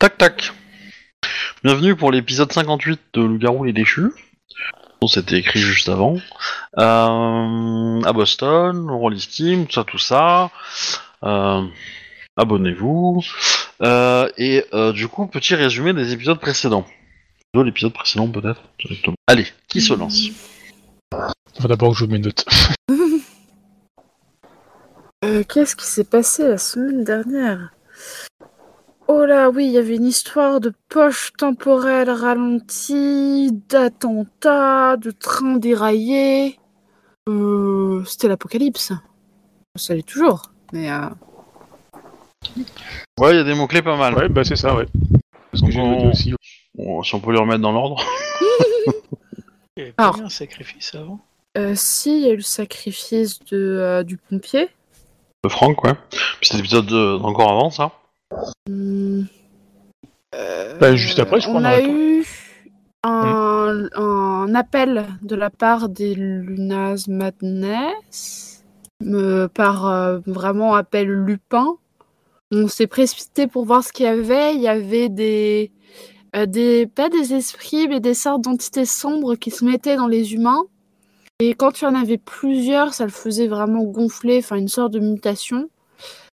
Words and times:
Tac 0.00 0.16
tac. 0.16 0.52
Bienvenue 1.62 1.94
pour 1.94 2.10
l'épisode 2.10 2.50
58 2.50 3.00
de 3.12 3.20
Loup-garou 3.20 3.64
les 3.64 3.74
déchus. 3.74 4.10
Bon, 5.02 5.06
c'était 5.06 5.36
écrit 5.36 5.60
juste 5.60 5.90
avant. 5.90 6.16
Euh, 6.78 8.00
à 8.02 8.12
Boston, 8.14 8.90
Rollistim, 8.90 9.66
tout 9.66 9.74
ça, 9.74 9.84
tout 9.84 9.98
ça. 9.98 10.50
Euh, 11.22 11.66
Abonnez-vous. 12.34 13.22
Euh, 13.82 14.30
et 14.38 14.64
euh, 14.72 14.92
du 14.92 15.06
coup, 15.06 15.26
petit 15.26 15.54
résumé 15.54 15.92
des 15.92 16.14
épisodes 16.14 16.40
précédents. 16.40 16.86
De 17.52 17.60
l'épisode 17.60 17.92
précédent 17.92 18.26
peut-être. 18.26 18.62
directement. 18.78 19.16
Allez, 19.26 19.48
qui 19.68 19.82
se 19.82 19.92
lance? 19.92 20.28
Faut 21.60 21.68
d'abord 21.68 21.92
que 21.92 21.98
je 21.98 22.06
mes 22.06 22.18
notes. 22.18 22.46
Euh, 25.22 25.44
Qu'est-ce 25.44 25.76
qui 25.76 25.84
s'est 25.84 26.04
passé 26.04 26.48
la 26.48 26.56
semaine 26.56 27.04
dernière? 27.04 27.74
Oh 29.12 29.24
là, 29.24 29.50
oui, 29.50 29.66
il 29.66 29.72
y 29.72 29.78
avait 29.78 29.96
une 29.96 30.06
histoire 30.06 30.60
de 30.60 30.72
poche 30.88 31.32
temporelle 31.36 32.08
ralentie, 32.10 33.50
d'attentats, 33.68 34.96
de 34.96 35.10
trains 35.10 35.56
déraillés. 35.56 36.60
Euh, 37.28 38.04
C'était 38.04 38.28
l'apocalypse. 38.28 38.92
Ça 39.74 39.94
l'est 39.96 40.06
toujours, 40.06 40.42
mais... 40.72 40.92
euh, 40.92 41.08
Ouais, 43.18 43.32
il 43.32 43.36
y 43.36 43.40
a 43.40 43.44
des 43.44 43.54
mots-clés 43.54 43.82
pas 43.82 43.96
mal. 43.96 44.14
Ouais, 44.16 44.28
bah 44.28 44.44
c'est 44.44 44.54
ça, 44.54 44.76
ouais. 44.76 44.86
Parce 45.50 45.62
que 45.62 45.76
noté 45.76 46.06
aussi. 46.06 46.34
Bon, 46.76 47.02
si 47.02 47.12
on 47.16 47.20
peut 47.20 47.32
les 47.32 47.40
remettre 47.40 47.60
dans 47.62 47.72
l'ordre. 47.72 48.00
Il 49.76 49.80
y 49.80 49.82
avait 49.82 49.92
pas 49.92 50.04
Alors. 50.04 50.18
eu 50.18 50.22
un 50.22 50.28
sacrifice 50.28 50.94
avant? 50.94 51.18
Euh, 51.58 51.72
si, 51.74 52.16
il 52.20 52.26
y 52.26 52.30
a 52.30 52.32
eu 52.32 52.36
le 52.36 52.42
sacrifice 52.42 53.40
de, 53.50 53.56
euh, 53.58 54.02
du 54.04 54.16
pompier. 54.18 54.68
De 55.42 55.48
Franck, 55.48 55.82
ouais. 55.84 55.94
Puis 56.10 56.20
C'était 56.42 56.58
l'épisode 56.58 56.92
euh, 56.92 57.18
encore 57.20 57.50
avant 57.50 57.70
ça. 57.70 57.90
Hmm. 58.68 59.22
Euh, 60.34 60.78
Bah, 60.78 60.94
juste 60.94 61.18
après, 61.18 61.40
je 61.40 61.48
crois, 61.48 61.60
On 61.60 61.64
a 61.64 61.80
eu 61.82 62.24
un, 63.02 63.88
un 63.94 64.54
appel 64.54 65.06
de 65.22 65.34
la 65.34 65.50
part 65.50 65.88
des 65.88 66.14
Lunas 66.14 67.06
Madness, 67.08 68.64
euh, 69.04 69.48
par 69.48 69.86
euh, 69.86 70.18
vraiment 70.26 70.74
appel 70.74 71.08
Lupin. 71.08 71.76
On 72.52 72.68
s'est 72.68 72.86
précipité 72.86 73.46
pour 73.46 73.64
voir 73.64 73.82
ce 73.84 73.92
qu'il 73.92 74.06
y 74.06 74.08
avait. 74.08 74.54
Il 74.54 74.60
y 74.60 74.68
avait 74.68 75.08
des, 75.08 75.70
euh, 76.36 76.46
des 76.46 76.86
pas 76.86 77.08
des 77.08 77.34
esprits, 77.34 77.88
mais 77.88 78.00
des 78.00 78.14
sortes 78.14 78.42
d'entités 78.42 78.84
sombres 78.84 79.36
qui 79.36 79.50
se 79.50 79.64
mettaient 79.64 79.96
dans 79.96 80.08
les 80.08 80.34
humains. 80.34 80.64
Et 81.40 81.54
quand 81.54 81.80
il 81.80 81.84
y 81.84 81.86
en 81.86 81.94
avait 81.94 82.18
plusieurs, 82.18 82.92
ça 82.92 83.04
le 83.04 83.10
faisait 83.10 83.46
vraiment 83.46 83.82
gonfler, 83.84 84.38
enfin 84.38 84.56
une 84.56 84.68
sorte 84.68 84.92
de 84.92 85.00
mutation. 85.00 85.70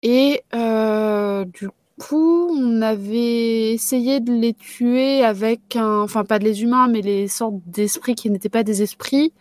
Et 0.03 0.43
euh, 0.55 1.45
du 1.45 1.69
coup, 1.99 2.49
on 2.57 2.83
avait 2.83 3.73
essayé 3.73 4.21
de 4.21 4.33
les 4.33 4.55
tuer 4.55 5.25
avec 5.25 5.77
un. 5.77 6.01
Enfin, 6.01 6.25
pas 6.25 6.39
de 6.39 6.45
les 6.45 6.63
humains, 6.63 6.89
mais 6.89 7.01
les 7.01 7.29
sortes 7.29 7.61
d'esprits 7.67 8.15
qui 8.15 8.31
n'étaient 8.31 8.49
pas 8.49 8.63
des 8.63 8.83
esprits, 8.83 9.33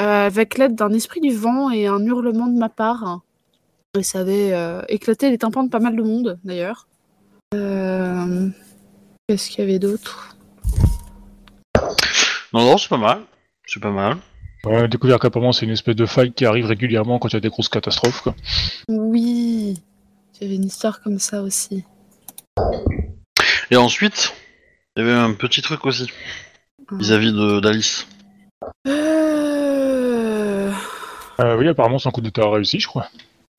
euh, 0.00 0.26
avec 0.26 0.58
l'aide 0.58 0.74
d'un 0.74 0.92
esprit 0.92 1.20
du 1.20 1.34
vent 1.34 1.70
et 1.70 1.86
un 1.86 2.04
hurlement 2.04 2.46
de 2.46 2.58
ma 2.58 2.68
part. 2.68 3.20
Et 3.98 4.02
ça 4.02 4.20
avait 4.20 4.52
euh, 4.52 4.82
éclaté 4.88 5.30
les 5.30 5.38
tympans 5.38 5.62
de 5.62 5.70
pas 5.70 5.78
mal 5.78 5.94
de 5.96 6.02
monde, 6.02 6.38
d'ailleurs. 6.44 6.88
Euh, 7.54 8.48
Qu'est-ce 9.28 9.50
qu'il 9.50 9.60
y 9.60 9.62
avait 9.62 9.78
d'autre? 9.78 10.36
Non, 12.52 12.64
non, 12.64 12.76
c'est 12.76 12.88
pas 12.88 12.98
mal. 12.98 13.22
C'est 13.66 13.80
pas 13.80 13.90
mal. 13.90 14.16
Ouais, 14.64 14.80
on 14.80 14.84
a 14.84 14.88
découvert 14.88 15.18
qu'apparemment 15.18 15.52
c'est 15.52 15.66
une 15.66 15.72
espèce 15.72 15.96
de 15.96 16.06
faille 16.06 16.32
qui 16.32 16.46
arrive 16.46 16.66
régulièrement 16.66 17.18
quand 17.18 17.28
il 17.28 17.34
y 17.34 17.36
a 17.36 17.40
des 17.40 17.50
grosses 17.50 17.68
catastrophes, 17.68 18.22
quoi. 18.22 18.34
Oui, 18.88 19.82
il 20.34 20.42
y 20.42 20.46
avait 20.46 20.56
une 20.56 20.64
histoire 20.64 21.00
comme 21.00 21.18
ça 21.18 21.42
aussi. 21.42 21.84
Et 23.70 23.76
ensuite, 23.76 24.34
il 24.96 25.00
y 25.04 25.08
avait 25.08 25.16
un 25.16 25.32
petit 25.32 25.62
truc 25.62 25.86
aussi 25.86 26.10
vis-à-vis 26.92 27.32
de 27.32 27.60
d'Alice. 27.60 28.06
Euh... 28.86 30.72
Euh, 31.40 31.56
oui, 31.56 31.68
apparemment 31.68 31.98
son 31.98 32.10
coup 32.10 32.20
d'état 32.20 32.42
a 32.42 32.50
réussi, 32.50 32.78
je 32.78 32.86
crois. 32.86 33.08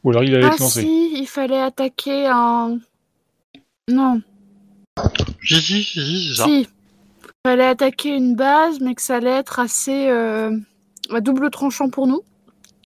Ou 0.03 0.12
alors 0.12 0.24
il 0.24 0.34
allait 0.36 0.46
Ah 0.46 0.53
être 0.53 0.59
lancé. 0.59 0.81
si, 0.81 1.13
il 1.19 1.28
fallait 1.28 1.62
attaquer 1.62 2.28
un... 2.28 2.78
Non, 3.90 4.22
Si, 5.44 5.62
si, 5.62 5.84
si, 5.84 6.02
si, 6.02 6.30
c'est 6.30 6.36
ça. 6.36 6.46
si. 6.46 6.62
Il 6.62 7.50
fallait 7.50 7.66
attaquer 7.68 8.09
une 8.09 8.36
base, 8.36 8.80
mais 8.80 8.96
que 8.96 9.02
ça 9.02 9.18
allait 9.18 9.30
être 9.30 9.59
assez 9.59 10.07
euh, 10.09 10.57
à 11.12 11.22
double 11.22 11.50
tranchant 11.52 11.90
pour 11.90 12.07
nous. 12.07 12.22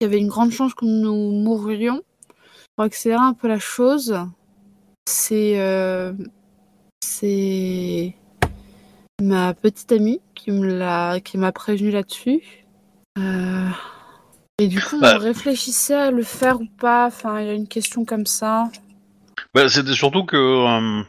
Il 0.00 0.04
y 0.04 0.06
avait 0.06 0.18
une 0.18 0.28
grande 0.28 0.50
chance 0.50 0.74
que 0.74 0.84
nous 0.84 1.14
mourrions. 1.32 2.02
Pour 2.80 2.86
accélérer 2.86 3.20
un 3.20 3.34
peu 3.34 3.46
la 3.46 3.58
chose, 3.58 4.18
c'est 5.04 5.60
euh, 5.60 6.14
c'est 7.04 8.14
ma 9.20 9.52
petite 9.52 9.92
amie 9.92 10.22
qui 10.34 10.50
me 10.50 10.78
l'a 10.78 11.20
qui 11.20 11.36
m'a 11.36 11.52
prévenu 11.52 11.90
là-dessus. 11.90 12.40
Euh, 13.18 13.68
Et 14.58 14.68
du 14.68 14.80
coup, 14.80 14.98
Bah. 14.98 15.16
on 15.16 15.18
réfléchissait 15.18 15.92
à 15.92 16.10
le 16.10 16.22
faire 16.22 16.58
ou 16.62 16.64
pas. 16.78 17.08
Enfin, 17.08 17.42
il 17.42 17.46
y 17.48 17.50
a 17.50 17.52
une 17.52 17.68
question 17.68 18.06
comme 18.06 18.24
ça. 18.24 18.70
Bah, 19.52 19.68
c'était 19.68 19.92
surtout 19.92 20.24
que. 20.24 20.36
euh, 20.38 21.02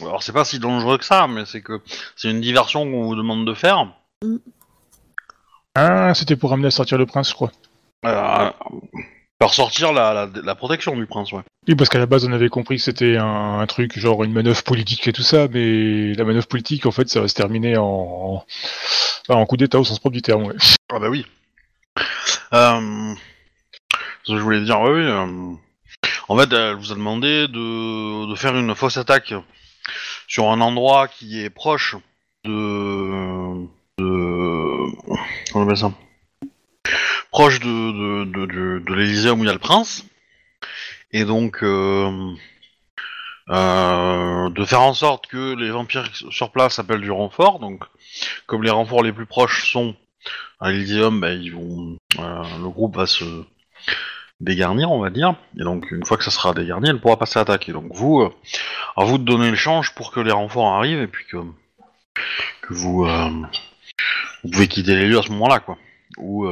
alors, 0.00 0.22
c'est 0.22 0.32
pas 0.32 0.46
si 0.46 0.58
dangereux 0.58 0.96
que 0.96 1.04
ça, 1.04 1.26
mais 1.28 1.44
c'est 1.44 1.60
que 1.60 1.82
c'est 2.16 2.30
une 2.30 2.40
diversion 2.40 2.84
qu'on 2.90 3.04
vous 3.04 3.16
demande 3.16 3.46
de 3.46 3.52
faire. 3.52 3.94
Ah, 5.74 6.14
c'était 6.14 6.36
pour 6.36 6.54
amener 6.54 6.68
à 6.68 6.70
sortir 6.70 6.96
le 6.96 7.04
prince, 7.04 7.28
je 7.28 7.34
crois. 7.34 7.52
Faire 9.40 9.54
sortir 9.54 9.92
la, 9.92 10.12
la, 10.14 10.28
la 10.42 10.54
protection 10.56 10.96
du 10.96 11.06
prince, 11.06 11.30
ouais. 11.32 11.42
Oui, 11.68 11.76
parce 11.76 11.88
qu'à 11.88 11.98
la 11.98 12.06
base 12.06 12.24
on 12.26 12.32
avait 12.32 12.48
compris 12.48 12.76
que 12.76 12.82
c'était 12.82 13.16
un, 13.16 13.60
un 13.60 13.66
truc 13.66 13.96
genre 13.98 14.24
une 14.24 14.32
manœuvre 14.32 14.62
politique 14.64 15.06
et 15.06 15.12
tout 15.12 15.22
ça, 15.22 15.46
mais 15.48 16.12
la 16.14 16.24
manœuvre 16.24 16.48
politique 16.48 16.86
en 16.86 16.90
fait 16.90 17.08
ça 17.08 17.20
va 17.20 17.28
se 17.28 17.34
terminer 17.34 17.76
en, 17.76 18.44
en, 19.28 19.34
en 19.34 19.46
coup 19.46 19.56
d'état 19.56 19.78
au 19.78 19.84
sens 19.84 20.00
propre 20.00 20.14
du 20.14 20.22
terme, 20.22 20.44
ouais. 20.44 20.56
Ah, 20.92 20.98
bah 20.98 21.08
oui. 21.08 21.24
Euh, 22.52 23.14
ce 24.24 24.32
que 24.32 24.38
je 24.38 24.42
voulais 24.42 24.60
dire, 24.62 24.80
oui, 24.80 24.90
oui. 24.90 25.02
euh, 25.02 25.52
en 26.28 26.36
fait, 26.38 26.52
elle 26.52 26.74
vous 26.74 26.90
a 26.92 26.94
demandé 26.94 27.46
de, 27.48 28.28
de 28.30 28.34
faire 28.34 28.56
une 28.56 28.74
fausse 28.74 28.96
attaque 28.96 29.34
sur 30.26 30.50
un 30.50 30.60
endroit 30.60 31.08
qui 31.08 31.42
est 31.42 31.50
proche 31.50 31.96
de. 32.44 33.66
de. 33.98 34.86
Comment 35.52 35.54
on 35.54 35.62
appelle 35.62 35.76
ça? 35.76 35.92
Proche 37.38 37.60
de, 37.60 38.24
de, 38.24 38.46
de, 38.46 39.30
où 39.30 39.44
il 39.44 39.46
y 39.46 39.48
a 39.48 39.52
le 39.52 39.60
prince. 39.60 40.04
Et 41.12 41.24
donc. 41.24 41.62
euh, 41.62 42.34
euh, 43.50 44.50
de 44.50 44.64
faire 44.64 44.82
en 44.82 44.92
sorte 44.92 45.28
que 45.28 45.54
les 45.54 45.70
vampires 45.70 46.10
sur 46.30 46.50
place 46.50 46.80
appellent 46.80 47.00
du 47.00 47.12
renfort. 47.12 47.60
Donc, 47.60 47.84
comme 48.46 48.64
les 48.64 48.70
renforts 48.70 49.04
les 49.04 49.12
plus 49.12 49.24
proches 49.24 49.70
sont 49.70 49.94
à 50.58 50.72
l'Elyséeum, 50.72 51.20
bah, 51.20 51.30
ils 51.30 51.54
vont, 51.54 51.96
euh, 52.18 52.42
le 52.60 52.68
groupe 52.70 52.96
va 52.96 53.06
se 53.06 53.44
dégarnir, 54.40 54.90
on 54.90 54.98
va 54.98 55.10
dire. 55.10 55.36
Et 55.60 55.62
donc, 55.62 55.92
une 55.92 56.04
fois 56.04 56.16
que 56.16 56.24
ça 56.24 56.32
sera 56.32 56.52
dégarni, 56.54 56.88
elle 56.88 57.00
pourra 57.00 57.20
passer 57.20 57.38
à 57.38 57.42
attaquer. 57.42 57.70
Donc, 57.70 57.94
vous, 57.94 58.20
à 58.96 59.04
vous 59.04 59.16
de 59.16 59.24
donner 59.24 59.50
le 59.50 59.56
change 59.56 59.94
pour 59.94 60.10
que 60.10 60.18
les 60.18 60.32
renforts 60.32 60.74
arrivent 60.74 61.02
et 61.02 61.06
puis 61.06 61.24
que, 61.24 61.36
que 62.62 62.74
vous, 62.74 63.06
vous 64.42 64.50
pouvez 64.50 64.66
quitter 64.66 64.96
les 64.96 65.06
lieux 65.06 65.20
à 65.20 65.22
ce 65.22 65.30
moment-là, 65.30 65.60
quoi. 65.60 65.78
Ou, 66.16 66.48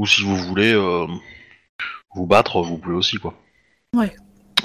ou 0.00 0.06
si 0.06 0.22
vous 0.22 0.34
voulez 0.34 0.72
euh, 0.72 1.06
vous 2.14 2.26
battre, 2.26 2.62
vous 2.62 2.78
pouvez 2.78 2.94
aussi, 2.94 3.18
quoi. 3.18 3.34
Ouais. 3.94 4.16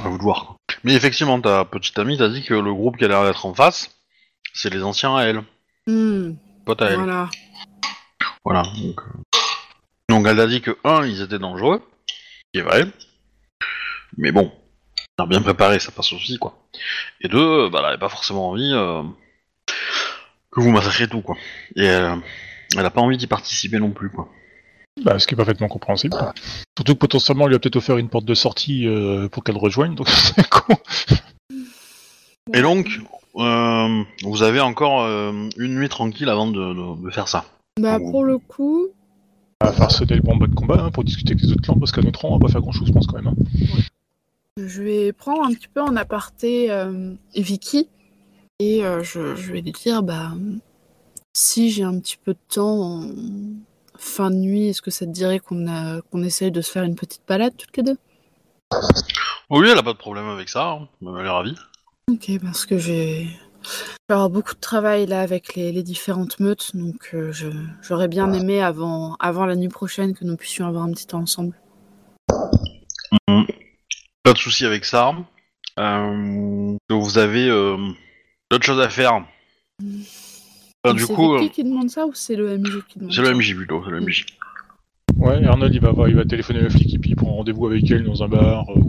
À 0.02 0.08
vous 0.08 0.18
de 0.18 0.24
voir. 0.24 0.56
Mais 0.86 0.94
effectivement, 0.94 1.42
ta 1.42 1.66
petite 1.66 2.00
amie 2.00 2.18
t'a 2.18 2.30
dit 2.30 2.42
que 2.42 2.54
le 2.54 2.74
groupe 2.74 2.96
qui 2.96 3.04
a 3.04 3.10
l'air 3.10 3.26
d'être 3.26 3.46
en 3.46 3.54
face, 3.54 3.98
c'est 4.54 4.74
les 4.74 4.82
anciens 4.82 5.16
à 5.18 5.24
elle, 5.24 5.44
Hmm, 5.88 6.36
potes 6.66 6.82
à 6.82 6.86
elle. 6.92 6.96
voilà. 7.00 7.30
Voilà. 8.46 8.64
Donc, 8.64 9.00
euh, 9.02 9.38
donc 10.08 10.26
elle 10.26 10.40
a 10.40 10.48
dit 10.48 10.62
que 10.62 10.78
un, 10.86 11.06
ils 11.06 11.22
étaient 11.22 11.38
dangereux, 11.38 11.82
qui 12.54 12.60
est 12.62 12.64
vrai. 12.64 12.86
Mais 14.18 14.32
bon, 14.32 14.54
on 15.20 15.24
a 15.26 15.28
bien 15.28 15.42
préparé, 15.42 15.80
ça 15.80 15.92
passe 15.92 16.14
aussi 16.14 16.40
quoi. 16.40 16.58
Et 17.20 17.28
deux, 17.28 17.70
bah, 17.70 17.80
elle 17.80 17.86
avait 17.90 17.98
pas 17.98 18.08
forcément 18.10 18.50
envie 18.52 18.72
euh, 18.74 19.04
que 20.50 20.62
vous 20.62 20.72
massacrez 20.72 21.10
tout 21.10 21.22
quoi. 21.22 21.36
Et 21.76 21.90
euh, 21.90 22.16
elle 22.78 22.86
a 22.86 22.90
pas 22.90 23.02
envie 23.02 23.18
d'y 23.18 23.28
participer 23.28 23.80
non 23.80 23.92
plus 23.92 24.10
quoi. 24.10 24.30
Bah, 25.04 25.20
ce 25.20 25.28
qui 25.28 25.34
est 25.34 25.38
parfaitement 25.38 25.68
compréhensible. 25.68 26.16
Surtout 26.78 26.94
que 26.94 27.00
potentiellement 27.00 27.46
on 27.46 27.48
lui 27.48 27.56
a 27.56 27.60
peut-être 27.60 27.76
offert 27.76 27.98
une 27.98 28.10
porte 28.10 28.26
de 28.26 28.34
sortie 28.34 28.88
euh, 28.88 29.28
pour 29.28 29.44
qu'elle 29.44 29.58
rejoigne, 29.58 29.94
donc 29.96 30.08
c'est 30.10 30.48
con. 30.50 30.76
Et 32.54 32.62
donc, 32.62 32.88
euh, 33.36 34.04
vous 34.24 34.44
avez 34.44 34.62
encore 34.62 35.02
euh, 35.02 35.32
une 35.58 35.76
nuit 35.76 35.90
tranquille 35.90 36.30
avant 36.30 36.48
de, 36.48 36.74
de- 36.74 37.06
de 37.06 37.10
faire 37.12 37.28
ça. 37.28 37.46
Bah, 37.80 38.00
pour 38.00 38.24
le 38.24 38.38
coup, 38.38 38.88
On 39.62 39.66
va 39.66 39.74
faire 39.74 39.92
sonner 39.92 40.16
le 40.16 40.22
bon 40.22 40.38
de 40.38 40.48
combat 40.56 40.82
hein, 40.86 40.92
pour 40.92 41.04
discuter 41.04 41.32
avec 41.34 41.44
les 41.44 41.52
autres 41.52 41.62
clans, 41.62 41.78
parce 41.78 41.92
qu'à 41.92 42.02
notre 42.02 42.22
rang 42.22 42.30
on 42.30 42.38
va 42.38 42.46
pas 42.46 42.52
faire 42.52 42.62
grand 42.62 42.72
chose, 42.72 42.88
je 42.88 42.94
pense 42.94 43.08
quand 43.08 43.22
même. 43.22 43.28
hein. 43.28 43.36
je 44.58 44.82
vais 44.82 45.12
prendre 45.12 45.44
un 45.44 45.52
petit 45.54 45.68
peu 45.68 45.82
en 45.82 45.96
aparté 45.98 46.72
euh, 46.72 47.14
Vicky 47.36 47.90
et 48.60 48.86
euh, 48.86 49.04
je, 49.04 49.36
je 49.36 49.52
vais 49.52 49.60
lui 49.62 49.74
dire 49.74 50.02
bah 50.04 50.32
si 51.34 51.70
j'ai 51.72 51.84
un 51.84 52.00
petit 52.00 52.16
peu 52.24 52.32
de 52.34 52.40
temps 52.54 52.80
en 53.02 53.10
fin 54.06 54.30
de 54.31 54.36
nuit, 54.36 54.68
est-ce 54.69 54.81
que 54.81 54.92
ça 54.92 55.06
te 55.06 55.12
dirait 55.12 55.40
qu'on 55.40 55.68
a 55.68 56.02
qu'on 56.02 56.24
essaye 56.24 56.52
de 56.52 56.62
se 56.62 56.72
faire 56.72 56.84
une 56.84 56.96
petite 56.96 57.24
balade 57.28 57.54
toutes 57.57 57.75
les 57.78 57.84
deux? 57.84 57.98
Oui, 59.50 59.68
elle 59.69 59.78
a 59.78 59.84
pas 59.84 59.94
de 59.94 59.98
problème 59.98 60.28
avec 60.28 60.50
ça, 60.50 60.72
hein. 60.72 60.88
elle 61.02 61.25
est 61.25 61.30
ravie. 61.30 61.56
Ok, 62.12 62.31
parce 62.42 62.66
que 62.66 62.78
j'ai. 62.78 63.28
Avoir 64.10 64.30
beaucoup 64.30 64.54
de 64.54 64.60
travail 64.60 65.07
là 65.07 65.22
avec 65.22 65.56
les, 65.56 65.72
les 65.72 65.81
différentes 65.81 66.40
meutes, 66.40 66.75
donc 66.75 67.10
euh, 67.16 67.31
je- 67.31 67.48
j'aurais 67.81 68.07
bien 68.07 68.31
aimé 68.31 68.62
avant, 68.62 69.16
avant 69.19 69.48
la 69.48 69.56
nuit 69.56 69.69
prochaine 69.69 70.13
que 70.13 70.24
nous 70.24 70.36
puissions 70.38 70.68
avoir 70.68 70.84
un 70.84 70.92
petit 70.92 71.08
temps 71.08 71.22
ensemble. 71.22 71.60
Pas 74.24 74.34
de 74.34 74.38
souci 74.38 74.66
avec 74.66 74.86
ça. 74.86 75.13
Euh, 75.80 76.78
vous 76.90 77.18
avez 77.18 77.50
euh, 77.50 77.78
d'autres 78.51 78.66
choses 78.66 78.81
à 78.81 78.90
faire. 78.90 79.25
Enfin, 80.86 80.94
du 80.96 81.04
c'est 81.06 81.14
coup, 81.14 81.34
Vicky 81.34 81.46
euh, 81.46 81.50
qui 81.50 81.64
demande 81.64 81.90
ça 81.90 82.06
ou 82.06 82.14
c'est 82.14 82.36
le 82.36 82.58
MJ 82.58 82.80
qui 82.88 83.00
demande 83.00 83.14
c'est 83.14 83.22
le 83.22 83.34
MJ 83.34 83.56
plutôt, 83.56 83.82
c'est 83.86 83.92
le 83.92 84.02
MJ. 84.02 84.26
Ouais, 85.18 85.44
Arnold 85.46 85.74
il 85.74 85.82
va, 85.82 85.92
voir- 85.92 86.10
il 86.10 86.16
va 86.16 86.26
téléphoner 86.26 86.60
à 86.60 86.64
la 86.64 86.70
flic 86.70 86.94
et 86.94 87.00
puis 87.00 87.12
il 87.12 87.16
prend 87.16 87.34
rendez-vous 87.36 87.68
avec 87.68 87.90
elle 87.90 88.04
dans 88.04 88.22
un 88.24 88.28
bar 88.28 88.66
euh, 88.72 88.80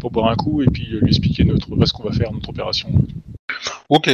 pour 0.00 0.10
boire 0.10 0.30
un 0.30 0.36
coup 0.36 0.62
et 0.62 0.66
puis 0.66 0.94
euh, 0.94 1.00
lui 1.00 1.08
expliquer 1.08 1.44
notre, 1.44 1.68
ce 1.84 1.92
qu'on 1.92 2.04
va 2.04 2.12
faire, 2.12 2.32
notre 2.32 2.48
opération. 2.50 2.88
Ok. 3.88 4.10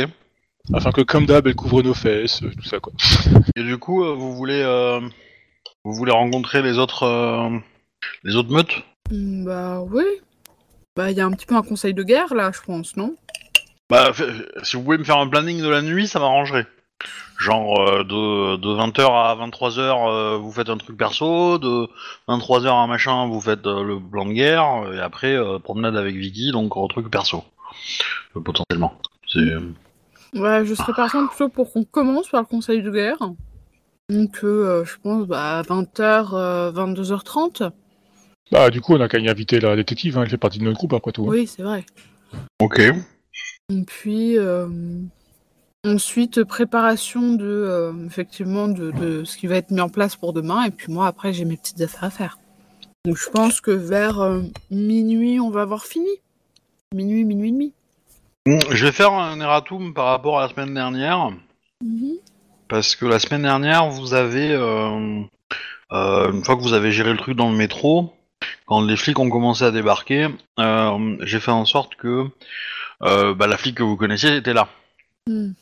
Afin 0.73 0.93
que 0.93 1.01
comme 1.01 1.27
d'hab 1.27 1.47
elle 1.47 1.55
couvre 1.57 1.83
nos 1.83 1.95
fesses, 1.95 2.41
tout 2.41 2.65
ça 2.65 2.79
quoi. 2.79 2.93
Et 3.57 3.65
du 3.65 3.77
coup, 3.79 4.05
euh, 4.05 4.15
vous 4.15 4.35
voulez, 4.35 4.63
euh, 4.65 5.01
vous 5.85 5.93
voulez 5.93 6.13
rencontrer 6.13 6.63
les 6.63 6.79
autres, 6.79 7.03
euh, 7.03 7.59
les 8.23 8.37
autres 8.37 8.53
meutes? 8.53 8.83
Hmm, 9.11 9.45
Bah 9.45 9.83
oui. 9.83 10.05
Bah 10.97 11.11
il 11.11 11.17
y 11.17 11.21
a 11.21 11.27
un 11.27 11.33
petit 11.33 11.47
peu 11.47 11.57
un 11.57 11.63
conseil 11.63 11.95
de 11.95 12.03
guerre 12.03 12.33
là, 12.35 12.51
je 12.55 12.61
pense, 12.61 12.97
non? 12.97 13.15
Bah, 13.93 14.13
fait- 14.15 14.33
si 14.63 14.77
vous 14.77 14.83
pouvez 14.83 14.97
me 14.99 15.05
faire 15.05 15.19
un 15.19 15.29
planning 15.29 15.61
de 15.61 15.69
la 15.69 15.83
nuit, 15.83 16.09
ça 16.09 16.19
m'arrangerait. 16.19 16.67
Genre 17.39 17.79
euh, 17.81 18.05
de, 18.05 18.57
de 18.57 18.69
20h 18.69 19.03
à 19.03 19.35
23h, 19.37 20.09
euh, 20.09 20.37
vous 20.39 20.51
faites 20.51 20.71
un 20.71 20.79
truc 20.79 20.97
perso, 20.97 21.59
de 21.59 21.89
23h 22.29 22.69
à 22.69 22.73
un 22.73 22.87
machin, 22.87 23.27
vous 23.27 23.41
faites 23.41 23.67
euh, 23.67 23.83
le 23.83 24.01
plan 24.01 24.25
de 24.25 24.33
guerre, 24.33 24.65
et 24.95 24.99
après 25.01 25.35
euh, 25.35 25.59
promenade 25.59 25.97
avec 25.97 26.15
Vicky, 26.17 26.53
donc 26.53 26.73
un 26.77 26.87
truc 26.87 27.11
perso. 27.11 27.45
Euh, 28.37 28.41
potentiellement. 28.41 28.95
C'est... 29.29 29.57
Ouais, 30.35 30.65
je 30.65 30.75
serais 30.75 30.95
par 30.95 31.07
exemple 31.07 31.29
plutôt 31.29 31.49
pour 31.51 31.71
qu'on 31.73 31.85
commence 31.85 32.29
par 32.29 32.41
le 32.41 32.47
conseil 32.47 32.83
de 32.83 32.91
guerre. 32.91 33.19
Donc 34.09 34.39
euh, 34.45 34.85
je 34.87 34.95
pense 35.03 35.27
bah 35.27 35.63
20h, 35.63 36.73
22h30. 36.73 37.71
Bah 38.51 38.71
du 38.71 38.81
coup 38.81 38.95
on 38.95 39.01
a 39.01 39.09
qu'à 39.09 39.19
y 39.19 39.29
inviter 39.29 39.61
la 39.61 39.77
détective, 39.77 40.17
hein, 40.17 40.23
elle 40.23 40.31
fait 40.31 40.37
partie 40.39 40.59
de 40.59 40.65
notre 40.65 40.79
groupe 40.79 40.93
après 40.95 41.13
tout. 41.13 41.25
hein. 41.25 41.31
Oui, 41.31 41.47
c'est 41.47 41.63
vrai. 41.63 41.85
Ok. 42.61 42.81
Et 43.71 43.83
puis 43.83 44.39
euh, 44.39 44.69
ensuite 45.85 46.45
préparation 46.45 47.35
de 47.35 47.47
euh, 47.47 48.07
effectivement 48.07 48.69
de, 48.69 48.91
de 48.91 49.25
ce 49.25 49.37
qui 49.37 49.47
va 49.47 49.57
être 49.57 49.71
mis 49.71 49.81
en 49.81 49.89
place 49.89 50.17
pour 50.17 50.33
demain 50.33 50.65
et 50.65 50.71
puis 50.71 50.93
moi 50.93 51.07
après 51.07 51.33
j'ai 51.33 51.45
mes 51.45 51.57
petites 51.57 51.81
affaires 51.81 52.05
à 52.05 52.11
faire. 52.11 52.39
Donc 53.05 53.17
je 53.17 53.31
pense 53.31 53.61
que 53.61 53.71
vers 53.71 54.21
euh, 54.21 54.43
minuit 54.71 55.41
on 55.41 55.51
va 55.51 55.63
avoir 55.63 55.85
fini. 55.85 56.11
Minuit, 56.95 57.25
minuit 57.25 57.49
et 57.49 57.53
demi. 57.53 57.73
Je 58.47 58.85
vais 58.85 58.93
faire 58.93 59.13
un 59.13 59.41
erratum 59.41 59.95
par 59.95 60.07
rapport 60.07 60.39
à 60.41 60.43
la 60.43 60.49
semaine 60.49 60.75
dernière. 60.75 61.31
Mhm. 61.83 62.19
Parce 62.69 62.97
que 62.97 63.07
la 63.07 63.19
semaine 63.19 63.43
dernière, 63.43 63.89
vous 63.89 64.15
avez, 64.15 64.51
euh, 64.51 65.21
euh, 65.93 66.33
une 66.33 66.45
fois 66.45 66.57
que 66.57 66.63
vous 66.63 66.73
avez 66.73 66.91
géré 66.91 67.13
le 67.13 67.19
truc 67.19 67.37
dans 67.37 67.51
le 67.51 67.57
métro, 67.57 68.15
quand 68.67 68.81
les 68.81 68.97
flics 68.97 69.19
ont 69.19 69.31
commencé 69.31 69.65
à 69.65 69.71
débarquer, 69.71 70.29
euh, 70.59 71.17
j'ai 71.21 71.39
fait 71.39 71.51
en 71.51 71.67
sorte 71.67 71.95
que 71.97 72.27
bah, 73.03 73.47
la 73.47 73.57
flic 73.57 73.77
que 73.77 73.83
vous 73.83 73.97
connaissiez 73.97 74.37
était 74.37 74.55
là. 74.55 74.69
Hmm. 75.29 75.53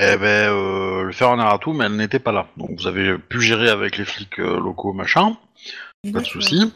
Et 0.00 0.16
ben, 0.16 0.52
euh, 0.52 1.02
le 1.02 1.12
faire 1.12 1.30
un 1.30 1.40
erratum, 1.40 1.76
mais 1.78 1.86
elle 1.86 1.96
n'était 1.96 2.20
pas 2.20 2.30
là. 2.30 2.46
Donc 2.56 2.70
vous 2.78 2.86
avez 2.86 3.18
pu 3.18 3.40
gérer 3.40 3.68
avec 3.68 3.96
les 3.98 4.04
flics 4.04 4.38
euh, 4.38 4.60
locaux, 4.60 4.92
machin, 4.92 5.36
pas 6.12 6.20
de 6.20 6.24
souci. 6.24 6.72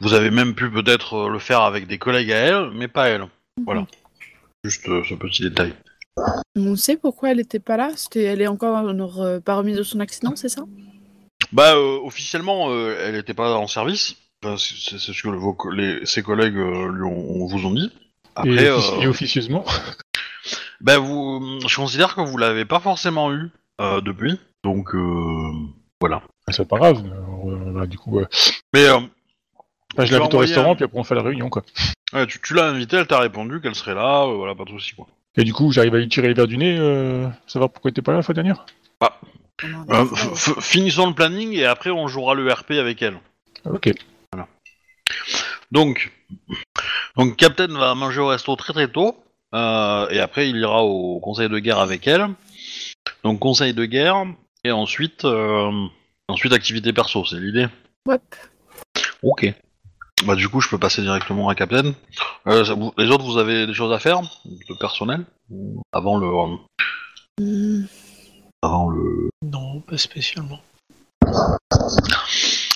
Vous 0.00 0.14
avez 0.14 0.30
même 0.30 0.54
pu 0.54 0.70
peut-être 0.70 1.14
euh, 1.14 1.28
le 1.28 1.38
faire 1.40 1.62
avec 1.62 1.86
des 1.88 1.98
collègues 1.98 2.30
à 2.30 2.36
elle, 2.36 2.70
mais 2.72 2.86
pas 2.88 3.08
elle. 3.08 3.26
Voilà. 3.64 3.86
Juste 4.64 4.88
euh, 4.88 5.02
ce 5.08 5.14
petit 5.14 5.42
détail. 5.42 5.74
On 6.56 6.76
sait 6.76 6.96
pourquoi 6.96 7.30
elle 7.30 7.38
n'était 7.38 7.58
pas 7.58 7.76
là 7.76 7.90
C'était, 7.96 8.22
Elle 8.22 8.42
est 8.42 8.46
encore 8.46 8.76
euh, 9.20 9.40
pas 9.40 9.56
remise 9.56 9.76
de 9.76 9.82
son 9.82 10.00
accident, 10.00 10.32
c'est 10.36 10.48
ça? 10.48 10.62
Bah, 11.52 11.74
euh, 11.74 11.98
officiellement, 12.04 12.70
euh, 12.70 12.96
elle 13.04 13.14
n'était 13.14 13.34
pas 13.34 13.54
en 13.56 13.66
service. 13.66 14.14
Enfin, 14.44 14.56
c'est 14.56 14.98
ce 14.98 15.22
que 15.22 15.28
vos 15.28 15.56
les- 15.72 16.06
ses 16.06 16.22
collègues 16.22 16.56
euh, 16.56 16.92
lui 16.92 17.02
ont, 17.04 17.46
vous 17.46 17.66
ont 17.66 17.72
dit. 17.72 17.90
Après, 18.36 18.50
et, 18.64 18.66
euh, 18.68 18.78
et 19.02 19.06
officieusement, 19.06 19.64
bah, 20.80 20.98
vous, 20.98 21.58
je 21.66 21.76
considère 21.76 22.14
que 22.14 22.20
vous 22.20 22.36
l'avez 22.38 22.64
pas 22.64 22.80
forcément 22.80 23.32
eu 23.32 23.50
euh, 23.80 24.00
depuis. 24.00 24.38
Donc, 24.64 24.94
euh, 24.94 25.50
voilà. 26.00 26.22
c'est 26.48 26.68
pas 26.68 26.78
grave. 26.78 27.02
euh, 27.46 27.72
bah, 27.72 27.86
du 27.86 27.98
coup, 27.98 28.18
euh, 28.20 28.26
Mais 28.74 28.86
euh, 28.86 28.98
bah, 29.96 30.04
je 30.04 30.14
l'invite 30.14 30.34
au 30.34 30.38
restaurant 30.38 30.72
un- 30.72 30.74
puis 30.76 30.84
après 30.84 30.98
on 30.98 31.04
fait 31.04 31.14
la 31.14 31.22
réunion 31.22 31.48
quoi. 31.50 31.62
ouais, 32.12 32.26
tu, 32.26 32.40
tu 32.40 32.54
l'as 32.54 32.66
invitée, 32.66 32.96
elle 32.98 33.06
t'a 33.06 33.18
répondu 33.18 33.60
qu'elle 33.60 33.74
serait 33.74 33.94
là. 33.94 34.24
euh, 34.24 34.34
voilà, 34.36 34.54
pas 34.54 34.64
de 34.64 34.70
souci 34.70 34.94
quoi. 34.94 35.06
Et 35.36 35.44
du 35.44 35.52
coup 35.52 35.72
j'arrive 35.72 35.94
à 35.94 35.98
lui 35.98 36.08
tirer 36.08 36.28
les 36.28 36.34
verres 36.34 36.46
du 36.46 36.56
nez, 36.58 36.76
euh, 36.78 37.26
savoir 37.46 37.70
pourquoi 37.70 37.90
t'es 37.92 38.02
pas 38.02 38.12
là 38.12 38.18
la 38.18 38.22
fois 38.22 38.34
dernière? 38.34 38.64
Euh, 39.62 40.04
f- 40.04 40.60
finissons 40.60 41.06
le 41.08 41.14
planning 41.14 41.52
et 41.52 41.66
après 41.66 41.90
on 41.90 42.08
jouera 42.08 42.34
le 42.34 42.50
RP 42.50 42.72
avec 42.72 43.02
elle. 43.02 43.18
Ok. 43.66 43.90
Donc, 45.70 46.10
donc 47.16 47.36
Captain 47.36 47.68
va 47.68 47.94
manger 47.94 48.20
au 48.20 48.28
resto 48.28 48.54
très 48.56 48.72
très 48.72 48.88
tôt, 48.88 49.16
euh, 49.54 50.08
et 50.10 50.20
après 50.20 50.48
il 50.48 50.56
ira 50.56 50.82
au 50.84 51.20
conseil 51.20 51.48
de 51.48 51.58
guerre 51.58 51.78
avec 51.80 52.06
elle. 52.06 52.28
Donc 53.24 53.38
conseil 53.40 53.74
de 53.74 53.84
guerre, 53.84 54.24
et 54.64 54.70
ensuite, 54.72 55.24
euh, 55.24 55.70
ensuite 56.28 56.52
activité 56.52 56.92
perso, 56.92 57.24
c'est 57.24 57.36
l'idée. 57.40 57.66
Ouais. 58.06 58.18
Ok. 59.22 59.52
Bah 60.26 60.34
du 60.36 60.48
coup 60.48 60.60
je 60.60 60.68
peux 60.68 60.78
passer 60.78 61.00
directement 61.02 61.48
à 61.48 61.54
Captain. 61.54 61.92
Euh, 62.46 62.64
ça- 62.64 62.74
vous- 62.74 62.92
les 62.98 63.08
autres 63.10 63.24
vous 63.24 63.38
avez 63.38 63.66
des 63.66 63.74
choses 63.74 63.92
à 63.92 63.98
faire, 63.98 64.20
de 64.44 64.74
personnel, 64.78 65.24
ou 65.50 65.82
avant 65.92 66.18
le, 66.18 66.26
euh, 66.26 66.56
Hmm. 67.40 67.86
avant 68.62 68.90
le. 68.90 69.30
Non, 69.42 69.80
pas 69.80 69.96
spécialement. 69.96 70.60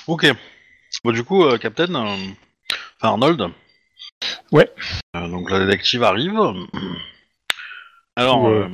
Ok. 0.07 0.25
Bon 1.03 1.11
du 1.11 1.23
coup 1.23 1.43
euh, 1.43 1.57
Captain, 1.57 1.93
euh, 1.93 2.15
enfin 2.99 3.09
Arnold. 3.09 3.47
Ouais. 4.51 4.69
Euh, 5.15 5.27
donc 5.27 5.49
la 5.51 5.65
détective 5.65 6.03
arrive. 6.03 6.39
Alors. 8.15 8.43
Ouais. 8.43 8.51
euh, 8.51 8.67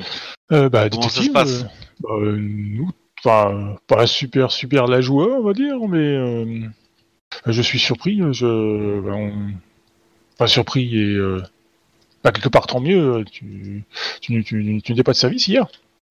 Euh, 0.51 0.69
bah 0.69 0.89
Comment 0.89 1.07
ça 1.09 1.21
se 1.23 1.29
passe? 1.29 1.61
euh, 1.63 1.67
bah, 2.01 2.09
euh, 2.19 2.37
nous, 2.39 2.91
enfin 3.23 3.75
pas 3.87 4.05
super 4.05 4.51
super 4.51 4.87
la 4.87 4.99
joie 5.01 5.37
on 5.39 5.43
va 5.43 5.53
dire, 5.53 5.77
mais 5.87 5.97
euh, 5.97 6.67
je 7.45 7.61
suis 7.61 7.79
surpris. 7.79 8.17
Je, 8.33 8.99
bah, 8.99 9.13
on- 9.13 9.53
enfin 10.33 10.47
surpris 10.47 10.97
et 10.99 11.13
euh, 11.15 11.41
bah, 12.23 12.31
quelque 12.33 12.49
part 12.49 12.67
tant 12.67 12.81
mieux. 12.81 13.23
Tu, 13.31 13.85
tu, 14.21 14.43
tu, 14.43 14.81
tu 14.83 14.91
n'étais 14.91 15.03
pas 15.03 15.13
de 15.13 15.17
service 15.17 15.47
hier. 15.47 15.67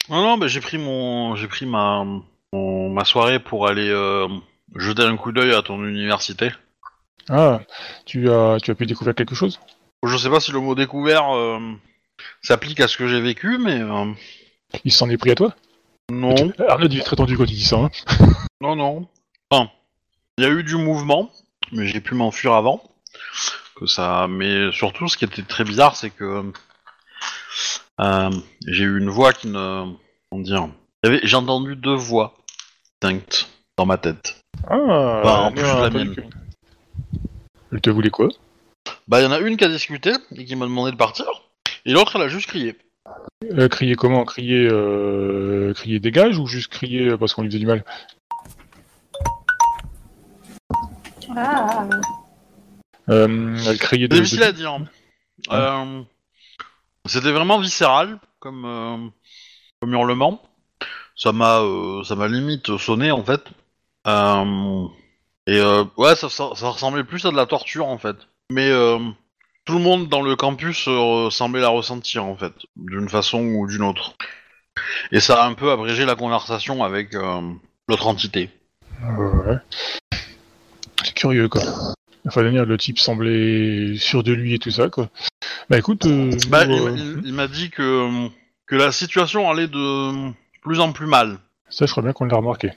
Non, 0.09 0.37
non, 0.39 0.49
j'ai 0.49 0.61
pris 0.61 0.79
mon, 0.79 1.37
j'ai 1.37 1.47
pris 1.47 1.67
ma, 1.67 2.05
mon- 2.53 2.89
ma 2.91 3.05
soirée 3.05 3.39
pour 3.39 3.69
aller 3.69 3.89
euh, 3.91 4.27
jeter 4.77 5.03
un 5.03 5.17
coup 5.17 5.33
d'œil 5.33 5.53
à 5.53 5.63
ton 5.63 5.85
université. 5.85 6.51
Ah, 7.29 7.61
tu 8.07 8.31
as, 8.31 8.59
tu 8.63 8.71
as 8.71 8.75
pu 8.75 8.87
découvrir 8.87 9.15
quelque 9.15 9.35
chose? 9.35 9.61
Je 10.07 10.17
sais 10.17 10.31
pas 10.31 10.41
si 10.41 10.51
le 10.53 10.61
mot 10.61 10.75
découvert 10.75 11.35
euh, 11.37 11.59
s'applique 12.43 12.81
à 12.81 12.89
ce 12.89 12.97
que 12.97 13.07
j'ai 13.07 13.21
vécu, 13.21 13.59
mais 13.59 13.81
euh, 13.81 14.13
Il 14.85 14.93
s'en 14.93 15.09
est 15.11 15.19
pris 15.19 15.31
à 15.31 15.35
toi? 15.35 15.55
non, 16.11 16.35
Arnaud 16.67 16.89
il 16.89 16.99
est 16.99 17.03
très 17.05 17.15
tendu 17.17 17.37
quand 17.37 17.45
il 17.45 17.55
dit 17.57 17.65
ça. 17.65 17.77
Hein. 17.77 17.91
non, 18.61 18.75
non. 18.75 19.07
Enfin, 19.51 19.71
il 20.39 20.45
y 20.45 20.47
a 20.47 20.51
eu 20.51 20.65
du 20.65 20.75
mouvement, 20.77 21.31
mais 21.73 21.87
j'ai 21.87 22.01
pu 22.01 22.15
m'enfuir 22.15 22.55
avant. 22.55 22.83
Que 23.77 23.87
ça, 23.87 24.27
mais 24.29 24.73
surtout, 24.73 25.07
ce 25.09 25.17
qui 25.17 25.25
était 25.25 25.43
très 25.43 25.63
bizarre, 25.65 25.95
c'est 25.97 26.11
que 26.11 26.51
euh, 28.01 28.31
j'ai 28.67 28.85
eu 28.85 28.99
une 28.99 29.09
voix 29.11 29.33
qui 29.33 29.49
ne, 29.49 29.93
comment 30.31 30.43
dire, 30.43 30.69
Il 31.05 31.11
y 31.11 31.15
avait- 31.15 31.21
j'ai 31.27 31.37
entendu 31.37 31.77
deux 31.77 31.95
voix 31.95 32.35
distinctes 33.01 33.49
dans 33.77 33.87
ma 33.87 33.97
tête. 33.99 34.41
Ah, 34.69 35.21
Bah, 35.23 35.33
en 35.43 35.53
plus 35.53 35.63
de 35.63 35.67
la 35.69 35.75
entendu 35.87 35.95
mienne. 35.97 36.15
que- 36.17 36.21
Elle 37.73 37.81
te 37.81 37.91
voulait 37.91 38.11
quoi? 38.11 38.29
Bah, 39.09 39.21
il 39.21 39.25
y 39.25 39.27
en 39.27 39.33
a 39.33 39.39
une 39.39 39.57
qui 39.57 39.65
a 39.65 39.69
discuté 39.69 40.13
et 40.37 40.45
qui 40.45 40.57
m'a 40.57 40.67
demandé 40.67 40.91
de 40.93 40.97
partir, 40.97 41.27
et 41.85 41.93
l'autre, 41.93 42.17
elle 42.17 42.23
a 42.23 42.29
juste 42.29 42.49
crié. 42.49 42.77
Euh, 43.53 43.69
Crier 43.69 43.95
comment? 43.97 44.25
Crier, 44.25 44.69
euh, 44.71 45.73
crier 45.75 45.99
dégage 46.01 46.39
ou 46.39 46.47
juste 46.47 46.69
crier 46.71 47.17
parce 47.17 47.35
qu'on 47.35 47.43
lui 47.43 47.49
faisait 47.49 47.59
du 47.59 47.67
mal? 47.67 47.85
Ah. 51.37 51.89
euh, 53.09 53.57
Elle 53.67 53.79
criait 53.79 54.03
C'est 54.05 54.09
de, 54.09 54.15
difficile 54.17 54.41
de- 54.41 54.45
à 54.45 54.53
dire. 54.53 54.79
Euh, 55.53 56.03
C'était 57.07 57.33
vraiment 57.33 57.59
viscéral 57.59 58.19
comme, 58.41 58.65
euh, 58.65 59.09
comme 59.81 59.93
hurlement. 59.95 60.43
Ça 61.17 61.33
m'a 61.33 61.61
euh, 61.61 62.03
ça 62.05 62.15
m'a 62.15 62.29
limite 62.29 62.77
sonné 62.79 63.11
en 63.11 63.23
fait. 63.25 63.43
Euh, 64.07 64.87
et 65.47 65.59
euh, 65.59 65.85
ouais, 65.97 66.15
ça, 66.17 66.29
ça, 66.29 66.51
ça 66.55 66.69
ressemblait 66.69 67.05
plus 67.05 67.25
à 67.27 67.31
de 67.31 67.37
la 67.37 67.47
torture 67.47 67.87
en 67.87 67.99
fait. 67.99 68.17
Mais 68.51 68.69
euh, 68.71 68.99
tout 69.65 69.75
le 69.75 69.81
monde 69.81 70.09
dans 70.09 70.23
le 70.23 70.37
campus 70.37 70.87
euh, 70.89 71.31
semblait 71.31 71.61
la 71.61 71.69
ressentir 71.69 72.25
en 72.25 72.37
fait, 72.37 72.53
d'une 72.77 73.09
façon 73.09 73.41
ou 73.43 73.67
d'une 73.67 73.83
autre. 73.83 74.15
Et 75.13 75.21
ça 75.21 75.43
a 75.43 75.47
un 75.47 75.55
peu 75.55 75.71
abrégé 75.71 76.05
la 76.05 76.15
conversation 76.15 76.83
avec 76.85 77.15
euh, 77.15 77.41
l'autre 77.89 78.07
entité. 78.07 78.51
Ouais. 79.19 79.57
C'est 81.05 81.15
curieux 81.15 81.49
quoi. 81.49 81.63
Enfin, 82.27 82.43
Daniel, 82.43 82.65
le 82.65 82.77
type 82.77 82.99
semblait 82.99 83.97
sûr 83.97 84.23
de 84.23 84.33
lui 84.33 84.55
et 84.55 84.59
tout 84.59 84.71
ça, 84.71 84.91
quoi. 84.91 85.09
Bah 85.71 85.79
écoute, 85.79 86.05
euh, 86.05 86.31
Bah, 86.49 86.67
nous, 86.67 86.77
il, 86.77 86.83
euh, 86.83 87.17
il- 87.23 87.29
il 87.29 87.33
m'a 87.33 87.49
dit 87.49 87.71
que, 87.71 88.29
que 88.67 88.77
la 88.77 88.93
situation 88.93 89.51
allait 89.51 89.69
de 89.69 90.31
plus 90.61 90.81
en 90.81 90.93
plus 90.93 91.07
mal. 91.07 91.39
ça, 91.71 91.87
je 91.87 91.91
crois 91.91 92.03
bien 92.03 92.13
qu'on 92.13 92.27
l'a 92.27 92.37
remarqué. 92.37 92.73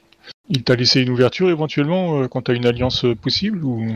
Il 0.50 0.64
t'a 0.64 0.76
laissé 0.76 1.02
une 1.02 1.10
ouverture 1.10 1.50
éventuellement 1.50 2.22
euh, 2.22 2.28
quand 2.28 2.42
t'as 2.44 2.54
une 2.54 2.66
alliance 2.66 3.06
euh, 3.06 3.16
possible 3.16 3.64
ou? 3.64 3.96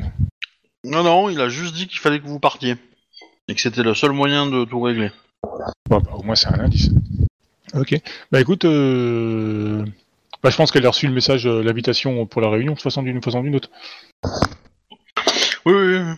Non, 0.84 1.04
non, 1.04 1.30
il 1.30 1.42
a 1.42 1.50
juste 1.50 1.76
dit 1.76 1.88
qu'il 1.88 2.00
fallait 2.00 2.20
que 2.20 2.28
vous 2.28 2.40
partiez. 2.40 2.76
Et 3.48 3.56
que 3.56 3.62
c'était 3.62 3.84
le 3.84 3.94
seul 3.94 4.12
moyen 4.12 4.48
de 4.48 4.66
tout 4.66 4.82
régler. 4.82 5.12
Bon, 5.90 6.00
bah, 6.00 6.12
au 6.14 6.24
moins 6.24 6.36
c'est 6.36 6.48
un 6.48 6.60
indice. 6.60 6.90
Ok. 7.74 7.96
Bah 8.32 8.40
écoute, 8.40 8.66
euh... 8.66 9.86
bah, 10.42 10.50
je 10.50 10.56
pense 10.56 10.72
qu'elle 10.72 10.86
a 10.86 10.90
reçu 10.90 11.08
le 11.08 11.14
message, 11.14 11.46
euh, 11.48 11.62
l'invitation 11.62 12.26
pour 12.26 12.42
la 12.42 12.50
réunion, 12.50 12.74
de 12.74 12.78
toute 12.78 12.84
façon 12.84 13.04
d'une 13.04 13.22
façon 13.22 13.40
ou 13.40 13.44
d'une 13.44 13.56
autre. 13.56 13.70
Oui, 15.66 15.74
oui, 15.74 15.98
oui. 15.98 16.14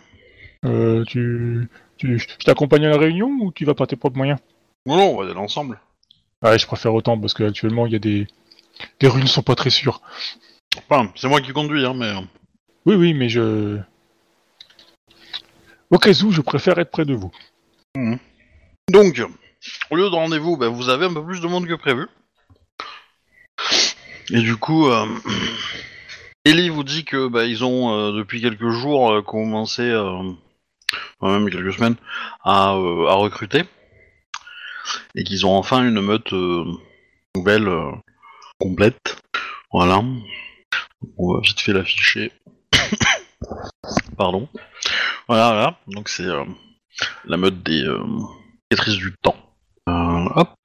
Euh, 0.66 1.04
tu, 1.06 1.70
tu, 1.98 2.20
je 2.20 2.46
t'accompagne 2.46 2.86
à 2.86 2.90
la 2.90 2.98
réunion 2.98 3.30
ou 3.42 3.52
tu 3.52 3.66
vas 3.66 3.74
par 3.74 3.88
tes 3.88 3.96
propres 3.96 4.18
moyens? 4.18 4.40
Non, 4.86 4.98
non, 4.98 5.14
on 5.14 5.18
va 5.18 5.30
aller 5.30 5.40
ensemble. 5.40 5.80
Ouais, 6.44 6.58
je 6.58 6.68
préfère 6.68 6.94
autant 6.94 7.18
parce 7.20 7.34
qu'actuellement 7.34 7.86
il 7.86 7.94
y 7.94 7.96
a 7.96 8.00
des, 8.00 8.28
les 9.02 9.08
rues 9.08 9.22
ne 9.22 9.28
sont 9.28 9.42
pas 9.44 9.56
très 9.56 9.70
sûres. 9.70 10.02
Enfin, 10.78 11.12
c'est 11.16 11.28
moi 11.28 11.42
qui 11.42 11.52
conduis, 11.52 11.86
hein, 11.86 11.94
mais... 11.96 12.08
euh, 12.08 12.22
Oui, 12.86 12.96
oui, 12.96 13.14
mais 13.14 13.30
je, 13.30 13.80
au 15.90 15.98
cas 15.98 16.12
où, 16.24 16.32
je 16.32 16.42
préfère 16.42 16.78
être 16.80 16.92
près 16.92 17.06
de 17.06 17.14
vous. 17.14 17.32
Donc, 18.92 19.22
au 19.90 19.96
lieu 19.96 20.10
de 20.10 20.16
rendez-vous, 20.16 20.58
bah, 20.58 20.70
vous 20.70 20.90
avez 20.90 21.06
un 21.06 21.14
peu 21.14 21.26
plus 21.26 21.42
de 21.42 21.48
monde 21.48 21.68
que 21.68 21.74
prévu. 21.74 22.08
Et 24.32 24.42
du 24.42 24.56
coup, 24.56 24.88
euh... 24.88 25.06
Ellie 26.46 26.70
vous 26.70 26.84
dit 26.84 27.04
que 27.04 27.28
bah, 27.28 27.46
ils 27.46 27.64
ont 27.66 27.94
euh, 27.94 28.12
depuis 28.14 28.42
quelques 28.42 28.70
jours 28.70 29.12
euh, 29.12 29.22
commencé, 29.22 29.94
enfin, 29.94 30.36
même 31.22 31.50
quelques 31.50 31.74
semaines, 31.74 31.98
à, 32.44 32.70
à 32.70 33.14
recruter 33.16 33.64
et 35.16 35.24
qu'ils 35.24 35.46
ont 35.46 35.56
enfin 35.56 35.86
une 35.88 36.02
meute 36.02 36.32
nouvelle 37.36 37.70
complète. 38.60 39.22
Voilà. 39.72 40.04
On 41.18 41.34
va 41.34 41.40
vite 41.42 41.60
fait 41.60 41.74
l'afficher. 41.74 42.32
Pardon. 44.18 44.48
Voilà, 45.28 45.50
voilà. 45.50 45.80
Donc 45.88 46.10
c'est 46.10 46.26
euh, 46.26 46.44
la 47.26 47.38
meute 47.38 47.64
des 47.64 47.84
euh, 47.84 48.04
maîtrises 48.72 48.98
du 48.98 49.14
temps. 49.22 49.38
Euh, 49.88 50.26
hop, 50.36 50.56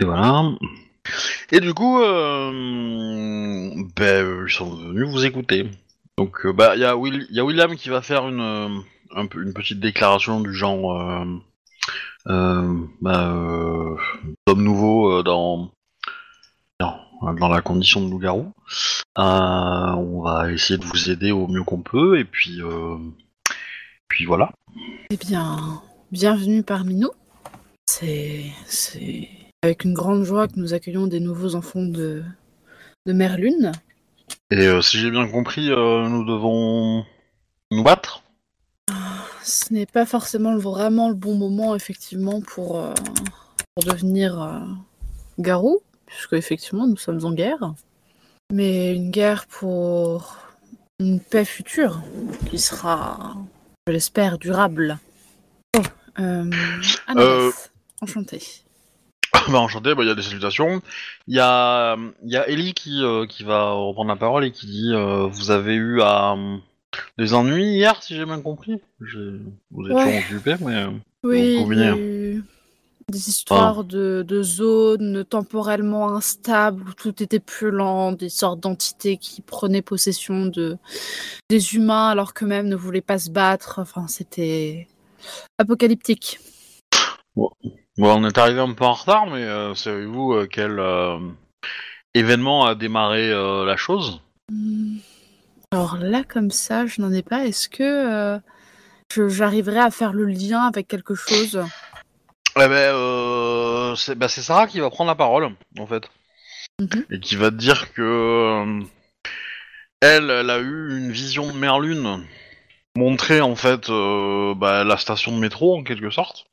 et 0.00 0.04
voilà. 0.04 0.50
Et 1.50 1.60
du 1.60 1.74
coup, 1.74 2.00
euh, 2.00 2.50
ben, 3.96 4.44
ils 4.46 4.52
sont 4.52 4.70
venus 4.70 5.08
vous 5.08 5.24
écouter. 5.24 5.68
Donc, 6.16 6.46
bah, 6.46 6.76
il 6.76 6.80
y, 6.80 6.84
a 6.84 6.96
William 6.96 7.74
qui 7.76 7.88
va 7.88 8.02
faire 8.02 8.28
une, 8.28 8.82
une 9.16 9.54
petite 9.54 9.80
déclaration 9.80 10.40
du 10.40 10.54
genre, 10.54 11.24
bah, 12.26 13.32
homme 14.46 14.62
nouveau 14.62 15.22
dans, 15.22 15.72
dans, 17.20 17.34
dans 17.34 17.48
la 17.48 17.62
condition 17.62 18.04
de 18.04 18.10
loup-garou. 18.10 18.52
Euh, 19.18 19.22
on 19.22 20.22
va 20.22 20.52
essayer 20.52 20.78
de 20.78 20.84
vous 20.84 21.10
aider 21.10 21.30
au 21.30 21.46
mieux 21.46 21.64
qu'on 21.64 21.82
peut, 21.82 22.18
et 22.18 22.24
puis, 22.24 22.60
euh, 22.62 22.96
puis 24.08 24.24
voilà. 24.24 24.50
Eh 25.10 25.16
bien, 25.16 25.82
bienvenue 26.12 26.62
parmi 26.62 26.94
nous. 26.94 27.10
C'est, 27.86 28.52
avec 29.62 29.84
une 29.84 29.94
grande 29.94 30.24
joie 30.24 30.46
que 30.48 30.58
nous 30.58 30.74
accueillons 30.74 31.06
des 31.06 31.20
nouveaux 31.20 31.54
enfants 31.56 31.82
de, 31.82 32.22
de 33.06 33.12
Mère 33.12 33.36
Lune. 33.36 33.72
Et 34.50 34.66
euh, 34.66 34.80
si 34.80 34.98
j'ai 34.98 35.10
bien 35.10 35.26
compris, 35.28 35.70
euh, 35.70 36.08
nous 36.08 36.24
devons 36.24 37.04
nous 37.70 37.82
battre. 37.82 38.22
Ce 39.42 39.72
n'est 39.72 39.86
pas 39.86 40.06
forcément 40.06 40.56
vraiment 40.56 41.08
le 41.08 41.14
bon 41.14 41.34
moment, 41.34 41.74
effectivement, 41.74 42.40
pour, 42.40 42.78
euh, 42.78 42.94
pour 43.74 43.84
devenir 43.84 44.40
euh, 44.40 44.60
garou, 45.38 45.80
puisque 46.10 46.32
effectivement 46.34 46.86
nous 46.86 46.96
sommes 46.96 47.24
en 47.24 47.32
guerre. 47.32 47.74
Mais 48.52 48.94
une 48.94 49.10
guerre 49.10 49.46
pour 49.46 50.36
une 50.98 51.20
paix 51.20 51.44
future, 51.44 52.02
qui 52.50 52.58
sera, 52.58 53.36
je 53.86 53.92
l'espère, 53.92 54.38
durable. 54.38 54.98
Oh, 55.78 55.82
euh, 56.18 56.50
Euh. 57.16 57.52
enchantée. 58.02 58.42
bah, 59.48 59.60
enchanté, 59.60 59.94
bah, 59.94 60.02
il 60.02 60.08
y 60.08 60.10
a 60.10 60.14
des 60.16 60.22
salutations. 60.22 60.82
Il 61.28 61.36
y 61.36 61.40
a, 61.40 61.96
y 62.24 62.36
a 62.36 62.48
Ellie 62.48 62.74
qui, 62.74 63.02
euh, 63.04 63.26
qui 63.26 63.44
va 63.44 63.70
reprendre 63.70 64.08
la 64.10 64.16
parole 64.16 64.44
et 64.44 64.50
qui 64.50 64.66
dit 64.66 64.92
euh, 64.92 65.26
Vous 65.28 65.52
avez 65.52 65.74
eu 65.74 66.02
à, 66.02 66.32
euh, 66.32 66.56
des 67.18 67.32
ennuis 67.34 67.64
hier, 67.76 68.02
si 68.02 68.16
j'ai 68.16 68.24
bien 68.24 68.40
compris 68.40 68.80
Vous 68.98 69.84
étiez 69.86 69.94
Ouais. 69.94 70.18
occupé, 70.18 70.56
mais. 70.60 70.86
Oui, 71.22 71.56
Vous 71.56 72.42
des 73.10 73.28
histoires 73.28 73.84
de, 73.84 74.24
de 74.26 74.42
zones 74.42 75.24
temporellement 75.24 76.14
instables 76.14 76.88
où 76.88 76.92
tout 76.94 77.22
était 77.22 77.40
plus 77.40 77.70
lent, 77.70 78.12
des 78.12 78.28
sortes 78.28 78.60
d'entités 78.60 79.16
qui 79.16 79.42
prenaient 79.42 79.82
possession 79.82 80.46
de 80.46 80.78
des 81.48 81.74
humains 81.74 82.08
alors 82.08 82.32
qu'eux-mêmes 82.34 82.68
ne 82.68 82.76
voulaient 82.76 83.00
pas 83.00 83.18
se 83.18 83.30
battre. 83.30 83.78
Enfin, 83.78 84.06
c'était 84.08 84.88
apocalyptique. 85.58 86.38
Bon, 87.36 87.50
on 87.98 88.24
est 88.26 88.38
arrivé 88.38 88.60
un 88.60 88.72
peu 88.72 88.84
en 88.84 88.92
retard, 88.92 89.26
mais 89.26 89.42
euh, 89.42 89.74
savez-vous 89.74 90.32
euh, 90.32 90.48
quel 90.50 90.78
euh, 90.78 91.18
événement 92.14 92.64
a 92.64 92.74
démarré 92.74 93.30
la 93.30 93.76
chose? 93.76 94.20
Hmm. 94.50 94.98
Alors 95.72 95.98
là, 95.98 96.24
comme 96.24 96.50
ça, 96.50 96.86
je 96.86 97.00
n'en 97.00 97.12
ai 97.12 97.22
pas. 97.22 97.46
Est-ce 97.46 97.68
que 97.68 98.40
j'arriverai 99.28 99.78
à 99.78 99.90
faire 99.90 100.12
le 100.12 100.24
lien 100.24 100.62
avec 100.62 100.88
quelque 100.88 101.14
chose? 101.14 101.62
Eh 102.62 102.68
ben, 102.68 102.72
euh, 102.72 103.94
c'est 103.96 104.14
bah, 104.16 104.28
c'est 104.28 104.42
Sarah 104.42 104.66
qui 104.66 104.80
va 104.80 104.90
prendre 104.90 105.08
la 105.10 105.14
parole, 105.14 105.48
en 105.78 105.86
fait. 105.86 106.08
Mhm. 106.80 107.04
Et 107.10 107.20
qui 107.20 107.36
va 107.36 107.50
te 107.50 107.56
dire 107.56 107.92
que. 107.92 108.02
euh, 108.02 108.82
elle, 110.00 110.30
elle 110.30 110.50
a 110.50 110.58
eu 110.58 110.98
une 110.98 111.10
vision 111.12 111.46
de 111.52 111.56
Merlune 111.58 112.24
montrer, 112.96 113.40
en 113.40 113.54
fait, 113.56 113.88
euh, 113.90 114.54
bah, 114.54 114.84
la 114.84 114.96
station 114.96 115.32
de 115.32 115.40
métro, 115.40 115.78
en 115.78 115.82
quelque 115.84 116.10
sorte. 116.10 116.46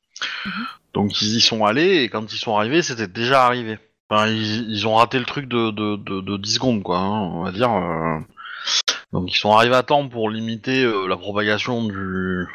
Mhm. 0.45 0.51
Donc, 0.93 1.21
ils 1.21 1.37
y 1.37 1.41
sont 1.41 1.65
allés, 1.65 2.03
et 2.03 2.09
quand 2.09 2.31
ils 2.33 2.37
sont 2.37 2.57
arrivés, 2.57 2.81
c'était 2.81 3.07
déjà 3.07 3.45
arrivé. 3.45 3.79
Enfin, 4.09 4.27
ils, 4.27 4.69
ils 4.69 4.87
ont 4.87 4.95
raté 4.95 5.19
le 5.19 5.25
truc 5.25 5.47
de, 5.47 5.71
de, 5.71 5.95
de, 5.97 6.21
de 6.21 6.37
10 6.37 6.55
secondes, 6.55 6.83
quoi, 6.83 6.99
hein, 6.99 7.21
on 7.33 7.43
va 7.43 7.51
dire. 7.51 7.71
euh. 7.71 8.19
Donc, 9.13 9.33
ils 9.33 9.37
sont 9.37 9.51
arrivés 9.53 9.75
à 9.75 9.83
temps 9.83 10.07
pour 10.09 10.29
limiter 10.29 10.83
euh, 10.83 11.07
la 11.07 11.17
propagation 11.17 11.83
du 11.85 12.45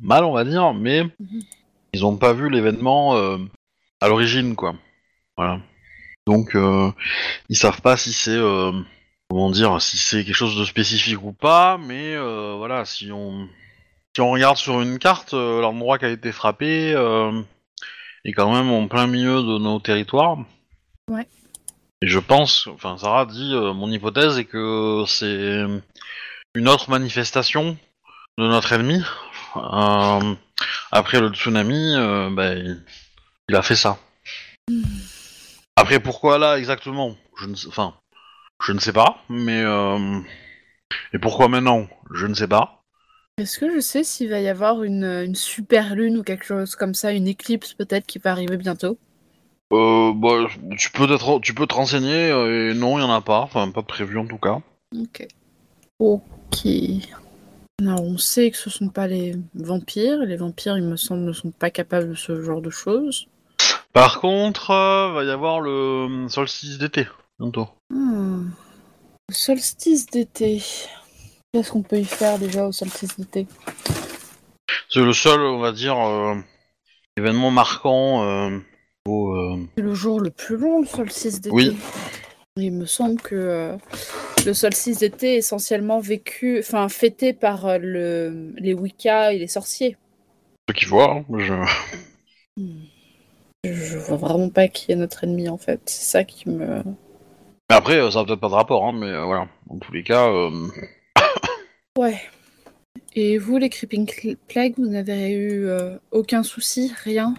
mal, 0.00 0.24
on 0.24 0.32
va 0.32 0.44
dire, 0.44 0.74
mais 0.74 1.04
Mhm. 1.04 1.42
Ils 1.92 2.04
ont 2.04 2.16
pas 2.16 2.32
vu 2.32 2.50
l'événement 2.50 3.16
euh, 3.16 3.38
à 4.00 4.08
l'origine, 4.08 4.54
quoi. 4.56 4.74
Voilà. 5.36 5.60
Donc, 6.26 6.54
euh, 6.54 6.90
ils 7.48 7.56
savent 7.56 7.80
pas 7.80 7.96
si 7.96 8.12
c'est, 8.12 8.36
euh, 8.36 8.72
comment 9.28 9.50
dire, 9.50 9.80
si 9.80 9.96
c'est 9.96 10.24
quelque 10.24 10.34
chose 10.34 10.58
de 10.58 10.64
spécifique 10.64 11.22
ou 11.22 11.32
pas, 11.32 11.78
mais 11.78 12.14
euh, 12.14 12.54
voilà, 12.56 12.84
si 12.84 13.10
on, 13.10 13.48
si 14.14 14.20
on 14.20 14.30
regarde 14.30 14.56
sur 14.56 14.80
une 14.80 14.98
carte, 14.98 15.32
l'endroit 15.32 15.98
qui 15.98 16.04
a 16.04 16.10
été 16.10 16.32
frappé 16.32 16.90
est 18.24 18.32
quand 18.32 18.52
même 18.52 18.70
en 18.70 18.86
plein 18.86 19.06
milieu 19.06 19.42
de 19.42 19.58
nos 19.58 19.80
territoires. 19.80 20.38
Ouais. 21.08 21.26
Et 22.02 22.06
je 22.06 22.18
pense, 22.18 22.66
enfin, 22.68 22.96
Sarah 22.98 23.26
dit, 23.26 23.52
mon 23.52 23.90
hypothèse 23.90 24.38
est 24.38 24.44
que 24.44 25.04
c'est 25.06 25.64
une 26.54 26.68
autre 26.68 26.90
manifestation 26.90 27.76
de 28.38 28.46
notre 28.46 28.72
ennemi. 28.72 29.02
Euh, 29.56 30.34
après 30.92 31.20
le 31.20 31.28
tsunami, 31.28 31.94
euh, 31.96 32.30
bah, 32.30 32.54
il, 32.54 32.82
il 33.48 33.56
a 33.56 33.62
fait 33.62 33.76
ça. 33.76 33.98
Après, 35.76 36.00
pourquoi 36.00 36.38
là 36.38 36.58
exactement? 36.58 37.16
Je 37.40 37.46
ne 37.46 37.54
sais, 37.54 37.68
enfin, 37.68 37.94
je 38.62 38.72
ne 38.72 38.78
sais 38.78 38.92
pas, 38.92 39.22
mais 39.28 39.62
euh, 39.62 40.20
et 41.12 41.18
pourquoi 41.18 41.48
maintenant? 41.48 41.88
Je 42.12 42.26
ne 42.26 42.34
sais 42.34 42.48
pas. 42.48 42.82
Est-ce 43.38 43.58
que 43.58 43.74
je 43.74 43.80
sais 43.80 44.04
s'il 44.04 44.28
va 44.28 44.40
y 44.40 44.48
avoir 44.48 44.82
une, 44.82 45.04
une 45.04 45.34
super 45.34 45.94
lune 45.94 46.18
ou 46.18 46.22
quelque 46.22 46.44
chose 46.44 46.76
comme 46.76 46.94
ça, 46.94 47.12
une 47.12 47.26
éclipse 47.26 47.72
peut-être 47.72 48.06
qui 48.06 48.18
va 48.18 48.32
arriver 48.32 48.58
bientôt? 48.58 48.98
Euh, 49.72 50.12
bah, 50.14 50.46
tu 50.76 50.90
peux 50.90 51.10
être, 51.10 51.38
tu 51.40 51.54
peux 51.54 51.66
te 51.66 51.74
renseigner 51.74 52.28
et 52.28 52.74
non, 52.74 52.98
il 52.98 53.02
y 53.02 53.04
en 53.04 53.10
a 53.10 53.20
pas, 53.20 53.40
enfin 53.40 53.70
pas 53.70 53.80
de 53.80 53.86
prévu 53.86 54.18
en 54.18 54.26
tout 54.26 54.36
cas. 54.36 54.60
Ok. 54.94 55.26
Ok. 55.98 56.66
Alors, 57.80 58.02
on 58.02 58.18
sait 58.18 58.50
que 58.50 58.58
ce 58.58 58.68
sont 58.68 58.88
pas 58.88 59.06
les 59.06 59.36
vampires. 59.54 60.18
Les 60.18 60.36
vampires, 60.36 60.76
il 60.76 60.84
me 60.84 60.96
semble, 60.96 61.22
ne 61.22 61.32
sont 61.32 61.50
pas 61.50 61.70
capables 61.70 62.10
de 62.10 62.14
ce 62.14 62.42
genre 62.42 62.60
de 62.60 62.68
choses. 62.68 63.26
Par 63.94 64.20
contre, 64.20 64.70
euh, 64.70 65.12
va 65.12 65.24
y 65.24 65.30
avoir 65.30 65.60
le 65.60 65.70
euh, 65.70 66.28
solstice 66.28 66.76
d'été 66.76 67.06
bientôt. 67.38 67.68
Hmm. 67.88 68.50
Le 69.28 69.34
solstice 69.34 70.06
d'été. 70.06 70.62
Qu'est-ce 71.52 71.72
qu'on 71.72 71.82
peut 71.82 71.98
y 71.98 72.04
faire 72.04 72.38
déjà 72.38 72.66
au 72.66 72.72
solstice 72.72 73.16
d'été? 73.16 73.46
C'est 74.90 75.00
le 75.00 75.12
seul, 75.14 75.40
on 75.40 75.58
va 75.58 75.72
dire, 75.72 75.98
euh, 75.98 76.34
événement 77.16 77.50
marquant. 77.50 78.24
Euh, 78.24 78.58
au, 79.08 79.34
C'est 79.76 79.82
le 79.82 79.94
jour 79.94 80.20
le 80.20 80.30
plus 80.30 80.58
long, 80.58 80.82
le 80.82 80.86
solstice 80.86 81.40
d'été. 81.40 81.54
Oui. 81.54 81.78
Il 82.60 82.72
me 82.72 82.86
semble 82.86 83.20
que 83.20 83.34
euh, 83.34 83.76
le 84.46 84.54
solstice 84.54 85.02
est 85.02 85.22
essentiellement 85.22 86.00
vécu, 86.00 86.58
enfin 86.58 86.88
fêté 86.88 87.32
par 87.32 87.66
euh, 87.66 87.78
le, 87.78 88.52
les 88.56 88.74
Wicca 88.74 89.32
et 89.32 89.38
les 89.38 89.48
sorciers. 89.48 89.96
Ceux 90.68 90.74
qui 90.74 90.84
voient, 90.86 91.16
hein, 91.16 91.24
je... 91.38 91.54
Je, 93.64 93.72
je 93.72 93.98
vois 93.98 94.16
vraiment 94.16 94.48
pas 94.48 94.68
qui 94.68 94.92
est 94.92 94.96
notre 94.96 95.24
ennemi 95.24 95.48
en 95.48 95.58
fait. 95.58 95.80
C'est 95.84 96.04
ça 96.04 96.24
qui 96.24 96.48
me. 96.48 96.82
Mais 97.70 97.76
après, 97.76 97.98
euh, 97.98 98.10
ça 98.10 98.20
a 98.20 98.24
peut-être 98.24 98.40
pas 98.40 98.48
de 98.48 98.54
rapport, 98.54 98.84
hein, 98.84 98.92
mais 98.92 99.06
euh, 99.06 99.24
voilà. 99.24 99.48
Dans 99.68 99.78
tous 99.78 99.92
les 99.92 100.02
cas, 100.02 100.28
euh, 100.28 100.50
Ouais. 101.96 102.20
Et 103.14 103.38
vous, 103.38 103.58
les 103.58 103.68
Creeping 103.68 104.10
Plague, 104.48 104.74
vous 104.76 104.86
n'avez 104.86 105.32
eu 105.32 105.68
aucun 106.12 106.42
souci, 106.42 106.92
rien? 107.04 107.34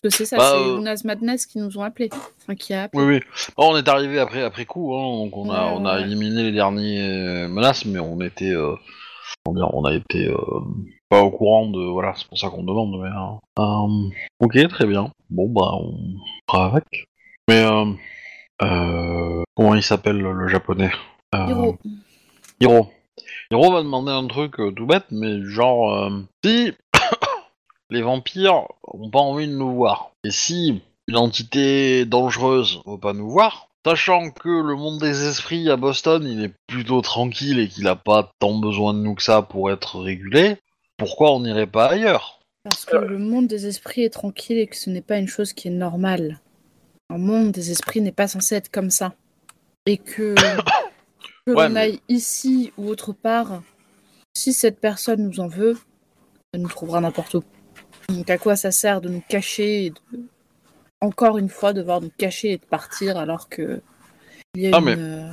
Parce 0.00 0.12
que 0.14 0.16
c'est 0.18 0.26
ça, 0.26 0.36
Bah, 0.36 0.50
c'est 0.52 0.68
euh, 0.70 0.76
Luna's 0.76 1.04
Madness 1.04 1.46
qui 1.46 1.58
nous 1.58 1.76
ont 1.78 1.82
appelés. 1.82 2.10
Enfin, 2.42 2.54
qui 2.54 2.72
a 2.74 2.84
appelé. 2.84 3.02
oui, 3.02 3.14
oui. 3.16 3.20
Bon, 3.56 3.72
on 3.72 3.76
est 3.76 3.88
arrivé 3.88 4.18
après, 4.20 4.42
après 4.42 4.64
coup, 4.64 4.94
hein, 4.94 5.24
donc 5.24 5.36
on 5.36 5.50
a, 5.50 5.66
Ouais, 5.66 5.72
on 5.76 5.84
a 5.86 5.96
ouais. 5.96 6.02
éliminé 6.02 6.44
les 6.44 6.52
dernières 6.52 7.48
menaces, 7.48 7.84
mais 7.84 7.98
on 7.98 8.20
était, 8.20 8.52
euh, 8.52 8.74
on 9.46 9.84
a 9.84 9.94
été 9.94 10.28
euh, 10.28 10.36
pas 11.08 11.22
au 11.22 11.30
courant 11.30 11.68
de, 11.70 11.80
voilà, 11.90 12.12
c'est 12.16 12.28
pour 12.28 12.38
ça 12.38 12.48
qu'on 12.48 12.62
demande. 12.62 13.00
Mais, 13.00 13.08
euh, 13.08 13.64
euh, 13.64 14.10
ok, 14.40 14.68
très 14.68 14.86
bien. 14.86 15.10
Bon, 15.30 15.48
bah, 15.48 15.70
on 15.74 15.96
fera 16.50 16.66
avec. 16.66 16.84
Mais, 17.48 17.64
euh, 17.64 17.86
euh, 18.62 19.42
comment 19.56 19.74
il 19.74 19.82
s'appelle 19.82 20.18
le 20.18 20.48
japonais? 20.48 20.90
Euh, 21.34 21.46
Hiro. 21.48 21.76
Hiro. 22.60 22.86
Hiro 23.50 23.72
va 23.72 23.82
demander 23.82 24.12
un 24.12 24.26
truc 24.26 24.60
euh, 24.60 24.70
tout 24.72 24.86
bête, 24.86 25.06
mais 25.10 25.42
genre, 25.44 25.92
euh, 25.94 26.10
si 26.44 26.72
les 27.90 28.02
vampires 28.02 28.64
ont 28.86 29.10
pas 29.10 29.18
envie 29.20 29.48
de 29.48 29.52
nous 29.54 29.74
voir, 29.74 30.10
et 30.24 30.30
si 30.30 30.80
une 31.08 31.16
entité 31.16 32.04
dangereuse 32.04 32.80
veut 32.86 32.98
pas 32.98 33.12
nous 33.14 33.30
voir, 33.30 33.68
sachant 33.86 34.30
que 34.30 34.48
le 34.48 34.74
monde 34.76 34.98
des 35.00 35.26
esprits 35.26 35.70
à 35.70 35.76
Boston, 35.76 36.26
il 36.26 36.44
est 36.44 36.54
plutôt 36.66 37.00
tranquille 37.00 37.58
et 37.58 37.68
qu'il 37.68 37.88
a 37.88 37.96
pas 37.96 38.30
tant 38.38 38.58
besoin 38.58 38.92
de 38.92 38.98
nous 38.98 39.14
que 39.14 39.22
ça 39.22 39.40
pour 39.42 39.70
être 39.70 40.00
régulé, 40.00 40.56
pourquoi 40.98 41.32
on 41.34 41.40
n'irait 41.40 41.66
pas 41.66 41.86
ailleurs? 41.86 42.40
Parce 42.64 42.84
que 42.84 42.96
le 42.96 43.18
monde 43.18 43.46
des 43.46 43.66
esprits 43.66 44.02
est 44.02 44.10
tranquille 44.10 44.58
et 44.58 44.66
que 44.66 44.76
ce 44.76 44.90
n'est 44.90 45.00
pas 45.00 45.16
une 45.18 45.28
chose 45.28 45.54
qui 45.54 45.68
est 45.68 45.72
normale. 45.72 46.40
Un 47.08 47.16
monde 47.16 47.52
des 47.52 47.70
esprits 47.70 48.02
n'est 48.02 48.12
pas 48.12 48.28
censé 48.28 48.56
être 48.56 48.70
comme 48.70 48.90
ça. 48.90 49.14
Et 49.86 49.96
que, 49.96 50.34
que 51.46 51.52
Ouais, 51.52 51.68
l'on 51.68 51.70
mais- 51.70 51.80
aille 51.80 52.00
ici 52.10 52.72
ou 52.76 52.88
autre 52.88 53.14
part, 53.14 53.62
si 54.36 54.52
cette 54.52 54.80
personne 54.80 55.22
nous 55.26 55.40
en 55.40 55.48
veut, 55.48 55.78
elle 56.52 56.60
nous 56.60 56.68
trouvera 56.68 57.00
n'importe 57.00 57.34
où. 57.34 57.44
Donc 58.08 58.30
à 58.30 58.38
quoi 58.38 58.56
ça 58.56 58.70
sert 58.70 59.00
de 59.00 59.08
nous 59.08 59.22
cacher 59.28 59.86
et 59.86 59.90
de... 59.90 59.96
Encore 61.00 61.38
une 61.38 61.48
fois, 61.48 61.72
devoir 61.72 62.00
nous 62.00 62.10
cacher 62.18 62.52
et 62.52 62.56
de 62.58 62.64
partir 62.64 63.16
alors 63.16 63.48
que... 63.48 63.80
Il 64.54 64.62
y 64.62 64.66
a 64.66 64.70
Ah, 64.74 64.78
une... 64.78 64.84
mais- 64.84 64.96
euh, 64.98 65.30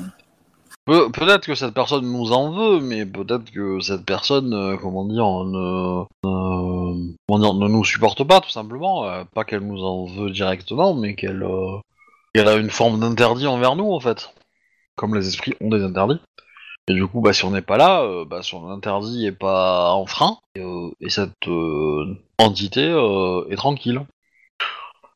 Pe- 0.86 1.10
Peut-être 1.12 1.48
que 1.48 1.56
cette 1.56 1.74
personne 1.74 2.06
nous 2.06 2.32
en 2.32 2.52
veut, 2.52 2.80
mais 2.80 3.08
peut-être 3.08 3.50
que 3.52 3.80
cette 3.80 4.06
personne, 4.06 4.54
euh, 4.54 4.78
comment 4.78 5.04
dire, 5.06 5.26
ne, 5.26 6.04
ne- 6.24 7.14
comment 7.28 7.40
dire, 7.40 7.54
ne 7.56 7.68
nous 7.68 7.84
supporte 7.84 8.24
pas, 8.24 8.40
tout 8.40 8.52
simplement. 8.52 9.06
Euh, 9.10 9.24
pas 9.34 9.46
qu'elle 9.46 9.66
nous 9.66 9.84
en 9.84 10.06
veut 10.06 10.30
directement, 10.30 10.94
mais 10.94 11.16
qu'elle 11.16 11.44
qu'elle 12.36 12.48
a 12.48 12.56
une 12.58 12.70
forme 12.70 13.00
d'interdit 13.00 13.48
envers 13.48 13.76
nous, 13.76 13.92
en 13.92 14.00
fait. 14.00 14.30
Comme 14.96 15.16
les 15.16 15.28
esprits 15.28 15.56
ont 15.60 15.70
des 15.70 15.82
interdits. 15.82 16.20
Et 16.88 16.94
du 16.94 17.08
coup, 17.08 17.20
bah, 17.22 17.34
si 17.34 17.44
on 17.46 17.52
n'est 17.52 17.62
pas 17.64 17.78
là, 17.78 18.04
euh, 18.04 18.26
bah, 18.26 18.42
son 18.44 18.70
interdit 18.70 19.26
est 19.26 19.32
pas 19.32 19.92
enfreint, 19.94 20.38
et, 20.56 20.62
euh, 20.62 20.92
et 21.02 21.10
cette 21.10 21.48
euh, 21.48 22.16
entité 22.38 22.84
euh, 22.88 23.44
est 23.50 23.56
tranquille. 23.56 24.02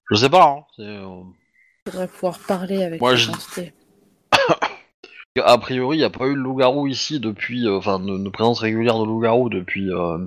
Je 0.10 0.16
sais 0.16 0.30
pas, 0.30 0.46
hein. 0.46 0.64
c'est, 0.76 1.92
faudrait 1.92 2.08
pouvoir 2.08 2.40
parler 2.40 2.84
avec 2.84 3.00
Moi, 3.00 3.12
cette 3.12 3.20
je- 3.20 3.32
entité. 3.32 3.74
A 5.46 5.58
priori, 5.60 5.98
il 5.98 6.00
n'y 6.00 6.06
a 6.06 6.10
pas 6.10 6.26
eu 6.26 6.34
de 6.34 6.40
loup-garou 6.40 6.88
ici 6.88 7.20
depuis, 7.20 7.66
euh, 7.68 7.78
enfin, 7.78 8.00
de, 8.00 8.18
de 8.18 8.30
présence 8.30 8.60
régulière 8.60 8.98
de 9.00 9.06
loup-garou 9.06 9.50
depuis 9.50 9.90
euh, 9.94 10.18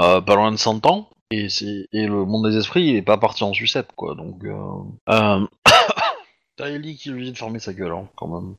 euh, 0.00 0.20
pas 0.20 0.34
loin 0.34 0.50
de 0.50 0.56
100 0.56 0.84
ans. 0.86 1.08
Et, 1.30 1.48
c'est, 1.48 1.86
et 1.92 2.06
le 2.06 2.24
monde 2.26 2.50
des 2.50 2.56
esprits, 2.58 2.84
il 2.88 2.96
est 2.96 3.02
pas 3.02 3.16
parti 3.16 3.44
en 3.44 3.54
sucette, 3.54 3.88
quoi. 3.96 4.14
Donc, 4.16 4.44
euh... 4.44 4.58
euh... 5.08 5.46
T'as 6.56 6.68
Ellie 6.68 6.96
qui 6.96 7.10
lui 7.10 7.24
dit 7.24 7.32
de 7.32 7.38
fermer 7.38 7.60
sa 7.60 7.72
gueule, 7.72 7.92
hein, 7.92 8.08
quand 8.16 8.26
même. 8.26 8.56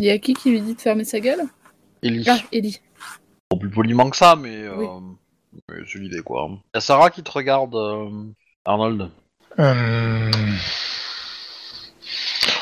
Il 0.00 0.06
y 0.06 0.10
a 0.10 0.18
qui 0.18 0.32
qui 0.34 0.50
lui 0.50 0.60
dit 0.62 0.74
de 0.74 0.80
fermer 0.80 1.04
sa 1.04 1.20
gueule? 1.20 1.44
Ellie. 2.02 2.24
Ah, 2.28 2.38
Ellie. 2.52 2.80
Bon, 3.50 3.58
plus 3.58 3.70
poliment 3.70 4.10
que 4.10 4.16
ça, 4.16 4.36
mais, 4.36 4.62
euh... 4.62 4.74
Oui. 4.76 4.86
mais 5.68 5.76
c'est 5.86 5.98
l'idée, 5.98 6.20
quoi. 6.22 6.48
Y 6.74 6.78
a 6.78 6.80
Sarah 6.80 7.10
qui 7.10 7.22
te 7.22 7.30
regarde, 7.30 7.74
euh, 7.74 8.10
Arnold. 8.64 9.10
Euh, 9.58 10.30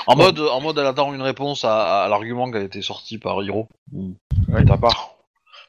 En 0.06 0.16
mode, 0.16 0.38
en 0.38 0.60
mode, 0.60 0.78
elle 0.78 0.86
attend 0.86 1.12
une 1.14 1.22
réponse 1.22 1.64
à, 1.64 2.04
à 2.04 2.08
l'argument 2.08 2.50
qui 2.50 2.58
a 2.58 2.62
été 2.62 2.82
sorti 2.82 3.18
par 3.18 3.42
Hiro. 3.42 3.68
Ouais. 3.92 4.62
De 4.62 4.68
ta 4.68 4.76
part. 4.76 5.14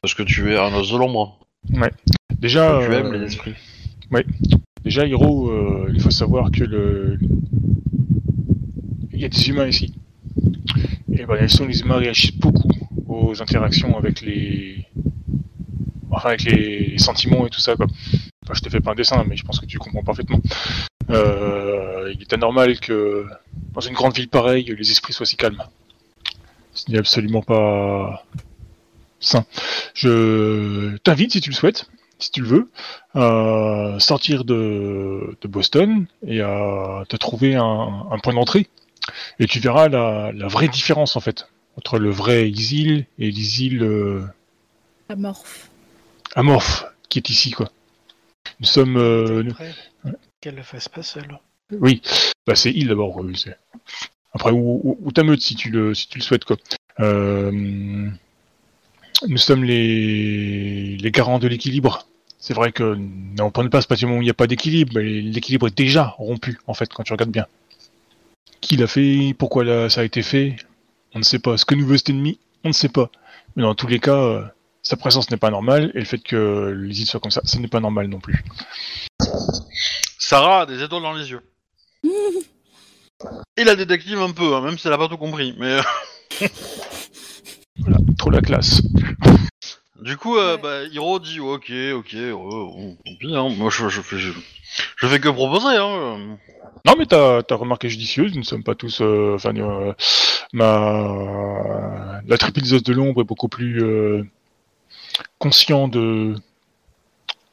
Parce 0.02 0.14
que 0.14 0.22
tu 0.22 0.52
es 0.52 0.58
un 0.58 0.72
os 0.74 0.92
de 0.92 0.96
l'ombre. 0.98 1.38
Déjà, 2.38 2.78
tu 2.80 2.92
euh, 2.92 2.98
aimes 3.00 3.12
les 3.14 3.26
esprits. 3.26 3.54
déjà, 4.84 5.06
Hiro, 5.06 5.48
euh, 5.50 5.90
il 5.92 6.00
faut 6.00 6.10
savoir 6.10 6.50
que 6.50 6.64
le, 6.64 7.18
il 9.12 9.20
y 9.20 9.24
a 9.24 9.28
des 9.28 9.48
humains 9.48 9.66
ici. 9.66 9.94
Et 11.12 11.24
ben, 11.24 11.36
les 11.40 11.48
sont 11.48 11.66
les 11.66 11.80
humains 11.80 11.96
réagissent 11.96 12.36
beaucoup 12.36 12.68
aux 13.08 13.40
interactions 13.42 13.96
avec 13.96 14.20
les, 14.20 14.86
enfin, 16.10 16.30
avec 16.30 16.42
les, 16.44 16.98
sentiments 16.98 17.46
et 17.46 17.50
tout 17.50 17.60
ça, 17.60 17.76
quoi. 17.76 17.86
Enfin, 18.44 18.54
je 18.54 18.60
te 18.60 18.68
fais 18.68 18.80
pas 18.80 18.92
un 18.92 18.94
dessin, 18.94 19.24
mais 19.28 19.36
je 19.36 19.44
pense 19.44 19.60
que 19.60 19.66
tu 19.66 19.78
comprends 19.78 20.02
parfaitement. 20.02 20.40
Euh, 21.10 22.12
il 22.14 22.22
est 22.22 22.32
anormal 22.32 22.78
que 22.80 23.26
dans 23.72 23.80
une 23.80 23.94
grande 23.94 24.14
ville 24.14 24.28
pareille, 24.28 24.74
les 24.76 24.90
esprits 24.90 25.12
soient 25.12 25.26
si 25.26 25.36
calmes. 25.36 25.62
Ce 26.72 26.90
n'est 26.90 26.98
absolument 26.98 27.42
pas 27.42 28.24
sain. 29.20 29.44
Je 29.94 30.96
t'invite, 30.98 31.32
si 31.32 31.40
tu 31.40 31.50
le 31.50 31.54
souhaites, 31.54 31.86
si 32.18 32.30
tu 32.30 32.42
le 32.42 32.48
veux, 32.48 32.70
à 33.14 33.96
sortir 33.98 34.44
de, 34.44 35.36
de 35.40 35.48
Boston 35.48 36.06
et 36.26 36.40
à 36.40 37.04
te 37.08 37.16
trouver 37.16 37.54
un, 37.56 38.06
un 38.10 38.18
point 38.18 38.34
d'entrée. 38.34 38.68
Et 39.38 39.46
tu 39.46 39.60
verras 39.60 39.88
la, 39.88 40.32
la 40.32 40.48
vraie 40.48 40.68
différence, 40.68 41.16
en 41.16 41.20
fait, 41.20 41.48
entre 41.76 41.98
le 41.98 42.10
vrai 42.10 42.50
Isil 42.50 43.06
et 43.18 43.30
l'Isil 43.30 43.82
euh, 43.82 44.24
Amorphe. 45.08 45.70
amorphe 46.34 46.84
qui 47.08 47.18
est 47.18 47.30
ici, 47.30 47.50
quoi. 47.50 47.70
Nous 48.60 48.66
sommes... 48.66 48.96
euh, 48.96 49.44
Après, 49.50 49.74
qu'elle 50.40 50.54
le 50.56 50.62
fasse 50.62 50.88
pas 50.88 51.02
seule. 51.02 51.38
Oui, 51.72 52.00
bah 52.46 52.54
c'est 52.54 52.70
il 52.72 52.88
d'abord. 52.88 53.12
quoi, 53.12 53.24
Après, 54.32 54.50
ou, 54.50 54.80
ou, 54.84 54.98
ou 55.02 55.12
ta 55.12 55.22
meute 55.24 55.40
si 55.40 55.54
tu 55.54 55.70
le, 55.70 55.94
si 55.94 56.08
tu 56.08 56.18
le 56.18 56.22
souhaites. 56.24 56.44
Quoi. 56.44 56.56
Euh, 57.00 57.50
nous 59.26 59.36
sommes 59.38 59.64
les, 59.64 60.96
les 60.96 61.10
garants 61.10 61.38
de 61.38 61.48
l'équilibre. 61.48 62.06
C'est 62.38 62.54
vrai 62.54 62.70
que 62.70 62.94
non, 62.94 63.50
on 63.54 63.62
ne 63.62 63.68
passe 63.68 63.86
pas 63.86 63.96
du 63.96 64.06
moment 64.06 64.18
où 64.18 64.22
il 64.22 64.26
n'y 64.26 64.30
a 64.30 64.34
pas 64.34 64.46
d'équilibre, 64.46 64.92
mais 64.94 65.02
l'équilibre 65.02 65.66
est 65.66 65.76
déjà 65.76 66.14
rompu, 66.18 66.58
en 66.66 66.74
fait, 66.74 66.92
quand 66.92 67.02
tu 67.02 67.12
regardes 67.12 67.30
bien. 67.32 67.46
Qui 68.60 68.76
l'a 68.76 68.86
fait? 68.86 69.34
Pourquoi 69.36 69.64
là, 69.64 69.88
ça 69.90 70.02
a 70.02 70.04
été 70.04 70.22
fait? 70.22 70.56
On 71.16 71.20
ne 71.20 71.24
sait 71.24 71.38
pas. 71.38 71.56
Ce 71.56 71.64
que 71.64 71.74
nous 71.74 71.86
veut 71.86 71.96
cet 71.96 72.10
ennemi 72.10 72.38
On 72.62 72.68
ne 72.68 72.74
sait 72.74 72.90
pas. 72.90 73.10
Mais 73.56 73.62
dans 73.62 73.74
tous 73.74 73.86
les 73.86 74.00
cas, 74.00 74.14
euh, 74.18 74.42
sa 74.82 74.98
présence 74.98 75.30
n'est 75.30 75.38
pas 75.38 75.48
normale, 75.50 75.90
et 75.94 76.00
le 76.00 76.04
fait 76.04 76.18
que 76.18 76.74
les 76.78 77.00
îles 77.00 77.06
soient 77.06 77.20
comme 77.20 77.30
ça, 77.30 77.40
ce 77.44 77.56
n'est 77.56 77.68
pas 77.68 77.80
normal 77.80 78.08
non 78.08 78.20
plus. 78.20 78.44
Sarah 80.18 80.60
a 80.60 80.66
des 80.66 80.82
étoiles 80.82 81.00
dans 81.00 81.14
les 81.14 81.30
yeux. 81.30 81.40
Et 83.56 83.64
la 83.64 83.76
détective 83.76 84.20
un 84.20 84.30
peu, 84.32 84.54
hein, 84.54 84.60
même 84.60 84.76
si 84.76 84.86
elle 84.88 84.92
a 84.92 84.98
pas 84.98 85.08
tout 85.08 85.16
compris. 85.16 85.54
Mais 85.58 85.78
euh, 85.78 85.82
Voilà, 87.78 87.96
trop 88.18 88.28
la 88.28 88.42
classe. 88.42 88.82
du 90.02 90.18
coup, 90.18 90.36
euh, 90.36 90.56
Ouais. 90.56 90.62
bah, 90.62 90.82
Hiro 90.92 91.18
dit 91.18 91.40
ok, 91.40 91.72
ok, 91.94 92.14
tant 92.14 93.16
pis, 93.18 93.34
hein. 93.34 93.48
Moi, 93.56 93.70
je, 93.70 93.88
je 93.88 94.02
fais, 94.02 94.18
je, 94.18 94.32
je 94.98 95.06
fais 95.06 95.18
que 95.18 95.30
proposer. 95.30 95.76
Hein. 95.78 96.36
Non, 96.84 96.94
mais 96.98 97.06
t'as 97.06 97.42
as 97.48 97.54
remarqué 97.54 97.88
judicieuse, 97.88 98.32
nous 98.34 98.40
ne 98.40 98.44
sommes 98.44 98.62
pas 98.62 98.74
tous. 98.74 99.00
euh, 99.00 99.34
Enfin, 99.34 99.56
euh, 99.56 99.92
ma 100.52 102.20
la 102.26 102.36
os 102.36 102.82
de 102.82 102.92
l'ombre 102.92 103.22
est 103.22 103.24
beaucoup 103.24 103.48
plus 103.48 103.82
euh, 103.82 104.24
conscient 105.38 105.88
de 105.88 106.34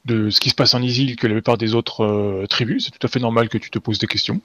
de 0.05 0.29
ce 0.29 0.39
qui 0.41 0.49
se 0.49 0.55
passe 0.55 0.73
en 0.73 0.81
Isil 0.81 1.15
que 1.15 1.27
la 1.27 1.33
plupart 1.33 1.57
des 1.57 1.75
autres 1.75 2.03
euh, 2.03 2.45
tribus. 2.47 2.85
C'est 2.85 2.91
tout 2.91 3.05
à 3.05 3.09
fait 3.09 3.19
normal 3.19 3.47
que 3.49 3.57
tu 3.57 3.69
te 3.71 3.79
poses 3.79 3.99
des 3.99 4.07
questions. 4.07 4.41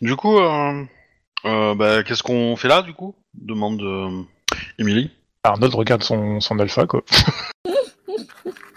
Du 0.00 0.14
coup, 0.14 0.38
euh, 0.38 0.84
euh, 1.44 1.74
bah, 1.74 2.02
qu'est-ce 2.04 2.22
qu'on 2.22 2.54
fait 2.56 2.68
là, 2.68 2.82
du 2.82 2.92
coup? 2.94 3.14
Demande 3.34 3.82
euh, 3.82 4.22
Emily. 4.78 5.10
Arnold 5.42 5.74
regarde 5.74 6.02
son, 6.04 6.40
son 6.40 6.58
alpha, 6.60 6.86
quoi. 6.86 7.02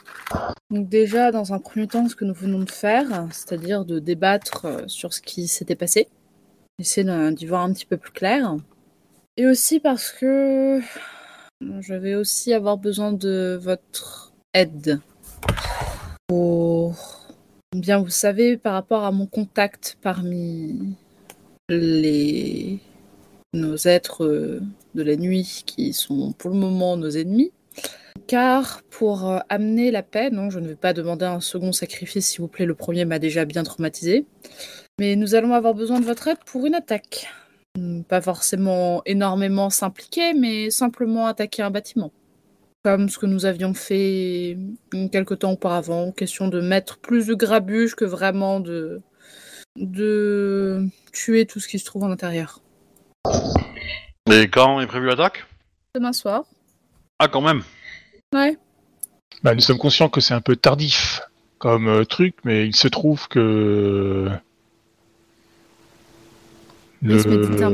Donc 0.69 0.89
déjà, 0.89 1.31
dans 1.31 1.53
un 1.53 1.59
premier 1.59 1.87
temps, 1.87 2.07
ce 2.09 2.15
que 2.15 2.25
nous 2.25 2.33
venons 2.33 2.59
de 2.59 2.71
faire, 2.71 3.27
c'est-à-dire 3.31 3.85
de 3.85 3.99
débattre 3.99 4.65
euh, 4.65 4.83
sur 4.87 5.13
ce 5.13 5.21
qui 5.21 5.47
s'était 5.47 5.75
passé, 5.75 6.07
essayer 6.79 7.31
d'y 7.33 7.45
voir 7.45 7.61
un 7.61 7.73
petit 7.73 7.85
peu 7.85 7.97
plus 7.97 8.11
clair. 8.11 8.55
Et 9.37 9.45
aussi 9.45 9.79
parce 9.79 10.11
que 10.11 10.81
je 11.79 11.93
vais 11.93 12.15
aussi 12.15 12.53
avoir 12.53 12.77
besoin 12.77 13.13
de 13.13 13.59
votre 13.61 14.33
aide 14.53 14.99
pour 16.27 17.23
bien 17.75 17.99
vous 17.99 18.09
savez 18.09 18.57
par 18.57 18.73
rapport 18.73 19.03
à 19.03 19.11
mon 19.11 19.25
contact 19.25 19.97
parmi 20.01 20.95
les 21.69 22.79
nos 23.53 23.75
êtres 23.75 24.25
euh, 24.25 24.61
de 24.95 25.03
la 25.03 25.15
nuit 25.15 25.63
qui 25.65 25.93
sont 25.93 26.33
pour 26.33 26.49
le 26.49 26.57
moment 26.57 26.97
nos 26.97 27.09
ennemis. 27.09 27.51
Car 28.27 28.81
pour 28.89 29.29
euh, 29.29 29.39
amener 29.49 29.91
la 29.91 30.03
paix, 30.03 30.29
non, 30.29 30.49
je 30.49 30.59
ne 30.59 30.67
vais 30.67 30.75
pas 30.75 30.93
demander 30.93 31.25
un 31.25 31.41
second 31.41 31.71
sacrifice, 31.71 32.27
s'il 32.27 32.41
vous 32.41 32.47
plaît, 32.47 32.65
le 32.65 32.75
premier 32.75 33.05
m'a 33.05 33.19
déjà 33.19 33.45
bien 33.45 33.63
traumatisé. 33.63 34.25
Mais 34.99 35.15
nous 35.15 35.35
allons 35.35 35.53
avoir 35.53 35.73
besoin 35.73 35.99
de 35.99 36.05
votre 36.05 36.27
aide 36.27 36.37
pour 36.45 36.65
une 36.65 36.75
attaque. 36.75 37.27
Pas 38.07 38.21
forcément 38.21 39.01
énormément 39.05 39.69
s'impliquer, 39.69 40.33
mais 40.33 40.69
simplement 40.69 41.25
attaquer 41.25 41.63
un 41.63 41.71
bâtiment. 41.71 42.11
Comme 42.83 43.09
ce 43.09 43.17
que 43.17 43.25
nous 43.25 43.45
avions 43.45 43.73
fait 43.73 44.57
quelque 45.11 45.33
temps 45.33 45.53
auparavant, 45.53 46.11
question 46.11 46.49
de 46.49 46.61
mettre 46.61 46.99
plus 46.99 47.27
de 47.27 47.33
grabuge 47.33 47.95
que 47.95 48.05
vraiment 48.05 48.59
de, 48.59 49.01
de 49.75 50.85
tuer 51.11 51.45
tout 51.45 51.59
ce 51.59 51.67
qui 51.67 51.79
se 51.79 51.85
trouve 51.85 52.03
en 52.03 52.11
intérieur. 52.11 52.61
Et 54.31 54.49
quand 54.49 54.79
est 54.81 54.87
prévu 54.87 55.07
l'attaque? 55.07 55.45
Demain 55.95 56.13
soir. 56.13 56.43
Ah, 57.19 57.27
quand 57.27 57.41
même. 57.41 57.63
Ouais. 58.33 58.57
Bah, 59.43 59.53
nous 59.53 59.61
sommes 59.61 59.77
conscients 59.77 60.09
que 60.09 60.21
c'est 60.21 60.33
un 60.33 60.41
peu 60.41 60.55
tardif 60.55 61.21
comme 61.59 61.87
euh, 61.87 62.03
truc, 62.03 62.35
mais 62.43 62.65
il 62.67 62.75
se 62.75 62.87
trouve 62.87 63.27
que 63.27 64.29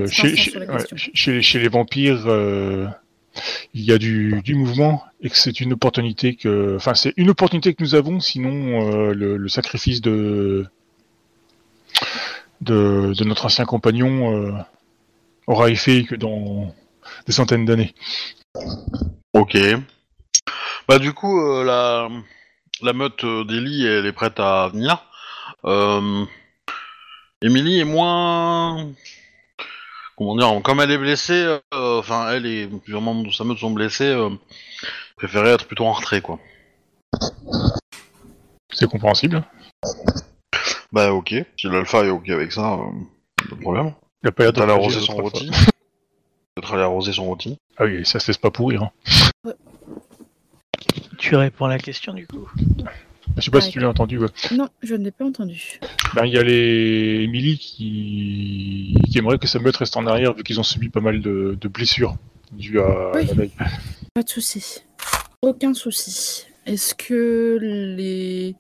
chez, 0.10 1.38
ouais, 1.38 1.62
les 1.62 1.68
vampires, 1.68 2.24
euh, 2.26 2.88
il 3.74 3.84
y 3.84 3.92
a 3.92 3.98
du, 3.98 4.42
du 4.44 4.56
mouvement 4.56 5.04
et 5.22 5.30
que 5.30 5.38
c'est 5.38 5.60
une 5.62 5.74
opportunité 5.74 6.36
que, 6.36 6.76
enfin, 6.76 6.96
c'est 6.96 7.14
une 7.16 7.30
opportunité 7.30 7.74
que 7.74 7.84
nous 7.84 7.96
avons. 7.96 8.20
Sinon, 8.20 8.82
euh, 8.82 9.14
le, 9.14 9.38
le 9.38 9.50
sacrifice 9.50 10.02
de, 10.02 10.66
de 12.62 13.14
de 13.16 13.24
notre 13.24 13.46
ancien 13.46 13.66
compagnon 13.66 14.34
euh, 14.34 14.52
aura 15.48 15.70
effet 15.70 16.04
que 16.04 16.16
dans 16.16 16.74
des 17.28 17.32
centaines 17.34 17.66
d'années. 17.66 17.94
Ok. 19.34 19.58
Bah 20.90 20.98
du 20.98 21.14
coup, 21.14 21.40
euh, 21.40 21.64
la, 21.64 22.10
la 22.82 22.94
meute 22.94 23.24
euh, 23.24 23.44
d'Ellie, 23.44 23.86
elle 23.86 24.08
est 24.08 24.12
prête 24.12 24.40
à 24.40 24.70
venir. 24.70 25.06
Euh, 25.66 26.26
Emily 27.44 27.80
est 27.80 27.86
moins... 27.86 28.88
Comment 30.18 30.36
dire 30.36 30.52
Comme 30.64 30.80
elle 30.82 30.90
est 30.90 30.98
blessée, 30.98 31.60
euh, 31.76 32.00
enfin 32.00 32.32
elle 32.32 32.48
et 32.48 32.66
plusieurs 32.66 33.04
membres 33.04 33.28
de 33.28 33.32
sa 33.32 33.44
meute 33.44 33.60
sont 33.60 33.70
blessés, 33.70 34.08
euh, 34.08 34.32
préférait 35.16 35.52
être 35.52 35.68
plutôt 35.68 35.86
en 35.86 35.94
retrait, 35.94 36.22
quoi. 36.22 36.40
C'est 38.74 38.90
compréhensible. 38.90 39.44
Bah 40.92 41.14
ok, 41.14 41.36
si 41.56 41.68
l'alpha 41.68 42.04
est 42.04 42.10
ok 42.10 42.30
avec 42.30 42.52
ça, 42.52 42.74
euh, 42.74 43.48
pas 43.48 43.56
de 43.56 43.62
problème. 43.62 43.94
Il 44.24 44.30
a 44.30 44.32
pas 44.32 44.46
l'air 44.46 44.92
son 44.92 45.18
rôti. 45.18 45.52
Peut-être 46.56 46.74
aller 46.74 46.82
arroser 46.82 47.14
son 47.14 47.26
rôti. 47.26 47.60
Ah 47.78 47.84
oui, 47.84 48.04
ça 48.08 48.20
se 48.20 48.26
laisse 48.26 48.40
pas 48.40 48.50
pourrir. 48.50 48.82
Hein. 48.82 49.54
Tu 51.30 51.36
réponds 51.36 51.66
à 51.66 51.70
la 51.70 51.78
question 51.78 52.14
du 52.14 52.26
coup. 52.28 52.50
Je 53.38 53.42
sais 53.42 53.52
pas 53.52 53.62
si 53.62 53.70
tu 53.72 53.80
l'as 53.80 53.90
entendu. 53.90 54.18
ouais. 54.18 54.28
Non, 54.52 54.68
je 54.82 54.96
ne 54.96 55.04
l'ai 55.04 55.12
pas 55.12 55.26
entendu. 55.26 55.80
Ben, 56.16 56.26
il 56.26 56.34
y 56.34 56.38
a 56.38 56.44
les 56.44 57.22
Emily 57.24 57.58
qui... 57.60 58.96
qui 59.10 59.18
aimeraient 59.20 59.38
que 59.38 59.48
sa 59.48 59.60
meute 59.60 59.78
reste 59.78 59.96
en 59.96 60.08
arrière 60.08 60.34
vu 60.34 60.44
qu'ils 60.44 60.60
ont 60.60 60.64
subi 60.64 60.90
pas 60.90 61.00
mal 61.02 61.22
de, 61.22 61.56
de 61.60 61.68
blessures 61.68 62.16
dues 62.52 62.80
à 62.80 63.12
Oui. 63.14 63.26
la 63.28 63.34
veille. 63.34 63.52
Pas 64.16 64.24
de 64.24 64.30
souci. 64.30 64.82
Aucun 65.44 65.74
souci. 65.76 66.48
Est-ce 66.66 66.96
que 66.96 67.60
les 67.62 68.56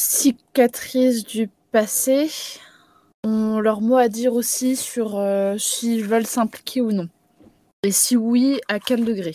cicatrices 0.00 1.24
du 1.24 1.50
passé 1.72 2.30
ont 3.24 3.58
leur 3.58 3.80
mot 3.80 3.96
à 3.96 4.08
dire 4.08 4.32
aussi 4.34 4.76
sur 4.76 5.18
euh, 5.18 5.56
s'ils 5.58 6.04
veulent 6.04 6.26
s'impliquer 6.26 6.80
ou 6.80 6.92
non? 6.92 7.08
Et 7.82 7.90
si 7.90 8.16
oui, 8.16 8.60
à 8.68 8.78
quel 8.78 9.04
degré? 9.04 9.34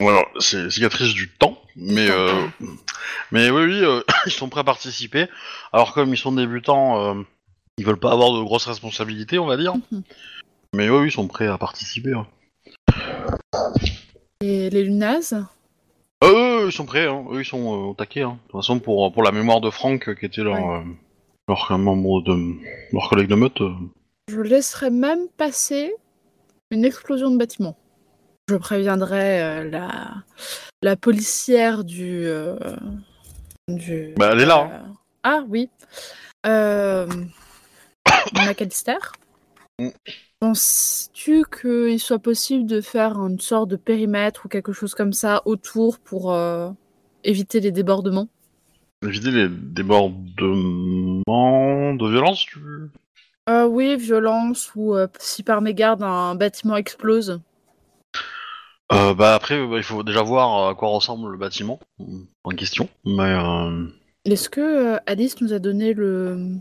Voilà, 0.00 0.24
c'est 0.38 0.70
cicatrice 0.70 1.12
du 1.12 1.28
temps, 1.28 1.60
mais 1.74 2.08
euh, 2.08 2.46
mais 3.32 3.50
oui, 3.50 3.62
oui, 3.64 3.80
euh, 3.82 4.00
ils 4.26 4.32
sont 4.32 4.48
prêts 4.48 4.60
à 4.60 4.64
participer. 4.64 5.26
Alors 5.72 5.92
comme 5.92 6.10
ils 6.14 6.16
sont 6.18 6.30
débutants, 6.32 7.16
euh, 7.16 7.22
ils 7.78 7.84
veulent 7.84 7.98
pas 7.98 8.12
avoir 8.12 8.30
de 8.32 8.42
grosses 8.42 8.66
responsabilités, 8.66 9.38
on 9.40 9.46
va 9.46 9.56
dire. 9.56 9.74
Mhm. 9.90 10.02
Mais 10.74 10.88
oui, 10.88 10.98
oui, 11.00 11.08
ils 11.08 11.12
sont 11.12 11.26
prêts 11.26 11.48
à 11.48 11.58
participer. 11.58 12.14
ouais. 12.14 12.22
Et 14.40 14.70
les 14.70 14.84
Lunas 14.84 15.34
Euh, 16.22 16.62
eux, 16.62 16.66
ils 16.68 16.72
sont 16.72 16.86
prêts, 16.86 17.06
hein. 17.06 17.24
eux, 17.32 17.40
ils 17.40 17.44
sont 17.44 17.58
euh, 17.72 17.90
au 17.90 17.94
taquet. 17.94 18.22
Hein. 18.22 18.38
De 18.46 18.52
toute 18.52 18.60
façon, 18.60 18.78
pour 18.78 19.12
pour 19.12 19.22
la 19.24 19.32
mémoire 19.32 19.60
de 19.60 19.70
Franck, 19.70 20.08
euh, 20.08 20.14
qui 20.14 20.26
était 20.26 20.42
leur 20.42 20.70
euh, 20.70 20.82
leur 21.48 21.76
membre 21.78 22.22
de 22.22 22.54
leur 22.92 23.08
collègue 23.08 23.28
de 23.28 23.34
meute. 23.34 23.60
euh, 23.60 23.72
Je 24.28 24.40
laisserai 24.40 24.90
même 24.90 25.26
passer 25.36 25.92
une 26.70 26.84
explosion 26.84 27.30
de 27.30 27.36
bâtiment. 27.38 27.76
Je 28.48 28.56
préviendrai 28.56 29.42
euh, 29.42 29.70
la, 29.70 30.14
la 30.82 30.96
policière 30.96 31.84
du, 31.84 32.24
euh, 32.24 32.56
du. 33.68 34.14
Bah, 34.16 34.30
elle 34.32 34.40
est 34.40 34.46
là, 34.46 34.70
euh, 34.72 34.92
Ah 35.22 35.44
oui. 35.48 35.68
Euh, 36.46 37.06
McAllister. 38.34 38.96
Mm. 39.78 39.88
Penses-tu 40.40 41.44
qu'il 41.60 41.98
soit 42.00 42.20
possible 42.20 42.64
de 42.64 42.80
faire 42.80 43.16
une 43.18 43.40
sorte 43.40 43.68
de 43.68 43.76
périmètre 43.76 44.46
ou 44.46 44.48
quelque 44.48 44.72
chose 44.72 44.94
comme 44.94 45.12
ça 45.12 45.42
autour 45.44 45.98
pour 45.98 46.32
euh, 46.32 46.70
éviter 47.24 47.60
les 47.60 47.72
débordements? 47.72 48.28
Éviter 49.02 49.30
les 49.30 49.48
débordements 49.48 51.24
de 51.94 52.08
violence. 52.08 52.46
Tu... 52.46 52.60
Euh, 53.50 53.66
Oui, 53.66 53.96
violence 53.96 54.70
ou 54.74 54.94
euh, 54.94 55.08
si 55.18 55.42
par 55.42 55.60
mégarde 55.60 56.02
un 56.02 56.34
bâtiment 56.34 56.76
explose. 56.76 57.40
Euh, 58.92 59.12
bah 59.14 59.34
après, 59.34 59.56
euh, 59.56 59.66
bah, 59.66 59.76
il 59.76 59.82
faut 59.82 60.02
déjà 60.02 60.22
voir 60.22 60.68
à 60.68 60.74
quoi 60.74 60.88
ressemble 60.88 61.30
le 61.30 61.36
bâtiment 61.36 61.78
euh, 62.00 62.04
en 62.44 62.50
question. 62.50 62.88
Mais 63.04 63.22
euh, 63.22 63.86
Est-ce 64.24 64.48
que 64.48 64.60
euh, 64.60 64.98
Alice 65.06 65.40
nous 65.40 65.52
a 65.52 65.58
donné 65.58 65.92
le. 65.92 66.56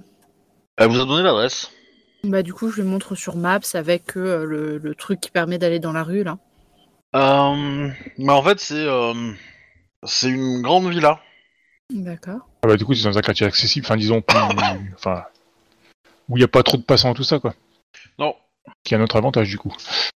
elle 0.77 0.89
vous 0.89 0.99
a 0.99 1.05
donné 1.05 1.23
l'adresse. 1.23 1.71
Bah, 2.23 2.43
du 2.43 2.53
coup, 2.53 2.69
je 2.69 2.81
lui 2.81 2.87
montre 2.87 3.15
sur 3.15 3.37
Maps 3.37 3.59
avec 3.73 4.17
euh, 4.17 4.43
le, 4.43 4.77
le 4.77 4.95
truc 4.95 5.21
qui 5.21 5.31
permet 5.31 5.57
d'aller 5.57 5.79
dans 5.79 5.93
la 5.93 6.03
rue, 6.03 6.23
là. 6.23 6.37
Euh, 7.15 7.89
bah 8.17 8.33
en 8.33 8.43
fait, 8.43 8.59
c'est 8.59 8.85
euh, 8.85 9.13
c'est 10.03 10.29
une 10.29 10.61
grande 10.61 10.89
villa. 10.89 11.21
D'accord. 11.93 12.41
Ah 12.63 12.67
bah, 12.67 12.75
du 12.75 12.83
coup, 12.83 12.93
c'est 12.93 13.05
dans 13.05 13.17
un 13.17 13.21
quartier 13.21 13.45
accessible, 13.45 13.85
enfin, 13.85 13.95
disons, 13.95 14.21
plus... 14.21 14.37
enfin, 14.95 15.23
où 16.27 16.35
il 16.35 16.41
n'y 16.41 16.43
a 16.43 16.49
pas 16.49 16.63
trop 16.63 16.75
de 16.75 16.83
passants 16.83 17.11
et 17.11 17.15
tout 17.15 17.23
ça, 17.23 17.39
quoi. 17.39 17.53
Non, 18.19 18.35
Qui 18.83 18.95
a 18.95 18.97
notre 18.97 19.15
avantage, 19.17 19.49
du 19.49 19.57
coup. 19.57 19.73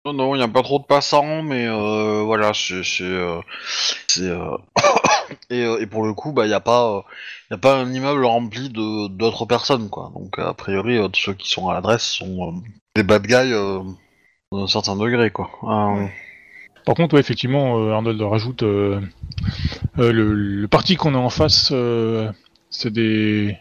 non, 0.06 0.14
non, 0.14 0.36
il 0.36 0.40
n'y 0.40 0.44
a 0.44 0.48
pas 0.48 0.62
trop 0.62 0.80
de 0.80 0.86
passants, 0.86 1.42
mais 1.44 1.68
euh, 1.68 2.24
voilà, 2.24 2.54
c'est 2.54 2.84
c'est 2.84 3.04
euh, 3.04 3.40
c'est, 4.08 4.30
euh, 4.30 4.58
et, 5.50 5.62
et 5.82 5.86
pour 5.88 6.06
le 6.06 6.14
coup, 6.14 6.32
bah 6.32 6.46
il 6.46 6.50
y 6.50 6.54
a 6.54 6.60
pas 6.60 7.04
y 7.52 7.54
a 7.54 7.58
pas 7.58 7.78
un 7.78 7.92
immeuble 7.92 8.26
rempli 8.26 8.70
de 8.70 9.08
d'autres 9.08 9.46
personnes, 9.46 9.90
quoi. 9.90 10.12
Donc 10.14 10.38
a 10.40 10.54
priori, 10.54 11.00
ceux 11.16 11.34
qui 11.34 11.50
sont 11.50 11.70
à 11.70 11.74
l'adresse 11.74 12.04
sont 12.04 12.62
des 12.96 13.04
bad 13.04 13.26
guys 13.26 13.52
d'un 14.52 14.68
certain 14.68 14.96
degré, 14.96 15.32
quoi. 15.32 15.50
Par 16.86 16.96
contre, 16.96 17.16
ouais, 17.16 17.20
effectivement, 17.20 17.92
Arnold 17.92 18.22
rajoute 18.22 18.64
le, 18.64 19.02
le 19.98 20.68
parti 20.68 20.96
qu'on 20.96 21.14
a 21.14 21.20
en 21.20 21.30
face, 21.30 21.74
c'est 22.70 22.92
des, 22.92 23.58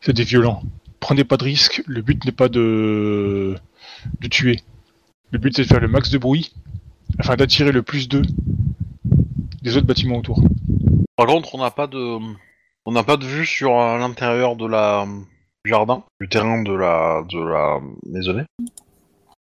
c'est 0.00 0.12
des 0.12 0.24
violents. 0.24 0.62
Prenez 1.00 1.24
pas 1.24 1.36
de 1.36 1.44
risques. 1.44 1.82
Le 1.86 2.00
but 2.00 2.24
n'est 2.24 2.32
pas 2.32 2.48
de, 2.48 3.56
de 4.20 4.28
tuer. 4.28 4.60
Le 5.30 5.38
but 5.38 5.54
c'est 5.56 5.62
de 5.62 5.68
faire 5.68 5.80
le 5.80 5.88
max 5.88 6.10
de 6.10 6.18
bruit 6.18 6.52
afin 7.18 7.36
d'attirer 7.36 7.72
le 7.72 7.82
plus 7.82 8.08
d'eux 8.08 8.22
des 9.62 9.76
autres 9.76 9.86
bâtiments 9.86 10.16
autour. 10.18 10.42
Par 11.16 11.26
contre, 11.26 11.54
on 11.54 11.58
n'a 11.58 11.70
pas 11.70 11.86
de, 11.86 12.18
on 12.86 12.92
n'a 12.92 13.02
pas 13.04 13.16
de 13.16 13.24
vue 13.24 13.46
sur 13.46 13.78
euh, 13.78 13.98
l'intérieur 13.98 14.56
de 14.56 14.66
la 14.66 15.06
du 15.64 15.70
jardin, 15.70 16.02
du 16.20 16.28
terrain 16.28 16.62
de 16.62 16.72
la 16.72 17.22
de 17.28 17.38
la 17.38 17.78
maisonnée. 18.06 18.44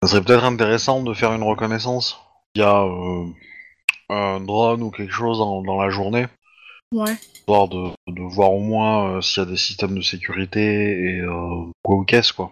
Ça 0.03 0.09
serait 0.09 0.22
peut-être 0.22 0.44
intéressant 0.44 1.03
de 1.03 1.12
faire 1.14 1.33
une 1.33 1.42
reconnaissance. 1.42 2.18
Il 2.55 2.61
y 2.62 2.64
a 2.64 2.83
euh, 2.83 3.24
un 4.11 4.40
drone 4.40 4.83
ou 4.83 4.90
quelque 4.90 5.12
chose 5.12 5.38
dans, 5.38 5.62
dans 5.62 5.81
la 5.81 5.90
journée, 5.90 6.27
Ouais. 6.92 7.14
histoire 7.35 7.68
de, 7.68 7.88
de 8.09 8.22
voir 8.22 8.53
au 8.53 8.61
moins 8.61 9.16
euh, 9.16 9.20
s'il 9.20 9.42
y 9.42 9.46
a 9.46 9.51
des 9.51 9.57
systèmes 9.57 9.94
de 9.94 10.01
sécurité 10.01 11.16
et 11.16 11.20
euh, 11.20 11.66
quoi 11.83 11.96
ou 11.96 12.05
qu'est-ce 12.05 12.33
quoi. 12.33 12.51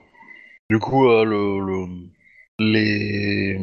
Du 0.71 0.79
coup, 0.79 1.09
euh, 1.09 1.25
le, 1.25 1.61
le 1.61 1.87
les 2.59 3.59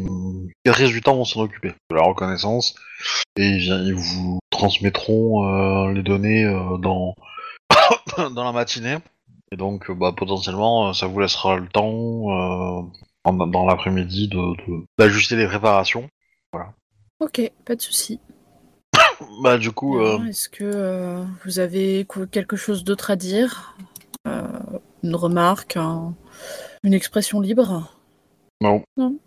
du 0.91 1.01
temps 1.01 1.15
vont 1.15 1.25
s'en 1.25 1.41
occuper. 1.41 1.73
De 1.89 1.95
la 1.95 2.03
reconnaissance. 2.03 2.75
Et 3.35 3.47
ils, 3.47 3.93
vous 3.95 4.39
transmettront 4.51 5.45
euh, 5.47 5.91
les 5.93 6.03
données 6.03 6.45
euh, 6.45 6.77
dans 6.77 7.15
dans 8.17 8.43
la 8.43 8.51
matinée. 8.51 8.97
Et 9.51 9.57
donc 9.57 9.91
bah, 9.91 10.13
potentiellement 10.15 10.93
ça 10.93 11.07
vous 11.07 11.19
laissera 11.19 11.57
le 11.57 11.67
temps 11.67 11.89
en- 13.25 13.33
dans 13.47 13.65
l'après-midi 13.65 14.27
de 14.27 14.37
de- 14.65 14.85
d'ajuster 14.97 15.35
les 15.35 15.47
préparations. 15.47 16.07
Ok, 17.19 17.41
pas 17.65 17.75
de 17.75 17.81
souci. 17.81 18.19
Bah 19.43 19.57
du 19.57 19.71
coup 19.71 19.99
euh, 19.99 20.23
Est-ce 20.25 20.49
que 20.49 21.23
vous 21.45 21.59
avez 21.59 22.05
quelque 22.31 22.55
chose 22.55 22.83
d'autre 22.83 23.11
à 23.11 23.15
dire? 23.15 23.75
Une 24.25 25.15
remarque, 25.15 25.75
un- 25.77 26.15
une 26.83 26.93
expression 26.93 27.39
libre 27.41 27.89
non. 28.61 28.83
Non. 28.97 29.17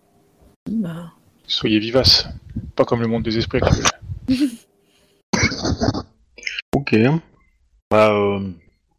Bah, 0.71 1.13
Soyez 1.47 1.79
vivaces. 1.79 2.27
Pas 2.75 2.85
comme 2.85 3.03
le 3.03 3.07
monde 3.09 3.23
des 3.23 3.37
esprits 3.39 3.59
actuel. 3.63 3.85
Ok. 6.75 6.95
Bah, 7.91 8.13
euh, 8.13 8.51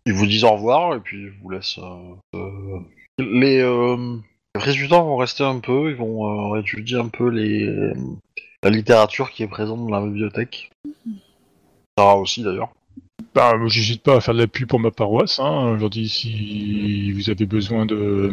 ils 0.05 0.13
vous 0.13 0.25
disent 0.25 0.43
au 0.43 0.51
revoir 0.51 0.95
et 0.95 0.99
puis 0.99 1.23
ils 1.23 1.31
vous 1.41 1.49
laissent. 1.49 1.77
euh, 1.79 2.15
euh, 2.35 2.79
Les, 3.19 3.59
euh, 3.59 4.17
les 4.55 4.61
résultats 4.61 4.99
vont 5.01 5.17
rester 5.17 5.43
un 5.43 5.59
peu, 5.59 5.89
ils 5.91 5.95
vont 5.95 6.53
euh, 6.55 6.59
étudier 6.61 6.97
un 6.97 7.07
peu 7.07 7.29
les, 7.29 7.65
la 8.63 8.69
littérature 8.69 9.31
qui 9.31 9.43
est 9.43 9.47
présente 9.47 9.79
dans 9.87 9.99
la 9.99 10.01
bibliothèque. 10.05 10.71
Sarah 11.97 12.17
aussi 12.17 12.43
d'ailleurs. 12.43 12.69
Bah, 13.33 13.53
j'hésite 13.67 14.03
pas 14.03 14.15
à 14.17 14.21
faire 14.21 14.33
de 14.33 14.39
l'appui 14.39 14.65
pour 14.65 14.79
ma 14.79 14.91
paroisse. 14.91 15.39
Hein. 15.39 15.77
Dis 15.89 16.09
si 16.09 17.11
vous 17.11 17.29
avez 17.29 17.45
besoin 17.45 17.85
de, 17.85 18.31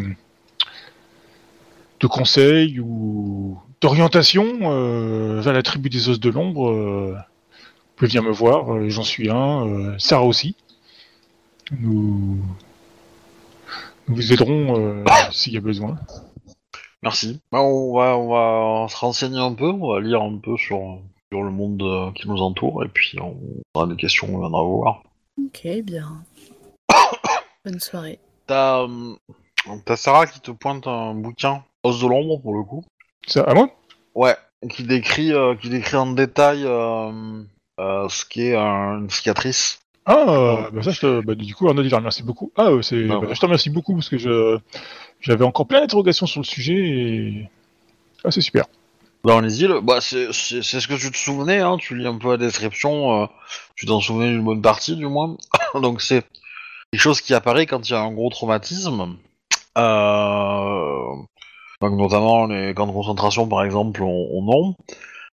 conseils 2.07 2.81
ou 2.81 3.59
d'orientation 3.81 4.45
euh, 4.63 5.41
vers 5.41 5.55
la 5.55 5.63
tribu 5.63 5.89
des 5.89 6.09
os 6.11 6.21
de 6.21 6.29
l'ombre, 6.31 6.69
euh, 6.71 7.15
vous 7.17 7.93
pouvez 7.97 8.09
venir 8.09 8.23
me 8.23 8.31
voir. 8.31 8.75
euh, 8.75 8.89
J'en 8.91 9.03
suis 9.03 9.31
un. 9.31 9.67
euh, 9.67 9.95
Sarah 9.99 10.25
aussi. 10.25 10.55
Nous, 11.81 12.39
nous 14.09 14.15
vous 14.15 14.33
aiderons 14.35 15.03
s'il 15.33 15.55
y 15.55 15.57
a 15.57 15.61
besoin. 15.61 15.99
Merci. 17.03 17.41
Bah, 17.53 17.63
on 17.63 17.95
va 17.95 18.87
se 18.89 18.97
renseigner 18.97 19.39
un 19.39 19.55
peu, 19.55 19.71
on 19.71 19.93
va 19.95 20.01
lire 20.01 20.21
un 20.23 20.37
peu 20.37 20.57
sur, 20.59 20.99
sur 21.35 21.43
le 21.43 21.51
monde 21.51 21.83
euh, 21.83 22.13
qui 22.13 22.29
nous 22.29 22.39
entoure 22.41 22.85
et 22.85 22.89
puis 22.89 23.19
on 23.21 23.37
aura 23.75 23.89
des 23.89 23.97
questions, 23.97 24.29
on 24.33 24.39
viendra 24.39 24.63
vous 24.63 24.77
voir. 24.77 25.03
ok, 25.45 25.67
bien. 25.83 26.23
Bonne 27.65 27.81
soirée. 27.81 28.21
T'as 28.47 28.83
euh, 28.83 29.15
t'as 29.85 29.97
Sarah 29.97 30.29
qui 30.29 30.39
te 30.39 30.53
pointe 30.53 30.87
un 30.87 31.13
bouquin, 31.15 31.65
Os 31.83 32.01
de 32.01 32.07
l'ombre 32.07 32.39
pour 32.41 32.55
le 32.55 32.63
coup. 32.63 32.85
Ça, 33.27 33.43
à 33.43 33.53
moi? 33.55 33.69
Ouais, 34.15 34.37
qui 34.71 34.85
décrit, 34.85 35.33
euh, 35.33 35.57
qui 35.57 35.71
décrit 35.71 35.97
en 35.97 36.13
détail 36.13 36.63
euh, 36.65 37.43
euh, 37.81 38.09
ce 38.09 38.25
qu'est 38.25 38.55
un- 38.55 39.01
une 39.01 39.11
cicatrice. 39.11 39.81
Ah, 40.07 40.69
bah 40.73 40.83
ça, 40.85 40.93
je 40.93 41.01
te- 41.01 41.21
bah, 41.25 41.35
du 41.35 41.53
coup, 41.55 41.67
Arnaud, 41.67 41.83
il 41.83 41.91
te 41.91 41.95
remercie 41.97 42.23
beaucoup. 42.23 42.53
Ah, 42.57 42.69
c'est, 42.83 43.07
Ah, 43.11 43.19
bah, 43.19 43.27
ouais. 43.27 43.35
je 43.35 43.41
te 43.41 43.47
remercie 43.47 43.71
beaucoup 43.71 43.95
parce 43.95 44.09
que 44.09 44.19
je, 44.19 44.57
j'avais 45.21 45.45
encore 45.45 45.67
plein 45.67 45.81
d'interrogations 45.81 46.27
sur 46.27 46.41
le 46.43 46.47
sujet 46.47 46.75
et 46.77 47.49
ah, 48.23 48.31
c'est 48.31 48.41
super. 48.43 48.67
Dans 49.25 49.41
les 49.41 49.63
îles, 49.63 49.81
bah 49.83 50.03
c'est 50.03 50.33
ce 50.33 50.87
que 50.87 51.01
tu 51.01 51.11
te 51.11 51.17
souvenais, 51.17 51.61
hein, 51.61 51.79
tu 51.79 51.97
lis 51.97 52.07
un 52.07 52.19
peu 52.19 52.33
la 52.33 52.37
description, 52.37 53.23
euh, 53.23 53.27
tu 53.75 53.87
t'en 53.87 53.99
souvenais 53.99 54.29
d'une 54.29 54.45
bonne 54.45 54.61
partie 54.61 54.97
du 54.97 55.07
moins. 55.07 55.39
Donc 55.75 56.03
c'est 56.03 56.25
quelque 56.93 57.01
chose 57.01 57.23
qui 57.23 57.33
apparaît 57.33 57.65
quand 57.65 57.89
il 57.89 57.93
y 57.93 57.97
a 57.97 58.03
un 58.03 58.13
gros 58.13 58.29
traumatisme. 58.29 59.17
Euh, 59.79 61.09
donc 61.81 61.99
notamment 61.99 62.47
les 62.47 62.75
camps 62.75 62.87
de 62.87 62.93
concentration 62.93 63.49
par 63.49 63.65
exemple 63.65 64.03
on, 64.03 64.29
on 64.31 64.43
non. 64.43 64.77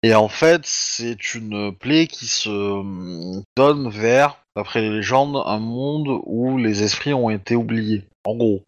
Et 0.03 0.13
en 0.13 0.27
fait 0.27 0.61
c'est 0.65 1.33
une 1.33 1.73
plaie 1.73 2.07
qui 2.07 2.27
se 2.27 2.49
euh, 2.49 3.41
donne 3.55 3.89
vers, 3.89 4.37
d'après 4.57 4.81
les 4.81 4.89
légendes, 4.89 5.41
un 5.45 5.59
monde 5.59 6.09
où 6.25 6.57
les 6.57 6.83
esprits 6.83 7.13
ont 7.13 7.29
été 7.29 7.55
oubliés. 7.55 8.03
En 8.25 8.35
gros. 8.35 8.63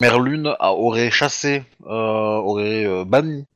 Merlune 0.00 0.54
aurait 0.60 1.10
chassé, 1.10 1.64
aurait 1.84 3.04
banni 3.04 3.46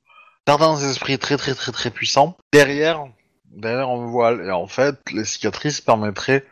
certains 0.49 0.79
esprits 0.79 1.19
très 1.19 1.37
très 1.37 1.55
très 1.55 1.73
très 1.73 1.91
puissants 1.91 2.35
derrière, 2.55 3.05
derrière 3.51 3.91
un 3.91 4.07
voile. 4.07 4.47
Et 4.47 4.51
en 4.51 4.67
fait, 4.67 4.99
les 5.13 5.27
cicatrices 5.27 5.83
permettraient 5.83 6.47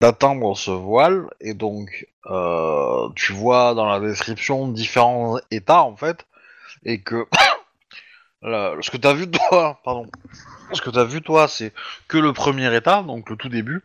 d'atteindre 0.00 0.56
ce 0.56 0.72
voile. 0.72 1.28
Et 1.40 1.54
donc, 1.54 2.08
euh, 2.26 3.08
tu 3.14 3.32
vois 3.32 3.74
dans 3.74 3.86
la 3.86 4.00
description 4.00 4.66
différents 4.66 5.38
états 5.52 5.82
en 5.82 5.94
fait, 5.94 6.26
et 6.84 7.00
que 7.00 7.28
ce 8.42 8.90
que 8.90 8.96
t'as 8.96 9.12
vu 9.14 9.30
toi, 9.30 9.80
pardon, 9.84 10.06
ce 10.72 10.80
que 10.80 10.90
t'as 10.90 11.04
vu 11.04 11.22
toi, 11.22 11.46
c'est 11.46 11.72
que 12.08 12.18
le 12.18 12.32
premier 12.32 12.74
état, 12.74 13.04
donc 13.04 13.30
le 13.30 13.36
tout 13.36 13.48
début. 13.48 13.84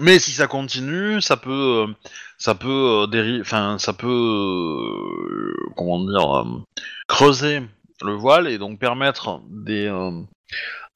Mais 0.00 0.18
si 0.18 0.32
ça 0.32 0.48
continue, 0.48 1.20
ça 1.20 1.36
peut, 1.36 1.86
euh, 1.86 1.94
ça 2.38 2.56
peut 2.56 3.06
euh, 3.14 3.40
enfin, 3.40 3.78
ça 3.78 3.92
peut, 3.92 5.54
comment 5.76 6.04
dire, 6.04 6.64
creuser 7.08 7.62
le 8.02 8.12
voile 8.12 8.48
et 8.48 8.58
donc 8.58 8.78
permettre 8.78 9.40
euh, 9.68 10.22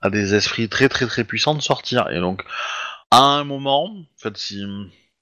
à 0.01 0.11
des 0.11 0.35
esprits 0.35 0.69
très 0.69 0.89
très 0.89 1.07
très 1.07 1.25
puissants 1.25 1.55
de 1.55 1.63
sortir. 1.63 2.09
Et 2.11 2.21
donc, 2.21 2.43
à 3.11 3.21
un 3.21 3.45
moment, 3.45 3.95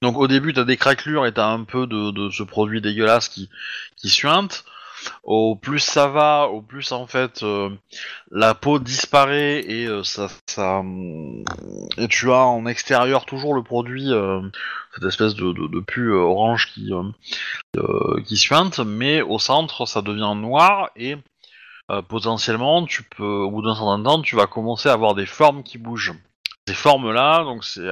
donc 0.03 0.17
au 0.17 0.27
début 0.27 0.53
t'as 0.53 0.65
des 0.65 0.77
craquelures 0.77 1.27
et 1.27 1.33
t'as 1.33 1.49
un 1.49 1.65
peu 1.65 1.87
de, 1.87 2.11
de 2.11 2.31
ce 2.31 2.43
produit 2.43 2.81
dégueulasse 2.81 3.29
qui, 3.29 3.51
qui 3.97 4.09
suinte. 4.09 4.65
Au 5.23 5.57
plus 5.57 5.81
ça 5.81 6.09
va, 6.09 6.49
au 6.49 6.63
plus 6.63 6.93
en 6.93 7.07
fait 7.07 7.43
euh, 7.43 7.71
la 8.31 8.55
peau 8.55 8.79
disparaît 8.79 9.61
et 9.61 9.87
euh, 9.87 10.03
ça, 10.05 10.29
et 11.99 12.09
tu 12.09 12.31
as 12.31 12.45
en 12.45 12.67
extérieur 12.67 13.25
toujours 13.27 13.55
le 13.55 13.63
produit, 13.63 14.13
euh, 14.13 14.41
cette 14.95 15.05
espèce 15.05 15.35
de, 15.35 15.53
de, 15.53 15.81
pu 15.81 16.13
orange 16.13 16.71
qui 16.73 16.93
qui 18.27 18.37
suinte, 18.37 18.81
mais 18.81 19.23
au 19.23 19.39
centre 19.39 19.87
ça 19.87 20.03
devient 20.03 20.35
noir 20.37 20.91
et 20.97 21.17
potentiellement 22.09 22.85
tu 22.87 23.05
au 23.19 23.51
bout 23.51 23.63
d'un 23.63 23.75
certain 23.75 24.03
temps, 24.03 24.23
tu 24.23 24.37
vas 24.37 24.47
commencer 24.47 24.89
à 24.89 24.93
avoir 24.93 25.15
des 25.15 25.27
formes 25.27 25.63
qui 25.63 25.79
bougent. 25.79 26.15
Ces 26.67 26.75
formes-là, 26.75 27.45
donc 27.45 27.63
c'est 27.65 27.87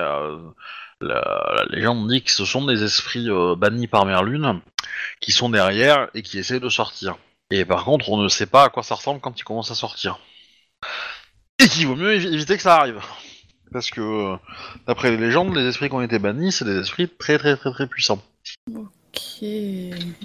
la, 1.03 1.55
la 1.57 1.65
légende 1.71 2.09
dit 2.09 2.23
que 2.23 2.31
ce 2.31 2.45
sont 2.45 2.65
des 2.65 2.83
esprits 2.83 3.29
euh, 3.29 3.55
bannis 3.57 3.89
par 3.89 4.07
Merlune 4.07 4.61
qui 5.21 5.33
sont 5.33 5.51
derrière 5.51 6.09
et 6.15 6.23
qui 6.23 6.39
essaient 6.39 6.61
de 6.61 6.69
sortir. 6.69 7.17
Et 7.51 7.65
par 7.65 7.85
contre, 7.85 8.11
on 8.11 8.17
ne 8.17 8.29
sait 8.29 8.47
pas 8.47 8.65
à 8.65 8.69
quoi 8.71 8.83
ça 8.83 8.95
ressemble 8.95 9.21
quand 9.21 9.39
ils 9.39 9.45
commencent 9.45 9.71
à 9.71 9.75
sortir. 9.75 10.19
Et 11.59 11.69
qu'il 11.69 11.87
vaut 11.87 11.97
mieux 11.97 12.17
évi- 12.17 12.33
éviter 12.33 12.57
que 12.57 12.63
ça 12.63 12.77
arrive. 12.77 13.01
Parce 13.73 13.91
que, 13.91 14.01
euh, 14.01 14.37
d'après 14.87 15.11
les 15.11 15.17
légendes, 15.17 15.55
les 15.57 15.67
esprits 15.67 15.89
qui 15.89 15.95
ont 15.95 16.03
été 16.03 16.19
bannis, 16.19 16.53
c'est 16.53 16.65
des 16.65 16.79
esprits 16.79 17.09
très 17.09 17.39
très 17.39 17.57
très 17.57 17.73
très 17.73 17.87
puissants. 17.87 18.23
Ok. 18.75 19.43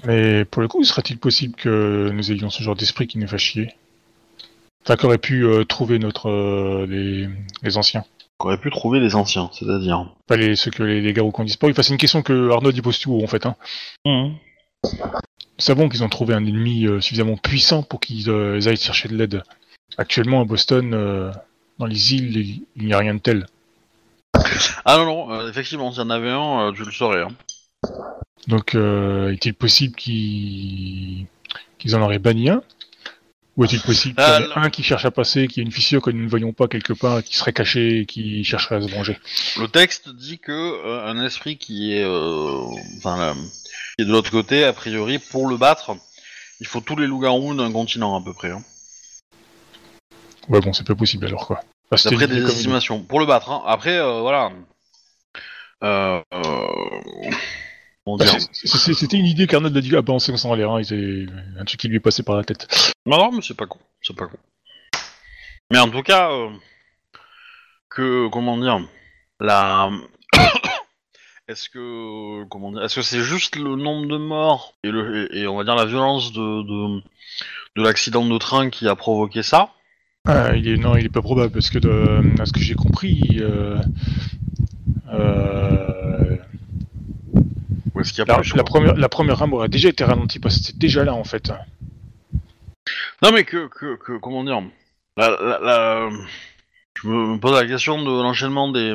Mais 0.04 0.44
pour 0.44 0.62
le 0.62 0.68
coup, 0.68 0.82
serait-il 0.84 1.18
possible 1.18 1.54
que 1.54 2.10
nous 2.12 2.32
ayons 2.32 2.50
ce 2.50 2.62
genre 2.62 2.76
d'esprit 2.76 3.06
qui 3.06 3.18
nous 3.18 3.28
fasse 3.28 3.42
chier? 3.42 3.74
Enfin, 4.84 4.96
qu'aurait 4.96 5.18
pu 5.18 5.44
euh, 5.44 5.64
trouver 5.64 5.98
notre 5.98 6.30
euh, 6.30 6.86
les, 6.86 7.28
les 7.62 7.76
anciens? 7.76 8.04
Qu'on 8.38 8.48
aurait 8.48 8.60
pu 8.60 8.70
trouver 8.70 9.00
les 9.00 9.16
anciens, 9.16 9.50
c'est-à-dire. 9.52 10.06
Pas 10.26 10.36
les, 10.36 10.54
ceux 10.54 10.70
que 10.70 10.82
les, 10.84 11.00
les 11.00 11.12
garous 11.12 11.32
qui 11.32 11.40
ont 11.40 11.44
disparu. 11.44 11.72
Enfin, 11.72 11.82
c'est 11.82 11.92
une 11.92 11.98
question 11.98 12.22
que 12.22 12.50
Arnaud 12.50 12.70
y 12.70 12.80
pose 12.80 12.98
tout 12.98 13.20
en 13.22 13.26
fait. 13.26 13.46
Hein. 13.46 13.56
Mhm. 14.04 14.34
Nous 14.84 15.64
savons 15.64 15.88
qu'ils 15.88 16.04
ont 16.04 16.08
trouvé 16.08 16.34
un 16.34 16.46
ennemi 16.46 16.86
euh, 16.86 17.00
suffisamment 17.00 17.36
puissant 17.36 17.82
pour 17.82 17.98
qu'ils 17.98 18.30
euh, 18.30 18.60
aillent 18.66 18.76
chercher 18.76 19.08
de 19.08 19.16
l'aide. 19.16 19.42
Actuellement, 19.96 20.40
à 20.40 20.44
Boston, 20.44 20.94
euh, 20.94 21.32
dans 21.80 21.86
les 21.86 22.14
îles, 22.14 22.62
il 22.76 22.86
n'y 22.86 22.92
a 22.92 22.98
rien 22.98 23.14
de 23.14 23.20
tel. 23.20 23.46
Ah 24.84 24.98
non, 24.98 25.04
non, 25.04 25.32
euh, 25.32 25.48
effectivement, 25.48 25.90
s'il 25.90 26.02
y 26.02 26.06
en 26.06 26.10
avait 26.10 26.30
un, 26.30 26.68
euh, 26.68 26.72
tu 26.72 26.84
le 26.84 26.92
saurais. 26.92 27.22
Hein. 27.22 27.30
Donc, 28.46 28.74
euh, 28.74 29.32
est-il 29.32 29.54
possible 29.54 29.96
qu'ils 29.96 31.26
qu'ils 31.78 31.96
en 31.96 32.02
auraient 32.02 32.18
banni 32.18 32.50
un? 32.50 32.62
Ou 33.58 33.64
est-il 33.64 33.80
possible 33.80 34.14
qu'il 34.14 34.24
y 34.24 34.36
en 34.36 34.40
ait 34.40 34.48
Ah, 34.54 34.60
un 34.60 34.70
qui 34.70 34.84
cherche 34.84 35.04
à 35.04 35.10
passer, 35.10 35.48
qui 35.48 35.58
a 35.58 35.64
une 35.64 35.72
fissure 35.72 36.00
que 36.00 36.10
nous 36.10 36.22
ne 36.22 36.28
voyons 36.28 36.52
pas 36.52 36.68
quelque 36.68 36.92
part, 36.92 37.24
qui 37.24 37.36
serait 37.36 37.52
caché 37.52 38.00
et 38.00 38.06
qui 38.06 38.44
chercherait 38.44 38.76
à 38.76 38.80
se 38.80 38.88
venger? 38.88 39.18
Le 39.58 39.66
texte 39.66 40.10
dit 40.10 40.38
que 40.38 40.52
euh, 40.52 41.04
un 41.04 41.24
esprit 41.26 41.58
qui 41.58 41.92
est, 41.92 42.04
euh, 42.04 42.62
enfin, 42.98 43.34
qui 43.96 44.04
est 44.04 44.06
de 44.06 44.12
l'autre 44.12 44.30
côté, 44.30 44.62
a 44.62 44.72
priori, 44.72 45.18
pour 45.18 45.48
le 45.48 45.56
battre, 45.56 45.96
il 46.60 46.68
faut 46.68 46.80
tous 46.80 46.94
les 46.94 47.08
loups-garous 47.08 47.52
d'un 47.56 47.72
continent 47.72 48.16
à 48.16 48.24
peu 48.24 48.32
près. 48.32 48.52
Hein. 48.52 48.62
Ouais, 50.48 50.60
bon, 50.60 50.72
c'est 50.72 50.86
pas 50.86 50.94
possible 50.94 51.26
alors 51.26 51.48
quoi. 51.48 51.60
C'était 51.96 52.10
D'après 52.10 52.28
des 52.28 52.44
estimations. 52.44 53.02
Pour 53.02 53.18
le 53.18 53.26
battre, 53.26 53.50
hein. 53.50 53.62
Après, 53.66 53.98
euh, 53.98 54.20
voilà. 54.20 54.52
Euh, 55.82 56.20
Bah, 58.16 58.24
C'était 58.52 59.16
une 59.16 59.26
idée 59.26 59.46
qu'Arnaud 59.46 59.68
a 59.76 59.80
dit, 59.80 59.90
sait 59.90 60.32
qu'on 60.32 60.38
s'en 60.38 60.52
allait, 60.52 60.64
hein, 60.64 60.80
c'est 60.82 61.26
un 61.58 61.64
truc 61.64 61.80
qui 61.80 61.88
lui 61.88 61.96
est 61.96 62.00
passé 62.00 62.22
par 62.22 62.36
la 62.36 62.44
tête. 62.44 62.66
Non, 63.06 63.18
non, 63.18 63.32
mais 63.32 63.42
c'est 63.42 63.56
pas 63.56 63.66
con. 63.66 63.78
C'est 64.02 64.16
pas 64.16 64.26
con. 64.26 64.38
Mais 65.70 65.78
en 65.78 65.88
tout 65.90 66.02
cas, 66.02 66.30
euh, 66.30 66.50
que 67.90 68.28
comment 68.28 68.58
dire, 68.58 68.80
la. 69.40 69.90
Est-ce 71.48 71.70
que 71.70 72.44
comment 72.50 72.72
dire, 72.72 72.82
est-ce 72.82 72.96
que 72.96 73.02
c'est 73.02 73.22
juste 73.22 73.56
le 73.56 73.74
nombre 73.74 74.06
de 74.06 74.18
morts 74.18 74.74
et, 74.84 74.90
le, 74.90 75.34
et, 75.34 75.40
et 75.40 75.46
on 75.46 75.56
va 75.56 75.64
dire 75.64 75.76
la 75.76 75.86
violence 75.86 76.30
de 76.34 76.40
de, 76.40 77.00
de 77.76 77.82
l'accident 77.82 78.26
de 78.26 78.36
train 78.36 78.68
qui 78.68 78.86
a 78.86 78.94
provoqué 78.94 79.42
ça? 79.42 79.70
Ah, 80.26 80.54
il 80.54 80.68
est, 80.68 80.76
non, 80.76 80.94
il 80.96 81.06
est 81.06 81.08
pas 81.08 81.22
probable 81.22 81.50
parce 81.50 81.70
que 81.70 81.78
de, 81.78 82.38
à 82.38 82.44
ce 82.44 82.52
que 82.52 82.60
j'ai 82.60 82.74
compris, 82.74 83.38
euh, 83.40 83.78
euh, 85.10 85.87
Ou 87.98 88.02
est-ce 88.02 88.12
qu'il 88.12 88.24
y 88.24 88.30
a 88.30 88.40
la, 88.56 88.64
première, 88.64 88.94
la 88.94 89.08
première 89.08 89.38
rame 89.38 89.52
aurait 89.52 89.68
déjà 89.68 89.88
été 89.88 90.04
ralentie 90.04 90.38
parce 90.38 90.56
que 90.58 90.64
c'était 90.64 90.78
déjà 90.78 91.04
là 91.04 91.14
en 91.14 91.24
fait. 91.24 91.50
Non 93.22 93.32
mais 93.32 93.44
que, 93.44 93.66
que, 93.68 93.96
que 93.96 94.18
comment 94.18 94.44
dire 94.44 94.62
la, 95.16 95.30
la, 95.30 95.58
la- 95.60 96.10
Je 97.02 97.08
me 97.08 97.38
pose 97.38 97.54
la 97.60 97.66
question 97.66 98.02
de 98.02 98.10
l'enchaînement 98.22 98.70
des, 98.70 98.94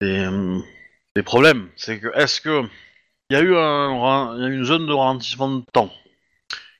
des, 0.00 0.28
des 1.16 1.22
problèmes. 1.22 1.68
C'est 1.76 1.98
que 1.98 2.08
est-ce 2.14 2.40
que 2.40 2.62
il 3.30 3.34
y 3.34 3.36
a 3.36 3.40
eu 3.42 3.56
un, 3.56 4.38
y 4.38 4.44
a 4.44 4.48
une 4.48 4.64
zone 4.64 4.86
de 4.86 4.92
ralentissement 4.92 5.48
de 5.48 5.62
temps 5.72 5.90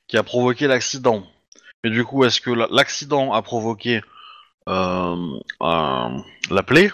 qui 0.08 0.16
a 0.18 0.22
provoqué 0.22 0.66
l'accident. 0.66 1.24
Mais 1.84 1.90
du 1.90 2.04
coup, 2.04 2.24
est-ce 2.24 2.40
que 2.40 2.50
la- 2.50 2.68
l'accident 2.70 3.32
a 3.32 3.40
provoqué 3.42 4.02
euh, 4.68 5.38
euh, 5.62 6.08
la 6.50 6.62
plaie 6.62 6.90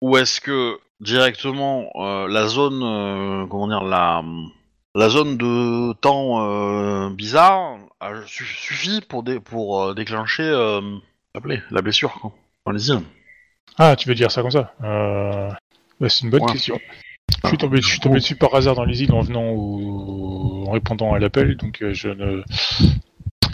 ou 0.00 0.16
est-ce 0.16 0.40
que 0.40 0.78
directement 1.00 1.90
euh, 1.96 2.28
la 2.28 2.46
zone, 2.46 2.82
euh, 2.82 3.46
comment 3.46 3.68
dire, 3.68 3.82
la 3.82 4.22
la 4.94 5.08
zone 5.08 5.36
de 5.36 5.92
temps 6.00 6.40
euh, 6.42 7.10
bizarre 7.10 7.76
a 8.00 8.10
su- 8.26 8.44
suffit 8.44 9.00
pour 9.08 9.22
dé- 9.22 9.38
pour 9.40 9.94
déclencher 9.94 10.42
la 11.34 11.40
plaie, 11.40 11.62
la 11.70 11.80
blessure. 11.82 12.12
Quoi. 12.20 12.32
Allez-y. 12.66 12.98
Ah, 13.78 13.94
tu 13.96 14.08
veux 14.08 14.14
dire 14.14 14.30
ça 14.30 14.42
comme 14.42 14.50
ça? 14.50 14.74
Bah, 14.80 15.56
C'est 16.08 16.22
une 16.24 16.30
bonne 16.30 16.42
Ouais. 16.42 16.52
question. 16.52 16.78
Je 17.44 17.48
suis 17.48 17.56
tombé, 17.58 17.80
je 17.80 17.86
suis 17.86 18.00
tombé 18.00 18.16
dessus 18.16 18.34
par 18.36 18.54
hasard 18.54 18.74
dans 18.74 18.84
les 18.84 19.02
îles 19.02 19.12
en 19.12 19.20
venant 19.20 19.48
au... 19.50 20.64
en 20.66 20.72
répondant 20.72 21.14
à 21.14 21.18
l'appel, 21.20 21.56
donc 21.56 21.78
je 21.92 22.08
ne, 22.08 22.42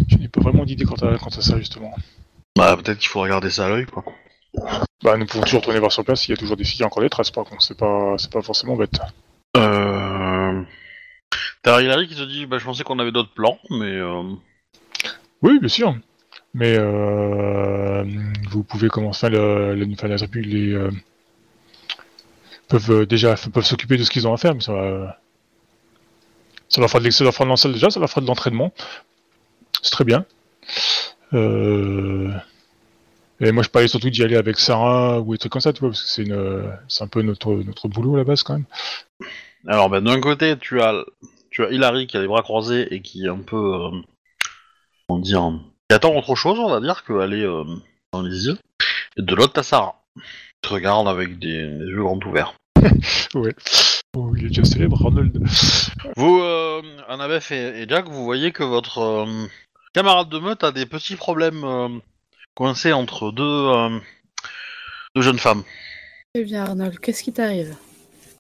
je 0.09 0.17
n'ai 0.17 0.29
pas 0.29 0.41
vraiment 0.41 0.65
d'idée 0.65 0.85
quant 0.87 0.95
à, 1.07 1.19
quant 1.19 1.29
à 1.29 1.41
ça 1.43 1.59
justement. 1.59 1.95
Bah 2.57 2.77
peut-être 2.77 2.99
qu'il 2.99 3.09
faut 3.11 3.21
regarder 3.21 3.51
ça 3.51 3.67
à 3.67 3.69
l'œil 3.69 3.85
quoi. 3.85 4.03
Bah, 5.03 5.17
nous 5.17 5.27
pouvons 5.27 5.45
toujours 5.45 5.63
tourner 5.63 5.79
voir 5.79 5.93
sur 5.93 6.05
place 6.05 6.23
s'il 6.23 6.31
y 6.31 6.35
a 6.35 6.37
toujours 6.37 6.57
des 6.57 6.65
filles, 6.65 6.85
encore 6.85 7.03
des 7.03 7.11
traces 7.11 7.31
par 7.31 7.45
contre, 7.45 7.63
c'est 7.63 7.77
pas, 7.77 8.15
c'est 8.19 8.31
pas 8.33 8.43
forcément 8.43 8.77
bête. 8.77 8.99
Euh... 9.57 10.63
T'as 11.63 11.83
Hilary 11.83 12.09
qui 12.09 12.15
te 12.15 12.23
dit 12.23 12.47
bah 12.47 12.59
je 12.59 12.65
pensais 12.65 12.83
qu'on 12.85 12.99
avait 12.99 13.13
d'autres 13.13 13.33
plans 13.35 13.59
mais 13.71 13.93
euh... 13.93 14.23
Oui, 15.43 15.59
bien 15.61 15.69
sûr. 15.69 15.95
Mais 16.55 16.75
euh, 16.79 18.05
vous 18.51 18.63
pouvez 18.65 18.89
commencer, 18.89 19.29
le, 19.29 19.75
le- 19.75 19.87
enfin, 19.93 20.09
les 20.09 20.73
euh, 20.73 20.91
peuvent 22.69 22.91
euh, 22.91 23.07
déjà 23.07 23.35
peuvent 23.53 23.65
s'occuper 23.65 23.99
de 23.99 24.05
ce 24.05 24.11
qu'ils 24.11 24.27
ont 24.27 24.33
à 24.33 24.39
faire, 24.39 24.55
mais 24.55 24.63
ça 24.63 24.73
va, 24.73 25.19
ça 26.71 26.81
leur 26.81 26.89
fera 26.89 27.01
de 27.01 27.05
l'ex- 27.05 27.17
ça 27.19 27.25
leur 27.25 27.35
fera 27.35 27.45
de 27.45 27.51
l'enseignement 27.51 27.75
déjà, 27.77 27.91
ça 27.91 28.01
leur 28.01 28.09
fera 28.09 28.23
de 28.23 28.27
l'entraînement. 28.27 28.73
C'est 29.83 29.91
très 29.91 30.05
bien. 30.05 30.25
Euh, 31.35 32.33
et 33.41 33.53
moi, 33.53 33.63
je 33.63 33.69
parlais 33.69 33.89
surtout 33.89 34.11
d'y 34.11 34.23
aller 34.23 34.37
avec 34.37 34.59
Sarah 34.59 35.21
ou 35.21 35.33
des 35.33 35.39
trucs 35.39 35.53
comme 35.53 35.61
ça, 35.61 35.73
tu 35.73 35.81
vois, 35.81 35.91
parce 35.91 36.03
que 36.03 36.09
c'est 36.09 36.23
une, 36.23 36.71
c'est 36.89 37.05
un 37.05 37.09
peu 37.09 37.23
notre 37.23 37.53
notre 37.53 37.89
boulot 37.89 38.15
à 38.15 38.19
la 38.19 38.25
base 38.25 38.43
quand 38.43 38.55
même. 38.55 38.67
Alors 39.67 39.91
bah 39.91 40.01
d'un 40.01 40.21
côté 40.21 40.57
tu 40.59 40.81
as 40.81 41.05
tu 41.51 41.65
as 41.65 41.71
Hilary 41.71 42.07
qui 42.07 42.17
a 42.17 42.21
les 42.21 42.29
bras 42.29 42.43
croisés 42.43 42.95
et 42.95 43.01
qui 43.03 43.25
est 43.25 43.29
un 43.29 43.39
peu 43.39 43.57
euh... 43.57 43.91
comment 45.09 45.21
dire 45.21 45.53
qui 45.89 45.95
attend 45.95 46.15
autre 46.15 46.37
chose 46.37 46.59
on 46.59 46.71
va 46.71 46.81
dire 46.81 47.05
qu'aller 47.05 47.43
euh, 47.43 47.65
dans 48.13 48.23
les 48.23 48.47
yeux 48.47 48.59
et 49.17 49.23
de 49.23 49.35
l'autre 49.35 49.55
t'as 49.55 49.65
Sarah 49.65 50.05
qui 50.15 50.69
te 50.69 50.75
regarde 50.75 51.09
avec 51.09 51.39
des, 51.39 51.67
des 51.67 51.87
yeux 51.87 52.03
grands 52.03 52.21
ouverts. 52.25 52.55
Ouais. 53.35 53.55
Oh, 54.17 54.33
il 54.35 54.47
est 54.47 54.49
déjà 54.49 54.65
célèbre, 54.65 55.05
Arnold. 55.05 55.43
Vous, 56.17 56.41
euh, 56.41 56.81
Annabeth 57.07 57.51
et, 57.51 57.83
et 57.83 57.89
Jack, 57.89 58.09
vous 58.09 58.25
voyez 58.25 58.51
que 58.51 58.63
votre 58.63 58.99
euh, 58.99 59.47
camarade 59.93 60.31
de 60.31 60.39
meute 60.39 60.65
a 60.65 60.73
des 60.73 60.87
petits 60.87 61.17
problèmes 61.17 62.01
coincés 62.57 62.93
entre 62.93 63.31
deux, 63.31 63.45
euh, 63.45 64.01
deux 65.15 65.23
jeunes 65.23 65.39
femmes. 65.39 65.63
Eh 66.35 66.43
bien, 66.43 66.65
Arnold, 66.65 66.99
qu'est-ce 66.99 67.23
qui 67.23 67.33
t'arrive? 67.33 67.77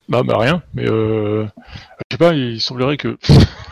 Bah, 0.09 0.22
bah 0.22 0.38
rien, 0.38 0.62
mais 0.74 0.88
euh, 0.88 1.46
je 1.46 2.14
sais 2.14 2.18
pas, 2.18 2.33
il 2.33 2.61
semblerait 2.61 2.96
que, 2.96 3.18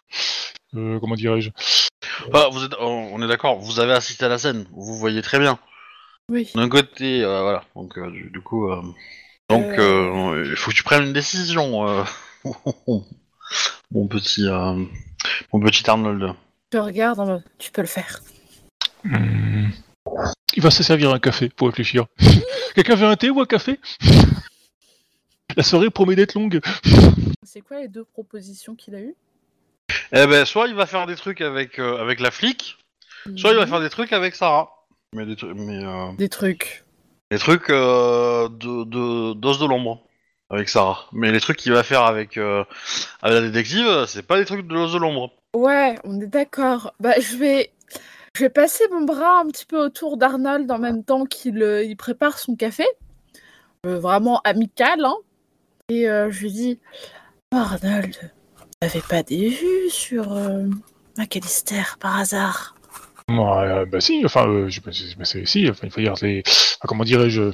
euh, 0.76 1.00
comment 1.00 1.14
dirais-je, 1.14 1.50
Enfin, 2.28 2.48
vous 2.50 2.64
êtes, 2.64 2.74
on 2.78 3.22
est 3.22 3.28
d'accord, 3.28 3.58
vous 3.58 3.80
avez 3.80 3.92
assisté 3.92 4.24
à 4.24 4.28
la 4.28 4.38
scène, 4.38 4.66
vous 4.72 4.96
voyez 4.96 5.22
très 5.22 5.38
bien. 5.38 5.58
Oui. 6.30 6.50
D'un 6.54 6.68
côté, 6.68 7.22
euh, 7.22 7.42
voilà, 7.42 7.64
donc 7.74 7.98
euh, 7.98 8.10
du, 8.10 8.30
du 8.30 8.40
coup, 8.40 8.70
euh, 8.70 8.82
donc 9.48 9.64
euh, 9.64 10.44
il 10.46 10.56
faut 10.56 10.70
que 10.70 10.76
tu 10.76 10.82
prennes 10.82 11.04
une 11.04 11.12
décision, 11.12 11.88
euh, 11.88 12.04
mon 13.90 14.06
petit, 14.08 14.46
euh, 14.46 14.84
mon 15.52 15.60
petit 15.60 15.88
Arnold. 15.88 16.34
Je 16.72 16.78
regarde 16.78 17.42
tu 17.58 17.70
peux 17.70 17.82
le 17.82 17.86
faire. 17.86 18.20
Hmm. 19.04 19.68
Il 20.56 20.62
va 20.62 20.70
se 20.70 20.82
servir 20.82 21.12
un 21.12 21.18
café 21.18 21.48
pour 21.48 21.68
réfléchir. 21.68 22.06
Quelqu'un 22.74 22.94
veut 22.96 23.06
un 23.06 23.16
thé 23.16 23.30
ou 23.30 23.40
un 23.40 23.46
café? 23.46 23.78
La 25.56 25.62
soirée 25.62 25.90
promet 25.90 26.16
d'être 26.16 26.34
longue. 26.34 26.60
C'est 27.42 27.60
quoi 27.60 27.80
les 27.80 27.88
deux 27.88 28.04
propositions 28.04 28.74
qu'il 28.74 28.94
a 28.94 29.00
eues? 29.00 29.14
Eh 30.12 30.26
ben, 30.26 30.44
soit 30.44 30.66
il 30.68 30.74
va 30.74 30.86
faire 30.86 31.06
des 31.06 31.14
trucs 31.16 31.40
avec 31.40 31.78
euh, 31.78 31.98
avec 31.98 32.18
la 32.20 32.30
flic, 32.30 32.76
soit 33.36 33.50
il 33.52 33.56
va 33.56 33.66
faire 33.66 33.80
des 33.80 33.90
trucs 33.90 34.12
avec 34.12 34.34
Sarah. 34.34 34.70
Mais 35.12 35.26
des 35.26 35.36
mais 35.54 35.84
euh, 35.84 36.12
Des 36.18 36.28
trucs. 36.28 36.84
Les 37.30 37.38
trucs 37.38 37.70
euh, 37.70 38.48
de 38.48 38.84
de- 38.84 39.34
d'os 39.34 39.58
de 39.60 39.66
l'ombre 39.66 40.04
avec 40.50 40.68
Sarah. 40.68 41.06
Mais 41.12 41.30
les 41.30 41.40
trucs 41.40 41.56
qu'il 41.58 41.72
va 41.72 41.82
faire 41.82 42.02
avec, 42.02 42.36
euh, 42.36 42.64
avec 43.22 43.40
la 43.42 43.48
détective, 43.48 44.04
c'est 44.08 44.26
pas 44.26 44.38
des 44.38 44.44
trucs 44.44 44.66
de 44.66 44.74
l'os 44.74 44.92
de 44.92 44.98
l'ombre. 44.98 45.30
Ouais, 45.54 45.94
on 46.04 46.20
est 46.20 46.26
d'accord. 46.26 46.92
Bah, 46.98 47.14
je 47.20 47.36
vais, 47.36 47.70
je 48.36 48.42
vais 48.44 48.50
passer 48.50 48.84
mon 48.90 49.02
bras 49.02 49.40
un 49.40 49.46
petit 49.46 49.66
peu 49.66 49.78
autour 49.78 50.16
d'Arnold 50.16 50.70
en 50.70 50.78
même 50.78 51.04
temps 51.04 51.24
qu'il 51.24 51.62
euh, 51.62 51.84
il 51.84 51.96
prépare 51.96 52.38
son 52.38 52.56
café. 52.56 52.84
Euh, 53.86 53.98
vraiment 53.98 54.40
amical, 54.44 55.04
hein. 55.04 55.16
Et 55.90 56.08
euh, 56.08 56.30
je 56.30 56.40
lui 56.40 56.52
dis, 56.52 56.80
Arnold, 57.52 58.16
t'avais 58.80 59.02
pas 59.02 59.22
des 59.22 59.50
vues 59.50 59.90
sur 59.90 60.32
euh, 60.32 60.64
McAllister 61.18 61.82
par 62.00 62.18
hasard 62.18 62.74
bah 63.26 64.00
si, 64.00 64.22
enfin, 64.24 64.46
euh, 64.48 64.68
je, 64.68 64.80
bah, 64.82 64.90
c'est- 65.24 65.46
si, 65.46 65.68
enfin, 65.70 65.86
il 65.86 65.90
faut 65.90 66.00
dire 66.02 66.12
les, 66.20 66.42
enfin, 66.46 66.86
comment 66.88 67.04
dirais-je, 67.04 67.52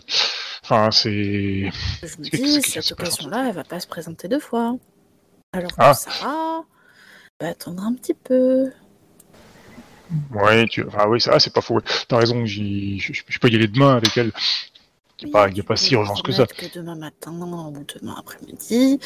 enfin, 0.64 0.90
c'est, 0.90 1.70
Je 2.02 2.16
me 2.18 2.24
dis, 2.24 2.62
cette 2.62 2.90
occasion-là, 2.90 3.46
elle 3.48 3.54
va 3.54 3.62
pas 3.62 3.78
se 3.78 3.86
présenter 3.86 4.26
deux 4.26 4.40
fois. 4.40 4.76
Alors 5.52 5.70
que 5.70 5.76
Ah. 5.78 5.94
Sarah 5.94 6.64
va 7.40 7.48
attendre 7.48 7.84
un 7.84 7.94
petit 7.94 8.14
peu. 8.14 8.72
Ouais, 10.32 10.66
tu, 10.66 10.84
enfin, 10.86 11.06
oui, 11.08 11.20
ça, 11.20 11.38
c'est 11.40 11.52
pas 11.52 11.60
faux. 11.60 11.80
T'as 12.08 12.18
raison, 12.18 12.44
j'y, 12.44 12.98
je, 12.98 13.38
peux 13.38 13.48
y 13.48 13.54
aller 13.56 13.68
demain 13.68 13.96
avec 13.96 14.16
elle. 14.16 14.32
Il 15.22 15.26
n'y 15.28 15.60
a 15.60 15.62
pas, 15.62 15.74
a 15.74 15.76
si 15.76 15.94
urgence 15.94 16.22
que 16.22 16.32
ça. 16.32 16.46
Que 16.46 16.74
demain 16.74 16.94
matin 16.94 17.32
ou 17.32 17.84
demain 18.00 18.14
après-midi, 18.18 18.98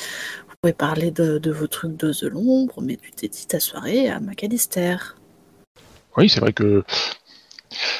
vous 0.48 0.54
pouvez 0.60 0.72
parler 0.72 1.10
de, 1.10 1.38
de 1.38 1.50
vos 1.50 1.66
trucs 1.66 1.96
de 1.96 2.12
de 2.12 2.28
l'ombre, 2.28 2.80
mais 2.80 2.96
tu 2.96 3.10
t'es 3.10 3.28
dit 3.28 3.46
ta 3.46 3.58
soirée 3.58 4.08
à 4.08 4.20
McAllister. 4.20 4.96
Oui, 6.16 6.28
c'est 6.28 6.38
vrai 6.38 6.52
que, 6.52 6.84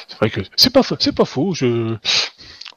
c'est 0.07 0.17
vrai 0.17 0.29
que, 0.29 0.41
c'est 0.55 0.71
pas, 0.71 0.83
faux- 0.83 0.95
c'est 0.99 1.15
pas 1.15 1.25
faux. 1.25 1.53
Je, 1.53 1.97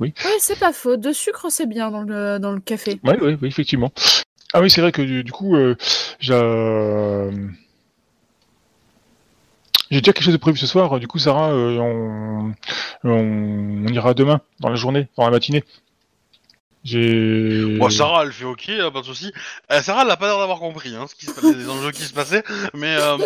Oui, 0.01 0.13
c'est 0.41 0.59
pas 0.59 0.73
faux. 0.73 0.97
De 0.97 1.13
sucre, 1.13 1.47
c'est 1.51 1.67
bien 1.67 1.93
dans 1.93 2.03
le, 2.03 2.39
dans 2.39 2.51
le 2.53 2.61
café. 2.61 2.99
Ouais, 3.05 3.21
ouais, 3.21 3.39
oui, 3.41 3.49
effectivement. 3.49 3.93
Ah 4.53 4.61
oui, 4.61 4.71
c'est 4.71 4.81
vrai 4.81 4.93
que 4.93 5.03
du, 5.03 5.23
du 5.23 5.31
coup, 5.31 5.55
euh, 5.57 5.77
j'ai 6.19 6.35
j'ai 9.91 10.01
déjà 10.01 10.13
quelque 10.13 10.25
chose 10.25 10.33
de 10.35 10.39
prévu 10.39 10.59
ce 10.59 10.67
soir. 10.67 10.99
Du 11.01 11.07
coup, 11.09 11.19
Sarah, 11.19 11.51
euh, 11.51 11.79
on, 11.79 12.55
on, 13.05 13.11
on 13.11 13.87
ira 13.89 14.15
demain, 14.15 14.41
dans 14.61 14.69
la 14.69 14.77
journée, 14.77 15.09
dans 15.17 15.25
la 15.25 15.31
matinée. 15.31 15.65
J'ai. 16.85 17.77
Bon, 17.79 17.91
Sarah, 17.91 18.25
elle 18.25 18.33
fait 18.33 18.45
ok, 18.45 18.71
pas 18.93 19.01
de 19.01 19.05
souci. 19.05 19.33
Euh, 19.73 19.83
Sarah, 19.83 20.03
elle 20.05 20.11
a 20.11 20.17
pas 20.17 20.27
l'air 20.29 20.39
d'avoir 20.39 20.59
compris 20.61 20.95
hein, 20.95 21.07
ce 21.09 21.15
qui 21.15 21.27
se 21.27 21.33
passait, 21.33 21.55
les 21.55 21.69
enjeux 21.69 21.91
qui 21.91 22.03
se 22.03 22.13
passaient, 22.15 22.45
mais. 22.75 22.95
euh, 22.97 23.19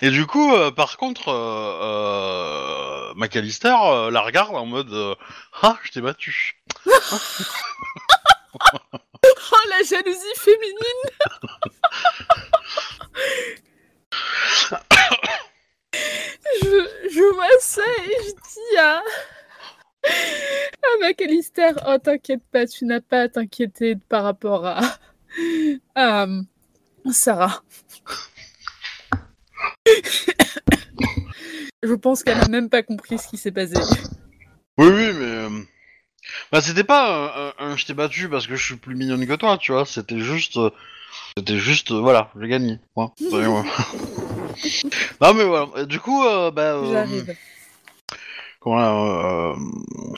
Et 0.00 0.10
du 0.10 0.26
coup, 0.26 0.54
euh, 0.54 0.70
par 0.70 0.96
contre, 0.96 1.28
euh, 1.28 1.78
euh, 1.82 3.12
McAllister 3.16 3.74
euh, 3.84 4.10
la 4.10 4.22
regarde 4.22 4.54
en 4.56 4.64
mode 4.64 4.90
euh, 4.92 5.14
Ah, 5.62 5.76
je 5.82 5.90
t'ai 5.90 6.00
battu. 6.00 6.62
Oh, 9.52 9.56
la 9.68 9.82
jalousie 9.84 10.34
féminine 10.36 11.02
Je, 16.62 17.08
je 17.10 17.34
vois 17.34 17.46
ça 17.60 17.82
et 17.82 18.16
je 18.24 18.30
dis 18.32 18.76
à... 18.78 19.02
à 20.06 20.98
McAllister, 21.00 21.70
oh 21.86 21.98
t'inquiète 21.98 22.42
pas, 22.52 22.66
tu 22.66 22.84
n'as 22.84 23.00
pas 23.00 23.22
à 23.22 23.28
t'inquiéter 23.28 23.96
par 24.08 24.24
rapport 24.24 24.66
à... 24.66 24.80
euh, 25.98 26.42
Sarah. 27.12 27.62
je 31.82 31.94
pense 31.94 32.22
qu'elle 32.22 32.38
n'a 32.38 32.48
même 32.48 32.68
pas 32.68 32.82
compris 32.82 33.18
ce 33.18 33.28
qui 33.28 33.36
s'est 33.38 33.52
passé. 33.52 33.74
Oui, 34.78 34.88
oui, 34.88 35.12
mais. 35.14 35.24
euh, 35.24 35.50
Bah, 36.52 36.60
c'était 36.60 36.84
pas 36.84 37.52
un, 37.58 37.66
un- 37.66 37.72
un 37.72 37.76
je 37.76 37.86
t'ai 37.86 37.94
battu 37.94 38.28
parce 38.28 38.46
que 38.46 38.56
je 38.56 38.64
suis 38.64 38.76
plus 38.76 38.94
mignonne 38.96 39.26
que 39.26 39.34
toi, 39.34 39.58
tu 39.58 39.72
vois. 39.72 39.84
C'était 39.86 40.20
juste. 40.20 40.56
euh, 40.56 40.70
C'était 41.36 41.58
juste. 41.58 41.90
euh, 41.90 42.00
voilà, 42.00 42.30
j'ai 42.40 42.48
gagné. 42.48 42.78
Ouais, 42.96 43.06
c'est- 43.18 43.26
ouais. 43.26 43.46
non, 45.20 45.34
mais 45.34 45.44
voilà. 45.44 45.66
Et 45.82 45.86
du 45.86 46.00
coup, 46.00 46.24
euh, 46.24 46.50
bah. 46.50 46.74
euh, 46.74 46.92
J'arrive. 46.92 47.34
Comment, 48.60 48.78
euh, 48.78 49.54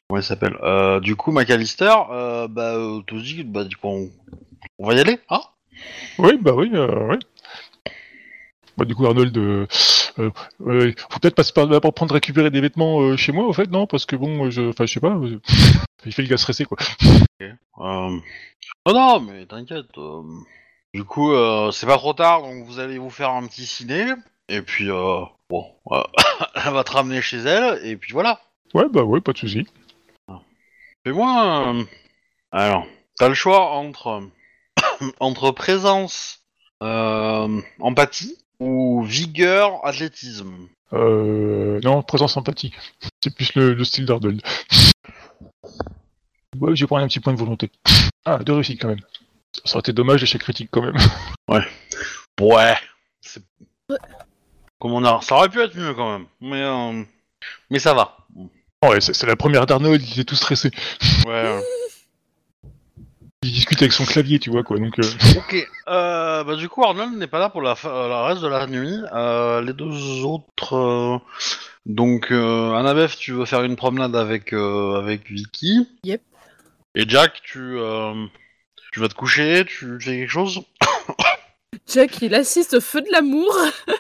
comment 0.08 0.20
il 0.20 0.22
s'appelle 0.24 0.56
euh, 0.62 0.98
Du 1.00 1.14
coup, 1.14 1.30
McAllister, 1.30 1.94
euh, 2.10 2.48
bah, 2.48 2.74
euh, 2.74 3.00
te 3.06 3.14
dit, 3.14 3.44
bah, 3.44 3.62
du 3.64 3.76
coup, 3.76 3.86
on, 3.88 4.10
on 4.78 4.86
va 4.88 4.94
y 4.94 5.00
aller, 5.00 5.20
hein? 5.28 5.40
Oui, 6.18 6.38
bah 6.40 6.52
oui, 6.54 6.70
euh, 6.74 7.08
oui. 7.10 7.18
Bah, 8.76 8.84
du 8.84 8.94
coup, 8.96 9.06
Arnold, 9.06 9.36
euh, 9.36 9.66
euh, 10.18 10.30
euh, 10.66 10.92
faut 11.10 11.20
peut-être 11.20 11.36
passer 11.36 11.52
par 11.52 11.68
d'abord 11.68 11.94
prendre 11.94 12.14
récupérer 12.14 12.50
des 12.50 12.60
vêtements 12.60 13.00
euh, 13.00 13.16
chez 13.16 13.30
moi, 13.30 13.44
au 13.46 13.52
fait, 13.52 13.70
non? 13.70 13.86
Parce 13.86 14.06
que 14.06 14.16
bon, 14.16 14.46
euh, 14.46 14.50
je, 14.50 14.70
enfin, 14.70 14.86
je 14.86 14.92
sais 14.94 15.00
pas. 15.00 15.14
euh, 15.14 15.38
il 16.06 16.12
fait 16.12 16.22
le 16.22 16.28
gars 16.28 16.36
stressé, 16.36 16.64
quoi. 16.64 16.78
euh... 17.40 17.52
Non, 17.78 18.20
non, 18.92 19.20
mais 19.20 19.46
t'inquiète. 19.46 19.86
euh, 19.98 20.22
Du 20.94 21.04
coup, 21.04 21.32
euh, 21.32 21.70
c'est 21.70 21.86
pas 21.86 21.96
trop 21.96 22.12
tard, 22.12 22.42
donc 22.42 22.64
vous 22.64 22.78
allez 22.78 22.98
vous 22.98 23.10
faire 23.10 23.30
un 23.30 23.46
petit 23.46 23.64
ciné, 23.64 24.12
et 24.48 24.60
puis, 24.60 24.90
euh, 24.90 25.22
bon, 25.48 25.66
euh, 25.90 26.02
elle 26.54 26.72
va 26.72 26.84
te 26.84 26.92
ramener 26.92 27.22
chez 27.22 27.38
elle, 27.38 27.84
et 27.86 27.96
puis 27.96 28.12
voilà. 28.12 28.40
Ouais, 28.74 28.84
bah 28.90 29.02
ouais, 29.02 29.20
pas 29.20 29.32
de 29.32 29.38
souci. 29.38 29.66
Fais-moi. 31.04 31.74
Alors, 32.52 32.86
t'as 33.16 33.28
le 33.28 33.34
choix 33.34 33.70
entre 33.70 34.22
entre 35.20 35.50
présence, 35.50 36.42
empathie 36.80 38.36
ou 38.60 39.02
vigueur, 39.02 39.84
athlétisme. 39.84 40.68
Euh, 40.92 41.80
non, 41.82 42.02
présence 42.02 42.34
sympathique. 42.34 42.74
C'est 43.22 43.34
plus 43.34 43.54
le, 43.54 43.74
le 43.74 43.84
style 43.84 44.06
d'Ardel. 44.06 44.40
Ouais, 46.60 46.76
j'ai 46.76 46.86
pris 46.86 47.02
un 47.02 47.08
petit 47.08 47.18
point 47.18 47.32
de 47.32 47.38
volonté. 47.38 47.70
Ah, 48.26 48.36
de 48.38 48.52
réussite 48.52 48.80
quand 48.80 48.88
même. 48.88 49.00
Ça 49.64 49.74
aurait 49.76 49.80
été 49.80 49.92
dommage 49.92 50.20
l'échec 50.20 50.40
critique 50.40 50.68
quand 50.70 50.82
même. 50.82 50.96
Ouais. 52.40 52.76
C'est... 53.20 53.42
Comment 54.80 55.00
dire 55.00 55.22
Ça 55.22 55.36
aurait 55.36 55.48
pu 55.50 55.60
être 55.60 55.76
mieux 55.76 55.94
quand 55.94 56.10
même, 56.18 56.26
mais 56.40 56.62
euh, 56.62 57.02
mais 57.70 57.78
ça 57.78 57.94
va. 57.94 58.16
Ouais, 58.84 59.00
c'est 59.00 59.12
c'est 59.14 59.26
la 59.26 59.36
première 59.36 59.66
d'Arnold, 59.66 60.02
il 60.02 60.20
est 60.20 60.24
tout 60.24 60.34
stressé. 60.34 60.70
Ouais. 61.26 61.60
Il 63.44 63.50
discute 63.52 63.82
avec 63.82 63.92
son 63.92 64.04
clavier, 64.04 64.38
tu 64.38 64.50
vois 64.50 64.62
quoi, 64.62 64.78
donc... 64.78 64.96
euh, 65.00 65.02
ok. 65.36 65.68
Euh, 65.88 66.44
bah 66.44 66.54
du 66.54 66.68
coup, 66.68 66.84
Arnold 66.84 67.14
n'est 67.16 67.26
pas 67.26 67.40
là 67.40 67.48
pour 67.48 67.60
la, 67.60 67.74
fin- 67.74 68.08
la 68.08 68.24
reste 68.24 68.40
de 68.40 68.46
la 68.46 68.68
nuit. 68.68 68.96
Euh, 69.12 69.60
les 69.62 69.72
deux 69.72 70.22
autres. 70.24 70.76
euh, 70.76 71.18
Donc, 71.84 72.30
euh, 72.30 72.72
Annabeth, 72.74 73.16
tu 73.16 73.32
veux 73.32 73.44
faire 73.44 73.64
une 73.64 73.74
promenade 73.74 74.14
avec 74.14 74.52
euh, 74.52 74.96
avec 74.96 75.28
Vicky. 75.28 75.88
Yep. 76.04 76.22
Et 76.94 77.04
Jack, 77.08 77.40
tu 77.42 77.58
euh, 77.58 78.14
tu 78.92 79.00
vas 79.00 79.08
te 79.08 79.14
coucher, 79.14 79.64
tu 79.66 79.98
fais 80.00 80.18
quelque 80.18 80.30
chose. 80.30 80.62
Jack, 81.88 82.22
il 82.22 82.34
assiste 82.34 82.74
au 82.74 82.80
feu 82.80 83.00
de 83.00 83.10
l'amour. 83.10 83.52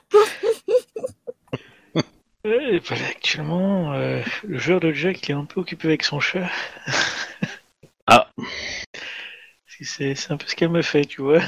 Ouais, 2.44 2.80
bah 2.80 2.96
actuellement, 3.08 3.92
euh, 3.92 4.20
le 4.42 4.58
joueur 4.58 4.80
de 4.80 4.92
Jack 4.92 5.30
est 5.30 5.32
un 5.32 5.44
peu 5.44 5.60
occupé 5.60 5.86
avec 5.88 6.02
son 6.02 6.20
chat. 6.20 6.48
Ah. 8.08 8.28
C'est 9.80 10.16
c'est 10.16 10.32
un 10.32 10.36
peu 10.36 10.46
ce 10.48 10.56
qu'elle 10.56 10.70
me 10.70 10.82
fait, 10.82 11.04
tu 11.04 11.22
vois. 11.22 11.40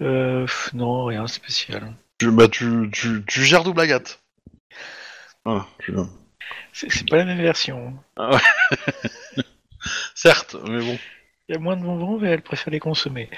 Euh, 0.00 0.44
non, 0.74 1.04
rien 1.04 1.22
de 1.22 1.28
spécial. 1.28 1.94
Tu, 2.18 2.32
bah 2.32 2.48
tu, 2.48 2.90
tu, 2.92 3.22
tu 3.24 3.44
gères 3.44 3.62
double 3.62 3.80
agate. 3.80 4.20
Tu- 5.78 5.94
C'est 6.72 6.90
c'est 6.90 7.08
pas 7.08 7.18
la 7.18 7.26
même 7.26 7.40
version. 7.40 7.94
Certes, 10.16 10.56
mais 10.68 10.80
bon. 10.80 10.98
Il 11.48 11.54
y 11.54 11.56
a 11.56 11.60
moins 11.60 11.76
de 11.76 11.82
bonbons, 11.82 12.18
mais 12.18 12.28
elle 12.30 12.42
préfère 12.42 12.72
les 12.72 12.80
consommer. 12.80 13.30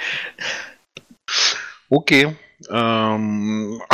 Ok. 1.90 2.12
Euh... 2.70 3.78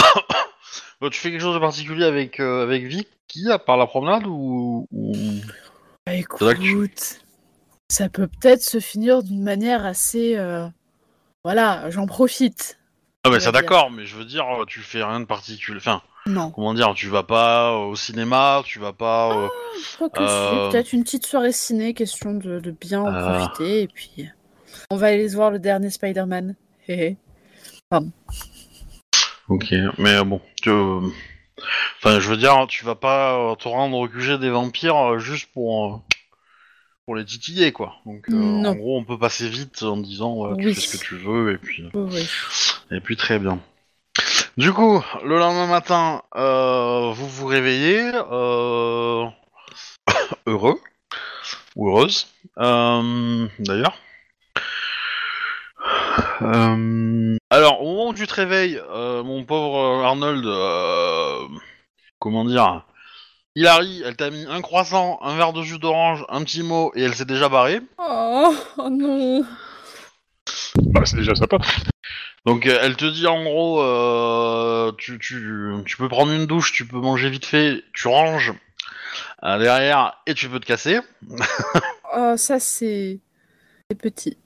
Tu 1.12 1.20
fais 1.20 1.30
quelque 1.30 1.40
chose 1.42 1.54
de 1.54 1.60
particulier 1.60 2.04
avec 2.04 2.40
euh, 2.40 2.62
avec 2.62 2.84
Vicky 2.84 3.50
à 3.50 3.58
part 3.58 3.76
la 3.76 3.86
promenade 3.86 4.26
ou, 4.26 4.88
ou... 4.90 5.12
Bah, 6.06 6.12
tu- 6.14 6.70
écoute, 6.70 7.20
ça 7.90 8.08
peut 8.08 8.26
peut-être 8.26 8.62
se 8.62 8.80
finir 8.80 9.22
d'une 9.22 9.42
manière 9.42 9.84
assez... 9.84 10.34
euh, 10.38 10.66
Voilà, 11.44 11.90
j'en 11.90 12.06
profite. 12.06 12.78
Ah 13.22 13.28
mais 13.28 13.38
ça 13.38 13.52
d'accord, 13.52 13.90
mais 13.90 14.06
je 14.06 14.16
veux 14.16 14.24
dire, 14.24 14.46
tu 14.66 14.80
fais 14.80 15.04
rien 15.04 15.20
de 15.20 15.26
particulier. 15.26 15.76
Enfin, 15.76 16.00
Non. 16.26 16.50
comment 16.52 16.72
dire, 16.72 16.94
tu 16.94 17.08
vas 17.08 17.22
pas 17.22 17.76
au 17.76 17.96
cinéma, 17.96 18.62
tu 18.64 18.78
vas 18.78 18.92
pas. 18.94 19.36
euh, 19.36 19.48
Je 19.90 19.96
crois 19.96 20.08
que 20.08 20.22
Euh, 20.22 20.66
si, 20.66 20.70
peut-être 20.72 20.92
une 20.94 21.04
petite 21.04 21.26
soirée 21.26 21.52
ciné, 21.52 21.92
question 21.92 22.32
de, 22.34 22.60
de 22.60 22.70
bien 22.70 23.02
en 23.02 23.14
Euh. 23.14 23.38
profiter, 23.38 23.82
et 23.82 23.88
puis 23.88 24.28
on 24.90 24.96
va 24.96 25.08
aller 25.08 25.28
voir 25.28 25.50
le 25.50 25.58
dernier 25.58 25.90
Spider-Man. 25.90 26.56
Ok, 29.48 29.74
mais 29.98 30.14
euh, 30.14 30.24
bon, 30.24 30.40
tu... 30.62 30.70
euh, 30.70 31.00
enfin, 31.98 32.18
je 32.20 32.28
veux 32.30 32.36
dire, 32.38 32.66
tu 32.68 32.84
vas 32.84 32.94
pas 32.94 33.38
euh, 33.38 33.54
te 33.56 33.68
rendre 33.68 33.96
au 33.98 34.08
QG 34.08 34.38
des 34.40 34.50
vampires 34.50 34.96
euh, 34.96 35.18
juste 35.18 35.50
pour 35.52 35.84
euh, 35.94 35.98
pour 37.04 37.16
les 37.16 37.24
titiller, 37.26 37.70
quoi. 37.70 37.96
Donc, 38.06 38.24
euh, 38.30 38.64
en 38.64 38.74
gros, 38.74 38.98
on 38.98 39.04
peut 39.04 39.18
passer 39.18 39.46
vite 39.50 39.82
en 39.82 39.98
disant, 39.98 40.36
ouais, 40.36 40.56
tu 40.56 40.66
Oui. 40.68 40.74
fais 40.74 40.80
ce 40.80 40.96
que 40.96 41.04
tu 41.04 41.16
veux, 41.16 41.52
et 41.52 41.58
puis 41.58 41.84
oui. 41.92 42.26
et 42.90 43.00
puis 43.00 43.16
très 43.18 43.38
bien. 43.38 43.60
Du 44.56 44.72
coup, 44.72 45.02
le 45.24 45.36
lendemain 45.36 45.66
matin, 45.66 46.22
euh, 46.36 47.10
vous 47.12 47.26
vous 47.28 47.46
réveillez 47.46 48.12
euh, 48.30 49.26
heureux 50.46 50.80
ou 51.74 51.88
heureuse, 51.88 52.28
euh, 52.58 53.48
d'ailleurs. 53.58 53.98
Euh, 56.42 57.36
alors, 57.50 57.82
au 57.82 57.84
moment 57.84 58.08
où 58.10 58.14
tu 58.14 58.28
te 58.28 58.34
réveilles, 58.34 58.80
euh, 58.90 59.24
mon 59.24 59.44
pauvre 59.44 60.04
Arnold, 60.04 60.46
euh, 60.46 61.48
comment 62.20 62.44
dire, 62.44 62.84
Hilary, 63.56 64.02
elle 64.06 64.14
t'a 64.14 64.30
mis 64.30 64.46
un 64.48 64.60
croissant, 64.60 65.18
un 65.22 65.36
verre 65.36 65.52
de 65.52 65.62
jus 65.62 65.80
d'orange, 65.80 66.24
un 66.28 66.44
petit 66.44 66.62
mot, 66.62 66.92
et 66.94 67.02
elle 67.02 67.14
s'est 67.16 67.24
déjà 67.24 67.48
barrée. 67.48 67.80
Oh, 67.98 68.54
oh 68.78 68.88
non 68.88 69.44
Bah, 70.76 71.00
c'est 71.04 71.16
déjà 71.16 71.34
sympa. 71.34 71.58
Donc 72.46 72.66
euh, 72.66 72.78
elle 72.82 72.96
te 72.96 73.04
dit 73.06 73.26
en 73.26 73.42
gros, 73.42 73.80
euh, 73.82 74.92
tu, 74.98 75.18
tu, 75.18 75.72
tu 75.86 75.96
peux 75.96 76.08
prendre 76.08 76.32
une 76.32 76.46
douche, 76.46 76.72
tu 76.72 76.86
peux 76.86 76.98
manger 76.98 77.30
vite 77.30 77.46
fait, 77.46 77.82
tu 77.94 78.08
ranges 78.08 78.52
euh, 79.44 79.58
derrière 79.58 80.18
et 80.26 80.34
tu 80.34 80.48
peux 80.48 80.60
te 80.60 80.66
casser. 80.66 81.00
Oh, 82.16 82.36
ça 82.36 82.60
c'est... 82.60 83.18
c'est 83.90 83.98
petit. 84.00 84.38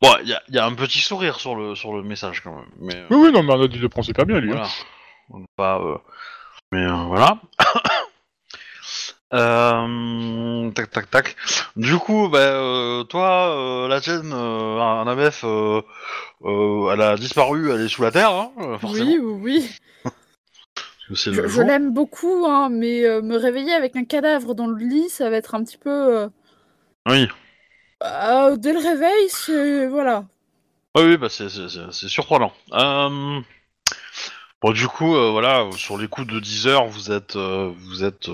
Bon, 0.00 0.10
il 0.24 0.28
y 0.28 0.34
a, 0.34 0.42
y 0.48 0.58
a 0.58 0.66
un 0.66 0.74
petit 0.74 0.98
sourire 0.98 1.38
sur 1.38 1.54
le, 1.54 1.76
sur 1.76 1.92
le 1.94 2.02
message 2.02 2.40
quand 2.40 2.56
même. 2.56 2.66
Mais 2.80 2.96
euh, 2.96 3.06
Oui, 3.10 3.16
oui, 3.26 3.32
non, 3.32 3.44
mais 3.44 3.52
Arnold, 3.52 3.72
il 3.72 3.80
le 3.80 3.88
prend 3.88 4.02
super 4.02 4.26
bien, 4.26 4.40
lui. 4.40 4.50
hein. 4.50 4.54
voilà. 4.56 4.68
On 5.30 5.38
n'est 5.38 5.46
pas, 5.56 5.78
euh, 5.78 5.98
Mais 6.72 6.82
euh, 6.84 6.92
voilà. 7.06 7.38
Euh, 9.34 10.70
tac 10.72 10.90
tac 10.90 11.10
tac. 11.10 11.36
Du 11.76 11.96
coup, 11.96 12.28
bah, 12.28 12.38
euh, 12.38 13.02
toi, 13.04 13.56
euh, 13.56 13.88
la 13.88 14.00
tienne, 14.00 14.30
euh, 14.34 15.80
euh, 16.44 16.92
elle 16.92 17.00
a 17.00 17.16
disparu, 17.16 17.70
elle 17.70 17.80
est 17.80 17.88
sous 17.88 18.02
la 18.02 18.10
terre, 18.10 18.30
hein, 18.30 18.50
forcément. 18.78 19.10
Oui, 19.10 19.18
oui, 19.18 19.40
oui. 19.42 19.70
parce 20.04 20.14
que 21.08 21.14
c'est 21.14 21.32
Je, 21.32 21.62
l'aime 21.62 21.94
beaucoup, 21.94 22.44
hein, 22.46 22.68
mais 22.70 23.02
me 23.22 23.36
réveiller 23.36 23.72
avec 23.72 23.96
un 23.96 24.04
cadavre 24.04 24.54
dans 24.54 24.66
le 24.66 24.76
lit, 24.84 25.08
ça 25.08 25.30
va 25.30 25.36
être 25.36 25.54
un 25.54 25.64
petit 25.64 25.78
peu... 25.78 26.28
Oui. 27.08 27.26
euh, 28.04 28.56
dès 28.56 28.74
le 28.74 28.80
réveil, 28.80 29.28
c'est... 29.28 29.86
Voilà. 29.86 30.26
Oui, 30.94 31.04
oui, 31.04 31.16
bah 31.16 31.30
c'est, 31.30 31.48
surprenant. 31.90 32.52
Bon, 34.60 34.72
du 34.72 34.86
coup, 34.88 35.14
voilà, 35.14 35.70
sur 35.74 35.96
les 35.96 36.06
coups 36.06 36.26
de 36.26 36.38
10 36.38 36.66
heures, 36.66 36.86
vous 36.86 37.10
êtes, 37.10 37.34
vous 37.36 38.04
êtes 38.04 38.28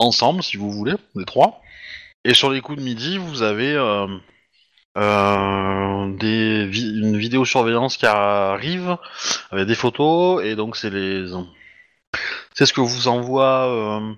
ensemble, 0.00 0.42
si 0.42 0.56
vous 0.56 0.70
voulez, 0.72 0.94
les 1.14 1.24
trois. 1.24 1.60
Et 2.24 2.34
sur 2.34 2.50
les 2.50 2.60
coups 2.60 2.78
de 2.78 2.84
midi, 2.84 3.16
vous 3.18 3.42
avez 3.42 3.72
euh, 3.72 4.06
euh, 4.98 6.16
des 6.16 6.64
une 6.64 7.16
vidéosurveillance 7.16 7.96
qui 7.96 8.06
arrive 8.06 8.96
avec 9.50 9.66
des 9.66 9.74
photos, 9.74 10.44
et 10.44 10.56
donc 10.56 10.76
c'est 10.76 10.90
les, 10.90 11.26
c'est 12.54 12.66
ce 12.66 12.72
que 12.72 12.80
vous 12.80 13.08
envoie 13.08 13.68
euh, 13.68 14.12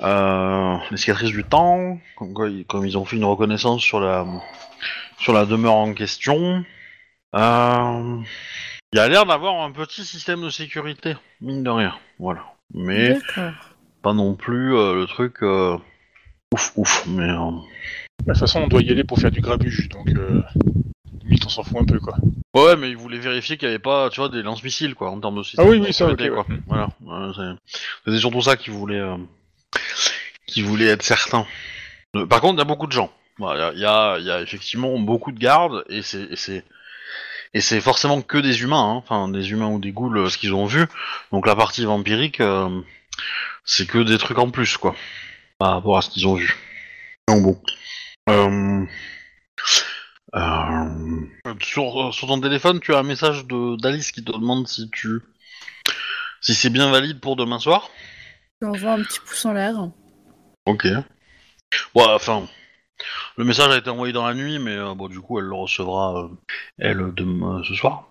euh, 0.00 0.76
les 0.90 0.96
cicatrices 0.96 1.30
du 1.30 1.44
temps, 1.44 1.98
comme, 2.16 2.86
ils- 2.86 2.96
ont 2.98 3.04
fait 3.04 3.16
une 3.16 3.24
reconnaissance 3.24 3.82
sur 3.82 4.00
la 4.00 4.24
sur 5.18 5.32
la 5.32 5.46
demeure 5.46 5.74
en 5.74 5.94
question. 5.94 6.64
Euh, 7.34 8.18
Il 8.92 8.96
y 8.96 9.00
a 9.00 9.08
l'air 9.08 9.26
d'avoir 9.26 9.62
un 9.62 9.72
petit 9.72 10.04
système 10.04 10.42
de 10.42 10.50
sécurité, 10.50 11.14
mine 11.40 11.62
de 11.62 11.70
rien. 11.70 11.94
Voilà. 12.18 12.44
Mais. 12.74 13.18
Pas 14.06 14.12
non 14.12 14.34
plus 14.36 14.72
euh, 14.76 14.94
le 14.94 15.06
truc 15.08 15.42
euh, 15.42 15.76
ouf 16.54 16.72
ouf. 16.76 17.04
Mais 17.08 17.24
euh, 17.28 17.50
De 18.24 18.28
toute 18.32 18.38
façon, 18.38 18.60
on 18.60 18.68
doit 18.68 18.80
y 18.82 18.90
aller 18.90 19.02
pour 19.02 19.18
faire 19.18 19.32
du 19.32 19.40
grabuge, 19.40 19.88
donc 19.88 20.06
limite 21.24 21.44
on 21.44 21.48
s'en 21.48 21.64
fout 21.64 21.78
un 21.80 21.84
peu 21.84 21.98
quoi. 21.98 22.16
ouais, 22.54 22.76
mais 22.76 22.88
ils 22.88 22.96
voulaient 22.96 23.18
vérifier 23.18 23.56
qu'il 23.56 23.66
n'y 23.66 23.74
avait 23.74 23.82
pas, 23.82 24.08
tu 24.10 24.20
vois, 24.20 24.28
des 24.28 24.42
lance-missiles 24.42 24.94
quoi, 24.94 25.10
en 25.10 25.18
termes 25.18 25.38
de 25.38 25.42
système. 25.42 25.66
Ah 25.66 25.68
oui, 25.68 25.78
oui, 25.78 25.92
ça, 25.92 26.08
sécurité, 26.08 26.30
ok, 26.30 26.34
quoi. 26.36 26.54
ouais. 26.54 26.60
Voilà. 26.68 26.88
Ouais, 27.04 27.32
c'est- 27.34 27.80
C'était 28.04 28.18
surtout 28.20 28.42
ça 28.42 28.56
qu'ils 28.56 28.74
voulaient, 28.74 29.00
euh, 29.00 29.16
qu'ils 30.46 30.64
voulaient 30.64 30.86
être 30.86 31.02
certains. 31.02 31.44
Par 32.30 32.40
contre, 32.40 32.54
il 32.54 32.58
y 32.58 32.62
a 32.62 32.64
beaucoup 32.64 32.86
de 32.86 32.92
gens. 32.92 33.10
Voilà, 33.38 33.72
Il 33.74 33.80
y, 33.80 33.84
a, 33.84 34.18
y 34.20 34.30
a 34.30 34.40
effectivement 34.40 34.96
beaucoup 35.00 35.32
de 35.32 35.38
gardes 35.40 35.84
et 35.88 36.02
c'est 36.02 36.64
et 37.54 37.60
c'est 37.60 37.80
forcément 37.80 38.22
que 38.22 38.38
des 38.38 38.62
humains, 38.62 38.82
hein. 38.92 38.94
enfin 38.94 39.28
des 39.28 39.50
humains 39.50 39.68
ou 39.68 39.78
des 39.80 39.90
ghouls, 39.90 40.30
ce 40.30 40.38
qu'ils 40.38 40.54
ont 40.54 40.66
vu. 40.66 40.86
Donc 41.32 41.46
la 41.46 41.56
partie 41.56 41.84
vampirique, 41.84 42.40
euh, 42.40 42.68
c'est 43.66 43.86
que 43.86 43.98
des 43.98 44.16
trucs 44.16 44.38
en 44.38 44.50
plus 44.50 44.76
quoi, 44.78 44.94
par 45.58 45.72
rapport 45.72 45.98
à 45.98 46.02
ce 46.02 46.10
qu'ils 46.10 46.26
ont 46.26 46.34
vu. 46.34 46.56
Donc 47.28 47.42
bon. 47.42 47.62
Euh, 48.30 48.86
euh, 50.34 51.26
sur, 51.60 52.14
sur 52.14 52.28
ton 52.28 52.40
téléphone, 52.40 52.80
tu 52.80 52.94
as 52.94 52.98
un 52.98 53.02
message 53.02 53.44
de 53.46 53.76
d'Alice 53.80 54.12
qui 54.12 54.24
te 54.24 54.32
demande 54.32 54.66
si 54.66 54.88
tu 54.90 55.20
si 56.40 56.54
c'est 56.54 56.70
bien 56.70 56.90
valide 56.90 57.20
pour 57.20 57.36
demain 57.36 57.58
soir. 57.58 57.90
Je 58.60 58.66
lui 58.66 58.74
envoie 58.74 58.92
un 58.92 59.02
petit 59.02 59.20
pouce 59.20 59.44
en 59.44 59.52
l'air. 59.52 59.74
Ok. 60.66 60.84
Ouais, 61.94 62.04
enfin, 62.06 62.48
le 63.36 63.44
message 63.44 63.68
a 63.68 63.76
été 63.76 63.90
envoyé 63.90 64.12
dans 64.12 64.26
la 64.26 64.34
nuit, 64.34 64.58
mais 64.58 64.76
euh, 64.76 64.94
bon, 64.94 65.08
du 65.08 65.20
coup, 65.20 65.38
elle 65.38 65.46
le 65.46 65.54
recevra, 65.54 66.24
euh, 66.24 66.28
elle, 66.78 67.12
demain, 67.14 67.62
ce 67.66 67.74
soir. 67.74 68.08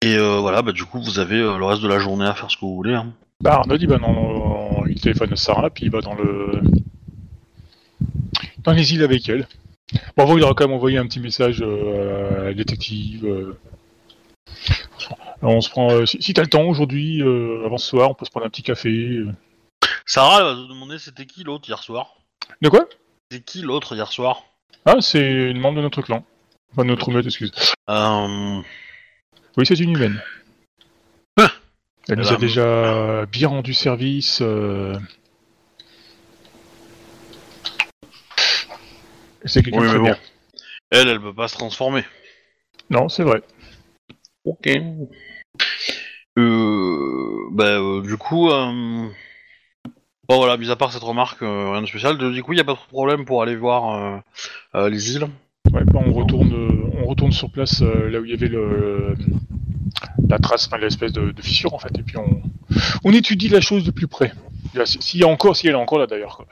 Et 0.00 0.16
euh, 0.16 0.38
voilà, 0.38 0.62
bah, 0.62 0.72
du 0.72 0.84
coup, 0.84 1.02
vous 1.02 1.18
avez 1.18 1.36
euh, 1.36 1.58
le 1.58 1.64
reste 1.64 1.82
de 1.82 1.88
la 1.88 1.98
journée 1.98 2.26
à 2.26 2.34
faire 2.34 2.50
ce 2.50 2.56
que 2.56 2.62
vous 2.62 2.74
voulez. 2.74 2.94
Hein. 2.94 3.12
Bah 3.40 3.54
Arnaud 3.54 3.78
dit 3.78 3.86
bah 3.86 3.98
non, 3.98 4.84
il 4.86 5.00
téléphone 5.00 5.32
à 5.32 5.36
Sarah, 5.36 5.70
puis 5.70 5.84
il 5.86 5.92
va 5.92 6.00
dans 6.00 6.14
le 6.14 6.60
dans 8.64 8.72
les 8.72 8.92
îles 8.94 9.04
avec 9.04 9.28
elle. 9.28 9.46
Bon, 10.16 10.24
avant, 10.24 10.36
il 10.36 10.42
aura 10.42 10.54
quand 10.54 10.66
même 10.66 10.74
envoyé 10.74 10.98
un 10.98 11.06
petit 11.06 11.20
message 11.20 11.62
euh, 11.62 12.40
à 12.40 12.44
la 12.46 12.54
détective. 12.54 13.24
euh. 13.24 13.56
On 15.40 15.60
se 15.60 15.70
prend, 15.70 15.90
euh, 15.92 16.04
si, 16.04 16.20
si 16.20 16.34
t'as 16.34 16.42
le 16.42 16.48
temps 16.48 16.64
aujourd'hui, 16.64 17.22
euh, 17.22 17.64
avant 17.64 17.78
ce 17.78 17.86
soir, 17.86 18.10
on 18.10 18.14
peut 18.14 18.24
se 18.26 18.30
prendre 18.30 18.44
un 18.46 18.50
petit 18.50 18.64
café. 18.64 19.20
Sarah, 20.04 20.38
elle 20.40 20.44
va 20.56 20.62
te 20.64 20.68
demander 20.68 20.98
c'était 20.98 21.24
qui 21.24 21.44
l'autre 21.44 21.68
hier 21.68 21.82
soir? 21.82 22.16
De 22.60 22.68
quoi? 22.68 22.86
C'est 23.30 23.42
qui 23.44 23.62
l'autre 23.62 23.94
hier 23.94 24.10
soir? 24.10 24.42
Ah, 24.84 24.96
c'est 25.00 25.50
une 25.50 25.60
membre 25.60 25.76
de 25.76 25.82
notre 25.82 26.02
clan. 26.02 26.24
Enfin, 26.72 26.82
de 26.82 26.88
notre 26.88 27.10
meute, 27.12 27.24
excuse. 27.24 27.52
euh, 27.88 28.60
Oui, 29.56 29.64
c'est 29.64 29.78
une 29.78 29.94
humaine. 29.94 30.20
Elle 32.08 32.18
nous 32.18 32.32
a 32.32 32.36
déjà 32.36 33.26
bien 33.26 33.48
rendu 33.48 33.74
service. 33.74 34.40
euh. 34.40 34.94
C'est 39.44 39.64
Oui, 39.66 39.70
bien. 39.72 39.98
bon. 39.98 40.14
Elle, 40.90 41.08
elle 41.08 41.20
peut 41.20 41.34
pas 41.34 41.48
se 41.48 41.56
transformer. 41.56 42.02
Non, 42.90 43.08
c'est 43.08 43.22
vrai. 43.22 43.42
Ok. 44.44 44.68
Euh, 46.38 47.48
bah, 47.52 47.64
euh, 47.78 48.00
du 48.02 48.16
coup, 48.16 48.50
euh... 48.50 49.08
bon 50.28 50.36
voilà, 50.36 50.56
mis 50.56 50.70
à 50.70 50.76
part 50.76 50.92
cette 50.92 51.02
remarque, 51.02 51.42
euh, 51.42 51.72
rien 51.72 51.82
de 51.82 51.86
spécial. 51.86 52.16
Du 52.32 52.42
coup, 52.42 52.52
il 52.52 52.58
y 52.58 52.60
a 52.60 52.64
pas 52.64 52.74
trop 52.74 52.84
de 52.86 52.90
problème 52.90 53.24
pour 53.24 53.42
aller 53.42 53.56
voir 53.56 53.94
euh, 53.94 54.18
euh, 54.76 54.88
les 54.88 55.14
îles. 55.14 55.26
Ouais, 55.72 55.84
bah, 55.84 56.00
on 56.06 56.12
retourne, 56.12 56.52
euh, 56.54 57.02
on 57.02 57.06
retourne 57.06 57.32
sur 57.32 57.50
place 57.50 57.82
euh, 57.82 58.08
là 58.08 58.20
où 58.20 58.24
il 58.24 58.30
y 58.30 58.34
avait 58.34 58.48
le, 58.48 59.14
la 60.28 60.38
trace, 60.38 60.66
enfin, 60.66 60.78
l'espèce 60.78 61.12
de, 61.12 61.30
de 61.30 61.42
fissure 61.42 61.74
en 61.74 61.78
fait, 61.78 61.96
et 61.98 62.02
puis 62.02 62.16
on, 62.16 62.42
on 63.04 63.12
étudie 63.12 63.48
la 63.48 63.60
chose 63.60 63.84
de 63.84 63.90
plus 63.90 64.06
près. 64.08 64.32
S'il 64.84 65.20
y 65.20 65.24
a 65.24 65.28
encore, 65.28 65.56
si 65.56 65.66
elle 65.66 65.74
est 65.74 65.76
encore 65.76 65.98
là 65.98 66.06
d'ailleurs. 66.06 66.44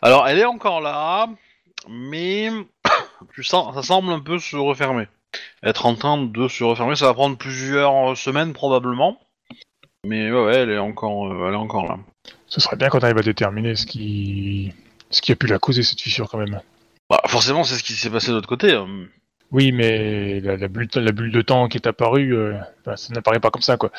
Alors, 0.00 0.26
elle 0.28 0.38
est 0.38 0.44
encore 0.44 0.80
là, 0.80 1.28
mais 1.88 2.50
tu 3.34 3.42
sens, 3.42 3.74
ça 3.74 3.82
semble 3.82 4.12
un 4.12 4.20
peu 4.20 4.38
se 4.38 4.56
refermer. 4.56 5.08
Être 5.62 5.86
en 5.86 5.94
train 5.94 6.22
de 6.22 6.48
se 6.48 6.64
refermer, 6.64 6.96
ça 6.96 7.06
va 7.06 7.14
prendre 7.14 7.36
plusieurs 7.36 8.16
semaines 8.16 8.52
probablement. 8.52 9.18
Mais 10.06 10.30
ouais, 10.30 10.44
ouais, 10.44 10.56
elle 10.58 10.70
est 10.70 10.78
encore, 10.78 11.26
euh, 11.32 11.48
elle 11.48 11.54
est 11.54 11.58
encore 11.58 11.86
là. 11.86 11.98
Ce 12.46 12.60
serait 12.60 12.76
bien 12.76 12.88
quand 12.88 13.00
on 13.00 13.02
arrive 13.02 13.18
à 13.18 13.22
déterminer 13.22 13.74
ce 13.74 13.86
qui, 13.86 14.72
ce 15.10 15.20
qui 15.20 15.32
a 15.32 15.36
pu 15.36 15.46
la 15.48 15.58
causer 15.58 15.82
cette 15.82 16.00
fissure 16.00 16.30
quand 16.30 16.38
même. 16.38 16.60
Bah, 17.10 17.20
forcément, 17.26 17.64
c'est 17.64 17.74
ce 17.74 17.82
qui 17.82 17.92
s'est 17.92 18.10
passé 18.10 18.28
de 18.28 18.34
l'autre 18.34 18.48
côté. 18.48 18.72
hein. 18.72 18.86
Oui, 19.52 19.72
mais 19.72 20.40
la, 20.40 20.56
la 20.56 20.68
bulle, 20.68 20.88
la 20.94 21.12
bulle 21.12 21.32
de 21.32 21.42
temps 21.42 21.68
qui 21.68 21.78
est 21.78 21.86
apparue, 21.86 22.34
euh, 22.34 22.58
bah, 22.84 22.96
ça 22.96 23.12
n'apparaît 23.12 23.40
pas 23.40 23.50
comme 23.50 23.62
ça 23.62 23.76
quoi. 23.76 23.90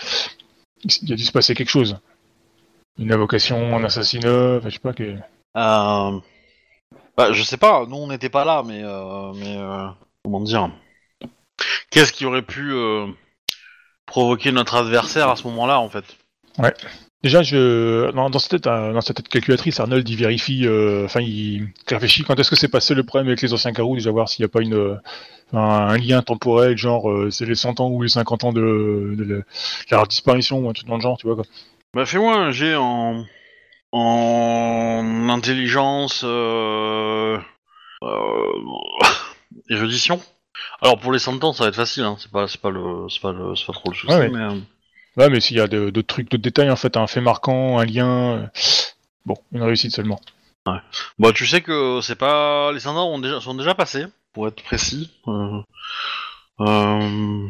Il 0.84 1.10
y 1.10 1.14
a 1.14 1.16
dû 1.16 1.24
se 1.24 1.32
passer 1.32 1.56
quelque 1.56 1.70
chose. 1.70 1.98
Une 3.00 3.14
invocation, 3.14 3.76
un 3.76 3.84
assassinat, 3.84 4.60
je 4.64 4.70
sais 4.70 4.80
pas 4.80 4.94
que. 4.94 5.16
Euh... 5.56 6.20
Bah, 7.16 7.32
je 7.32 7.44
sais 7.44 7.58
pas, 7.58 7.86
nous 7.88 7.96
on 7.96 8.08
n'était 8.08 8.30
pas 8.30 8.46
là, 8.46 8.64
mais, 8.66 8.82
euh, 8.84 9.32
mais 9.34 9.58
comment 10.24 10.42
dire? 10.42 10.70
Qu'est-ce 11.90 12.14
qui 12.14 12.26
aurait 12.26 12.44
pu 12.44 12.74
provoquer 14.06 14.52
notre 14.52 14.76
adversaire 14.76 15.30
à 15.30 15.36
ce 15.36 15.44
moment-là, 15.48 15.80
en 15.80 15.90
fait? 15.90 16.06
Déjà, 17.24 17.42
je 17.42 18.12
dans, 18.12 18.30
dans 18.30 18.40
sa 18.40 18.48
tête, 18.50 18.68
euh, 18.68 18.94
dans 18.94 19.02
sa 19.02 19.14
tête 19.14 19.28
calculatrice, 19.28 19.80
Arnold 19.80 20.08
il 20.08 20.16
vérifie, 20.18 20.68
euh, 20.68 21.06
enfin 21.06 21.20
il 21.22 21.70
réfléchit 21.88 22.24
quand 22.24 22.40
est-ce 22.40 22.50
que 22.52 22.56
c'est 22.56 22.68
passé 22.68 22.94
le 22.94 23.04
problème 23.04 23.28
avec 23.28 23.42
les 23.42 23.54
anciens 23.54 23.74
carreaux, 23.74 23.96
déjà 23.96 24.12
voir 24.12 24.30
s'il 24.30 24.44
n'y 24.44 24.46
a 24.46 24.50
pas 24.50 24.62
une 24.62 24.76
euh, 24.76 24.96
un, 25.52 25.60
un 25.60 25.98
lien 25.98 26.22
temporel, 26.22 26.78
genre 26.78 27.10
euh, 27.10 27.32
c'est 27.32 27.46
les 27.46 27.56
100 27.56 27.80
ans 27.80 27.90
ou 27.90 28.04
les 28.04 28.10
50 28.10 28.44
ans 28.44 28.54
de, 28.54 29.16
de, 29.18 29.24
de 29.24 29.44
leur 29.90 30.06
disparition 30.08 30.60
ou 30.60 30.70
un 30.70 30.74
truc 30.74 30.88
dans 30.88 30.96
le 30.98 31.02
genre, 31.02 31.18
tu 31.18 31.26
vois 31.26 31.36
quoi. 31.36 31.46
Bah, 31.96 32.06
fais-moi 32.06 32.36
un 32.36 32.52
jet 32.52 32.76
en, 32.76 33.26
en 33.92 35.30
intelligence 35.30 36.24
érudition. 39.70 40.22
Alors 40.82 41.00
pour 41.00 41.12
les 41.12 41.20
100 41.20 41.44
ans, 41.44 41.54
ça 41.54 41.64
va 41.64 41.70
être 41.70 41.76
facile, 41.76 42.04
hein. 42.04 42.16
c'est 42.20 42.32
pas, 42.32 42.46
pas 42.62 42.70
le, 42.70 43.08
c'est 43.10 43.22
pas 43.22 43.32
le, 43.32 43.54
pas 43.66 43.74
trop 43.74 43.90
le 43.90 43.96
souci, 43.96 44.14
Ouais, 44.14 44.30
mais. 44.30 44.60
Ouais, 45.18 45.30
mais 45.30 45.40
s'il 45.40 45.58
y 45.58 45.60
a 45.60 45.68
d'autres 45.68 46.02
trucs, 46.02 46.30
d'autres 46.30 46.44
détails 46.44 46.70
en 46.70 46.76
fait, 46.76 46.96
un 46.96 47.08
fait 47.08 47.22
marquant, 47.22 47.80
un 47.80 47.86
lien, 47.86 48.34
euh, 48.34 48.48
bon, 49.26 49.36
une 49.52 49.64
réussite 49.64 49.94
seulement. 49.96 50.22
Bon, 51.18 51.32
tu 51.32 51.46
sais 51.46 51.62
que 51.62 52.02
c'est 52.02 52.16
pas 52.16 52.72
les 52.72 52.80
100 52.80 52.98
ans 52.98 53.14
ont 53.14 53.20
déjà, 53.20 53.40
sont 53.40 53.56
déjà 53.56 53.74
passés, 53.74 54.06
pour 54.34 54.48
être 54.48 54.62
précis. 54.64 55.12
Euh, 55.28 55.62
euh, 56.60 57.48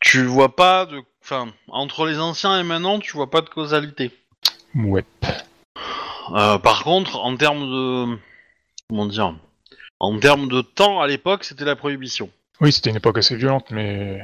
Tu 0.00 0.24
vois 0.24 0.54
pas 0.54 0.86
de, 0.86 1.00
enfin, 1.22 1.48
entre 1.68 2.06
les 2.06 2.18
anciens 2.18 2.60
et 2.60 2.62
maintenant, 2.62 2.98
tu 2.98 3.12
vois 3.12 3.30
pas 3.30 3.40
de 3.40 3.48
causalité. 3.48 4.12
Ouais. 4.74 5.04
Euh, 6.34 6.58
par 6.58 6.84
contre, 6.84 7.18
en 7.18 7.36
termes 7.36 7.60
de, 7.60 8.18
comment 8.88 9.06
dire, 9.06 9.34
en 9.98 10.18
termes 10.18 10.48
de 10.48 10.60
temps 10.60 11.00
à 11.00 11.06
l'époque, 11.06 11.44
c'était 11.44 11.64
la 11.64 11.76
prohibition. 11.76 12.30
Oui, 12.60 12.72
c'était 12.72 12.90
une 12.90 12.96
époque 12.96 13.18
assez 13.18 13.36
violente, 13.36 13.70
mais 13.70 14.22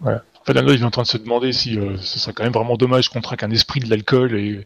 voilà. 0.00 0.22
En 0.40 0.44
fait, 0.44 0.56
Arnold 0.56 0.78
il 0.78 0.82
est 0.82 0.86
en 0.86 0.90
train 0.90 1.02
de 1.02 1.06
se 1.06 1.18
demander 1.18 1.52
si 1.52 1.78
euh, 1.78 1.96
ce 1.98 2.18
serait 2.18 2.32
quand 2.32 2.44
même 2.44 2.52
vraiment 2.52 2.76
dommage 2.76 3.08
qu'on 3.10 3.20
traque 3.20 3.42
un 3.42 3.50
esprit 3.50 3.80
de 3.80 3.90
l'alcool 3.90 4.34
et, 4.38 4.64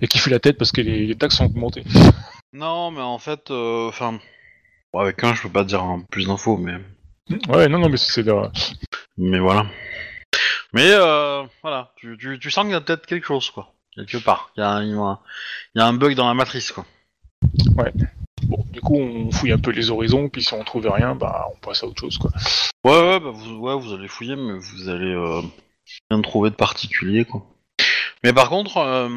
et 0.00 0.08
qu'il 0.08 0.20
fait 0.20 0.30
la 0.30 0.40
tête 0.40 0.56
parce 0.56 0.72
que 0.72 0.80
les, 0.80 1.06
les 1.06 1.14
taxes 1.16 1.40
ont 1.40 1.46
augmenté. 1.46 1.84
Non, 2.52 2.90
mais 2.90 3.02
en 3.02 3.18
fait, 3.18 3.50
euh, 3.50 3.88
enfin, 3.88 4.18
bon, 4.92 5.00
avec 5.00 5.22
un, 5.22 5.34
je 5.34 5.42
peux 5.42 5.50
pas 5.50 5.64
dire 5.64 5.82
hein, 5.82 6.02
plus 6.10 6.26
d'infos, 6.26 6.56
mais, 6.56 6.74
Ouais, 7.48 7.68
non, 7.68 7.78
non, 7.78 7.88
mais 7.88 7.96
c'est 7.96 8.24
mais 9.18 9.38
voilà. 9.38 9.66
Mais 10.72 10.90
euh, 10.90 11.44
voilà, 11.62 11.92
tu, 11.96 12.16
tu, 12.18 12.38
tu 12.40 12.50
sens 12.50 12.64
qu'il 12.64 12.72
y 12.72 12.76
a 12.76 12.80
peut-être 12.80 13.06
quelque 13.06 13.26
chose, 13.26 13.50
quoi, 13.50 13.72
quelque 13.94 14.16
part. 14.18 14.50
Il 14.56 14.60
y 14.60 14.62
a, 14.64 14.70
un- 14.70 15.18
il 15.74 15.78
y 15.78 15.80
a 15.82 15.86
un 15.86 15.92
bug 15.92 16.14
dans 16.14 16.26
la 16.26 16.34
matrice, 16.34 16.72
quoi. 16.72 16.86
Bon, 18.50 18.64
du 18.72 18.80
coup, 18.80 18.96
on 18.96 19.30
fouille 19.30 19.52
un 19.52 19.58
peu 19.58 19.70
les 19.70 19.90
horizons, 19.90 20.28
puis 20.28 20.42
si 20.42 20.52
on 20.54 20.64
trouve 20.64 20.86
rien, 20.88 21.14
bah, 21.14 21.46
on 21.54 21.56
passe 21.64 21.82
à 21.84 21.86
autre 21.86 22.00
chose, 22.00 22.18
quoi. 22.18 22.30
Ouais, 22.84 22.98
ouais, 23.00 23.20
bah 23.20 23.30
vous, 23.32 23.56
ouais, 23.58 23.76
vous 23.78 23.92
allez 23.94 24.08
fouiller, 24.08 24.34
mais 24.36 24.58
vous 24.58 24.88
allez 24.88 25.12
euh, 25.14 25.40
rien 26.10 26.20
trouver 26.20 26.50
de 26.50 26.56
particulier, 26.56 27.24
quoi. 27.24 27.42
Mais 28.24 28.32
par 28.32 28.48
contre, 28.48 28.78
euh, 28.78 29.08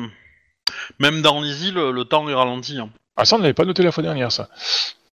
même 0.99 1.21
dans 1.21 1.41
les 1.41 1.67
îles, 1.67 1.75
le 1.79 2.03
temps 2.05 2.29
est 2.29 2.33
ralenti. 2.33 2.77
Hein. 2.77 2.89
Ah, 3.17 3.25
ça, 3.25 3.35
on 3.35 3.39
l'avait 3.39 3.53
pas 3.53 3.65
noté 3.65 3.81
la 3.83 3.91
fois 3.91 4.03
dernière, 4.03 4.31
ça. 4.31 4.49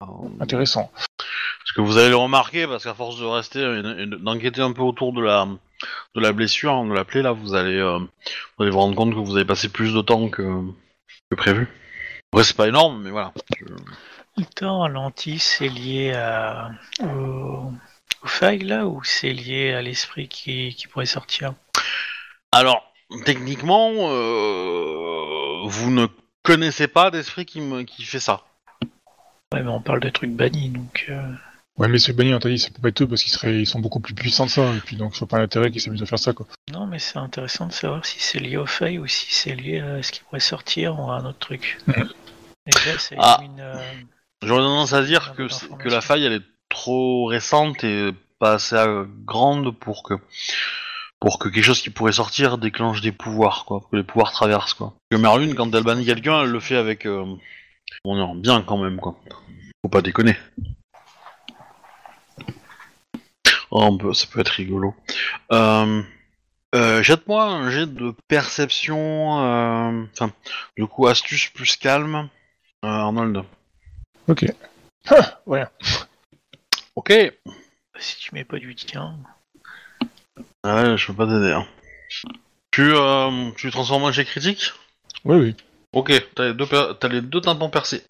Euh, 0.04 0.06
Intéressant. 0.40 0.92
Parce 0.96 1.72
que 1.76 1.82
vous 1.82 1.98
allez 1.98 2.10
le 2.10 2.16
remarquer, 2.18 2.68
parce 2.68 2.84
qu'à 2.84 2.94
force 2.94 3.20
de 3.20 3.26
rester 3.26 3.60
et 3.60 3.82
de- 3.82 4.00
et 4.00 4.06
de- 4.06 4.16
d'enquêter 4.18 4.62
un 4.62 4.74
peu 4.74 4.82
autour 4.84 5.14
de 5.14 5.22
la 5.22 5.48
de 6.16 6.22
la 6.22 6.32
blessure, 6.32 6.72
hein, 6.74 6.88
de 6.88 6.94
la 6.94 7.04
plaie, 7.04 7.22
là, 7.24 7.32
vous 7.34 7.56
allez 7.56 7.78
euh, 7.78 7.98
vous 8.00 8.64
allez 8.64 8.70
vous 8.72 8.80
rendre 8.80 8.96
compte 8.96 9.12
que 9.14 9.20
vous 9.20 9.36
avez 9.36 9.46
passé 9.46 9.70
plus 9.70 9.94
de 9.94 10.02
temps 10.02 10.30
que, 10.30 10.44
que 11.30 11.36
prévu. 11.36 11.68
Après, 12.34 12.46
c'est 12.46 12.58
pas 12.58 12.68
énorme, 12.68 13.00
mais 13.04 13.12
voilà. 13.12 13.32
Le 14.38 14.46
temps 14.56 14.80
ralenti, 14.80 15.38
c'est 15.38 15.70
lié 15.70 16.14
à, 16.14 16.72
au, 17.04 17.72
aux 18.24 18.28
failles 18.28 18.64
là 18.64 18.88
ou 18.88 19.04
c'est 19.04 19.32
lié 19.32 19.72
à 19.72 19.84
l'esprit 19.84 20.28
qui, 20.28 20.74
qui 20.74 20.88
pourrait 20.88 21.06
sortir? 21.06 21.54
Alors, 22.52 22.92
techniquement, 23.24 23.92
euh, 23.94 25.62
vous 25.66 25.92
ne 25.92 26.08
connaissez 26.42 26.88
pas 26.88 27.12
d'esprit 27.12 27.46
qui, 27.46 27.62
me, 27.62 27.84
qui 27.84 28.04
fait 28.04 28.20
ça. 28.20 28.42
Ouais, 29.54 29.62
mais 29.62 29.70
on 29.70 29.82
parle 29.82 30.00
de 30.00 30.10
trucs 30.10 30.32
bannis 30.32 30.70
donc. 30.70 31.06
euh, 31.10 31.22
Ouais, 31.78 31.88
mais 31.88 31.98
c'est 31.98 32.14
banni, 32.14 32.34
on 32.36 32.40
t'a 32.40 32.50
dit, 32.50 32.60
ça 32.60 32.70
peut 32.70 32.82
pas 32.82 32.90
être 32.90 33.02
eux 33.02 33.08
parce 33.08 33.24
qu'ils 33.24 33.32
seraient, 33.34 33.60
ils 33.62 33.66
sont 33.66 33.80
beaucoup 33.80 34.00
plus 34.00 34.14
puissants 34.14 34.46
que 34.46 34.52
ça, 34.52 34.74
et 34.76 34.80
puis 34.80 34.96
donc, 34.96 35.14
je 35.16 35.20
vois 35.20 35.28
pas 35.28 35.40
l'intérêt 35.40 35.72
qu'ils 35.72 35.82
s'amusent 35.82 36.04
à 36.04 36.06
faire 36.06 36.20
ça, 36.20 36.32
quoi. 36.34 36.46
Non, 36.72 36.86
mais 36.86 37.00
c'est 37.00 37.18
intéressant 37.18 37.66
de 37.68 37.72
savoir 37.74 38.06
si 38.06 38.20
c'est 38.20 38.38
lié 38.40 38.58
aux 38.58 38.68
failles 38.68 39.00
ou 39.00 39.08
si 39.08 39.26
c'est 39.34 39.56
lié 39.56 39.80
à 39.80 40.04
ce 40.04 40.12
qui 40.12 40.20
pourrait 40.22 40.40
sortir 40.40 41.00
ou 41.00 41.10
à 41.10 41.16
un 41.18 41.26
autre 41.26 41.40
truc. 41.40 41.80
Mhm. 41.88 42.10
Déjà, 42.68 43.00
ça 43.00 43.16
Ah. 43.18 43.38
élimine, 43.40 43.60
euh, 43.60 43.76
J'aurais 44.44 44.62
tendance 44.62 44.94
à 44.94 45.02
dire 45.04 45.34
que, 45.36 45.48
que 45.78 45.90
la 45.90 46.02
faille, 46.02 46.26
elle 46.26 46.34
est 46.34 46.44
trop 46.70 47.26
récente 47.26 47.84
et 47.84 48.12
pas 48.40 48.54
assez 48.54 48.76
euh, 48.76 49.06
grande 49.26 49.72
pour 49.78 50.04
que 50.04 50.16
pour 51.20 51.40
que 51.40 51.48
quelque 51.48 51.64
chose 51.64 51.82
qui 51.82 51.90
pourrait 51.90 52.12
sortir 52.12 52.58
déclenche 52.58 53.00
des 53.00 53.14
pouvoirs, 53.14 53.64
quoi, 53.66 53.80
que 53.90 53.96
les 53.96 54.04
pouvoirs 54.04 54.34
traversent, 54.34 54.74
quoi. 54.74 54.94
Que 55.10 55.16
Merlune, 55.16 55.56
quand 55.56 55.74
elle 55.74 55.84
bannit 55.84 56.06
quelqu'un, 56.06 56.42
elle 56.44 56.50
le 56.50 56.60
fait 56.60 56.76
avec, 56.76 57.06
euh, 57.06 57.24
dire, 58.06 58.36
bien 58.36 58.62
quand 58.62 58.78
même, 58.78 59.00
quoi. 59.00 59.18
Faut 59.82 59.90
pas 59.90 60.02
déconner. 60.02 60.36
Oh, 63.76 63.86
on 63.86 63.98
peut- 63.98 64.14
ça 64.14 64.28
peut 64.32 64.40
être 64.40 64.50
rigolo. 64.50 64.94
Euh, 65.52 66.04
euh, 66.76 67.02
Jette-moi 67.02 67.44
un 67.44 67.72
jet 67.72 67.88
de 67.88 68.14
perception, 68.28 69.40
euh, 69.42 70.04
enfin, 70.14 70.32
du 70.78 70.86
coup, 70.86 71.08
astuce 71.08 71.50
plus 71.50 71.76
calme, 71.76 72.30
euh, 72.86 72.88
Arnold. 72.88 73.44
Ok. 74.28 74.46
Ah, 75.10 75.40
ouais. 75.48 75.66
Ok. 76.96 77.12
si 77.98 78.18
tu 78.18 78.36
mets 78.36 78.44
pas 78.44 78.60
du 78.60 78.76
tien. 78.76 79.16
Ah 80.64 80.84
ouais, 80.84 80.98
je 80.98 81.08
peux 81.08 81.14
pas 81.14 81.26
t'aider. 81.26 81.52
Hein. 81.52 81.66
Tu, 82.72 82.92
euh, 82.94 83.52
tu 83.58 83.72
transformes 83.72 84.04
en 84.04 84.12
jet 84.12 84.26
critique? 84.26 84.72
Oui, 85.26 85.38
oui. 85.38 85.56
Ok, 85.94 86.12
t'as 86.36 86.50
les 86.50 86.54
deux, 86.54 86.66
per- 86.68 86.94
t'as 87.00 87.08
les 87.08 87.22
deux 87.22 87.42
tympans 87.42 87.70
percés. 87.70 88.04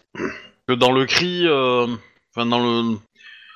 Que 0.68 0.74
dans 0.74 0.92
le 0.92 1.04
cri, 1.06 1.46
euh, 1.46 1.86
enfin 2.36 2.46
dans 2.46 2.58
le 2.60 2.98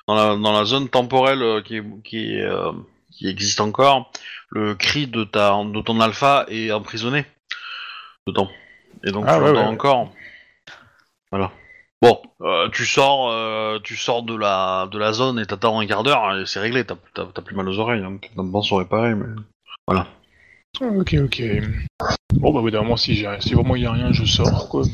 dans 0.09 0.15
la, 0.15 0.37
dans 0.37 0.53
la 0.53 0.65
zone 0.65 0.89
temporelle 0.89 1.43
euh, 1.43 1.63
qui 1.63 1.81
qui, 2.03 2.41
euh, 2.41 2.73
qui 3.13 3.29
existe 3.29 3.61
encore, 3.61 4.11
le 4.51 4.75
cri 4.75 5.07
de 5.07 5.23
ta 5.23 5.51
de 5.63 5.81
ton 5.83 6.01
alpha 6.01 6.47
est 6.49 6.73
emprisonné 6.73 7.25
dedans. 8.27 8.49
Et 9.05 9.13
donc 9.13 9.25
Ah, 9.29 9.37
tu 9.37 9.43
ouais, 9.45 9.49
l'entends 9.53 9.69
ouais. 9.69 9.75
encore. 9.75 10.13
Voilà. 11.31 11.53
Bon, 12.01 12.21
euh, 12.43 12.69
tu 12.71 12.87
sors, 12.87 13.29
euh, 13.31 13.79
tu 13.83 13.97
sors 13.97 14.23
de 14.23 14.35
la 14.35 14.89
de 14.91 14.99
la 14.99 15.13
zone 15.13 15.39
et 15.39 15.47
t'attends 15.47 15.79
un 15.81 15.87
quart 15.87 16.03
d'heure 16.05 16.37
et 16.37 16.47
c'est 16.47 16.61
réglé. 16.61 16.85
T'as 16.85 16.95
plus 17.45 17.55
mal 17.55 17.69
aux 17.69 17.79
oreilles. 17.79 18.03
Hein. 18.03 18.19
Tympans 18.35 18.63
sont 18.63 18.77
réparés, 18.77 19.15
mais 19.15 19.27
Ah, 19.89 20.07
Ok, 20.81 21.17
ok. 21.25 21.43
Bon, 22.35 22.53
bah, 22.53 22.61
moment, 22.61 22.97
si, 22.97 23.27
si 23.41 23.55
vraiment 23.55 23.75
il 23.75 23.83
y 23.83 23.87
a 23.87 23.93
rien, 23.93 24.13
je 24.13 24.25
sors, 24.25 24.69
quoi. 24.69 24.85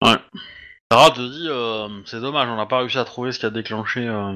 mais- 0.00 0.08
Sarah 0.92 1.10
te 1.10 1.22
dit, 1.22 1.46
euh, 1.48 1.88
c'est 2.04 2.20
dommage, 2.20 2.50
on 2.50 2.56
n'a 2.56 2.66
pas 2.66 2.80
réussi 2.80 2.98
à 2.98 3.04
trouver 3.04 3.32
ce 3.32 3.38
qui 3.38 3.46
a 3.46 3.50
déclenché. 3.50 4.06
euh, 4.06 4.34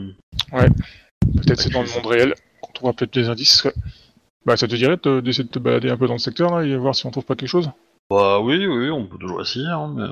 Peut-être 0.51 1.61
c'est 1.61 1.67
Ouais, 1.67 1.73
dans 1.75 1.83
le 1.83 1.89
monde 1.91 2.07
réel 2.07 2.35
qu'on 2.63 2.73
trouvera 2.73 2.95
peut-être 2.95 3.13
des 3.13 3.29
indices. 3.29 3.69
Bah, 4.47 4.57
ça 4.57 4.67
te 4.67 4.75
dirait 4.75 4.97
de- 5.03 5.21
d'essayer 5.21 5.45
de 5.45 5.51
te 5.51 5.59
balader 5.59 5.91
un 5.91 5.99
peu 5.99 6.07
dans 6.07 6.15
le 6.15 6.19
secteur, 6.19 6.57
là, 6.57 6.65
et 6.65 6.75
voir 6.77 6.95
si 6.95 7.05
on 7.05 7.11
trouve 7.11 7.27
pas 7.27 7.35
quelque 7.35 7.51
chose? 7.51 7.71
Bah 8.09 8.41
oui, 8.41 8.67
oui, 8.67 8.89
on 8.91 9.05
peut 9.05 9.19
toujours 9.19 9.43
essayer, 9.43 9.67
hein, 9.67 9.93
mais... 9.95 10.07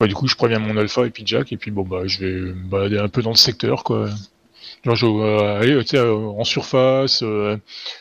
Bah, 0.00 0.06
du 0.06 0.14
coup, 0.14 0.26
je 0.26 0.36
préviens 0.36 0.58
mon 0.58 0.74
alpha 0.78 1.04
et 1.04 1.10
puis 1.10 1.22
Jack, 1.26 1.52
et 1.52 1.58
puis 1.58 1.70
bon, 1.70 1.82
bah, 1.82 2.06
je 2.06 2.20
vais 2.20 2.32
me 2.54 2.66
balader 2.66 2.98
un 2.98 3.08
peu 3.08 3.20
dans 3.20 3.32
le 3.32 3.36
secteur, 3.36 3.84
quoi. 3.84 4.08
Genre, 4.84 4.96
je 4.96 5.04
vais 5.04 5.44
aller, 5.44 5.84
tu 5.84 5.88
sais, 5.88 5.98
euh, 5.98 6.16
en 6.16 6.44
surface, 6.44 7.22
euh, 7.22 7.58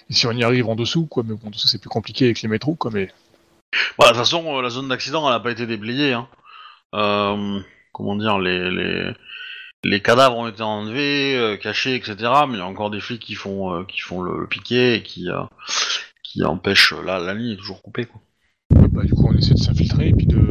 et 0.09 0.13
si 0.13 0.25
on 0.25 0.31
y 0.31 0.45
arrive 0.45 0.69
en 0.69 0.75
dessous, 0.75 1.05
quoi, 1.05 1.23
mais 1.27 1.35
bon, 1.35 1.47
en 1.47 1.49
dessous, 1.49 1.67
c'est 1.67 1.81
plus 1.81 1.89
compliqué 1.89 2.23
avec 2.23 2.41
les 2.43 2.47
métros, 2.47 2.75
quoi, 2.75 2.91
mais... 2.93 3.11
Bah, 3.99 4.05
de 4.05 4.11
toute 4.11 4.19
façon, 4.19 4.57
euh, 4.57 4.61
la 4.61 4.69
zone 4.69 4.87
d'accident, 4.87 5.27
elle 5.27 5.35
a 5.35 5.41
pas 5.41 5.51
été 5.51 5.65
déblayée. 5.67 6.13
Hein. 6.13 6.29
Euh, 6.95 7.59
comment 7.93 8.17
dire, 8.17 8.39
les, 8.39 8.69
les, 8.69 9.13
les 9.83 10.01
cadavres 10.01 10.37
ont 10.37 10.47
été 10.47 10.61
enlevés, 10.61 11.37
euh, 11.37 11.55
cachés, 11.55 11.95
etc. 11.95 12.15
Mais 12.47 12.55
il 12.55 12.57
y 12.57 12.61
a 12.61 12.65
encore 12.65 12.91
des 12.91 12.99
flics 12.99 13.21
qui 13.21 13.35
font, 13.35 13.73
euh, 13.73 13.83
qui 13.85 14.01
font 14.01 14.21
le, 14.21 14.39
le 14.39 14.47
piquet 14.47 14.97
et 14.97 15.03
qui, 15.03 15.29
euh, 15.29 15.43
qui 16.23 16.43
empêchent... 16.43 16.93
La, 17.05 17.19
la 17.19 17.33
ligne 17.33 17.51
est 17.51 17.57
toujours 17.57 17.81
coupée, 17.81 18.05
quoi. 18.05 18.21
Bah, 18.69 19.03
du 19.03 19.13
coup, 19.13 19.27
on 19.29 19.37
essaie 19.37 19.53
de 19.53 19.59
s'infiltrer 19.59 20.09
et 20.09 20.13
puis 20.13 20.27
de... 20.27 20.41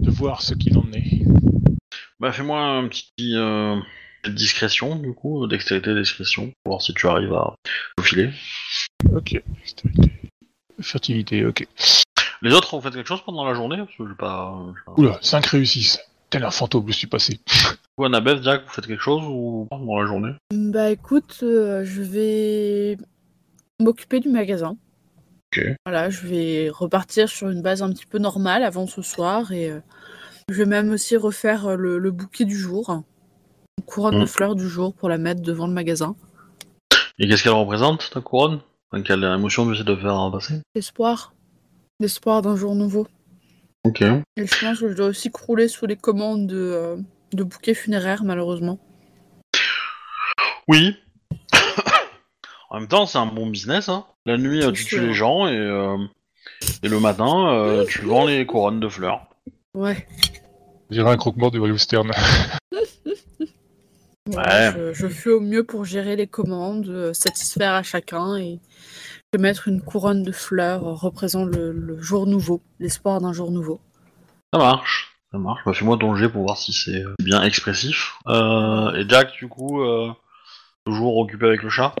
de 0.00 0.10
voir 0.10 0.40
ce 0.40 0.54
qu'il 0.54 0.78
en 0.78 0.86
est. 0.92 1.24
Bah, 2.20 2.32
fais-moi 2.32 2.60
un 2.60 2.88
petit... 2.88 3.36
Discrétion, 4.26 4.96
du 4.96 5.12
coup, 5.12 5.46
dextérité, 5.46 5.94
discrétion, 5.94 6.50
pour 6.64 6.72
voir 6.72 6.80
si 6.80 6.94
tu 6.94 7.06
arrives 7.06 7.34
à 7.34 7.54
filer. 8.00 8.30
Ok. 9.12 9.42
Dextérité. 9.58 10.12
Fertilité, 10.80 11.44
ok. 11.44 11.66
Les 12.44 12.52
autres, 12.52 12.76
vous 12.76 12.82
faites 12.82 12.92
quelque 12.94 13.06
chose 13.08 13.22
pendant 13.24 13.44
la 13.44 13.54
journée 13.54 13.78
Parce 13.78 13.96
que 13.96 14.06
j'ai 14.06 14.14
pas... 14.14 14.54
j'ai 14.76 14.82
pas- 14.84 14.92
Oula, 15.00 15.18
5 15.22 15.46
réussissent. 15.46 15.98
Tel 16.30 16.44
un 16.44 16.50
fantôme, 16.50 16.84
je 16.88 16.92
suis 16.92 17.06
passé. 17.06 17.40
Vous, 17.96 18.04
Annabeth, 18.04 18.42
Jack, 18.42 18.64
vous 18.64 18.70
faites 18.72 18.86
quelque 18.88 19.00
chose 19.02 19.22
ou 19.24 19.66
pas 19.70 19.76
pendant 19.78 20.00
la 20.00 20.06
journée 20.06 20.32
Bah 20.52 20.90
écoute, 20.90 21.38
euh, 21.44 21.84
je 21.84 22.02
vais 22.02 22.96
m'occuper 23.80 24.18
du 24.18 24.28
magasin. 24.30 24.76
Ok. 25.56 25.64
Voilà, 25.86 26.10
je 26.10 26.26
vais 26.26 26.70
repartir 26.70 27.28
sur 27.28 27.50
une 27.50 27.62
base 27.62 27.82
un 27.82 27.90
petit 27.92 28.04
peu 28.06 28.18
normale 28.18 28.64
avant 28.64 28.88
ce 28.88 29.00
soir 29.00 29.52
et 29.52 29.70
euh, 29.70 29.78
je 30.48 30.54
vais 30.58 30.66
même 30.66 30.90
aussi 30.90 31.16
refaire 31.16 31.66
euh, 31.68 31.76
le, 31.76 31.98
le 31.98 32.10
bouquet 32.10 32.44
du 32.44 32.56
jour, 32.56 32.90
une 33.78 33.84
couronne 33.84 34.18
de 34.18 34.24
Mm. 34.24 34.26
fleurs 34.26 34.54
du 34.56 34.68
jour 34.68 34.92
pour 34.92 35.08
la 35.08 35.16
mettre 35.18 35.40
devant 35.42 35.68
le 35.68 35.72
magasin. 35.72 36.16
Et 37.20 37.28
qu'est-ce 37.28 37.44
qu'elle 37.44 37.52
représente, 37.52 38.10
ta 38.10 38.20
couronne? 38.20 38.58
Enfin, 38.90 39.02
Quelle 39.04 39.22
émotion 39.22 39.66
tu 39.68 39.74
essaies 39.74 39.84
de 39.84 39.94
faire 39.94 40.30
passer? 40.32 40.60
L'espoir, 40.74 41.32
l'espoir 42.04 42.42
d'un 42.42 42.54
jour 42.54 42.74
nouveau. 42.74 43.06
Ok. 43.84 44.02
Et 44.02 44.46
je 44.46 44.60
pense 44.60 44.78
que 44.80 44.88
je 44.90 44.94
dois 44.94 45.06
aussi 45.06 45.30
crouler 45.30 45.68
sous 45.68 45.86
les 45.86 45.96
commandes 45.96 46.46
de, 46.46 46.56
euh, 46.56 46.96
de 47.32 47.42
bouquets 47.44 47.72
funéraires 47.74 48.24
malheureusement. 48.24 48.78
Oui. 50.68 50.96
en 52.70 52.78
même 52.80 52.88
temps, 52.88 53.06
c'est 53.06 53.18
un 53.18 53.26
bon 53.26 53.46
business. 53.46 53.88
Hein. 53.88 54.04
La 54.26 54.36
nuit, 54.36 54.60
tu 54.74 54.84
sûr. 54.84 54.98
tues 55.00 55.06
les 55.06 55.14
gens 55.14 55.46
et, 55.48 55.56
euh, 55.56 55.96
et 56.82 56.88
le 56.88 57.00
matin, 57.00 57.52
euh, 57.54 57.86
tu 57.86 58.02
vends 58.02 58.26
les 58.26 58.44
couronnes 58.46 58.80
de 58.80 58.88
fleurs. 58.88 59.26
Ouais. 59.74 60.06
On 60.90 60.94
dirait 60.94 61.10
un 61.10 61.16
croque-mort 61.16 61.50
de 61.50 61.58
Wally 61.58 61.78
Stern. 61.78 62.10
Voilà, 64.26 64.70
Ouais. 64.70 64.74
je, 64.94 64.94
je 64.94 65.06
fais 65.06 65.28
au 65.30 65.40
mieux 65.40 65.64
pour 65.64 65.84
gérer 65.84 66.16
les 66.16 66.26
commandes, 66.26 67.12
satisfaire 67.12 67.74
à 67.74 67.82
chacun 67.82 68.36
et 68.38 68.58
mettre 69.38 69.68
une 69.68 69.80
couronne 69.80 70.22
de 70.22 70.32
fleurs 70.32 70.82
représentant 70.82 71.46
le, 71.46 71.72
le 71.72 72.00
jour 72.00 72.26
nouveau, 72.26 72.62
l'espoir 72.80 73.20
d'un 73.20 73.32
jour 73.32 73.50
nouveau. 73.50 73.80
Ça 74.52 74.58
marche. 74.58 75.16
Ça 75.32 75.38
marche. 75.38 75.60
Bah, 75.66 75.72
fais-moi 75.74 75.96
ton 75.98 76.14
jet 76.14 76.28
pour 76.28 76.42
voir 76.42 76.56
si 76.56 76.72
c'est 76.72 77.02
euh, 77.02 77.14
bien 77.18 77.42
expressif. 77.42 78.14
Euh, 78.28 78.94
et 78.94 79.08
Jack, 79.08 79.32
du 79.38 79.48
coup, 79.48 79.82
euh, 79.82 80.12
toujours 80.86 81.16
occupé 81.18 81.46
avec 81.46 81.62
le 81.62 81.70
chat? 81.70 81.94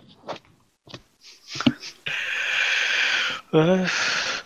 Euh, 3.54 3.84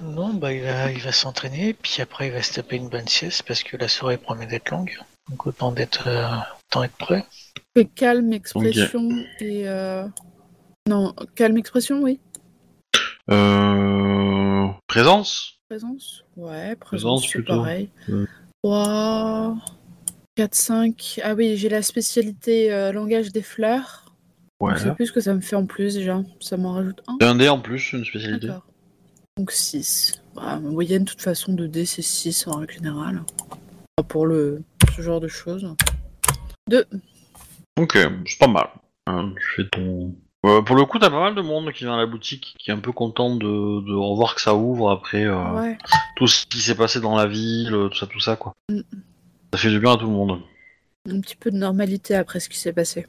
non, 0.00 0.34
bah 0.34 0.52
il 0.52 0.62
va, 0.62 0.92
il 0.92 1.00
va 1.00 1.12
s'entraîner, 1.12 1.72
puis 1.72 2.02
après 2.02 2.26
il 2.26 2.32
va 2.32 2.42
se 2.42 2.52
taper 2.52 2.76
une 2.76 2.90
bonne 2.90 3.08
sieste 3.08 3.42
parce 3.46 3.62
que 3.62 3.76
la 3.78 3.88
soirée 3.88 4.18
promet 4.18 4.46
d'être 4.46 4.70
longue. 4.70 4.98
Donc 5.30 5.46
autant 5.46 5.72
d'être, 5.72 6.08
euh, 6.08 6.28
autant 6.70 6.84
être 6.84 6.96
prêt. 6.96 7.24
Fais 7.74 7.86
calme, 7.86 8.32
expression 8.32 9.08
et... 9.40 9.66
euh, 9.66 10.06
Non, 10.86 11.14
calme, 11.34 11.56
expression, 11.58 12.00
oui. 12.02 12.20
Euh... 13.30 14.66
Présence 14.86 15.60
Présence 15.68 16.24
Ouais, 16.36 16.76
Présence, 16.76 16.76
présence, 16.76 17.22
c'est 17.26 17.38
plutôt. 17.38 17.56
pareil. 17.56 17.90
Ouais. 18.08 18.24
3, 18.62 19.56
4, 20.36 20.54
5... 20.54 21.20
Ah 21.22 21.34
oui, 21.34 21.56
j'ai 21.56 21.68
la 21.68 21.82
spécialité 21.82 22.72
euh, 22.72 22.92
langage 22.92 23.32
des 23.32 23.42
fleurs. 23.42 24.14
Ouais. 24.60 24.72
Je 24.76 24.84
sais 24.84 24.94
plus 24.94 25.06
ce 25.06 25.12
que 25.12 25.20
ça 25.20 25.34
me 25.34 25.40
fait 25.40 25.56
en 25.56 25.66
plus 25.66 25.94
déjà. 25.94 26.22
Ça 26.40 26.56
m'en 26.56 26.72
rajoute 26.72 27.02
un. 27.06 27.16
Un 27.20 27.34
dé 27.36 27.48
en 27.48 27.60
plus, 27.60 27.92
une 27.92 28.04
spécialité. 28.04 28.48
Donc 29.36 29.52
6. 29.52 30.22
ma 30.34 30.58
moyenne, 30.58 31.04
de 31.04 31.10
toute 31.10 31.22
façon, 31.22 31.52
de 31.52 31.66
D, 31.66 31.86
c'est 31.86 32.02
6 32.02 32.48
en 32.48 32.58
règle 32.58 32.72
générale. 32.74 33.22
Pas 33.96 34.02
Pour 34.02 34.26
le, 34.26 34.62
ce 34.96 35.02
genre 35.02 35.20
de 35.20 35.28
choses. 35.28 35.74
2. 36.68 36.84
Ok, 37.78 37.96
c'est 38.26 38.38
pas 38.40 38.48
mal. 38.48 38.66
Hein, 39.06 39.32
tu 39.36 39.62
fais 39.62 39.68
ton. 39.70 40.14
Euh, 40.48 40.62
pour 40.62 40.76
le 40.76 40.84
coup, 40.84 40.98
t'as 40.98 41.10
pas 41.10 41.20
mal 41.20 41.34
de 41.34 41.42
monde 41.42 41.72
qui 41.72 41.84
vient 41.84 41.94
à 41.94 41.98
la 41.98 42.06
boutique, 42.06 42.54
qui 42.58 42.70
est 42.70 42.74
un 42.74 42.78
peu 42.78 42.92
content 42.92 43.34
de, 43.36 43.46
de 43.86 43.94
revoir 43.94 44.34
que 44.34 44.40
ça 44.40 44.54
ouvre 44.54 44.90
après 44.90 45.24
euh, 45.24 45.50
Ouais. 45.52 45.78
tout 46.16 46.26
ce 46.26 46.46
qui 46.46 46.58
s'est 46.60 46.74
passé 46.74 47.00
dans 47.00 47.16
la 47.16 47.26
ville, 47.26 47.70
tout 47.90 47.96
ça, 47.98 48.06
tout 48.06 48.20
ça, 48.20 48.36
quoi. 48.36 48.54
Mm. 48.70 48.80
Ça 49.52 49.58
fait 49.58 49.70
du 49.70 49.78
bien 49.80 49.92
à 49.92 49.96
tout 49.96 50.06
le 50.06 50.12
monde. 50.12 50.40
Un 51.10 51.20
petit 51.20 51.36
peu 51.36 51.50
de 51.50 51.56
normalité 51.56 52.14
après 52.14 52.40
ce 52.40 52.48
qui 52.48 52.58
s'est 52.58 52.72
passé. 52.72 53.06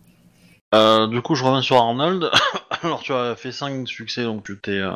Euh, 0.73 1.07
du 1.07 1.21
coup, 1.21 1.35
je 1.35 1.43
reviens 1.43 1.61
sur 1.61 1.77
Arnold. 1.77 2.29
Alors, 2.83 3.01
tu 3.01 3.11
as 3.13 3.35
fait 3.35 3.51
5 3.51 3.87
succès, 3.87 4.23
donc 4.23 4.43
tu 4.45 4.57
t'es 4.57 4.71
euh, 4.71 4.91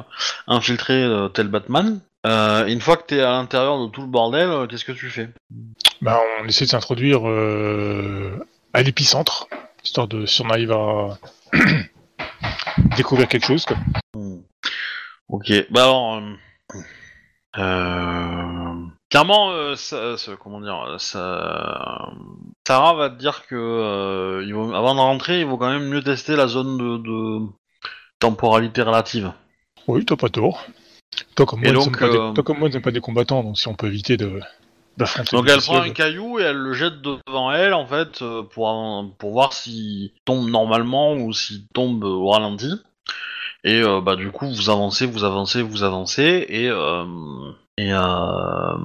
infiltré 0.48 1.04
euh, 1.04 1.28
tel 1.30 1.48
Batman. 1.48 2.00
Euh, 2.26 2.66
une 2.68 2.80
fois 2.80 2.96
que 2.96 3.04
t'es 3.08 3.20
à 3.22 3.32
l'intérieur 3.32 3.84
de 3.86 3.88
tout 3.92 4.02
le 4.02 4.08
bordel, 4.08 4.50
euh, 4.50 4.68
qu'est-ce 4.68 4.86
que 4.86 4.92
tu 4.94 5.10
fais? 5.10 5.30
Bah, 6.02 6.22
on 6.42 6.48
essaie 6.48 6.64
de 6.66 6.70
s'introduire 6.70 7.28
euh, 7.28 8.46
à 8.74 8.82
l'épicentre, 8.84 9.48
histoire 9.84 10.08
de 10.08 10.26
si 10.26 10.42
on 10.42 10.50
arrive 10.50 10.72
à 10.72 11.18
découvrir 12.98 13.28
quelque 13.28 13.46
chose. 13.46 13.66
Quoi. 13.66 13.78
Hmm. 14.16 14.42
Ok, 15.30 15.52
bah 15.72 15.84
alors, 15.84 16.16
euh, 16.16 16.80
euh, 17.58 18.86
clairement, 19.10 19.52
euh, 19.52 19.76
ça, 19.76 20.18
ça- 20.18 20.36
comment 20.36 20.62
dire, 20.62 20.96
ça, 21.00 22.12
Sarah 22.68 22.94
va 22.94 23.10
te 23.10 23.18
dire 23.20 23.46
que 23.48 23.56
euh, 23.56 24.44
il 24.46 24.54
vaut- 24.54 24.74
avant 24.74 24.96
de 24.96 25.00
rentrer, 25.00 25.40
il 25.40 25.46
vaut 25.46 25.58
quand 25.58 25.72
même 25.72 25.88
mieux 25.88 26.04
tester 26.04 26.36
la 26.36 26.48
zone 26.48 26.78
de, 26.78 26.98
de 26.98 27.46
temporalité 28.20 28.82
relative. 28.82 29.32
Oui, 29.88 30.06
t'as 30.06 30.16
pas 30.16 30.30
tort. 30.30 30.66
Toi 31.36 31.46
comme, 31.46 31.62
moi, 31.62 31.74
donc, 31.74 32.00
pas 32.00 32.10
des- 32.10 32.34
toi 32.34 32.44
comme 32.44 32.60
moi, 32.60 32.68
ne 32.70 32.74
sommes 32.74 32.82
pas 32.82 32.92
des 32.92 33.02
combattants, 33.02 33.44
donc 33.44 33.58
si 33.58 33.68
on 33.68 33.76
peut 33.76 33.88
éviter 33.88 34.18
de 34.18 34.40
d'affronter 34.98 35.36
Donc 35.36 35.50
elle 35.50 35.60
prend 35.62 35.78
un 35.78 35.90
caillou 35.94 36.40
et 36.40 36.44
elle 36.44 36.58
le 36.58 36.74
jette 36.74 37.02
devant 37.02 37.52
elle 37.52 37.74
en 37.74 37.86
fait 37.88 38.22
euh, 38.22 38.44
pour 38.44 38.68
pour 39.18 39.32
voir 39.32 39.54
s'il 39.54 40.12
tombe 40.26 40.50
normalement 40.50 41.14
ou 41.14 41.34
s'il 41.34 41.68
tombe 41.74 42.04
au 42.04 42.30
ralenti. 42.30 42.72
Et 43.64 43.82
euh, 43.82 44.02
bah 44.02 44.16
du 44.16 44.30
coup 44.32 44.48
vous 44.48 44.70
avancez, 44.70 45.06
vous 45.06 45.24
avancez, 45.24 45.62
vous 45.62 45.84
avancez 45.84 46.46
et 46.50 46.70
euh, 46.70 47.06
et 47.78 47.94
euh, 47.94 48.78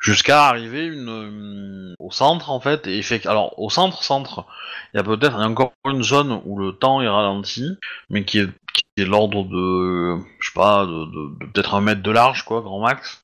jusqu'à 0.00 0.46
arriver 0.46 0.84
une, 0.86 1.08
une- 1.08 1.94
au 1.98 2.10
centre 2.10 2.50
en 2.50 2.60
fait. 2.60 2.86
Et 2.86 3.02
fait, 3.02 3.26
alors 3.26 3.58
au 3.58 3.70
centre 3.70 4.02
centre, 4.02 4.44
il 4.92 4.98
y 4.98 5.00
a 5.00 5.02
peut-être 5.04 5.36
encore 5.36 5.72
une 5.88 6.02
zone 6.02 6.40
où 6.44 6.58
le 6.58 6.72
temps 6.72 7.00
est 7.02 7.08
ralenti, 7.08 7.70
mais 8.10 8.24
qui 8.24 8.38
est 8.40 8.48
qui 8.72 8.82
est 9.02 9.04
l'ordre 9.06 9.44
de 9.44 10.18
je 10.40 10.46
sais 10.48 10.54
pas 10.54 10.84
de, 10.86 11.04
de- 11.06 11.38
de 11.40 11.46
peut-être 11.50 11.74
un 11.74 11.80
mètre 11.80 12.02
de 12.02 12.10
large 12.10 12.42
quoi 12.44 12.60
grand 12.60 12.80
max. 12.80 13.22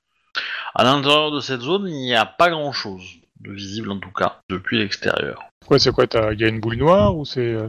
À 0.75 0.85
l'intérieur 0.85 1.31
de 1.31 1.41
cette 1.41 1.61
zone, 1.61 1.89
il 1.89 1.95
n'y 2.03 2.15
a 2.15 2.25
pas 2.27 2.51
grand 2.51 2.73
chose 2.73 3.03
de 3.41 3.53
visible 3.53 3.91
en 3.91 3.99
tout 3.99 4.11
cas, 4.13 4.41
depuis 4.49 4.79
l'extérieur. 4.79 5.43
Quoi, 5.67 5.79
c'est 5.79 5.93
quoi 5.93 6.07
Il 6.33 6.41
y 6.41 6.45
a 6.45 6.49
une 6.49 6.61
boule 6.61 6.77
noire 6.77 7.17
ou 7.17 7.25
c'est 7.25 7.41
euh, 7.41 7.69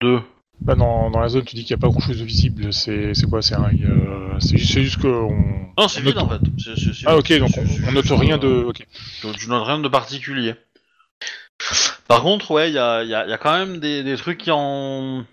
Deux. 0.00 0.20
bah, 0.60 0.74
dans, 0.74 1.10
dans 1.10 1.20
la 1.20 1.28
zone 1.28 1.44
tu 1.44 1.54
dis 1.56 1.64
qu'il 1.64 1.74
n'y 1.76 1.80
a 1.80 1.82
pas 1.82 1.88
grand 1.90 2.00
chose 2.00 2.18
de 2.18 2.24
visible. 2.24 2.72
C'est 2.72 3.14
c'est 3.14 3.28
quoi 3.28 3.40
C'est 3.42 3.54
un- 3.54 3.70
il 3.72 3.80
y 3.80 3.84
a- 3.86 4.40
c'est 4.40 4.56
juste, 4.58 4.72
c'est 4.74 4.82
juste 4.82 5.00
qu'on 5.00 5.30
Non, 5.78 5.88
c'est 5.88 6.00
on 6.00 6.04
vide 6.04 6.14
note- 6.16 6.24
en 6.24 6.28
fait. 6.28 6.40
C'est- 6.58 6.76
c'est- 6.76 6.92
c'est- 6.92 7.04
Ah 7.06 7.16
ok, 7.16 7.32
donc 7.38 7.48
c'est- 7.50 7.60
on, 7.60 7.66
c'est 7.66 7.88
on 7.88 7.92
note 7.92 8.04
juste, 8.06 8.20
rien 8.20 8.36
euh, 8.36 8.38
de. 8.38 8.64
Ok. 8.64 8.86
Tu, 9.20 9.32
tu 9.38 9.48
notes 9.48 9.66
rien 9.66 9.78
de 9.78 9.88
particulier. 9.88 10.54
Par 12.08 12.22
contre, 12.22 12.50
ouais, 12.50 12.70
il 12.70 12.74
y 12.74 12.78
a, 12.78 13.02
y 13.04 13.14
a- 13.14 13.26
y 13.26 13.32
a 13.32 13.38
quand 13.38 13.52
même 13.52 13.78
des, 13.78 14.02
des 14.02 14.16
trucs 14.16 14.38
qui 14.38 14.50
en. 14.52 15.24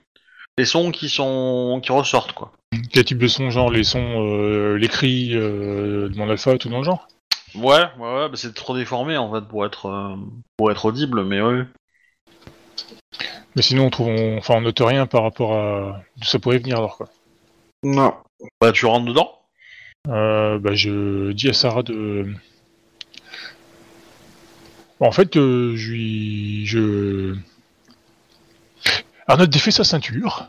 Des 0.58 0.66
sons 0.66 0.92
qui 0.92 1.10
sont. 1.10 1.80
qui 1.84 1.92
ressortent, 1.92 2.34
quoi. 2.34 2.52
Quel 2.91 3.03
type 3.05 3.17
de 3.17 3.28
son, 3.28 3.49
genre 3.49 3.72
les 3.72 3.84
sons, 3.84 4.24
euh, 4.26 4.76
les 4.78 4.88
cris 4.88 5.32
euh, 5.34 6.07
de 6.09 6.15
mon 6.17 6.30
alpha, 6.30 6.57
tout 6.57 6.70
dans 6.70 6.80
le 6.80 6.84
genre? 6.84 7.07
Ouais, 7.55 7.86
ouais, 7.97 8.13
ouais, 8.13 8.30
bah 8.30 8.36
c'est 8.36 8.53
trop 8.53 8.76
déformé 8.76 9.17
en 9.17 9.32
fait 9.34 9.47
pour 9.47 9.65
être, 9.65 9.88
euh, 9.88 10.15
pour 10.55 10.70
être 10.72 10.86
audible, 10.86 11.24
mais 11.24 11.41
ouais. 11.41 11.63
Mais 13.55 13.61
sinon, 13.63 13.86
on 13.86 13.89
trouve, 13.89 14.09
on- 14.09 14.38
enfin, 14.38 14.55
on 14.57 14.61
note 14.61 14.80
rien 14.80 15.07
par 15.07 15.24
rapport 15.24 15.53
à 15.53 16.01
d'où 16.17 16.26
ça 16.26 16.38
pourrait 16.39 16.59
venir 16.59 16.78
alors 16.78 16.97
quoi. 16.97 17.09
Non. 17.84 18.13
Bah, 18.61 18.72
tu 18.72 18.86
rentres 18.86 19.07
dedans? 19.07 19.32
Euh, 20.07 20.59
bah, 20.59 20.74
je 20.76 21.32
dis 21.32 21.49
à 21.49 21.53
Sarah 21.53 21.84
de. 21.84 22.34
En 24.99 25.11
fait, 25.11 25.36
euh, 25.38 25.76
je 25.76 25.91
lui, 25.91 26.65
je. 26.65 27.36
Arnaud 29.28 29.47
défait 29.47 29.72
sa 29.72 29.84
ceinture. 29.84 30.47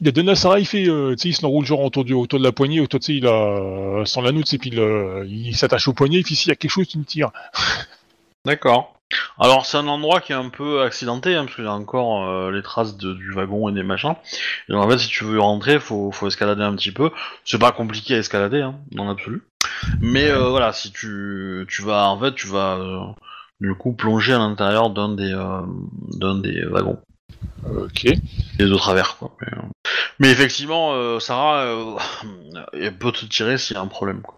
Il 0.00 0.08
a 0.08 0.12
donné 0.12 0.32
à 0.32 0.34
Sarah, 0.34 0.58
il 0.58 0.66
fait, 0.66 0.88
euh, 0.88 1.14
tu 1.14 1.22
sais, 1.22 1.28
il 1.28 1.34
se 1.34 1.42
l'enroule 1.42 1.64
genre 1.66 1.80
autour, 1.80 2.04
du, 2.04 2.14
autour 2.14 2.38
de 2.38 2.44
la 2.44 2.52
poignée, 2.52 2.80
autour, 2.80 3.00
tu 3.00 3.06
sais, 3.06 3.14
il 3.16 3.26
a, 3.26 3.30
euh, 3.32 4.04
sans 4.06 4.22
l'anneau, 4.22 4.40
tu 4.42 4.46
sais, 4.50 4.58
puis 4.58 4.70
il, 4.70 4.78
euh, 4.78 5.24
il 5.28 5.54
s'attache 5.54 5.88
au 5.88 5.92
poignet, 5.92 6.18
il 6.20 6.26
fait 6.26 6.34
s'il 6.34 6.48
y 6.48 6.52
a 6.52 6.56
quelque 6.56 6.70
chose, 6.70 6.88
tu 6.88 6.98
me 6.98 7.04
tires. 7.04 7.30
D'accord. 8.46 8.94
Alors, 9.38 9.66
c'est 9.66 9.76
un 9.76 9.88
endroit 9.88 10.20
qui 10.20 10.32
est 10.32 10.36
un 10.36 10.48
peu 10.48 10.82
accidenté, 10.82 11.34
hein, 11.34 11.44
parce 11.44 11.56
qu'il 11.56 11.64
y 11.64 11.66
a 11.68 11.72
encore 11.72 12.28
euh, 12.28 12.50
les 12.52 12.62
traces 12.62 12.96
de- 12.96 13.12
du 13.12 13.32
wagon 13.32 13.68
et 13.68 13.72
des 13.72 13.82
machins. 13.82 14.14
Et 14.68 14.72
donc, 14.72 14.84
en 14.84 14.88
fait, 14.88 14.98
si 14.98 15.08
tu 15.08 15.24
veux 15.24 15.40
rentrer, 15.40 15.80
faut, 15.80 16.12
faut 16.12 16.28
escalader 16.28 16.62
un 16.62 16.74
petit 16.76 16.92
peu. 16.92 17.10
C'est 17.44 17.58
pas 17.58 17.72
compliqué 17.72 18.14
à 18.14 18.18
escalader, 18.18 18.60
hein, 18.62 18.76
dans 18.92 19.04
l'absolu. 19.06 19.42
Mais 20.00 20.30
euh, 20.30 20.48
voilà, 20.50 20.72
si 20.72 20.92
tu, 20.92 21.66
tu 21.68 21.82
vas, 21.82 22.08
en 22.08 22.18
fait, 22.20 22.34
tu 22.34 22.46
vas 22.46 22.76
euh, 22.78 23.00
du 23.60 23.74
coup 23.74 23.92
plonger 23.92 24.32
à 24.34 24.38
l'intérieur 24.38 24.90
d'un 24.90 25.08
des, 25.10 25.32
euh, 25.34 25.62
d'un 26.18 26.36
des 26.36 26.64
wagons. 26.66 26.98
Ok. 27.64 28.04
et 28.04 28.18
de 28.58 28.74
travers 28.74 29.16
quoi. 29.18 29.36
Mais, 29.40 29.48
euh, 29.52 29.62
mais 30.18 30.30
effectivement, 30.30 30.92
euh, 30.94 31.20
Sarah, 31.20 31.64
euh, 31.64 31.98
elle 32.72 32.96
peut 32.96 33.12
te 33.12 33.24
tirer 33.26 33.58
s'il 33.58 33.76
y 33.76 33.78
a 33.78 33.82
un 33.82 33.86
problème. 33.86 34.22
Quoi. 34.22 34.36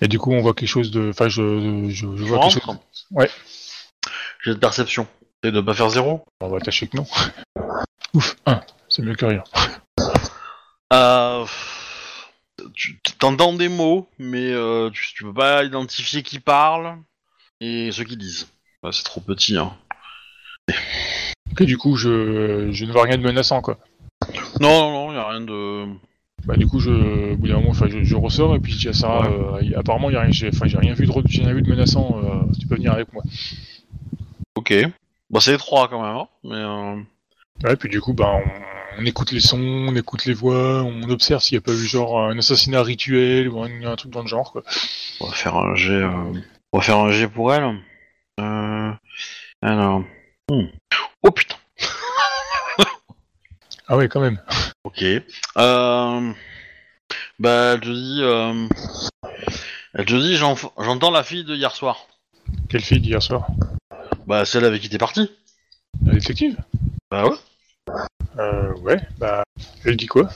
Et 0.00 0.08
du 0.08 0.18
coup, 0.18 0.32
on 0.32 0.40
voit 0.40 0.54
quelque 0.54 0.68
chose 0.68 0.90
de, 0.90 1.10
enfin, 1.10 1.28
je, 1.28 1.88
je, 1.90 2.06
vois 2.06 2.40
quelque 2.48 2.64
chose. 2.64 2.78
Ouais. 3.10 3.30
J'ai 4.44 4.52
de 4.52 4.58
perception. 4.58 5.06
Et 5.42 5.52
de 5.52 5.60
pas 5.60 5.74
faire 5.74 5.90
zéro. 5.90 6.24
On 6.40 6.48
va 6.48 6.56
attacher 6.56 6.88
que 6.88 6.96
non. 6.96 7.06
Ouf, 8.14 8.36
un, 8.46 8.62
c'est 8.88 9.02
mieux 9.02 9.14
que 9.14 9.26
rien. 9.26 9.44
Euh, 10.92 11.44
tu 12.74 12.98
t'entends 13.18 13.52
des 13.52 13.68
mots, 13.68 14.08
mais 14.18 14.52
tu, 14.92 15.14
tu 15.14 15.24
peux 15.24 15.34
pas 15.34 15.64
identifier 15.64 16.22
qui 16.22 16.40
parle 16.40 16.98
et 17.60 17.90
ceux 17.92 18.04
qui 18.04 18.16
disent. 18.16 18.48
Ouais, 18.82 18.92
c'est 18.92 19.04
trop 19.04 19.20
petit. 19.20 19.56
Hein. 19.56 19.76
Ok, 21.52 21.62
du 21.62 21.76
coup, 21.78 21.96
je, 21.96 22.70
je 22.72 22.84
ne 22.84 22.92
vois 22.92 23.04
rien 23.04 23.18
de 23.18 23.22
menaçant, 23.22 23.60
quoi. 23.62 23.78
Non, 24.60 24.68
non, 24.90 25.08
non, 25.08 25.12
y 25.12 25.16
a 25.16 25.28
rien 25.28 25.40
de. 25.40 25.86
Bah, 26.44 26.56
du 26.56 26.66
coup, 26.66 26.78
je, 26.78 26.90
au 27.32 27.36
bout 27.36 27.48
d'un 27.48 27.54
moment, 27.56 27.70
enfin, 27.70 27.86
je, 27.88 28.04
je 28.04 28.14
ressors 28.14 28.54
et 28.54 28.60
puis 28.60 28.72
je 28.72 28.78
dis 28.78 28.88
à 28.88 28.92
Sarah, 28.92 29.26
euh, 29.28 29.62
y- 29.62 29.74
apparemment, 29.74 30.10
y 30.10 30.16
a 30.16 30.20
rien, 30.20 30.30
j'ai, 30.32 30.48
enfin, 30.48 30.66
j'ai 30.66 30.78
rien 30.78 30.94
vu 30.94 31.06
de, 31.06 31.12
j'ai 31.28 31.42
rien 31.42 31.54
vu 31.54 31.62
de 31.62 31.68
menaçant. 31.70 32.20
euh, 32.22 32.42
tu 32.60 32.66
peux 32.66 32.76
venir 32.76 32.92
avec 32.92 33.12
moi. 33.12 33.22
Ok. 34.54 34.74
Bon, 35.30 35.40
c'est 35.40 35.54
étroit 35.54 35.88
quand 35.88 36.02
même, 36.02 36.16
hein, 36.16 36.28
mais. 36.44 36.54
Euh... 36.56 36.96
Ouais, 37.64 37.76
puis 37.76 37.88
du 37.88 38.00
coup, 38.00 38.12
bah, 38.12 38.32
on, 38.98 39.02
on 39.02 39.06
écoute 39.06 39.32
les 39.32 39.40
sons, 39.40 39.58
on 39.58 39.94
écoute 39.96 40.24
les 40.26 40.34
voix, 40.34 40.82
on 40.82 41.02
observe 41.10 41.42
s'il 41.42 41.56
n'y 41.56 41.58
a 41.58 41.62
pas 41.62 41.72
eu 41.72 41.84
genre 41.86 42.20
un 42.20 42.38
assassinat 42.38 42.82
rituel 42.82 43.48
ou 43.48 43.62
un, 43.62 43.82
un 43.84 43.96
truc 43.96 44.12
dans 44.12 44.20
le 44.22 44.28
genre, 44.28 44.52
quoi. 44.52 44.62
On 45.20 45.26
va 45.26 45.32
faire 45.32 45.56
un 45.56 45.74
jet. 45.74 45.92
euh, 45.92 46.10
On 46.72 46.78
va 46.78 46.84
faire 46.84 46.98
un 46.98 47.10
jet 47.10 47.28
pour 47.28 47.52
elle. 47.54 47.64
Euh... 48.40 48.92
Alors. 49.62 50.04
Hmm. 50.48 50.66
Oh 51.24 51.30
putain. 51.32 51.56
Ah 53.88 53.96
ouais, 53.96 54.08
quand 54.08 54.20
même. 54.20 54.40
Ok. 54.84 55.02
Euh... 55.02 56.32
Bah, 57.38 57.72
elle 57.74 57.80
te 57.80 57.88
dit. 57.88 58.20
Euh... 58.22 58.68
Elle 59.94 60.04
te 60.04 60.14
dit, 60.14 60.36
j'entends 60.36 61.10
la 61.10 61.24
fille 61.24 61.44
de 61.44 61.54
hier 61.54 61.74
soir. 61.74 62.06
Quelle 62.68 62.82
fille 62.82 63.00
d'hier 63.00 63.22
soir? 63.22 63.48
Bah, 64.26 64.44
celle 64.44 64.64
avec 64.64 64.82
qui 64.82 64.88
t'es 64.88 64.98
parti. 64.98 65.30
La 66.04 66.12
détective? 66.12 66.56
Bah 67.10 67.26
ouais. 67.26 67.36
Euh, 68.38 68.74
ouais, 68.80 69.00
bah, 69.18 69.42
elle 69.84 69.96
dit 69.96 70.06
quoi? 70.06 70.28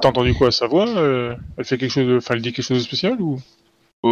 T'as 0.00 0.08
entendu 0.08 0.34
quoi? 0.34 0.52
Sa 0.52 0.66
voix 0.66 0.88
euh, 0.88 1.34
Elle 1.56 1.64
fait 1.64 1.78
quelque 1.78 1.92
chose 1.92 2.06
de... 2.06 2.16
Enfin, 2.18 2.34
elle 2.34 2.42
dit 2.42 2.52
quelque 2.52 2.64
chose 2.64 2.78
de 2.78 2.82
spécial 2.82 3.20
ou? 3.20 3.40
Euh... 4.04 4.08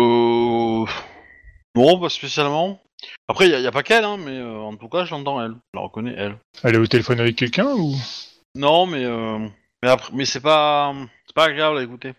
Non, 1.76 2.00
pas 2.00 2.08
spécialement. 2.08 2.80
Après, 3.28 3.48
y, 3.48 3.54
a- 3.54 3.60
y 3.60 3.66
a 3.66 3.72
pas 3.72 3.82
qu'elle, 3.82 4.04
hein, 4.04 4.16
mais 4.18 4.36
euh, 4.36 4.58
en 4.58 4.76
tout 4.76 4.88
cas, 4.88 5.04
j'entends 5.04 5.42
elle. 5.42 5.52
Je 5.52 5.78
la 5.78 5.80
reconnais, 5.82 6.14
elle. 6.16 6.36
Elle 6.62 6.74
est 6.74 6.78
au 6.78 6.86
téléphone 6.86 7.20
avec 7.20 7.36
quelqu'un 7.36 7.68
ou? 7.74 7.94
Non, 8.54 8.86
mais 8.86 9.04
euh... 9.04 9.38
mais 9.82 9.88
après, 9.88 10.12
mais 10.14 10.24
c'est 10.24 10.40
pas, 10.40 10.92
c'est 11.26 11.34
pas 11.34 11.44
agréable 11.44 11.78
à 11.78 11.82
écouter. 11.82 12.14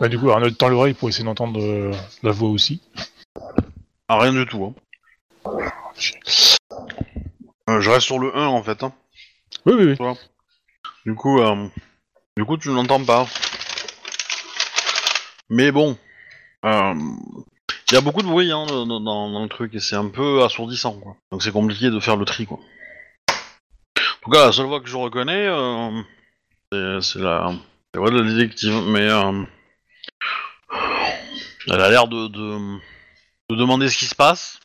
Bah, 0.00 0.08
du 0.08 0.18
coup, 0.18 0.30
Arnaud 0.30 0.50
tend 0.50 0.68
l'oreille 0.68 0.94
pour 0.94 1.08
essayer 1.08 1.24
d'entendre 1.24 1.60
euh, 1.62 1.92
la 2.22 2.32
voix 2.32 2.48
aussi. 2.50 2.80
Ah, 4.08 4.18
rien 4.18 4.32
du 4.32 4.44
tout. 4.46 4.74
Hein. 5.46 5.58
Euh, 7.70 7.80
je 7.80 7.90
reste 7.90 8.06
sur 8.06 8.18
le 8.18 8.36
1 8.36 8.46
en 8.46 8.62
fait. 8.62 8.82
Hein. 8.82 8.92
Oui, 9.66 9.74
oui, 9.76 9.96
oui. 9.98 10.06
Du 11.06 11.14
coup, 11.14 11.40
euh, 11.40 11.68
du 12.36 12.44
coup, 12.44 12.56
tu 12.56 12.70
n'entends 12.70 13.04
pas. 13.04 13.26
Mais 15.48 15.70
bon, 15.70 15.96
euh, 16.64 16.94
il 17.92 17.94
y 17.94 17.98
a 17.98 18.00
beaucoup 18.00 18.22
de 18.22 18.26
bruit 18.26 18.50
hein, 18.50 18.64
dans, 18.66 18.86
dans- 18.86 19.30
dans 19.30 19.42
le 19.42 19.48
truc 19.48 19.74
et 19.74 19.80
c'est 19.80 19.96
un 19.96 20.08
peu 20.08 20.42
assourdissant, 20.42 20.94
quoi. 20.98 21.14
Donc 21.30 21.42
c'est 21.42 21.52
compliqué 21.52 21.90
de 21.90 22.00
faire 22.00 22.16
le 22.16 22.24
tri, 22.24 22.46
quoi. 22.46 22.58
En 23.28 24.24
tout 24.24 24.30
cas, 24.30 24.46
la 24.46 24.52
seule 24.52 24.66
voix 24.66 24.80
que 24.80 24.88
je 24.88 24.96
reconnais, 24.96 25.46
euh, 25.46 26.00
c'est- 27.00 27.18
la, 27.18 27.52
la 27.94 28.00
voix 28.00 28.10
de 28.10 28.18
la 28.20 28.32
détective, 28.32 28.72
mais 28.88 29.02
euh, 29.10 29.42
elle 31.68 31.80
a 31.80 31.90
l'air 31.90 32.08
de, 32.08 32.28
de, 32.28 32.78
de 33.50 33.56
demander 33.56 33.88
ce 33.88 33.98
qui 33.98 34.06
se 34.06 34.14
passe, 34.14 34.58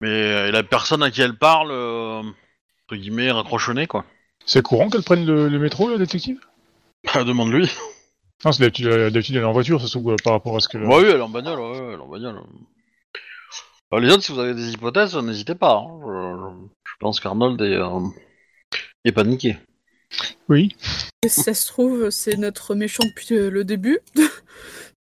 mais 0.00 0.50
la 0.50 0.62
personne 0.62 1.02
à 1.02 1.10
qui 1.10 1.20
elle 1.22 1.36
parle, 1.36 1.70
euh, 1.70 2.20
entre 2.20 2.96
guillemets, 2.96 3.30
raccrochonnée, 3.30 3.86
quoi. 3.86 4.04
C'est 4.46 4.62
courant 4.62 4.88
qu'elle 4.88 5.02
prenne 5.02 5.26
le, 5.26 5.48
le 5.48 5.58
métro, 5.58 5.90
la 5.90 5.98
détective? 5.98 6.38
Demande-lui. 7.14 7.70
Non, 8.44 8.52
c'est 8.52 8.60
d'habitude, 8.62 8.86
euh, 8.86 9.10
d'habitude, 9.10 9.36
elle 9.36 9.42
est 9.42 9.46
en 9.46 9.52
voiture, 9.52 9.80
ça 9.80 9.86
se 9.86 9.98
trouve, 9.98 10.12
euh, 10.12 10.16
par 10.22 10.34
rapport 10.34 10.56
à 10.56 10.60
ce 10.60 10.68
que... 10.68 10.78
Bah 10.78 10.98
oui, 10.98 11.04
elle 11.08 11.18
est 11.18 11.20
en 11.20 11.28
bagnole, 11.28 11.58
ouais, 11.58 11.80
ouais, 11.80 11.86
elle 11.94 11.98
est 11.98 12.02
en 12.02 12.08
bagnole. 12.08 12.42
Euh, 13.94 14.00
les 14.00 14.10
autres, 14.12 14.24
si 14.24 14.32
vous 14.32 14.40
avez 14.40 14.54
des 14.54 14.72
hypothèses, 14.72 15.16
n'hésitez 15.16 15.54
pas. 15.54 15.76
hein. 15.76 16.68
Je, 16.84 16.92
pense 17.00 17.20
qu'Arnold 17.20 17.60
est, 17.62 17.74
euh, 17.76 18.00
est 19.04 19.12
paniqué. 19.12 19.56
Oui. 20.48 20.76
Et 21.22 21.28
si 21.28 21.42
ça 21.42 21.54
se 21.54 21.66
trouve, 21.66 22.10
c'est 22.10 22.36
notre 22.36 22.74
méchant 22.74 23.04
depuis 23.04 23.34
le 23.34 23.50
le 23.50 23.64
début. 23.64 24.00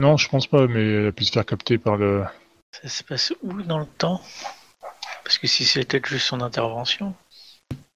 Non, 0.00 0.16
je 0.16 0.30
pense 0.30 0.46
pas, 0.46 0.66
mais 0.66 0.80
elle 0.80 1.06
a 1.08 1.12
pu 1.12 1.24
se 1.26 1.32
faire 1.32 1.44
capter 1.44 1.76
par 1.76 1.98
le... 1.98 2.24
Ça 2.72 2.88
se 2.88 3.04
passe 3.04 3.34
où 3.42 3.60
dans 3.62 3.78
le 3.78 3.84
temps? 3.84 4.22
Parce 5.24 5.36
que 5.36 5.46
si 5.46 5.64
c'était 5.66 6.00
juste 6.02 6.26
son 6.26 6.40
intervention. 6.40 7.14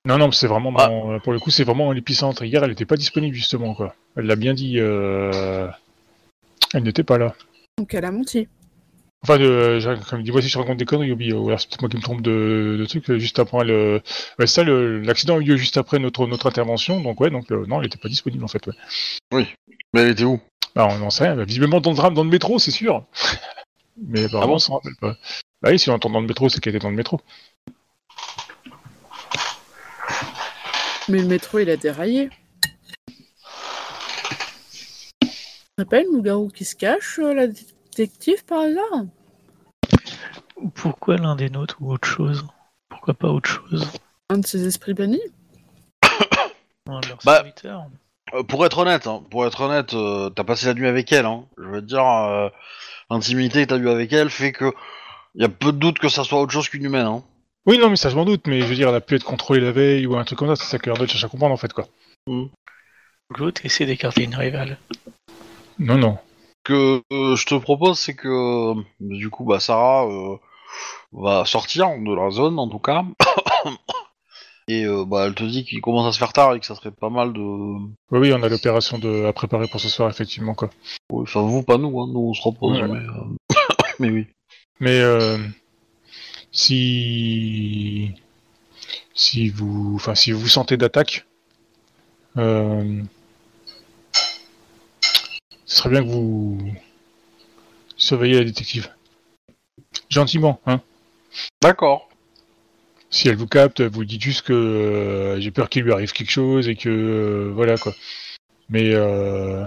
Non, 0.06 0.18
non, 0.18 0.30
c'est 0.32 0.46
vraiment 0.46 0.72
Ah. 0.76 0.88
dans... 0.88 1.18
Pour 1.20 1.32
le 1.32 1.38
coup, 1.40 1.50
c'est 1.50 1.64
vraiment 1.64 1.90
l'épicentre. 1.92 2.44
Hier, 2.44 2.62
elle 2.62 2.70
n'était 2.70 2.84
pas 2.84 2.96
disponible, 2.96 3.34
justement, 3.34 3.74
quoi. 3.74 3.94
Elle 4.16 4.26
l'a 4.26 4.36
bien 4.36 4.52
dit, 4.54 4.78
euh... 4.78 5.68
Elle 6.74 6.82
n'était 6.82 7.04
pas 7.04 7.18
là. 7.18 7.34
Donc 7.78 7.94
elle 7.94 8.04
a 8.04 8.10
menti. 8.10 8.48
Enfin, 9.22 9.38
j'ai- 9.38 9.94
comme 10.10 10.20
il 10.20 10.24
dit, 10.24 10.30
voici, 10.30 10.48
je 10.48 10.58
raconte 10.58 10.76
des 10.76 10.84
conneries, 10.84 11.12
oublié. 11.12 11.32
Ou 11.32 11.46
alors 11.48 11.58
c'est 11.60 11.68
peut-être 11.68 11.80
moi 11.80 11.88
qui 11.88 11.96
me 11.96 12.02
trompe 12.02 12.20
de, 12.20 12.76
de 12.78 12.84
trucs. 12.84 13.08
euh, 13.10 13.18
Juste 13.18 13.38
après 13.38 13.64
le, 13.64 14.02
ouais, 14.38 14.46
ça, 14.46 14.62
le- 14.64 15.00
l'accident 15.00 15.36
a 15.36 15.38
eu 15.40 15.44
lieu 15.44 15.56
juste 15.56 15.76
après 15.78 15.98
notre 15.98 16.26
notre 16.26 16.46
intervention. 16.46 17.00
Donc 17.00 17.20
ouais, 17.20 17.30
donc 17.30 17.50
euh, 17.50 17.64
non, 17.66 17.80
elle 17.80 17.86
était 17.86 17.96
pas 17.98 18.08
disponible 18.08 18.44
en 18.44 18.48
fait. 18.48 18.66
Ouais. 19.32 19.48
Mais 19.94 20.02
elle 20.02 20.10
était 20.10 20.24
où? 20.24 20.40
Bah, 20.76 20.86
on 20.90 21.00
en 21.02 21.10
sait 21.10 21.24
rien. 21.24 21.36
Bah, 21.36 21.44
visiblement 21.44 21.80
dans 21.80 21.90
le 21.90 21.96
drame, 21.96 22.12
dans 22.14 22.24
le 22.24 22.30
métro, 22.30 22.58
c'est 22.58 22.70
sûr. 22.70 23.04
Mais 23.96 24.24
apparemment, 24.24 24.42
Ah 24.44 24.46
bon? 24.48 24.54
on 24.56 24.58
s'en 24.58 24.74
rappelle 24.74 24.96
pas. 25.00 25.16
Bah 25.62 25.70
oui, 25.70 25.78
si 25.78 25.88
on 25.88 25.94
entend 25.94 26.10
dans 26.10 26.20
le 26.20 26.26
métro, 26.26 26.48
c'est 26.50 26.60
qu'elle 26.60 26.74
était 26.76 26.82
dans 26.82 26.90
le 26.90 26.96
métro. 26.96 27.20
Mais 31.08 31.18
le 31.18 31.26
métro, 31.26 31.58
il 31.58 31.68
a 31.70 31.76
déraillé. 31.76 32.30
C'est 35.78 35.88
pas 35.88 36.02
loup-garou 36.02 36.48
qui 36.48 36.64
se 36.64 36.76
cache, 36.76 37.18
euh, 37.18 37.34
la 37.34 37.46
détective, 37.48 38.44
par 38.44 38.60
hasard? 38.60 39.04
Pourquoi 40.74 41.16
l'un 41.16 41.36
des 41.36 41.50
nôtres 41.50 41.76
ou 41.80 41.92
autre 41.92 42.08
chose? 42.08 42.46
Pourquoi 42.88 43.14
pas 43.14 43.28
autre 43.28 43.50
chose? 43.50 43.90
Un 44.30 44.38
de 44.38 44.46
ces 44.46 44.66
esprits 44.66 44.94
bannis? 44.94 45.20
Un 46.88 47.00
de 47.00 47.08
leurs 47.08 47.18
Bah, 47.24 47.36
serviteurs 47.36 47.86
Euh, 48.34 48.42
Pour 48.44 48.64
être 48.64 48.78
honnête, 48.78 49.06
hein, 49.06 49.22
pour 49.30 49.46
être 49.46 49.60
honnête, 49.60 49.94
euh, 49.94 50.30
t'as 50.30 50.44
passé 50.44 50.66
la 50.66 50.74
nuit 50.74 50.86
avec 50.86 51.12
elle. 51.12 51.26
Hein. 51.26 51.44
Je 51.58 51.64
veux 51.64 51.82
dire, 51.82 52.06
euh, 52.06 52.48
l'intimité 53.10 53.64
que 53.64 53.70
t'as 53.70 53.78
eue 53.78 53.88
avec 53.88 54.12
elle 54.12 54.30
fait 54.30 54.52
que 54.52 54.72
y 55.34 55.44
a 55.44 55.48
peu 55.48 55.72
de 55.72 55.78
doute 55.78 55.98
que 55.98 56.08
ça 56.08 56.24
soit 56.24 56.40
autre 56.40 56.52
chose 56.52 56.68
qu'une 56.68 56.84
humaine. 56.84 57.06
Hein. 57.06 57.24
Oui, 57.66 57.78
non, 57.78 57.88
mais 57.90 57.96
ça 57.96 58.10
je 58.10 58.16
m'en 58.16 58.24
doute. 58.24 58.46
Mais 58.46 58.60
je 58.60 58.66
veux 58.66 58.74
dire, 58.74 58.88
elle 58.88 58.94
a 58.94 59.00
pu 59.00 59.14
être 59.14 59.24
contrôlée 59.24 59.60
la 59.60 59.72
veille 59.72 60.06
ou 60.06 60.16
un 60.16 60.24
truc 60.24 60.38
comme 60.38 60.48
ça. 60.48 60.56
C'est 60.56 60.70
ça 60.70 60.78
que 60.78 60.90
Arnold 60.90 61.10
cherche 61.10 61.24
à 61.24 61.28
comprendre 61.28 61.54
en 61.54 61.58
fait, 61.58 61.72
quoi. 61.72 61.86
L'autre 63.38 63.64
essaie 63.64 63.86
d'écarter 63.86 64.24
une 64.24 64.34
rivale? 64.34 64.78
Non, 65.78 65.96
non. 65.98 66.18
que 66.62 67.02
euh, 67.12 67.36
je 67.36 67.46
te 67.46 67.54
propose, 67.56 67.98
c'est 67.98 68.14
que 68.14 68.28
euh, 68.28 68.80
du 69.00 69.28
coup, 69.30 69.44
bah, 69.44 69.60
Sarah 69.60 70.06
euh, 70.06 70.36
va 71.12 71.44
sortir 71.44 71.88
de 71.98 72.14
la 72.14 72.30
zone, 72.30 72.58
en 72.58 72.68
tout 72.68 72.78
cas. 72.78 73.04
Et 74.68 74.84
euh, 74.86 75.04
bah, 75.04 75.26
elle 75.26 75.34
te 75.34 75.44
dit 75.44 75.64
qu'il 75.64 75.82
commence 75.82 76.06
à 76.06 76.12
se 76.12 76.18
faire 76.18 76.32
tard 76.32 76.54
et 76.54 76.60
que 76.60 76.64
ça 76.64 76.74
serait 76.74 76.90
pas 76.90 77.10
mal 77.10 77.34
de. 77.34 77.40
Oui, 77.40 78.18
oui, 78.18 78.32
on 78.32 78.42
a 78.42 78.48
l'opération 78.48 78.98
de... 78.98 79.26
à 79.26 79.32
préparer 79.34 79.68
pour 79.68 79.78
ce 79.78 79.90
soir, 79.90 80.08
effectivement, 80.08 80.54
quoi. 80.54 80.70
Oui, 81.12 81.24
Enfin, 81.24 81.42
vous, 81.42 81.62
pas 81.62 81.76
nous, 81.76 82.00
hein, 82.00 82.06
nous 82.10 82.28
on 82.30 82.32
se 82.32 82.40
repose, 82.42 82.78
Ouais. 82.80 82.88
mais, 82.88 82.98
euh, 82.98 83.54
mais 83.98 84.08
oui. 84.08 84.26
Mais 84.80 84.98
euh, 85.00 85.36
si 86.54 88.12
si 89.12 89.50
vous 89.50 89.92
enfin 89.96 90.14
si 90.14 90.32
vous 90.32 90.48
sentez 90.48 90.78
d'attaque, 90.78 91.26
euh, 92.38 93.02
ce 95.66 95.76
serait 95.76 95.90
bien 95.90 96.02
que 96.02 96.08
vous 96.08 96.58
surveillez 97.96 98.38
la 98.38 98.44
détective. 98.44 98.88
Gentiment, 100.08 100.60
hein. 100.66 100.80
D'accord. 101.60 102.08
Si 103.10 103.28
elle 103.28 103.36
vous 103.36 103.46
capte, 103.46 103.80
vous 103.80 104.04
dites 104.04 104.22
juste 104.22 104.42
que 104.42 104.52
euh, 104.52 105.40
j'ai 105.40 105.50
peur 105.50 105.68
qu'il 105.68 105.82
lui 105.82 105.92
arrive 105.92 106.12
quelque 106.12 106.30
chose 106.30 106.68
et 106.68 106.76
que 106.76 106.88
euh, 106.88 107.52
voilà 107.52 107.76
quoi. 107.76 107.94
Mais 108.68 108.94
euh, 108.94 109.64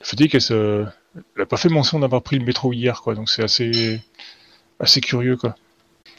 fait 0.00 0.20
est 0.20 0.28
qu'elle 0.28 0.40
se... 0.40 0.86
elle 1.36 1.42
a 1.42 1.46
pas 1.46 1.56
fait 1.56 1.68
mention 1.68 1.98
d'avoir 1.98 2.22
pris 2.22 2.38
le 2.38 2.44
métro 2.44 2.72
hier 2.72 3.02
quoi, 3.02 3.14
donc 3.14 3.28
c'est 3.30 3.42
assez 3.42 4.00
assez 4.80 5.00
curieux 5.00 5.36
quoi. 5.36 5.56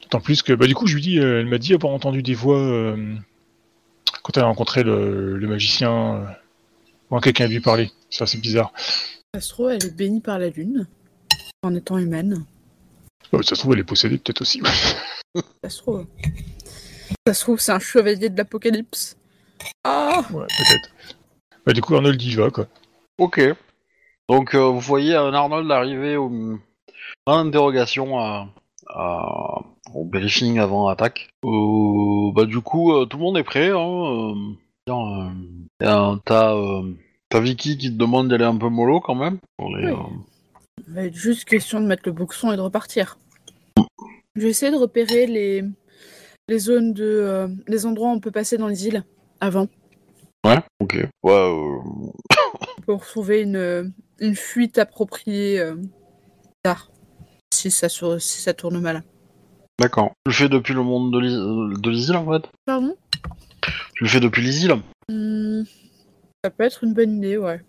D'autant 0.09 0.23
plus 0.23 0.41
que 0.41 0.53
bah 0.53 0.65
du 0.65 0.73
coup 0.73 0.87
je 0.87 0.95
lui 0.95 1.03
dis, 1.03 1.19
euh, 1.19 1.41
elle 1.41 1.45
m'a 1.45 1.59
dit 1.59 1.71
avoir 1.75 1.93
entendu 1.93 2.23
des 2.23 2.33
voix 2.33 2.57
euh, 2.57 3.15
quand 4.23 4.35
elle 4.37 4.43
a 4.43 4.47
rencontré 4.47 4.81
le, 4.81 5.37
le 5.37 5.47
magicien. 5.47 6.15
Euh, 6.15 6.25
quand 7.09 7.19
quelqu'un 7.19 7.45
a 7.45 7.47
lui 7.47 7.59
parler, 7.59 7.91
c'est 8.09 8.23
assez 8.23 8.39
bizarre. 8.39 8.73
Ça 9.35 9.41
se 9.41 9.49
trouve, 9.49 9.69
elle 9.69 9.85
est 9.85 9.95
bénie 9.95 10.21
par 10.21 10.39
la 10.39 10.49
lune, 10.49 10.87
en 11.61 11.75
étant 11.75 11.99
humaine. 11.99 12.43
Oh, 13.31 13.43
ça 13.43 13.53
se 13.53 13.61
trouve 13.61 13.73
elle 13.73 13.81
est 13.81 13.83
possédée 13.83 14.17
peut-être 14.17 14.41
aussi. 14.41 14.61
Ça 15.63 15.69
se 15.69 15.77
trouve. 15.77 16.07
Ça 17.27 17.33
se 17.35 17.41
trouve, 17.41 17.59
c'est 17.59 17.71
un 17.71 17.79
chevalier 17.79 18.29
de 18.29 18.37
l'apocalypse. 18.37 19.15
Ah 19.83 20.25
ouais 20.31 20.47
peut-être. 20.47 20.89
Bah 21.67 21.73
du 21.73 21.81
coup 21.81 21.93
Arnold 21.95 22.19
y 22.19 22.33
va 22.33 22.49
quoi. 22.49 22.67
Ok. 23.19 23.39
Donc 24.27 24.55
euh, 24.55 24.69
vous 24.69 24.79
voyez 24.79 25.13
un 25.13 25.35
Arnold 25.35 25.69
arriver 25.69 26.17
au... 26.17 26.59
en 27.27 27.37
interrogation 27.37 28.17
à... 28.17 28.49
à- 28.89 29.61
au 29.93 30.03
briefing 30.05 30.59
avant 30.59 30.87
attaque. 30.87 31.29
Euh, 31.45 32.31
bah 32.33 32.45
du 32.45 32.59
coup 32.61 32.93
euh, 32.93 33.05
tout 33.05 33.17
le 33.17 33.23
monde 33.23 33.37
est 33.37 33.43
prêt. 33.43 33.69
Hein, 33.69 34.33
euh, 34.89 35.29
tiens, 35.79 36.19
T'as 36.25 36.51
t'as 37.29 37.39
Vicky 37.39 37.77
qui 37.77 37.91
te 37.91 37.97
demande 37.97 38.27
d'aller 38.27 38.45
un 38.45 38.57
peu 38.57 38.69
mollo 38.69 38.99
quand 38.99 39.15
même. 39.15 39.39
Pour 39.57 39.75
les, 39.75 39.91
Oui. 39.91 39.97
va 40.87 41.03
être 41.03 41.13
juste 41.15 41.45
question 41.45 41.79
de 41.79 41.85
mettre 41.85 42.03
le 42.05 42.11
boxon 42.11 42.51
et 42.51 42.55
de 42.57 42.61
repartir. 42.61 43.17
Je 44.35 44.41
vais 44.41 44.49
essayer 44.49 44.71
de 44.71 44.77
repérer 44.77 45.27
les, 45.27 45.63
les 46.47 46.59
zones 46.59 46.93
de. 46.93 47.47
les 47.67 47.85
endroits 47.85 48.09
où 48.09 48.13
on 48.13 48.19
peut 48.19 48.31
passer 48.31 48.57
dans 48.57 48.67
les 48.67 48.87
îles 48.87 49.03
avant. 49.41 49.67
Ouais. 50.45 50.59
Ok. 50.79 50.97
Ouais. 51.23 51.77
Pour 52.85 53.05
trouver 53.05 53.41
une, 53.41 53.93
une 54.19 54.35
fuite 54.35 54.77
appropriée 54.77 55.61
tard. 56.63 56.89
Si 57.59 57.71
ça, 57.71 57.89
sur- 57.89 58.21
si 58.21 58.39
ça 58.41 58.53
tourne 58.53 58.79
mal. 58.79 59.03
D'accord. 59.79 60.11
Tu 60.25 60.29
le 60.29 60.33
fais 60.33 60.47
depuis 60.47 60.73
le 60.73 60.81
monde 60.81 61.11
de 61.11 61.19
l'is- 61.19 61.81
de 61.81 61.89
l'Isil 61.89 62.15
en 62.15 62.31
fait. 62.31 62.49
Pardon? 62.65 62.95
Tu 63.95 64.05
le 64.05 64.09
fais 64.09 64.21
depuis 64.21 64.41
l'Isil. 64.41 64.75
Hmm, 65.09 65.63
Ça 66.41 66.51
peut 66.51 66.63
être 66.63 66.85
une 66.85 66.93
bonne 66.93 67.17
idée, 67.17 67.37
ouais. 67.37 67.59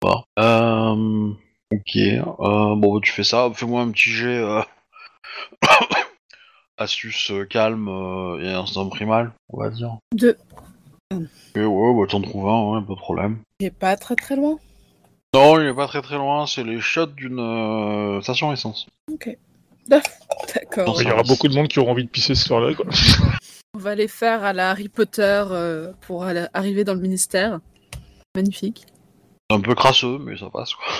Bah, 0.00 0.22
Euh, 0.38 1.32
ok. 1.72 1.96
Euh, 1.96 2.76
bon, 2.76 2.94
bah, 2.94 3.00
tu 3.02 3.10
fais 3.10 3.24
ça. 3.24 3.50
Fais-moi 3.52 3.82
un 3.82 3.90
petit 3.90 4.10
jet. 4.10 4.38
euh, 4.38 4.62
Astuce 6.78 7.32
calme 7.50 7.88
et 8.40 8.52
instinct 8.52 8.88
primal, 8.88 9.32
on 9.48 9.60
va 9.60 9.70
dire. 9.70 9.96
Deux. 10.14 10.36
Ok, 11.10 11.20
ouais, 11.56 11.94
bah 12.00 12.06
t'en 12.08 12.20
trouves 12.22 12.48
un, 12.48 12.70
ouais, 12.78 12.86
pas 12.86 12.92
de 12.94 12.98
problème. 12.98 13.38
Est 13.58 13.70
pas 13.70 13.96
très 13.96 14.14
très 14.14 14.36
loin. 14.36 14.56
Non, 15.36 15.60
il 15.60 15.66
est 15.68 15.74
pas 15.74 15.86
très 15.86 16.00
très 16.00 16.16
loin, 16.16 16.46
c'est 16.46 16.64
les 16.64 16.80
shots 16.80 17.06
d'une 17.06 17.38
euh, 17.40 18.20
station 18.22 18.52
essence. 18.52 18.86
D'accord. 19.88 20.96
Ça 20.96 21.02
Il 21.02 21.08
y 21.08 21.12
aura 21.12 21.22
beaucoup 21.22 21.46
de 21.48 21.54
monde 21.54 21.68
qui 21.68 21.78
auront 21.78 21.92
envie 21.92 22.04
de 22.04 22.08
pisser 22.10 22.34
ce 22.34 22.44
soir-là 22.46 22.74
quoi. 22.74 22.86
On 23.74 23.78
va 23.78 23.94
les 23.94 24.08
faire 24.08 24.42
à 24.44 24.52
la 24.54 24.70
Harry 24.70 24.88
Potter 24.88 25.44
euh, 25.50 25.92
pour 26.06 26.24
aller- 26.24 26.46
arriver 26.54 26.82
dans 26.84 26.94
le 26.94 27.00
ministère. 27.00 27.60
Magnifique. 28.34 28.84
C'est 29.50 29.56
un 29.56 29.60
peu 29.60 29.74
crasseux, 29.74 30.18
mais 30.18 30.36
ça 30.38 30.48
passe 30.50 30.74
quoi. 30.74 30.84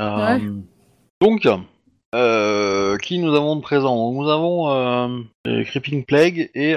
Euh, 0.00 0.38
Donc, 1.20 1.48
euh, 2.14 2.96
qui 2.98 3.18
nous 3.20 3.34
avons 3.36 3.54
de 3.54 3.60
présent? 3.60 4.12
Nous 4.12 4.28
avons 4.28 4.68
euh, 4.70 5.20
les 5.44 5.64
Creeping 5.64 6.04
Plague 6.04 6.50
et 6.54 6.74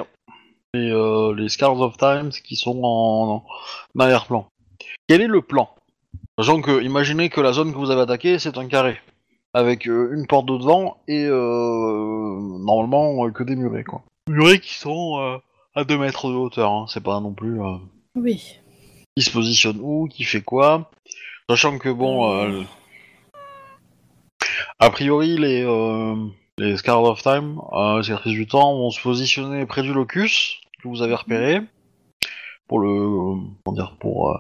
les, 0.76 0.92
euh, 0.92 1.34
les 1.36 1.50
Scars 1.50 1.80
of 1.82 1.98
Times 1.98 2.30
qui 2.44 2.56
sont 2.56 2.80
en, 2.84 3.44
en 3.96 4.00
arrière-plan. 4.00 4.48
Quel 5.08 5.22
est 5.22 5.28
le 5.28 5.42
plan? 5.42 5.70
Sachant 6.40 6.62
que, 6.62 6.82
imaginez 6.82 7.28
que 7.28 7.42
la 7.42 7.52
zone 7.52 7.74
que 7.74 7.78
vous 7.78 7.92
avez 7.92 8.00
attaquée, 8.00 8.40
c'est 8.40 8.58
un 8.58 8.68
carré. 8.68 8.98
Avec 9.54 9.90
euh, 9.90 10.14
une 10.14 10.26
porte 10.26 10.46
de 10.46 10.56
devant 10.56 10.96
et 11.06 11.26
euh, 11.26 12.40
normalement 12.60 13.26
euh, 13.26 13.32
que 13.32 13.44
des 13.44 13.58
murets 13.58 13.84
quoi. 13.84 14.04
Murets 14.30 14.60
qui 14.60 14.76
sont 14.76 15.42
à 15.76 15.84
2 15.84 15.98
mètres 15.98 16.30
de 16.30 16.36
hauteur, 16.36 16.72
hein. 16.72 16.86
c'est 16.88 17.04
pas 17.04 17.20
non 17.20 17.34
plus... 17.34 17.60
Oui. 18.16 18.56
qui 19.18 19.24
se 19.24 19.32
positionne 19.32 19.80
où, 19.82 20.08
qui 20.08 20.24
fait 20.24 20.42
quoi. 20.42 20.90
Sachant 21.50 21.78
que 21.78 21.90
bon, 21.90 22.66
a 24.80 24.90
priori 24.92 25.38
les 25.38 25.66
les 26.58 26.78
Scars 26.78 27.04
of 27.04 27.22
Time, 27.22 27.60
euh, 27.72 28.02
cicatrices 28.04 28.34
du 28.34 28.48
temps, 28.48 28.78
vont 28.78 28.92
se 28.92 29.02
positionner 29.02 29.66
près 29.66 29.82
du 29.82 29.94
locus 29.94 30.60
que 30.82 30.88
vous 30.88 31.02
avez 31.02 31.16
repéré 31.16 31.62
pour 32.68 32.80
le 32.80 33.36
comment 33.64 33.76
dire 33.76 33.96
pour 34.00 34.40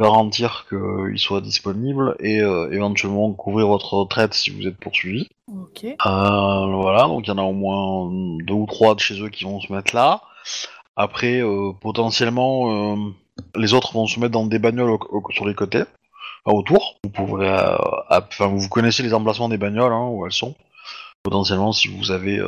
garantir 0.00 0.66
qu'il 0.68 1.18
soit 1.18 1.40
disponible 1.40 2.16
et 2.20 2.40
euh, 2.40 2.70
éventuellement 2.72 3.32
couvrir 3.32 3.68
votre 3.68 3.94
retraite 3.94 4.34
si 4.34 4.50
vous 4.50 4.66
êtes 4.66 4.76
poursuivi. 4.76 5.28
Ok. 5.48 5.84
Euh, 5.84 5.96
voilà, 6.76 7.02
donc 7.04 7.26
il 7.26 7.30
y 7.30 7.32
en 7.32 7.38
a 7.38 7.42
au 7.42 7.52
moins 7.52 8.10
deux 8.44 8.54
ou 8.54 8.66
trois 8.66 8.94
de 8.94 9.00
chez 9.00 9.20
eux 9.22 9.28
qui 9.28 9.44
vont 9.44 9.60
se 9.60 9.72
mettre 9.72 9.94
là. 9.94 10.22
Après, 10.96 11.40
euh, 11.40 11.72
potentiellement, 11.80 12.96
les 13.56 13.74
autres 13.74 13.92
vont 13.94 14.06
se 14.06 14.18
mettre 14.20 14.32
dans 14.32 14.46
des 14.46 14.58
bagnoles 14.58 14.90
au- 14.90 15.00
au- 15.10 15.30
sur 15.32 15.46
les 15.46 15.54
côtés, 15.54 15.82
autour. 16.44 16.96
Vous 17.04 17.10
pourrez, 17.10 17.50
enfin, 18.10 18.46
vous 18.48 18.68
connaissez 18.68 19.02
les 19.02 19.14
emplacements 19.14 19.48
des 19.48 19.58
bagnoles 19.58 19.92
hein, 19.92 20.08
où 20.08 20.24
elles 20.26 20.32
sont. 20.32 20.54
Potentiellement, 21.22 21.72
si 21.72 21.88
vous 21.88 22.10
avez, 22.10 22.38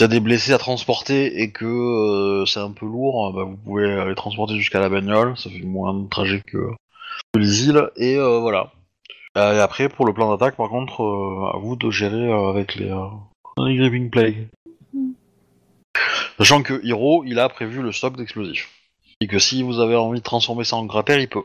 a 0.00 0.08
des 0.08 0.20
blessés 0.20 0.52
à 0.52 0.58
transporter 0.58 1.42
et 1.42 1.52
que 1.52 1.64
euh, 1.64 2.46
c'est 2.46 2.60
un 2.60 2.72
peu 2.72 2.86
lourd, 2.86 3.28
euh, 3.28 3.32
bah, 3.32 3.44
vous 3.44 3.56
pouvez 3.56 4.04
les 4.06 4.14
transporter 4.14 4.56
jusqu'à 4.56 4.80
la 4.80 4.88
bagnole. 4.88 5.36
Ça 5.36 5.50
fait 5.50 5.62
moins 5.62 5.94
de 5.94 6.08
trajet 6.08 6.42
que, 6.46 6.72
les 7.36 7.68
îles. 7.68 7.90
Et 7.96 8.16
euh, 8.16 8.38
voilà. 8.38 8.72
Euh, 9.38 9.56
et 9.56 9.60
après, 9.60 9.88
pour 9.88 10.06
le 10.06 10.12
plan 10.12 10.30
d'attaque, 10.30 10.56
par 10.56 10.68
contre, 10.68 11.02
à 11.54 11.58
vous 11.58 11.76
de 11.76 11.90
gérer 11.90 12.32
avec 12.32 12.74
les, 12.76 12.94
les 13.58 13.76
Gripping 13.76 14.10
Plague. 14.10 14.48
Sachant 16.38 16.62
que 16.62 16.84
Hiro, 16.84 17.24
il 17.24 17.38
a 17.38 17.48
prévu 17.48 17.82
le 17.82 17.92
stock 17.92 18.16
d'explosifs. 18.16 18.70
Et 19.20 19.28
que 19.28 19.38
si 19.38 19.62
vous 19.62 19.78
avez 19.78 19.96
envie 19.96 20.18
de 20.18 20.24
transformer 20.24 20.64
ça 20.64 20.76
en 20.76 20.86
cratère, 20.86 21.20
il 21.20 21.28
peut. 21.28 21.44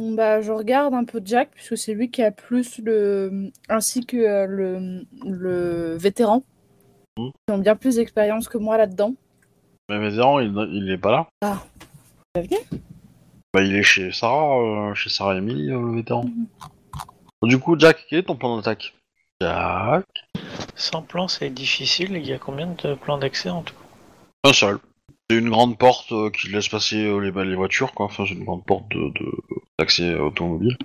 Bah, 0.00 0.40
je 0.40 0.50
regarde 0.50 0.94
un 0.94 1.04
peu 1.04 1.20
Jack, 1.24 1.50
puisque 1.54 1.76
c'est 1.76 1.94
lui 1.94 2.10
qui 2.10 2.22
a 2.22 2.30
plus 2.30 2.78
le. 2.78 3.50
ainsi 3.68 4.04
que 4.06 4.16
euh, 4.16 4.46
le, 4.46 5.04
le 5.24 5.96
vétéran. 5.96 6.42
Mhm. 7.18 7.30
Qui 7.46 7.54
ont 7.54 7.58
bien 7.58 7.76
plus 7.76 7.96
d'expérience 7.96 8.48
que 8.48 8.58
moi 8.58 8.78
là-dedans. 8.78 9.14
Mais 9.88 9.98
Vétéran, 9.98 10.40
il, 10.40 10.54
il 10.72 10.90
est 10.90 10.98
pas 10.98 11.10
là. 11.10 11.26
T'as 12.32 12.42
venu 12.42 12.56
Bah, 13.52 13.62
il 13.62 13.74
est 13.74 13.82
chez 13.82 14.12
Sarah, 14.12 14.90
euh, 14.90 14.94
chez 14.94 15.10
Sarah 15.10 15.34
et 15.34 15.38
Emily, 15.38 15.70
euh, 15.70 15.80
le 15.80 15.96
vétéran. 15.96 16.24
Du 17.42 17.58
coup, 17.58 17.78
Jack, 17.78 18.06
quel 18.08 18.20
est 18.20 18.22
ton 18.22 18.36
plan 18.36 18.56
d'attaque? 18.56 18.94
Jack? 19.40 20.04
Sans 20.76 21.02
plan, 21.02 21.28
c'est 21.28 21.50
difficile. 21.50 22.12
Il 22.16 22.26
y 22.26 22.32
a 22.32 22.38
combien 22.38 22.68
de 22.68 22.94
plans 22.94 23.18
d'accès 23.18 23.50
en 23.50 23.62
tout? 23.62 23.74
Un 24.44 24.52
seul. 24.52 24.78
C'est 25.30 25.36
une 25.38 25.50
grande 25.50 25.78
porte 25.78 26.10
euh, 26.10 26.28
qui 26.30 26.48
laisse 26.48 26.68
passer 26.68 26.96
euh, 27.06 27.18
les, 27.20 27.30
les 27.44 27.54
voitures, 27.54 27.92
quoi. 27.92 28.06
Enfin, 28.06 28.24
c'est 28.26 28.34
une 28.34 28.42
grande 28.42 28.64
porte 28.64 28.88
de, 28.88 29.10
de- 29.10 29.38
d'accès 29.78 30.16
automobile. 30.16 30.76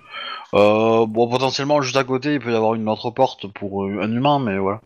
Euh, 0.53 1.07
bon, 1.07 1.27
potentiellement, 1.27 1.81
juste 1.81 1.95
à 1.95 2.03
côté, 2.03 2.35
il 2.35 2.39
peut 2.39 2.51
y 2.51 2.55
avoir 2.55 2.75
une 2.75 2.87
autre 2.87 3.09
porte 3.09 3.47
pour 3.47 3.85
euh, 3.85 4.01
un 4.03 4.11
humain, 4.11 4.37
mais 4.37 4.59
voilà. 4.59 4.81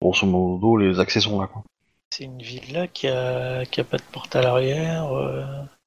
Grosso 0.00 0.28
modo, 0.28 0.76
les 0.76 1.00
accès 1.00 1.18
sont 1.20 1.40
là, 1.40 1.48
quoi. 1.48 1.64
C'est 2.10 2.22
une 2.22 2.40
villa 2.40 2.86
qui 2.86 3.08
a, 3.08 3.64
qui 3.66 3.80
a 3.80 3.84
pas 3.84 3.96
de 3.96 4.02
porte 4.12 4.36
à 4.36 4.42
l'arrière. 4.42 5.12
euh, 5.12 5.42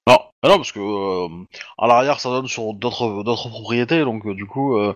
Non, 0.06 0.20
ah 0.44 0.48
non, 0.50 0.58
parce 0.58 0.74
que 0.74 0.82
euh, 0.82 1.46
à 1.78 1.88
l'arrière, 1.88 2.20
ça 2.20 2.28
donne 2.30 2.48
sur 2.48 2.74
d'autres 2.74 3.24
d'autres 3.24 3.48
propriétés, 3.48 4.04
donc 4.04 4.26
euh, 4.26 4.34
du 4.34 4.46
coup, 4.46 4.76
euh, 4.76 4.94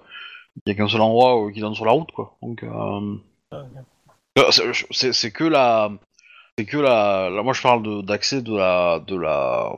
il 0.66 0.70
y 0.70 0.74
a 0.74 0.76
qu'un 0.76 0.90
seul 0.90 1.00
endroit 1.00 1.46
euh, 1.48 1.52
qui 1.54 1.62
donne 1.62 1.76
sur 1.76 1.86
la 1.86 1.94
route, 1.94 2.12
quoi. 2.12 2.36
Donc, 2.42 2.62
euh, 2.64 3.16
euh, 3.54 3.64
c'est- 4.52 4.64
c'est 4.92 5.14
c'est 5.14 5.32
que 5.32 5.46
la, 5.46 5.92
c'est 6.62 6.68
que 6.68 6.78
la, 6.78 7.32
moi 7.44 7.54
je 7.54 7.62
parle 7.64 8.06
d'accès 8.06 8.44
de 8.44 8.56
la, 8.56 9.00
de 9.00 9.16
la, 9.16 9.76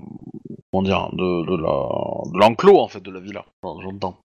comment 0.69 0.83
dire, 0.83 1.09
de, 1.13 1.45
de 1.49 1.55
la, 1.55 1.75
de 2.33 2.37
l'enclos 2.37 2.77
en 2.77 2.89
fait 2.89 3.01
de 3.01 3.09
la 3.09 3.21
villa. 3.21 3.45
J'entends. 3.63 4.17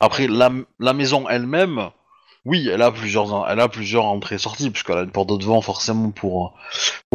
Après 0.00 0.26
la, 0.26 0.50
la 0.80 0.92
maison 0.92 1.28
elle-même, 1.28 1.90
oui, 2.46 2.70
elle 2.72 2.80
a 2.80 2.90
plusieurs, 2.90 3.48
elle 3.50 3.60
a 3.60 3.68
plusieurs 3.68 4.06
entrées-sorties 4.06 4.70
puisqu'elle 4.70 4.96
a 4.96 5.02
une 5.02 5.10
porte 5.10 5.28
de 5.28 5.36
devant 5.36 5.60
forcément 5.60 6.10
pour 6.10 6.54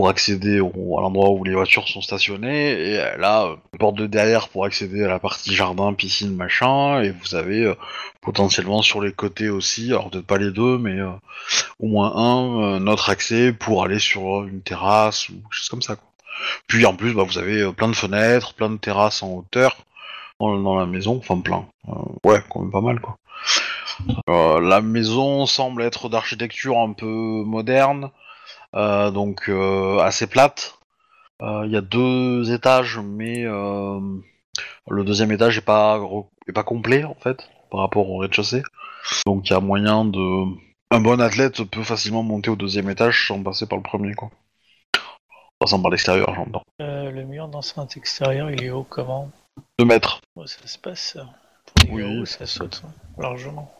accéder 0.08 0.58
à 0.58 1.02
l'endroit 1.02 1.32
où 1.32 1.44
les 1.44 1.56
voitures 1.56 1.88
sont 1.88 2.02
stationnées 2.02 2.74
et 2.74 2.92
elle 2.92 3.24
a 3.24 3.46
euh, 3.46 3.56
une 3.74 3.80
porte 3.80 3.96
de 3.96 4.06
derrière 4.06 4.50
pour 4.50 4.66
accéder 4.66 5.04
à 5.04 5.08
la 5.08 5.18
partie 5.18 5.56
jardin, 5.56 5.94
piscine, 5.94 6.36
machin. 6.36 7.02
Et 7.02 7.10
vous 7.10 7.34
avez 7.34 7.64
euh, 7.64 7.76
potentiellement 8.22 8.84
sur 8.84 9.02
les 9.02 9.12
côtés 9.14 9.50
aussi, 9.50 9.88
alors 9.88 10.12
peut-être 10.12 10.28
pas 10.28 10.38
les 10.38 10.52
deux, 10.52 10.78
mais 10.78 11.00
euh, 11.00 11.10
au 11.80 11.88
moins 11.88 12.16
un, 12.16 12.86
autre 12.86 13.10
accès 13.10 13.52
pour 13.52 13.84
aller 13.84 14.00
sur 14.00 14.44
une 14.44 14.62
terrasse 14.62 15.30
ou 15.30 15.34
quelque 15.34 15.54
chose 15.54 15.70
comme 15.70 15.82
ça. 15.82 15.96
Quoi. 15.96 16.08
Puis 16.68 16.86
en 16.86 16.96
plus, 16.96 17.14
bah, 17.14 17.24
vous 17.24 17.40
avez 17.40 17.72
plein 17.74 17.88
de 17.88 17.96
fenêtres, 17.96 18.54
plein 18.54 18.70
de 18.70 18.78
terrasses 18.78 19.24
en 19.24 19.32
hauteur 19.38 19.78
dans, 20.40 20.78
la 20.78 20.86
maison, 20.86 21.18
enfin 21.18 21.40
plein. 21.40 21.66
Ouais, 22.24 22.44
quand 22.50 22.60
même 22.60 22.72
pas 22.72 22.82
mal 22.82 23.00
quoi. 23.00 23.18
Euh, 24.30 24.60
la 24.60 24.82
maison 24.82 25.46
semble 25.46 25.82
être 25.84 26.10
d'architecture 26.10 26.78
un 26.80 26.94
peu 26.94 27.06
moderne, 27.06 28.12
euh, 28.76 29.12
donc 29.12 29.50
euh, 29.50 30.00
assez 30.00 30.28
plate. 30.28 30.80
Il 31.42 31.70
y 31.70 31.76
a 31.78 31.82
deux 31.82 32.52
étages, 32.54 32.98
mais 32.98 33.44
le 33.44 35.04
deuxième 35.04 35.32
étage 35.32 35.58
est 35.58 35.62
pas 35.66 36.00
est 36.48 36.54
pas 36.54 36.64
complet 36.64 37.04
en 37.04 37.16
fait 37.16 37.50
par 37.70 37.82
rapport 37.82 38.10
au 38.10 38.18
rez-de-chaussée. 38.18 38.64
Donc 39.26 39.50
il 39.50 39.54
y 39.54 39.56
a 39.56 39.60
moyen 39.60 40.06
de 40.06 40.46
un 40.92 41.02
bon 41.02 41.20
athlète 41.20 41.64
peut 41.64 41.84
facilement 41.84 42.24
monter 42.24 42.50
au 42.50 42.56
deuxième 42.56 42.90
étage 42.90 43.28
sans 43.28 43.44
passer 43.44 43.68
par 43.68 43.78
le 43.78 43.84
premier 43.84 44.14
quoi. 44.14 44.30
Passant 45.60 45.82
par 45.82 45.92
l'extérieur, 45.92 46.34
j'entends. 46.36 46.64
Le 46.80 47.24
mur 47.24 47.48
d'enceinte 47.50 47.98
extérieure, 47.98 48.50
il 48.50 48.64
est 48.64 48.70
haut 48.70 48.86
comment? 48.88 49.30
2 49.80 49.86
mètres. 49.86 50.22
Ouais, 50.36 50.48
Ça 50.48 50.66
se 50.68 50.78
passe, 50.78 51.14
ça. 51.14 51.26
Pour 51.66 51.98
les 51.98 52.04
Oui. 52.04 52.14
garous, 52.14 52.26
ça 52.26 52.46
saute 52.46 52.82
hein, 52.86 52.92
largement. 53.18 53.72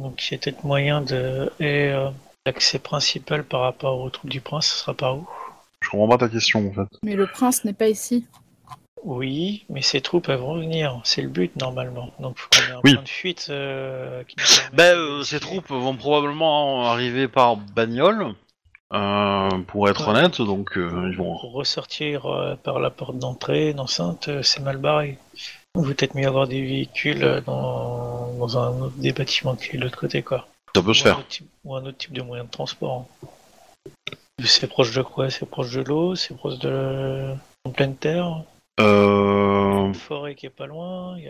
Donc 0.00 0.28
il 0.30 0.32
y 0.32 0.34
a 0.36 0.38
peut-être 0.38 0.64
moyen 0.64 1.00
de... 1.00 1.52
Et 1.60 1.88
euh, 1.88 2.08
l'accès 2.46 2.78
principal 2.78 3.44
par 3.44 3.60
rapport 3.60 4.00
au 4.00 4.10
trou 4.10 4.28
du 4.28 4.40
prince, 4.40 4.66
ce 4.68 4.76
sera 4.78 4.94
par 4.94 5.16
où? 5.18 5.26
Je 5.80 5.88
comprends 5.90 6.08
pas 6.08 6.18
ta 6.18 6.28
question 6.28 6.68
en 6.68 6.72
fait. 6.72 6.88
Mais 7.02 7.14
le 7.14 7.26
prince 7.26 7.64
n'est 7.64 7.72
pas 7.72 7.88
ici. 7.88 8.26
Oui, 9.04 9.64
mais 9.68 9.82
ces 9.82 10.00
troupes 10.00 10.26
peuvent 10.26 10.44
revenir. 10.44 11.00
C'est 11.02 11.22
le 11.22 11.28
but, 11.28 11.56
normalement. 11.56 12.10
Donc 12.20 12.38
faut 12.38 12.48
qu'on 12.50 12.72
ait 12.72 12.76
un 12.76 12.80
Oui. 12.84 12.94
point 12.94 13.02
de 13.02 13.08
fuite 13.08 13.46
euh, 13.50 14.22
qui 14.24 14.36
nous 14.38 14.44
permette 14.44 14.74
Ben, 14.76 14.96
de 14.96 15.00
euh, 15.00 15.22
ces 15.24 15.40
troupes 15.40 15.68
vont 15.68 15.96
probablement 15.96 16.84
arriver 16.86 17.26
par 17.26 17.56
bagnole, 17.56 18.34
pour 19.66 19.88
être 19.88 20.02
Ouais. 20.08 20.18
honnête, 20.18 20.40
donc 20.42 20.76
euh, 20.76 21.08
ils 21.10 21.16
vont. 21.16 21.38
Pour 21.38 21.52
ressortir 21.52 22.26
euh, 22.26 22.56
par 22.56 22.78
la 22.78 22.90
porte 22.90 23.18
d'entrée 23.18 23.72
d'enceinte, 23.72 24.28
euh, 24.28 24.42
c'est 24.42 24.60
mal 24.60 24.76
barré. 24.76 25.18
Vous 25.74 25.84
peut-être 25.84 26.14
mieux 26.14 26.26
avoir 26.26 26.46
des 26.46 26.60
véhicules 26.60 27.24
euh, 27.24 27.40
dans, 27.40 28.32
dans 28.38 28.58
un 28.58 28.80
autre 28.82 28.96
des 28.98 29.12
bâtiments 29.12 29.56
qui 29.56 29.76
est 29.76 29.78
de 29.78 29.84
l'autre 29.84 29.98
côté, 29.98 30.22
quoi. 30.22 30.46
Ça 30.76 30.82
peut 30.82 30.92
se 30.94 31.04
ou, 31.04 31.08
un 31.08 31.14
faire. 31.14 31.26
type, 31.28 31.48
ou 31.64 31.74
un 31.74 31.84
autre 31.86 31.96
type 31.98 32.12
de 32.12 32.22
moyen 32.22 32.44
de 32.44 32.50
transport. 32.50 33.06
C'est 34.44 34.66
proche 34.66 34.92
de 34.92 35.02
quoi? 35.02 35.30
C'est 35.30 35.46
proche 35.48 35.70
de 35.70 35.82
l'eau? 35.82 36.14
C'est 36.14 36.34
proche 36.36 36.58
de 36.58 37.32
en 37.64 37.70
pleine 37.70 37.96
terre? 37.96 38.42
Euh... 38.80 39.86
Une 39.86 39.94
forêt 39.94 40.34
qui 40.34 40.46
est 40.46 40.50
pas 40.50 40.66
loin 40.66 41.16
Il 41.18 41.24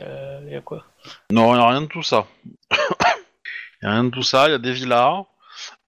y 0.49 0.53
y 0.53 0.57
a 0.57 0.61
quoi? 0.61 0.85
Non, 1.31 1.55
il 1.55 1.59
n'y 1.59 1.63
a 1.65 1.69
rien 1.69 1.83
de 1.83 1.87
tout 1.87 2.03
ça. 2.03 2.27
Il 3.83 3.87
n'y 3.87 3.89
a 3.89 3.95
rien 3.95 4.05
de 4.05 4.11
tout 4.11 4.23
ça, 4.23 4.47
il 4.47 4.53
y 4.53 4.55
a 4.55 4.59
des 4.59 4.73
villas. 4.73 5.25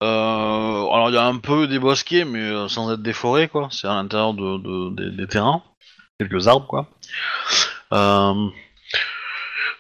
Euh, 0.03 0.07
alors 0.07 1.11
il 1.11 1.15
y 1.15 1.19
a 1.19 1.25
un 1.27 1.39
peu 1.39 1.67
des 1.67 1.79
bosquets, 1.79 2.25
mais 2.25 2.41
euh, 2.41 2.69
sans 2.69 2.93
être 2.93 3.03
des 3.03 3.13
forêts, 3.13 3.49
quoi. 3.49 3.69
C'est 3.71 3.87
à 3.89 3.95
l'intérieur 3.95 4.35
de, 4.35 4.59
de- 4.59 5.11
des, 5.11 5.27
terrains. 5.27 5.63
Quelques 6.19 6.49
arbres, 6.49 6.67
quoi. 6.67 6.89
Euh, 7.93 8.49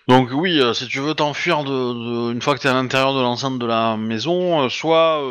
Donc 0.08 0.28
oui, 0.32 0.60
si 0.74 0.86
tu 0.86 1.00
veux 1.00 1.14
t'enfuir 1.14 1.64
de, 1.64 2.32
une 2.32 2.42
fois 2.42 2.54
que 2.54 2.60
tu 2.60 2.66
es 2.66 2.70
à 2.70 2.74
l'intérieur 2.74 3.14
de 3.14 3.20
l'enceinte 3.22 3.58
de 3.58 3.66
la 3.66 3.96
maison, 3.96 4.68
soit, 4.68 5.22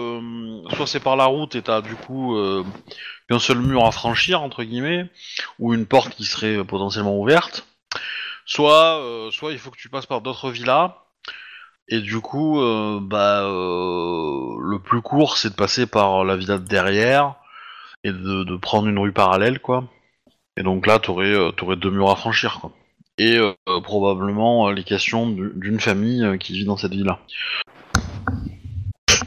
soit 0.75 0.87
c'est 0.87 0.99
par 0.99 1.15
la 1.15 1.25
route 1.25 1.55
et 1.55 1.61
t'as 1.61 1.81
du 1.81 1.95
coup 1.95 2.35
qu'un 3.29 3.39
seul 3.39 3.59
mur 3.59 3.85
à 3.85 3.91
franchir, 3.91 4.41
entre 4.41 4.63
guillemets, 4.63 5.09
ou 5.59 5.73
une 5.75 5.85
porte 5.85 6.15
qui 6.15 6.25
serait 6.25 6.63
potentiellement 6.63 7.19
ouverte. 7.19 7.67
Soit, 8.45 9.01
soit 9.31 9.51
il 9.53 9.59
faut 9.59 9.71
que 9.71 9.77
tu 9.77 9.89
passes 9.89 10.07
par 10.07 10.21
d'autres 10.21 10.49
villas. 10.51 10.95
Et 11.89 11.99
du 11.99 12.19
coup, 12.21 12.59
euh, 12.61 12.99
bah, 13.01 13.43
euh, 13.43 14.55
le 14.61 14.79
plus 14.79 15.01
court, 15.01 15.37
c'est 15.37 15.49
de 15.49 15.55
passer 15.55 15.85
par 15.85 16.23
la 16.23 16.35
villa 16.35 16.57
de 16.57 16.67
derrière 16.67 17.35
et 18.03 18.11
de, 18.11 18.43
de 18.43 18.55
prendre 18.57 18.87
une 18.87 18.99
rue 18.99 19.11
parallèle, 19.11 19.59
quoi. 19.59 19.85
Et 20.57 20.63
donc 20.63 20.87
là, 20.87 20.99
t'aurais, 20.99 21.33
euh, 21.33 21.51
t'aurais 21.51 21.75
deux 21.75 21.91
murs 21.91 22.09
à 22.09 22.15
franchir, 22.15 22.59
quoi. 22.61 22.71
Et 23.19 23.37
probablement 23.83 24.71
les 24.71 24.83
questions 24.83 25.29
du- 25.29 25.51
d'une 25.55 25.79
famille 25.79 26.37
qui 26.39 26.53
vit 26.53 26.65
dans 26.65 26.77
cette 26.77 26.93
villa. 26.93 27.19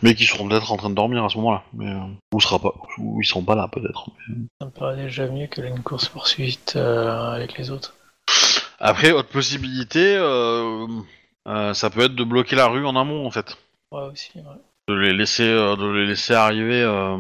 Mais 0.03 0.15
qui 0.15 0.25
seront 0.25 0.49
peut-être 0.49 0.73
en 0.73 0.77
train 0.77 0.91
de 0.91 0.95
dormir 0.95 1.25
à 1.25 1.29
ce 1.29 1.37
moment-là. 1.39 1.63
Mais, 1.73 1.91
euh, 1.91 2.01
ou, 2.35 2.41
sera 2.41 2.59
pas, 2.59 2.75
ou 2.99 3.21
ils 3.23 3.27
seront 3.27 3.45
pas 3.45 3.55
là, 3.55 3.69
peut-être. 3.71 4.11
Ça 4.61 4.67
me 4.67 4.71
paraît 4.71 4.97
déjà 4.97 5.27
mieux 5.29 5.47
que 5.47 5.61
une 5.63 5.83
course 5.83 6.09
poursuite 6.09 6.75
euh, 6.77 7.33
avec 7.33 7.57
les 7.59 7.71
autres. 7.71 7.95
Après, 8.81 9.13
autre 9.13 9.29
possibilité, 9.29 10.17
euh, 10.17 10.87
euh, 11.47 11.75
ça 11.75 11.91
peut 11.91 12.03
être 12.03 12.15
de 12.15 12.25
bloquer 12.25 12.57
la 12.57 12.67
rue 12.67 12.85
en 12.87 12.97
amont, 12.97 13.27
en 13.27 13.31
fait. 13.31 13.57
Ouais, 13.93 14.03
aussi. 14.13 14.31
Ouais. 14.35 14.43
de 14.89 14.95
les 14.95 15.13
laisser 15.13 15.49
euh, 15.49 15.77
de 15.77 15.87
les 15.91 16.07
laisser 16.07 16.35
arriver 16.35 16.83
euh, 16.83 17.17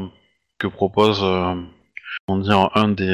que 0.59 0.67
propose 0.67 1.21
comment 2.27 2.39
dire 2.41 2.71
un 2.75 2.89
des 2.89 3.07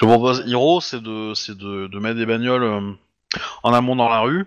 que 0.00 0.06
propose 0.06 0.44
Hiro 0.46 0.80
c'est 0.80 1.02
de 1.02 1.34
c'est 1.34 1.56
de, 1.56 1.88
de 1.88 1.98
mettre 1.98 2.16
des 2.16 2.26
bagnoles 2.26 2.96
en 3.62 3.72
amont 3.74 3.96
dans 3.96 4.08
la 4.08 4.20
rue 4.20 4.46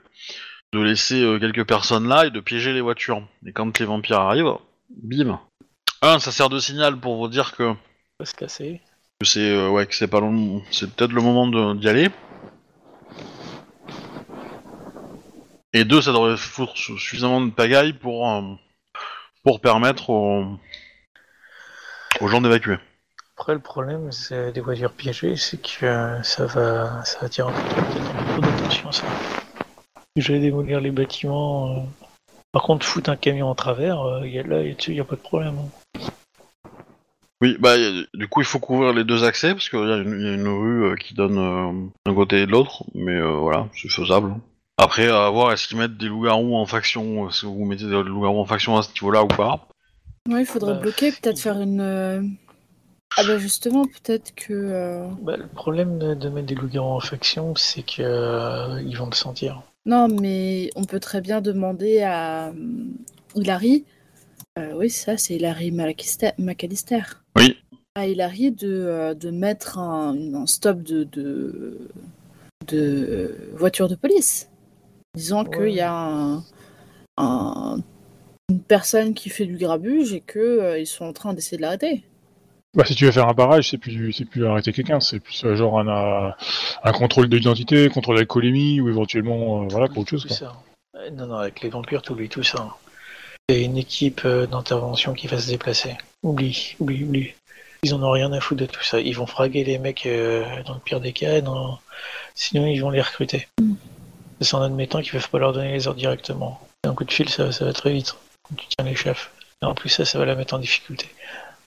de 0.74 0.80
laisser 0.80 1.38
quelques 1.40 1.66
personnes 1.66 2.08
là 2.08 2.26
et 2.26 2.32
de 2.32 2.40
piéger 2.40 2.74
les 2.74 2.82
voitures 2.82 3.22
et 3.46 3.52
quand 3.54 3.78
les 3.80 3.86
vampires 3.86 4.20
arrivent 4.22 4.54
bim 4.90 5.40
un 6.02 6.20
ça 6.20 6.32
sert 6.32 6.50
de 6.50 6.60
signal 6.60 7.00
pour 7.00 7.18
vous 7.18 7.28
dire 7.28 7.56
que, 7.56 7.74
Faut 8.20 8.26
se 8.26 8.34
casser. 8.34 8.82
que 9.20 9.28
c'est 9.28 9.68
ouais 9.68 9.86
que 9.86 9.96
c'est 9.96 10.08
pas 10.08 10.20
long 10.20 10.62
c'est 10.72 10.92
peut-être 10.96 11.12
le 11.14 11.22
moment 11.22 11.76
d'y 11.76 11.88
aller 11.88 12.10
et 15.76 15.84
deux 15.84 16.02
ça 16.02 16.14
devrait 16.14 16.38
foutre 16.38 16.78
su- 16.78 16.98
suffisamment 16.98 17.42
de 17.42 17.52
pagaille 17.52 17.92
pour 17.92 18.30
euh, 18.30 18.42
pour 19.44 19.60
permettre 19.60 20.10
aux, 20.10 20.46
aux 22.22 22.28
gens 22.30 22.40
d'évacuer. 22.40 22.78
Après, 23.38 23.54
le 23.54 23.60
problème 23.60 24.10
c'est 24.14 24.54
des 24.54 24.62
voitures 24.62 24.94
piégées, 24.94 25.36
c'est 25.36 25.62
que 25.62 25.86
euh, 25.86 26.24
ça 26.24 26.46
va, 26.46 27.04
ça 27.04 27.20
peu 27.20 27.28
trop 27.34 28.42
d'attention, 28.42 28.92
ça. 28.94 29.04
J'allais 30.16 30.40
démolir 30.40 30.80
les 30.80 30.92
bâtiments. 30.92 31.76
euh. 31.76 31.80
Par 32.54 32.64
contre, 32.64 32.86
foutre 32.86 33.10
un 33.10 33.18
camion 33.18 33.50
en 33.50 33.56
travers, 33.56 34.26
y 34.26 34.40
a, 34.40 34.44
là, 34.44 34.64
y 34.64 34.72
a 34.72 34.76
dessus, 34.76 34.92
il 34.92 34.94
n'y 34.94 35.02
a 35.02 35.04
pas 35.04 35.18
de 35.18 35.22
problème. 35.22 35.58
hein. 35.60 36.00
Oui, 37.42 37.58
bah 37.60 37.76
du 38.14 38.30
coup 38.30 38.40
il 38.40 38.46
faut 38.46 38.60
couvrir 38.60 38.94
les 38.94 39.04
deux 39.04 39.26
accès 39.26 39.52
parce 39.54 39.68
qu'il 39.68 39.80
y, 39.80 39.92
a 39.92 39.98
une- 39.98 40.22
y 40.22 40.30
a 40.30 40.34
une 40.36 40.48
rue 40.48 40.96
qui 40.98 41.14
donne 41.14 41.92
d'un 42.06 42.16
côté 42.16 42.44
et 42.44 42.46
de 42.46 42.52
l'autre, 42.52 42.86
mais 42.94 43.20
voilà, 43.20 43.68
c'est 43.76 43.92
faisable. 43.92 44.36
Après, 44.78 45.08
à 45.08 45.30
voir 45.30 45.54
est-ce 45.54 45.68
qu'ils 45.70 45.78
mettent 45.78 45.98
des 45.98 46.08
loups-garous 46.08 46.56
en 46.56 46.66
faction, 46.66 47.30
est-ce 47.30 47.42
que 47.42 47.46
vous 47.48 47.64
mettez 47.66 47.86
des 47.86 47.92
loups-garous 48.04 48.40
en 48.40 48.46
faction 48.46 48.76
à 48.78 48.82
ce 48.84 48.90
niveau-là 48.94 49.24
ou 49.24 49.28
pas? 49.28 49.68
Ouais, 50.30 50.42
il 50.42 50.46
faudrait 50.46 50.74
Bah, 50.74 50.80
bloquer, 50.82 51.12
peut-être 51.12 51.40
faire 51.40 51.62
une. 51.62 51.80
euh, 51.80 52.22
Ah 53.18 53.24
bah 53.24 53.38
justement, 53.38 53.86
peut-être 53.86 54.36
que. 54.36 54.54
euh, 54.54 55.08
Bah, 55.22 55.38
le 55.38 55.48
problème 55.48 55.98
de, 55.98 56.14
de 56.14 56.30
mettre 56.30 56.48
des 56.48 56.56
loups-garous 56.56 56.90
en 56.90 57.00
faction, 57.00 57.56
c'est 57.56 57.84
que 57.84 58.02
euh, 58.02 58.82
ils 58.86 58.98
vont 58.98 59.06
le 59.06 59.16
sentir. 59.16 59.62
Non, 59.86 60.08
mais 60.10 60.72
on 60.76 60.84
peut 60.84 61.00
très 61.00 61.22
bien 61.22 61.40
demander 61.40 62.02
à 62.02 62.52
Hilary. 63.36 63.86
euh, 64.60 64.74
oui, 64.76 64.90
ça, 64.90 65.16
c'est 65.16 65.36
Hilary 65.36 65.72
Macalister. 65.72 66.32
Macalister. 66.38 67.02
Oui. 67.38 67.56
À 67.96 68.08
Hilary 68.08 68.52
de, 68.52 68.68
euh, 68.68 69.14
de 69.14 69.30
mettre 69.32 69.80
un, 69.80 70.34
un 70.34 70.46
stop 70.48 70.82
de, 70.82 71.06
de, 71.06 71.78
de 72.68 73.38
voiture 73.54 73.88
de 73.88 73.96
police. 73.96 74.50
Disant 75.16 75.44
Ouais. 75.46 75.58
qu'il 75.58 75.76
y 75.76 75.82
a 75.82 75.92
un, 75.94 76.44
un- 77.18 77.78
une 78.50 78.62
personne 78.62 79.14
qui 79.14 79.30
fait 79.30 79.46
du 79.46 79.58
grabuge 79.58 80.14
et 80.14 80.22
qu'ils 80.22 80.86
sont 80.88 81.06
en 81.06 81.14
train 81.14 81.34
d'essayer 81.34 81.58
de 81.58 81.62
l'arrêter. 81.64 82.04
Bah, 82.76 82.84
si 82.86 82.94
tu 82.94 83.06
veux 83.06 83.12
faire 83.12 83.28
un 83.30 83.34
barrage, 83.34 83.70
c'est 83.70 83.78
plus, 83.78 84.12
c'est 84.12 84.26
plus 84.26 84.46
arrêter 84.46 84.74
quelqu'un, 84.74 85.00
c'est 85.00 85.20
plus 85.22 85.46
euh, 85.46 85.56
genre 85.56 85.80
un, 85.80 85.88
euh, 85.88 86.32
un 86.84 86.92
contrôle 86.92 87.30
d'identité, 87.30 87.88
contrôle 87.90 88.18
d'alcoolémie 88.18 88.82
ou 88.82 88.90
éventuellement, 88.90 89.64
euh, 89.64 89.68
voilà, 89.70 89.88
pour 89.88 90.00
autre 90.00 90.10
chose. 90.10 90.24
Tout 90.24 90.28
Quoi. 90.28 90.38
ça. 90.38 90.54
Euh, 90.98 91.10
Non, 91.12 91.28
non, 91.28 91.36
avec 91.36 91.62
les 91.62 91.70
vampires, 91.70 92.02
t'oublies 92.02 92.28
tout 92.30 92.44
ça. 92.44 92.68
Et 93.48 93.64
une 93.64 93.78
équipe 93.78 94.22
euh, 94.26 94.46
d'intervention 94.46 95.14
qui 95.14 95.28
va 95.28 95.40
se 95.40 95.48
déplacer. 95.48 95.96
Oublie, 96.24 96.76
oublie, 96.80 97.04
oublie. 97.06 97.34
Ils 97.84 97.94
en 97.94 98.04
ont 98.04 98.12
rien 98.12 98.32
à 98.34 98.42
foutre 98.42 98.62
de 98.62 98.66
tout 98.66 98.84
ça. 98.84 99.00
Ils 99.00 99.16
vont 99.16 99.28
fraguer 99.28 99.64
les 99.64 99.78
mecs 99.78 100.06
euh, 100.06 100.44
dans 100.66 100.74
le 100.74 100.80
pire 100.82 101.00
des 101.00 101.14
cas, 101.14 101.40
dans- 101.42 101.80
sinon 102.34 102.66
ils 102.66 102.80
vont 102.82 102.90
les 102.90 103.02
recruter. 103.02 103.48
C'est 104.42 104.56
en 104.56 104.62
admettant 104.62 105.02
qu'ils 105.02 105.12
peuvent 105.12 105.30
pas 105.30 105.40
leur 105.40 105.54
donner 105.54 105.72
les 105.72 105.88
ordres 105.88 106.00
directement. 106.00 106.60
Un 106.84 106.94
coup 106.94 107.06
de 107.06 107.12
fil, 107.12 107.30
ça, 107.30 107.52
ça 107.52 107.66
va 107.66 107.74
très 107.74 107.94
vite. 107.94 108.16
Quand 108.44 108.56
tu 108.56 108.68
tiens 108.68 108.86
les 108.86 108.96
chefs. 108.96 109.32
Et 109.62 109.66
en 109.66 109.74
plus, 109.74 109.90
ça, 109.90 110.06
ça 110.06 110.20
va 110.20 110.26
la 110.26 110.36
mettre 110.36 110.54
en 110.54 110.60
difficulté. 110.60 111.08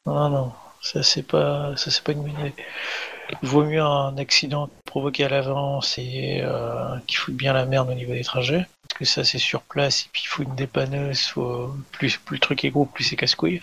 Non, 0.06 0.28
non, 0.28 0.52
ça 0.80 1.02
c'est 1.02 1.22
pas, 1.22 1.76
ça 1.76 1.90
c'est 1.90 2.04
pas 2.04 2.12
une 2.12 2.22
bonne 2.22 2.38
idée. 2.38 2.54
Il 3.42 3.48
vaut 3.48 3.64
mieux 3.64 3.82
un 3.82 4.16
accident 4.16 4.70
provoqué 4.86 5.24
à 5.24 5.28
l'avance 5.28 5.98
et 5.98 6.40
euh, 6.42 6.96
qui 7.06 7.16
fout 7.16 7.34
bien 7.34 7.52
la 7.52 7.66
merde 7.66 7.90
au 7.90 7.94
niveau 7.94 8.12
des 8.12 8.24
trajets. 8.24 8.66
Parce 8.88 8.98
que 8.98 9.04
ça, 9.04 9.24
c'est 9.24 9.38
sur 9.38 9.62
place, 9.62 10.04
et 10.04 10.08
puis 10.12 10.22
il 10.24 10.28
faut 10.28 10.42
une 10.42 10.54
dépanneuse, 10.54 11.26
faut... 11.26 11.74
plus, 11.92 12.16
plus 12.16 12.36
le 12.36 12.40
truc 12.40 12.64
est 12.64 12.70
gros, 12.70 12.86
plus 12.86 13.04
c'est 13.04 13.16
casse-couille. 13.16 13.62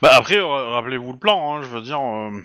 Bah 0.00 0.12
après, 0.12 0.38
euh, 0.38 0.70
rappelez-vous 0.70 1.12
le 1.12 1.18
plan, 1.18 1.56
hein, 1.56 1.62
je 1.62 1.68
veux 1.68 1.82
dire... 1.82 2.00
euh, 2.00 2.42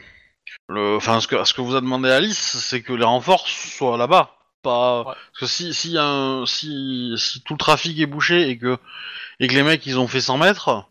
le... 0.67 0.97
Enfin, 0.97 1.21
ce 1.21 1.27
que, 1.27 1.41
ce 1.43 1.53
que 1.53 1.61
vous 1.61 1.75
a 1.75 1.81
demandé 1.81 2.09
Alice, 2.09 2.57
c'est 2.59 2.81
que 2.81 2.93
les 2.93 3.05
renforts 3.05 3.47
soient 3.47 3.97
là-bas. 3.97 4.35
Pas... 4.61 4.99
Ouais. 4.99 5.05
Parce 5.05 5.39
que 5.39 5.45
si, 5.45 5.73
si, 5.73 5.95
un- 5.97 6.43
si, 6.45 7.13
si 7.17 7.41
tout 7.41 7.53
le 7.53 7.59
trafic 7.59 7.99
est 7.99 8.05
bouché 8.05 8.49
et 8.49 8.57
que, 8.57 8.77
et 9.39 9.47
que 9.47 9.53
les 9.53 9.63
mecs, 9.63 9.85
ils 9.85 9.99
ont 9.99 10.07
fait 10.07 10.21
100 10.21 10.37
mètres, 10.37 10.85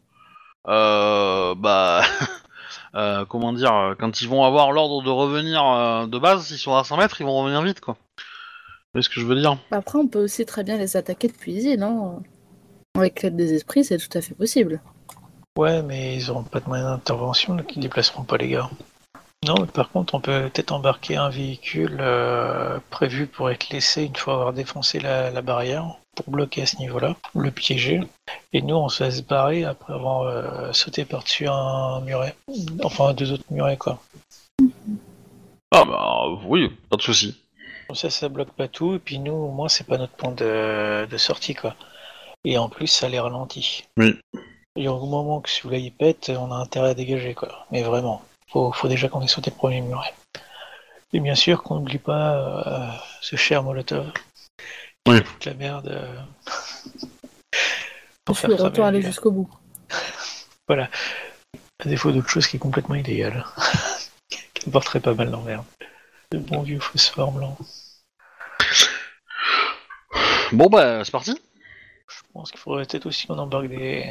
euh, 0.69 1.55
bah... 1.55 2.03
euh, 2.95 3.25
comment 3.27 3.53
dire, 3.53 3.95
quand 3.99 4.21
ils 4.21 4.29
vont 4.29 4.45
avoir 4.45 4.73
l'ordre 4.73 5.03
de 5.03 5.11
revenir 5.11 5.65
euh, 5.65 6.07
de 6.07 6.19
base, 6.19 6.47
s'ils 6.47 6.59
sont 6.59 6.75
à 6.75 6.85
100 6.85 6.97
mètres, 6.97 7.21
ils 7.21 7.25
vont 7.27 7.39
revenir 7.39 7.63
vite, 7.63 7.81
quoi. 7.81 7.97
Vous 8.15 8.93
voyez 8.95 9.03
ce 9.03 9.11
que 9.11 9.21
je 9.21 9.27
veux 9.27 9.37
dire? 9.37 9.59
Après, 9.71 9.99
on 9.99 10.07
peut 10.07 10.23
aussi 10.25 10.47
très 10.47 10.65
bien 10.65 10.79
les 10.79 10.97
attaquer 10.97 11.29
depuis 11.29 11.53
les 11.53 11.65
îles. 11.67 11.83
Hein. 11.83 12.23
Avec 12.97 13.23
l'aide 13.23 13.37
des 13.37 13.53
esprits, 13.53 13.85
c'est 13.85 13.99
tout 13.99 14.17
à 14.17 14.23
fait 14.23 14.35
possible. 14.35 14.81
Ouais, 15.59 15.83
mais 15.83 16.17
ils 16.17 16.31
auront 16.31 16.43
pas 16.43 16.61
de 16.61 16.69
moyens 16.69 16.91
d'intervention, 16.91 17.55
donc 17.55 17.77
ils 17.77 17.81
déplaceront 17.81 18.23
pas 18.25 18.39
les 18.39 18.49
gars. 18.49 18.71
Non, 19.47 19.55
mais 19.61 19.67
par 19.67 19.91
contre, 19.91 20.15
on 20.15 20.21
peut 20.21 20.51
peut-être 20.53 20.73
embarquer 20.73 21.17
un 21.17 21.29
véhicule 21.29 21.99
euh, 22.01 22.79
prévu 22.91 23.27
pour 23.27 23.51
être 23.51 23.71
laissé 23.71 24.05
une 24.05 24.17
fois 24.17 24.35
avoir 24.35 24.53
défoncé 24.53 24.99
la, 24.99 25.31
la 25.31 25.43
barrière, 25.43 25.97
pour 26.17 26.29
bloquer 26.31 26.63
à 26.63 26.67
ce 26.67 26.77
niveau-là, 26.79 27.17
le 27.35 27.51
piéger. 27.51 28.01
Et 28.53 28.63
nous, 28.63 28.75
on 28.75 28.89
se 28.89 29.05
laisse 29.05 29.23
barrer 29.23 29.65
après 29.65 29.93
avoir 29.93 30.23
euh, 30.23 30.73
sauté 30.73 31.05
par-dessus 31.05 31.47
un 31.49 32.01
muret. 32.01 32.35
Enfin, 32.83 33.15
deux 33.15 33.33
autres 33.33 33.45
murets, 33.51 33.77
quoi. 33.77 34.01
Ah 35.71 35.85
bah 35.85 36.25
oui, 36.47 36.71
pas 36.91 36.97
de 36.97 37.03
souci. 37.03 37.41
Comme 37.87 37.97
ça, 37.97 38.11
ça 38.11 38.29
bloque 38.29 38.53
pas 38.53 38.69
tout, 38.69 38.97
et 38.97 38.99
puis 38.99 39.19
nous, 39.19 39.33
au 39.33 39.51
moins, 39.51 39.69
c'est 39.69 39.87
pas 39.87 39.99
notre 39.99 40.15
point 40.15 40.33
de, 40.33 41.07
de 41.07 41.17
sortie, 41.17 41.55
quoi. 41.55 41.75
Et 42.45 42.59
en 42.59 42.69
plus, 42.69 42.89
ça 42.89 43.09
les 43.09 43.21
ralentit. 43.21 43.85
Oui. 43.97 44.19
Et 44.77 44.89
au 44.89 45.07
moment 45.07 45.41
que 45.41 45.49
celui-là 45.49 45.79
il 45.79 45.93
pète, 45.93 46.31
on 46.37 46.53
a 46.53 46.57
intérêt 46.57 46.91
à 46.91 46.95
dégager, 46.95 47.35
quoi. 47.35 47.67
Mais 47.71 47.83
vraiment, 47.83 48.23
faut, 48.51 48.73
faut 48.73 48.89
déjà 48.89 49.09
qu'on 49.09 49.23
ait 49.23 49.29
sauté 49.29 49.51
le 49.51 49.57
premier 49.57 49.81
muret. 49.81 50.15
Et 51.13 51.21
bien 51.21 51.35
sûr 51.35 51.63
qu'on 51.63 51.77
n'oublie 51.77 51.99
pas 51.99 52.35
euh, 52.35 52.91
ce 53.21 53.37
cher 53.37 53.63
Molotov. 53.63 54.13
Qui 54.13 55.13
Oui. 55.13 55.23
fout 55.25 55.45
la 55.47 55.55
merde. 55.55 55.89
euh, 55.89 56.21
Je 57.01 57.07
pour 58.25 58.37
suis 58.37 58.47
faire 58.47 58.57
retour 58.59 58.73
cramer 58.73 58.89
aller 58.89 59.03
jusqu'au 59.03 59.31
bout. 59.31 59.51
À 60.71 61.89
défaut 61.89 62.11
d'autre 62.13 62.29
chose 62.29 62.47
qui 62.47 62.57
est 62.57 62.59
complètement 62.59 62.97
illégal. 62.97 63.47
qui 64.55 64.69
porterait 64.69 65.01
pas 65.01 65.15
mal 65.15 65.31
d'emmerde. 65.31 65.65
Le 66.33 66.41
bon 66.41 66.63
vieux 66.63 66.81
phosphore 66.81 67.33
blanc. 67.33 67.57
Bon 70.53 70.67
bah 70.67 71.05
c'est 71.05 71.11
parti. 71.13 71.41
Je 72.09 72.17
pense 72.33 72.51
qu'il 72.51 72.61
faudrait 72.61 72.85
peut-être 72.85 73.07
aussi 73.07 73.27
qu'on 73.27 73.39
embarque 73.39 73.69
des 73.69 74.05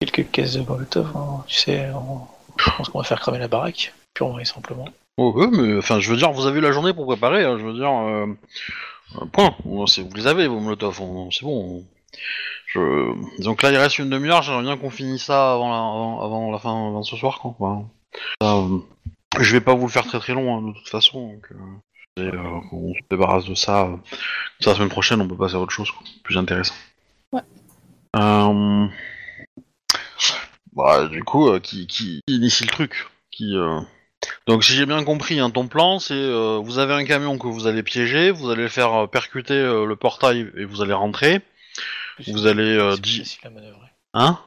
quelques 0.00 0.30
caisses 0.30 0.54
de 0.54 0.62
Molotov. 0.62 1.16
hein. 1.16 1.44
Tu 1.46 1.56
sais, 1.58 1.90
on... 1.90 2.26
je 2.58 2.70
pense 2.76 2.88
qu'on 2.88 2.98
va 2.98 3.04
faire 3.04 3.20
cramer 3.20 3.38
la 3.38 3.48
baraque, 3.48 3.92
purement 4.14 4.38
et 4.38 4.44
simplement. 4.44 4.88
Oh, 5.16 5.32
ouais, 5.34 5.48
mais 5.50 5.78
enfin, 5.78 5.98
je 6.00 6.10
veux 6.10 6.16
dire, 6.16 6.30
vous 6.32 6.46
avez 6.46 6.58
eu 6.58 6.62
la 6.62 6.72
journée 6.72 6.92
pour 6.94 7.06
préparer. 7.06 7.44
hein, 7.44 7.56
je 7.58 7.64
veux 7.64 7.74
dire, 7.74 7.90
euh, 7.90 8.26
euh, 9.20 9.24
point. 9.32 9.54
Vous 9.64 9.84
les 10.14 10.26
avez, 10.26 10.46
vos 10.46 10.60
molotov. 10.60 11.00
C'est 11.32 11.42
bon. 11.44 11.80
on- 11.80 11.84
Je... 12.66 13.42
Donc 13.42 13.62
là, 13.62 13.70
il 13.70 13.76
reste 13.78 13.98
une 13.98 14.10
demi-heure. 14.10 14.42
J'aimerais 14.42 14.62
bien 14.62 14.76
qu'on 14.76 14.90
finisse 14.90 15.24
ça 15.24 15.54
avant 15.54 15.70
la, 15.70 15.76
avant, 15.78 16.20
avant 16.24 16.50
la 16.52 16.58
fin, 16.58 16.70
avant 16.88 17.02
ce 17.02 17.16
soir, 17.16 17.38
quoi. 17.40 17.56
Enfin, 17.58 17.86
euh, 18.42 18.78
je 19.40 19.52
vais 19.52 19.60
pas 19.60 19.74
vous 19.74 19.86
le 19.86 19.92
faire 19.92 20.06
très 20.06 20.18
très 20.20 20.34
long, 20.34 20.56
hein, 20.58 20.62
de 20.68 20.72
toute 20.72 20.88
façon. 20.88 21.32
Donc, 21.32 21.48
euh, 21.52 22.22
et, 22.22 22.34
euh, 22.34 22.60
on 22.72 22.92
se 22.94 23.00
débarrasse 23.10 23.44
de 23.46 23.54
ça. 23.54 23.86
euh, 23.86 23.96
ça, 24.60 24.70
la 24.70 24.76
semaine 24.76 24.88
prochaine, 24.88 25.20
on 25.20 25.28
peut 25.28 25.36
passer 25.36 25.54
à 25.56 25.60
autre 25.60 25.72
chose, 25.72 25.90
quoi, 25.90 26.02
plus 26.22 26.36
intéressant. 26.38 26.74
Ouais. 27.32 27.40
Bah, 30.78 31.08
du 31.08 31.22
coup, 31.24 31.48
euh, 31.50 31.58
qui, 31.60 31.86
qui 31.86 32.20
initie 32.28 32.64
le 32.64 32.70
truc 32.70 33.06
qui, 33.30 33.56
euh, 33.56 33.80
donc 34.46 34.64
si 34.64 34.72
j'ai 34.74 34.86
bien 34.86 35.02
compris, 35.04 35.38
hein, 35.40 35.50
ton 35.50 35.66
plan, 35.68 35.98
c'est 35.98 36.14
euh, 36.14 36.58
vous 36.62 36.78
avez 36.78 36.94
un 36.94 37.04
camion 37.04 37.36
que 37.36 37.46
vous 37.48 37.66
allez 37.66 37.82
piéger, 37.82 38.30
vous 38.30 38.50
allez 38.50 38.68
faire 38.68 38.94
euh, 38.94 39.06
percuter 39.06 39.54
euh, 39.54 39.84
le 39.84 39.96
portail 39.96 40.50
et 40.56 40.64
vous 40.64 40.80
allez 40.82 40.92
rentrer. 40.92 41.40
Plus- 42.16 42.32
Vous 42.32 42.46
allez, 42.46 42.62
euh, 42.76 42.94
c'est 42.94 43.02
plus 43.02 43.18
facile 43.18 43.40
à 43.46 43.50
manœuvrer. 43.50 43.86
Hein? 44.14 44.38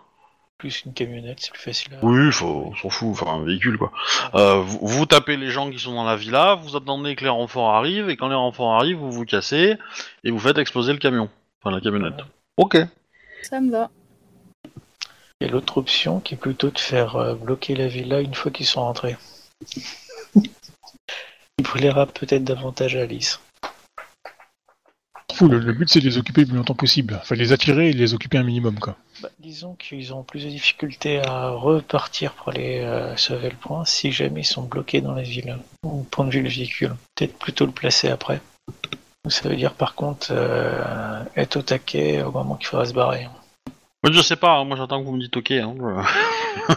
Plus 0.57 0.83
une 0.85 0.93
camionnette, 0.93 1.39
c'est 1.39 1.51
plus 1.53 1.61
facile 1.61 1.93
à. 1.95 2.05
Oui, 2.05 2.31
faut, 2.31 2.71
on 2.71 2.75
s'en 2.75 2.89
fout, 2.89 3.09
enfin 3.11 3.33
un 3.33 3.43
véhicule 3.45 3.77
quoi. 3.77 3.91
Euh, 4.35 4.55
vous, 4.61 4.79
vous 4.81 5.05
tapez 5.05 5.37
les 5.37 5.49
gens 5.51 5.69
qui 5.71 5.79
sont 5.79 5.93
dans 5.93 6.03
la 6.03 6.15
villa, 6.17 6.55
vous 6.55 6.75
attendez 6.75 7.15
que 7.15 7.23
les 7.23 7.29
renforts 7.29 7.73
arrivent 7.73 8.09
et 8.09 8.15
quand 8.17 8.27
les 8.29 8.35
renforts 8.35 8.73
arrivent, 8.75 8.97
vous 8.97 9.11
vous 9.11 9.25
cassez 9.25 9.75
et 10.23 10.31
vous 10.31 10.39
faites 10.39 10.57
exploser 10.57 10.91
le 10.93 10.99
camion, 10.99 11.29
enfin 11.61 11.73
la 11.75 11.81
camionnette. 11.81 12.19
Ok. 12.57 12.77
Ça 13.43 13.59
me 13.59 13.71
va. 13.71 13.89
Il 15.41 15.47
y 15.47 15.49
a 15.49 15.53
l'autre 15.53 15.79
option 15.79 16.19
qui 16.19 16.35
est 16.35 16.37
plutôt 16.37 16.69
de 16.69 16.77
faire 16.77 17.15
euh, 17.15 17.33
bloquer 17.33 17.73
la 17.75 17.87
villa 17.87 18.21
une 18.21 18.35
fois 18.35 18.51
qu'ils 18.51 18.67
sont 18.67 18.81
rentrés. 18.81 19.17
Il 20.35 21.63
plaira 21.63 22.05
peut-être 22.05 22.43
davantage 22.43 22.95
à 22.95 23.01
Alice. 23.01 23.39
Le, 25.41 25.57
le 25.57 25.73
but 25.73 25.89
c'est 25.89 25.99
de 25.99 26.05
les 26.05 26.19
occuper 26.19 26.41
le 26.41 26.47
plus 26.47 26.57
longtemps 26.57 26.75
possible. 26.75 27.17
Enfin, 27.19 27.33
les 27.33 27.53
attirer 27.53 27.89
et 27.89 27.93
les 27.93 28.13
occuper 28.13 28.37
un 28.37 28.43
minimum, 28.43 28.77
quoi. 28.77 28.97
Bah, 29.23 29.29
disons 29.39 29.73
qu'ils 29.73 30.13
ont 30.13 30.21
plus 30.21 30.43
de 30.43 30.49
difficultés 30.49 31.19
à 31.25 31.49
repartir 31.49 32.33
pour 32.33 32.49
aller 32.49 32.81
euh, 32.81 33.17
sauver 33.17 33.49
le 33.49 33.55
point 33.55 33.83
si 33.83 34.11
jamais 34.11 34.41
ils 34.41 34.45
sont 34.45 34.61
bloqués 34.61 35.01
dans 35.01 35.15
la 35.15 35.23
ville. 35.23 35.57
Au 35.81 36.03
point 36.03 36.25
de 36.25 36.31
vue 36.31 36.43
du 36.43 36.49
véhicule. 36.49 36.93
Peut-être 37.15 37.39
plutôt 37.39 37.65
le 37.65 37.71
placer 37.71 38.09
après. 38.09 38.41
Ça 39.27 39.49
veut 39.49 39.55
dire 39.55 39.73
par 39.73 39.95
contre 39.95 40.27
euh, 40.29 41.23
être 41.35 41.57
au 41.57 41.61
taquet 41.63 42.21
au 42.21 42.31
moment 42.31 42.57
qu'il 42.57 42.67
faudra 42.67 42.85
se 42.85 42.93
barrer. 42.93 43.27
Moi 44.03 44.11
je 44.11 44.21
sais 44.21 44.35
pas, 44.35 44.57
hein, 44.57 44.63
moi 44.65 44.75
j'attends 44.77 44.99
que 45.01 45.05
vous 45.05 45.13
me 45.15 45.21
dites 45.21 45.37
ok. 45.37 45.51
Hein, 45.51 45.75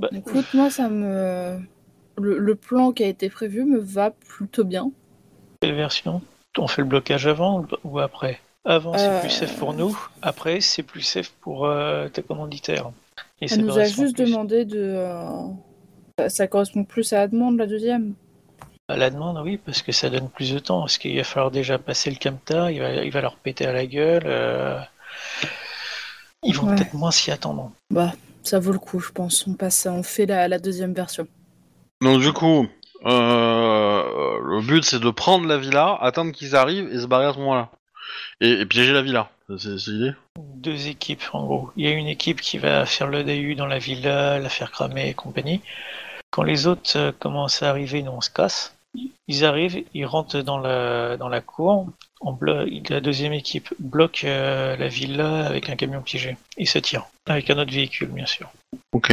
Bah, 0.00 0.08
Écoute, 0.12 0.46
moi, 0.54 0.70
ça 0.70 0.88
me. 0.88 1.58
Le, 2.18 2.38
le 2.38 2.54
plan 2.54 2.92
qui 2.92 3.02
a 3.02 3.08
été 3.08 3.28
prévu 3.30 3.64
me 3.64 3.78
va 3.78 4.10
plutôt 4.10 4.64
bien. 4.64 4.90
quelle 5.60 5.74
version? 5.74 6.22
On 6.58 6.66
fait 6.66 6.82
le 6.82 6.88
blocage 6.88 7.26
avant 7.26 7.66
ou- 7.84 7.98
après? 7.98 8.40
Avant 8.64 8.96
c'est 8.98 9.08
Euh, 9.08 9.20
plus 9.20 9.30
safe 9.30 9.56
pour 9.56 9.72
nous, 9.72 9.96
après 10.20 10.60
c'est 10.60 10.82
plus 10.82 11.00
safe 11.00 11.30
pour 11.40 11.64
euh, 11.64 12.08
tes 12.08 12.22
commanditaires. 12.22 12.90
Et 13.40 13.46
Elle 13.50 13.60
nous 13.62 13.78
a 13.78 13.84
juste 13.84 14.16
plus. 14.16 14.26
demandé 14.30 14.64
de. 14.66 14.78
euh, 14.78 15.46
ça- 16.18 16.28
Ça 16.28 16.46
correspond 16.46 16.84
plus 16.84 17.12
à 17.14 17.18
la 17.20 17.28
demande, 17.28 17.56
la 17.56 17.66
deuxième. 17.66 18.14
À 18.88 18.96
la 18.96 19.08
demande, 19.08 19.38
oui, 19.42 19.56
parce 19.56 19.80
que 19.82 19.92
ça 19.92 20.10
donne 20.10 20.28
plus 20.28 20.52
de 20.52 20.58
temps. 20.58 20.80
Parce 20.80 20.98
qu'il 20.98 21.16
va 21.16 21.24
falloir 21.24 21.50
déjà 21.50 21.78
passer 21.78 22.10
le 22.10 22.16
camtar, 22.16 22.70
il 22.70 22.80
va, 22.80 22.90
il 23.04 23.10
va 23.10 23.20
leur 23.22 23.36
péter 23.36 23.64
à 23.66 23.72
la 23.72 23.86
gueule. 23.86 24.24
euh, 24.26 24.78
Ils 26.42 26.54
vont 26.56 26.68
Ouais. 26.68 26.76
peut-être 26.76 26.94
moins 26.94 27.10
s'y 27.10 27.30
attendre. 27.30 27.70
Bah, 27.90 28.12
ça 28.42 28.58
vaut 28.58 28.72
le 28.72 28.78
coup, 28.78 29.00
je 29.00 29.10
pense. 29.10 29.46
On 29.46 29.54
passe, 29.54 29.86
on 29.90 30.02
fait 30.02 30.26
la, 30.26 30.48
la 30.48 30.58
deuxième 30.58 30.94
version. 30.94 31.26
Donc 32.02 32.20
du 32.20 32.32
coup, 32.32 32.66
euh, 33.04 34.38
le 34.42 34.60
but 34.62 34.84
c'est 34.84 35.00
de 35.00 35.10
prendre 35.10 35.46
la 35.46 35.58
villa, 35.58 35.98
attendre 36.00 36.32
qu'ils 36.32 36.56
arrivent 36.56 36.88
et 36.92 36.98
se 37.00 37.06
barrer 37.06 37.26
à 37.26 37.32
ce 37.34 37.38
moment-là. 37.38 37.68
Et, 38.40 38.50
et 38.52 38.66
piéger 38.66 38.92
la 38.92 39.02
villa, 39.02 39.30
c'est 39.58 39.78
c'est 39.78 39.90
l'idée 39.90 40.12
Deux 40.56 40.86
équipes, 40.88 41.22
en 41.32 41.44
gros. 41.44 41.70
Il 41.76 41.84
y 41.84 41.88
a 41.88 41.92
une 41.94 42.06
équipe 42.08 42.40
qui 42.40 42.58
va 42.58 42.86
faire 42.86 43.06
le 43.08 43.22
DU 43.22 43.54
dans 43.54 43.66
la 43.66 43.78
villa, 43.78 44.38
la 44.38 44.48
faire 44.48 44.70
cramer 44.70 45.08
et 45.10 45.14
compagnie. 45.14 45.60
Quand 46.30 46.42
les 46.42 46.66
autres 46.66 46.96
euh, 46.96 47.12
commencent 47.18 47.62
à 47.62 47.68
arriver, 47.70 48.02
nous 48.02 48.12
on 48.12 48.20
se 48.20 48.30
casse. 48.30 48.74
Ils 49.28 49.44
arrivent, 49.44 49.84
ils 49.94 50.06
rentrent 50.06 50.40
dans 50.40 50.58
la, 50.58 51.16
dans 51.16 51.28
la 51.28 51.40
cour. 51.40 51.86
La 52.22 53.00
deuxième 53.00 53.32
équipe 53.32 53.72
bloque 53.78 54.24
euh, 54.24 54.76
la 54.76 54.88
villa 54.88 55.46
avec 55.46 55.70
un 55.70 55.76
camion 55.76 56.02
piégé. 56.02 56.36
Se 56.64 56.78
tirent. 56.78 57.06
Avec 57.26 57.48
un 57.50 57.58
autre 57.58 57.72
véhicule, 57.72 58.08
bien 58.08 58.26
sûr. 58.26 58.50
Ok. 58.92 59.12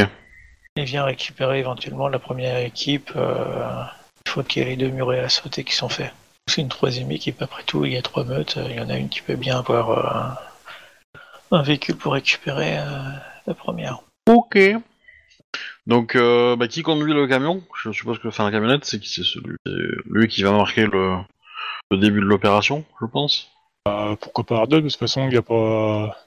et 0.75 0.83
vient 0.83 1.05
récupérer 1.05 1.59
éventuellement 1.59 2.09
la 2.09 2.19
première 2.19 2.57
équipe 2.57 3.11
euh, 3.15 3.83
une 4.25 4.31
fois 4.31 4.43
qu'il 4.43 4.61
y 4.61 4.65
a 4.65 4.69
les 4.69 4.75
deux 4.75 4.89
murets 4.89 5.19
à 5.19 5.29
sauter 5.29 5.63
qui 5.63 5.73
sont 5.73 5.89
faits. 5.89 6.13
C'est 6.47 6.61
une 6.61 6.69
troisième 6.69 7.11
équipe, 7.11 7.41
après 7.41 7.63
tout, 7.63 7.85
il 7.85 7.93
y 7.93 7.97
a 7.97 8.01
trois 8.01 8.23
meutes, 8.23 8.57
euh, 8.57 8.67
il 8.69 8.75
y 8.75 8.79
en 8.79 8.89
a 8.89 8.97
une 8.97 9.09
qui 9.09 9.21
peut 9.21 9.35
bien 9.35 9.59
avoir 9.59 9.89
euh, 9.91 11.17
un 11.51 11.61
véhicule 11.61 11.95
pour 11.95 12.13
récupérer 12.13 12.75
la 12.75 13.53
première. 13.53 14.01
Ok. 14.27 14.57
Donc, 15.87 16.15
euh, 16.15 16.57
bah, 16.57 16.67
qui 16.67 16.83
conduit 16.83 17.13
le 17.13 17.27
camion? 17.27 17.63
Je 17.81 17.91
suppose 17.91 18.19
que 18.19 18.29
faire 18.29 18.45
la 18.45 18.51
camionnette, 18.51 18.83
c'est 18.83 18.99
qui? 18.99 19.09
C'est 19.09 19.23
celui, 19.23 19.55
c'est 19.65 19.71
lui 20.09 20.27
qui 20.27 20.43
va 20.43 20.51
marquer 20.51 20.85
le, 20.85 21.15
le 21.91 21.97
début 21.97 22.19
de 22.19 22.25
l'opération, 22.25 22.83
je 23.01 23.05
pense. 23.05 23.49
Euh, 23.87 24.15
pourquoi 24.19 24.43
pas 24.45 24.57
Ardol 24.57 24.83
De 24.83 24.89
toute 24.89 24.99
façon, 24.99 25.27
il 25.27 25.33
y 25.33 25.37
a 25.37 25.41
pas. 25.41 26.17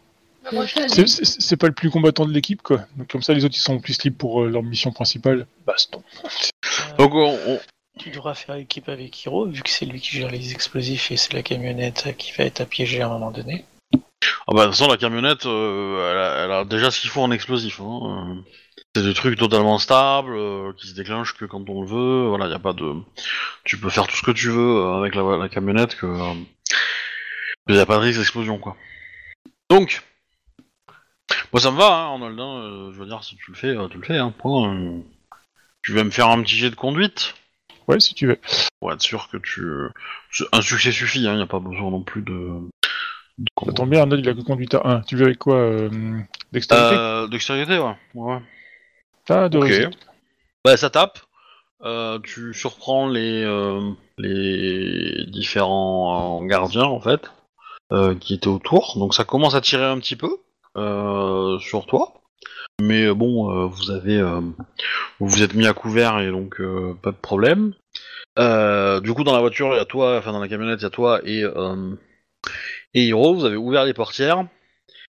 C'est- 0.89 1.07
C'est 1.07 1.57
pas 1.57 1.67
le 1.67 1.75
plus 1.75 1.91
combattant 1.91 2.25
de 2.25 2.33
l'équipe, 2.33 2.63
quoi. 2.63 2.81
Donc, 2.97 3.09
comme 3.11 3.23
ça, 3.23 3.35
les 3.35 3.45
autres 3.45 3.57
ils 3.57 3.61
sont 3.61 3.79
plus 3.79 4.03
libres 4.03 4.17
pour 4.17 4.43
euh, 4.43 4.49
leur 4.49 4.63
mission 4.63 4.91
principale. 4.93 5.47
Baston. 5.67 6.03
Euh, 6.25 6.97
Donc, 6.99 7.15
on, 7.15 7.39
on- 7.47 7.61
tu 7.99 8.11
devras 8.11 8.33
faire 8.35 8.55
équipe 8.55 8.89
avec 8.89 9.23
Hiro, 9.25 9.47
vu 9.47 9.63
que 9.63 9.69
c'est 9.69 9.85
lui 9.85 10.01
qui 10.01 10.17
gère 10.17 10.31
les 10.31 10.53
explosifs 10.53 11.11
et 11.11 11.17
c'est 11.19 11.35
la 11.35 11.43
camionnette 11.43 12.15
qui 12.17 12.33
va 12.33 12.45
être 12.45 12.63
à 12.63 12.65
piéger 12.65 13.03
à 13.03 13.07
un 13.07 13.11
moment 13.11 13.31
donné. 13.31 13.67
ah 13.93 13.99
bah, 14.55 14.63
de 14.63 14.71
toute 14.71 14.79
façon, 14.79 14.89
la 14.91 14.97
camionnette, 14.97 15.45
euh, 15.45 16.11
elle, 16.11 16.19
a, 16.19 16.45
elle 16.45 16.53
a 16.53 16.65
déjà 16.65 16.91
ce 16.91 17.01
qu'il 17.01 17.11
faut 17.11 17.21
en 17.21 17.31
explosif. 17.31 17.81
Hein. 17.83 18.39
C'est 18.95 19.03
des 19.03 19.15
trucs 19.15 19.39
totalement 19.39 19.79
stables, 19.79 20.35
euh, 20.37 20.73
qui 20.77 20.89
se 20.89 20.95
déclenchent 20.95 21.35
que 21.37 21.45
quand 21.45 21.69
on 21.69 21.83
le 21.83 21.87
veut. 21.87 22.29
Voilà, 22.29 22.49
y 22.49 22.53
a 22.55 22.59
pas 22.59 22.73
de. 22.73 22.95
Tu 23.65 23.79
peux 23.79 23.91
faire 23.91 24.07
tout 24.07 24.17
ce 24.17 24.23
que 24.23 24.31
tu 24.33 24.49
veux 24.49 24.79
euh, 24.85 24.95
avec 24.99 25.15
la, 25.15 25.23
la 25.37 25.49
camionnette, 25.49 25.97
que 25.97 26.07
il 27.69 27.77
y 27.77 27.79
a 27.79 27.87
pas 27.87 27.97
de 27.97 28.03
risque 28.03 28.19
d'explosion, 28.19 28.59
quoi. 28.59 28.77
Donc, 29.71 30.03
moi 31.53 31.61
ça 31.61 31.71
me 31.71 31.77
va, 31.77 31.87
hein, 31.87 32.13
Arnold. 32.15 32.41
hein, 32.41 32.57
euh, 32.63 32.93
je 32.93 32.99
veux 32.99 33.07
dire, 33.07 33.23
si 33.23 33.37
tu 33.37 33.51
le 33.53 33.57
fais, 33.57 33.69
euh, 33.77 33.87
tu 33.89 33.99
le 33.99 34.05
fais. 34.05 34.19
Hein, 34.19 34.33
point, 34.37 34.75
euh. 34.75 35.01
Tu 35.83 35.93
vas 35.93 36.05
me 36.05 36.11
faire 36.11 36.29
un 36.29 36.43
petit 36.43 36.57
jet 36.57 36.71
de 36.71 36.75
conduite? 36.75 37.35
Ouais, 37.89 38.01
si 38.01 38.15
tu 38.15 38.27
veux. 38.27 38.39
pour 38.81 38.93
être 38.93 39.01
sûr 39.03 39.29
que 39.31 39.37
tu. 39.37 39.63
Un 40.53 40.61
succès 40.61 40.93
suffit. 40.93 41.27
Hein, 41.27 41.39
y 41.39 41.43
a 41.43 41.47
pas 41.47 41.61
besoin 41.61 41.91
non 41.91 42.03
plus 42.03 42.23
de. 42.23 42.33
de- 43.39 43.47
Ça 43.67 43.73
tombe 43.73 43.91
bien, 43.91 44.01
Arnold, 44.01 44.25
il 44.25 44.29
a 44.29 44.35
que 44.35 44.41
conduite 44.43 44.75
à 44.75 44.83
1. 44.85 45.01
Tu 45.03 45.17
veux 45.17 45.27
avec 45.27 45.39
quoi 45.39 45.55
euh, 45.57 45.89
Dextérité 46.53 46.95
Euh, 46.97 47.29
Dextérité, 47.29 47.79
ouais. 47.79 47.95
ouais. 48.15 48.39
Ah, 49.31 49.49
de 49.49 49.59
ok. 49.59 49.95
Bah, 50.65 50.77
ça 50.77 50.91
tape. 50.91 51.19
Euh, 51.83 52.19
tu 52.23 52.53
surprends 52.53 53.09
les, 53.09 53.43
euh, 53.43 53.81
les 54.19 55.25
différents 55.29 56.43
euh, 56.43 56.47
gardiens, 56.47 56.85
en 56.85 57.01
fait, 57.01 57.31
euh, 57.93 58.15
qui 58.15 58.35
étaient 58.35 58.49
autour. 58.49 58.99
Donc 58.99 59.15
ça 59.15 59.25
commence 59.25 59.55
à 59.55 59.63
tirer 59.63 59.87
un 59.87 59.99
petit 59.99 60.17
peu 60.17 60.29
euh, 60.77 61.59
sur 61.61 61.87
toi. 61.87 62.13
Mais 62.83 63.07
euh, 63.07 63.15
bon, 63.15 63.51
euh, 63.51 63.67
vous 63.67 63.91
avez, 63.91 64.17
euh, 64.19 64.41
vous 65.21 65.29
vous 65.29 65.43
êtes 65.43 65.55
mis 65.55 65.67
à 65.67 65.73
couvert 65.73 66.19
et 66.21 66.31
donc 66.31 66.61
euh, 66.61 66.95
pas 67.03 67.13
de 67.13 67.17
problème. 67.17 67.73
Euh, 68.39 69.01
du 69.01 69.13
coup, 69.15 69.25
dans 69.25 69.33
la 69.35 69.41
voiture, 69.41 69.69
il 69.73 69.77
y 69.77 69.81
a 69.81 69.85
toi, 69.85 70.19
enfin 70.19 70.33
dans 70.33 70.41
la 70.41 70.49
camionnette, 70.49 70.81
il 70.81 70.85
y 70.85 70.87
a 70.87 70.91
toi 70.91 71.21
et 71.25 71.43
euh, 71.45 71.95
et 72.95 73.05
Hiro. 73.07 73.35
Vous 73.35 73.45
avez 73.45 73.57
ouvert 73.57 73.85
les 73.85 73.95
portières 73.95 74.45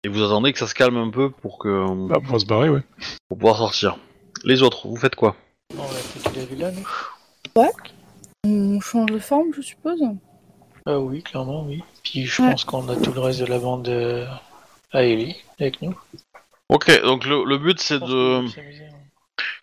et 0.05 0.09
vous 0.09 0.23
attendez 0.25 0.53
que 0.53 0.59
ça 0.59 0.67
se 0.67 0.75
calme 0.75 0.97
un 0.97 1.11
peu 1.11 1.31
pour 1.31 1.59
que 1.59 2.09
Bah, 2.09 2.19
pour 2.25 2.41
se 2.41 2.47
barrer, 2.47 2.69
ouais. 2.71 2.83
pour 3.29 3.39
pouvoir 3.39 3.57
sortir. 3.57 3.99
Les 4.45 4.63
autres, 4.63 4.87
vous 4.89 4.97
faites 4.97 5.15
quoi 5.15 5.37
On 5.79 5.83
va 5.83 5.99
la 6.37 6.45
villa, 6.45 6.71
nous 6.71 7.67
On 8.45 8.81
change 8.81 9.11
de 9.11 9.19
forme, 9.19 9.53
je 9.57 9.63
suppose. 9.63 10.01
Ah 10.87 11.01
oui, 11.01 11.23
clairement, 11.23 11.65
oui. 11.65 11.83
Puis 12.05 12.27
je 12.27 12.43
Ouais. 12.43 12.51
pense 12.51 12.65
qu'on 12.65 12.89
a 12.89 12.97
tout 12.97 13.13
le 13.13 13.21
reste 13.21 13.41
de 13.41 13.47
la 13.47 13.59
bande 13.59 13.89
euh, 13.89 14.25
à 14.93 15.03
Ellie 15.03 15.37
avec 15.59 15.83
nous. 15.83 15.99
Ok, 16.69 17.03
donc 17.03 17.25
le, 17.27 17.45
le 17.45 17.59
but 17.59 17.81
c'est 17.81 17.99
de 18.01 18.45
hein. 18.47 18.47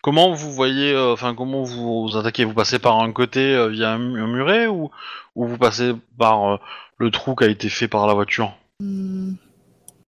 comment 0.02 0.32
vous 0.32 0.52
voyez, 0.52 0.92
euh, 0.92 1.12
enfin 1.12 1.34
comment 1.34 1.62
vous, 1.62 2.08
vous 2.08 2.16
attaquez, 2.16 2.44
vous 2.44 2.54
passez 2.54 2.78
par 2.78 3.00
un 3.00 3.12
côté 3.12 3.40
euh, 3.54 3.68
via 3.68 3.92
un, 3.92 4.14
un 4.16 4.26
muret 4.26 4.66
ou, 4.66 4.90
ou 5.34 5.46
vous 5.46 5.58
passez 5.58 5.92
par 6.18 6.44
euh, 6.54 6.56
le 6.98 7.10
trou 7.10 7.34
qui 7.34 7.44
a 7.44 7.48
été 7.48 7.68
fait 7.68 7.88
par 7.88 8.06
la 8.06 8.14
voiture? 8.14 8.52
Hmm. 8.80 9.34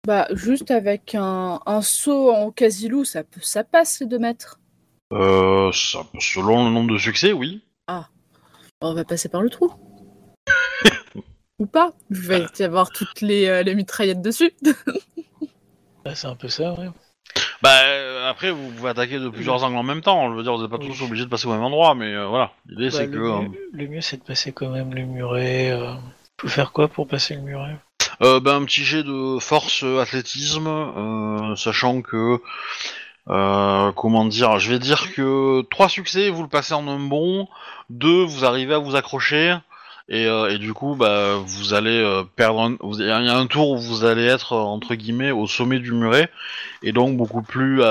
Bah, 0.06 0.28
juste 0.32 0.70
avec 0.72 1.16
un, 1.16 1.62
un 1.66 1.82
saut 1.82 2.32
en 2.32 2.52
casilou, 2.52 3.06
ça, 3.06 3.24
peut, 3.24 3.40
ça 3.42 3.64
passe 3.64 4.02
les 4.02 4.06
deux 4.08 4.20
mètres. 4.20 4.60
euh, 5.14 5.72
ça- 5.72 6.06
Selon 6.20 6.66
le 6.66 6.72
nombre 6.72 6.92
de 6.94 6.98
succès, 6.98 7.32
oui. 7.34 7.62
On 8.86 8.94
va 8.94 9.06
passer 9.06 9.30
par 9.30 9.42
le 9.42 9.50
trou. 9.50 9.72
Ou 11.60 11.66
pas 11.66 11.94
Il 12.10 12.18
va 12.18 12.36
y 12.40 12.64
avoir 12.64 12.90
toutes 12.90 13.22
les, 13.22 13.48
euh, 13.48 13.64
les 13.64 13.76
mitraillettes 13.76 14.22
dessus. 14.22 14.52
Bah, 16.04 16.14
c'est 16.16 16.28
un 16.28 16.36
peu 16.36 16.50
ça, 16.50 16.74
ouais. 16.74 16.90
Bah 17.62 17.70
euh, 17.86 18.30
après 18.30 18.52
vous 18.52 18.72
pouvez 18.72 18.90
attaquer 18.90 19.20
de 19.20 19.30
plusieurs 19.30 19.64
angles 19.64 19.78
en 19.78 19.84
même 19.84 20.02
temps. 20.02 20.30
Je 20.30 20.36
veux 20.36 20.44
dire, 20.44 20.54
vous 20.54 20.62
n'êtes 20.64 20.70
pas 20.70 20.78
Oui. 20.80 20.88
tous 20.90 21.02
obligés 21.02 21.24
de 21.24 21.30
passer 21.30 21.48
au 21.48 21.52
même 21.52 21.64
endroit, 21.64 21.96
mais 21.96 22.14
euh, 22.14 22.28
voilà. 22.28 22.52
L'idée 22.68 22.90
Bah, 22.90 22.98
c'est 22.98 23.06
le, 23.06 23.12
que 23.14 23.18
euh, 23.20 23.40
mieux, 23.48 23.70
le 23.72 23.88
mieux, 23.88 24.02
c'est 24.02 24.18
de 24.18 24.24
passer 24.24 24.52
quand 24.52 24.68
même 24.70 24.94
le 24.94 25.06
muret. 25.06 25.72
Euh... 25.72 25.94
Faut 26.42 26.50
faire 26.50 26.74
quoi 26.74 26.90
pour 26.90 27.08
passer 27.08 27.36
le 27.36 27.42
muret? 27.42 27.78
Euh, 28.22 28.40
ben, 28.40 28.62
un 28.62 28.66
petit 28.66 28.84
jet 28.86 29.04
de 29.04 29.40
force 29.40 29.84
euh, 29.84 30.00
athlétisme, 30.00 30.68
euh, 30.68 31.56
sachant 31.56 32.02
que 32.02 32.40
comment 33.26 34.26
dire, 34.26 34.60
je 34.60 34.70
vais 34.70 34.80
dire 34.80 35.14
que 35.14 35.62
trois 35.72 35.88
succès 35.90 36.30
vous 36.30 36.44
le 36.44 36.50
passez 36.50 36.74
en 36.74 36.88
un 36.88 37.00
bond, 37.00 37.48
deux 37.90 38.24
vous 38.24 38.44
arrivez 38.46 38.74
à 38.74 38.80
vous 38.80 38.96
accrocher 38.96 39.56
et, 40.10 40.24
et 40.26 40.58
du 40.58 40.74
coup 40.74 40.96
bah 40.96 41.36
vous 41.46 41.74
allez 41.74 42.24
perdre, 42.36 42.60
un, 42.62 42.76
vous- 42.82 43.00
il 43.00 43.08
y 43.08 43.10
a 43.10 43.38
un 43.38 43.48
tour 43.48 43.72
où 43.72 43.78
vous 43.78 44.04
allez 44.04 44.26
être 44.26 44.54
entre 44.58 44.96
guillemets 44.96 45.32
au 45.32 45.48
sommet 45.48 45.80
du 45.80 45.94
muret 45.94 46.30
et 46.82 46.92
donc 46.92 47.16
beaucoup 47.16 47.42
plus 47.42 47.82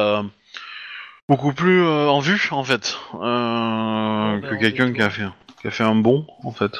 beaucoup 1.30 1.54
plus 1.54 1.82
euh, 1.82 2.08
en 2.10 2.20
vue 2.20 2.48
en 2.50 2.62
fait 2.64 2.98
euh, 3.14 4.38
bah, 4.38 4.48
que 4.48 4.54
on 4.54 4.58
quelqu'un 4.58 4.92
qui 4.92 5.00
a 5.00 5.08
fait 5.08 5.28
qui 5.62 5.68
a 5.68 5.70
fait 5.70 5.84
un 5.84 5.94
bond 5.94 6.26
en 6.44 6.52
fait. 6.52 6.72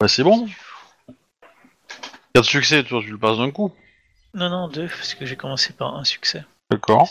Bah 0.00 0.08
c'est 0.08 0.24
bon. 0.24 0.48
4 2.34 2.44
succès, 2.44 2.82
toi, 2.82 3.00
tu 3.02 3.10
le 3.10 3.18
passes 3.18 3.38
d'un 3.38 3.50
coup. 3.52 3.72
Non, 4.34 4.48
non, 4.50 4.68
deux, 4.68 4.88
parce 4.88 5.14
que 5.14 5.24
j'ai 5.24 5.36
commencé 5.36 5.72
par 5.72 5.94
un 5.96 6.02
succès. 6.04 6.44
D'accord. 6.70 7.08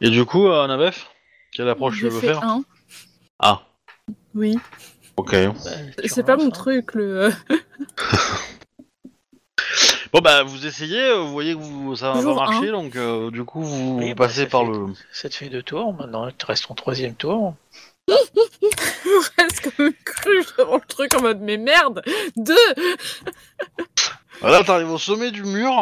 Et 0.00 0.10
du 0.10 0.24
coup, 0.24 0.48
euh, 0.48 0.66
Nabef, 0.66 1.08
quelle 1.52 1.68
approche 1.68 1.98
tu 1.98 2.08
veux 2.08 2.18
fait 2.20 2.26
faire 2.28 2.42
un. 2.42 2.64
Ah, 3.38 3.62
Oui. 4.34 4.58
ok. 5.16 5.32
Bah, 5.32 5.70
C'est 6.06 6.24
pas 6.26 6.36
mon 6.36 6.46
hein. 6.48 6.50
truc, 6.50 6.94
le. 6.94 7.30
Bon, 10.12 10.20
bah, 10.20 10.42
vous 10.42 10.66
essayez, 10.66 11.00
euh, 11.00 11.20
vous 11.20 11.32
voyez 11.32 11.54
que 11.54 11.58
vous, 11.60 11.96
ça 11.96 12.12
va 12.12 12.34
marcher, 12.34 12.68
un. 12.68 12.72
donc 12.72 12.96
euh, 12.96 13.30
du 13.30 13.44
coup, 13.44 13.62
vous, 13.62 13.96
Oui, 13.98 14.08
vous 14.10 14.14
bah, 14.14 14.26
passez 14.26 14.46
par 14.46 14.60
fait- 14.60 14.66
le. 14.72 14.86
Ça 15.10 15.30
te 15.30 15.34
fait 15.34 15.48
deux 15.48 15.62
tours, 15.62 15.94
maintenant 15.94 16.28
il 16.28 16.34
te 16.34 16.44
reste 16.44 16.66
ton 16.68 16.74
troisième 16.74 17.14
tour. 17.14 17.54
Je 18.08 19.42
reste 19.42 19.60
comme 19.76 19.86
une 19.86 19.94
cruche 20.04 20.56
devant 20.58 20.76
le 20.76 20.86
truc 20.88 21.14
en 21.14 21.22
mode 21.22 21.40
mais 21.40 21.56
merde 21.56 22.02
Deux 22.36 22.56
Voilà, 24.40 24.64
t'arrives 24.64 24.90
au 24.90 24.98
sommet 24.98 25.30
du 25.30 25.44
mur, 25.44 25.72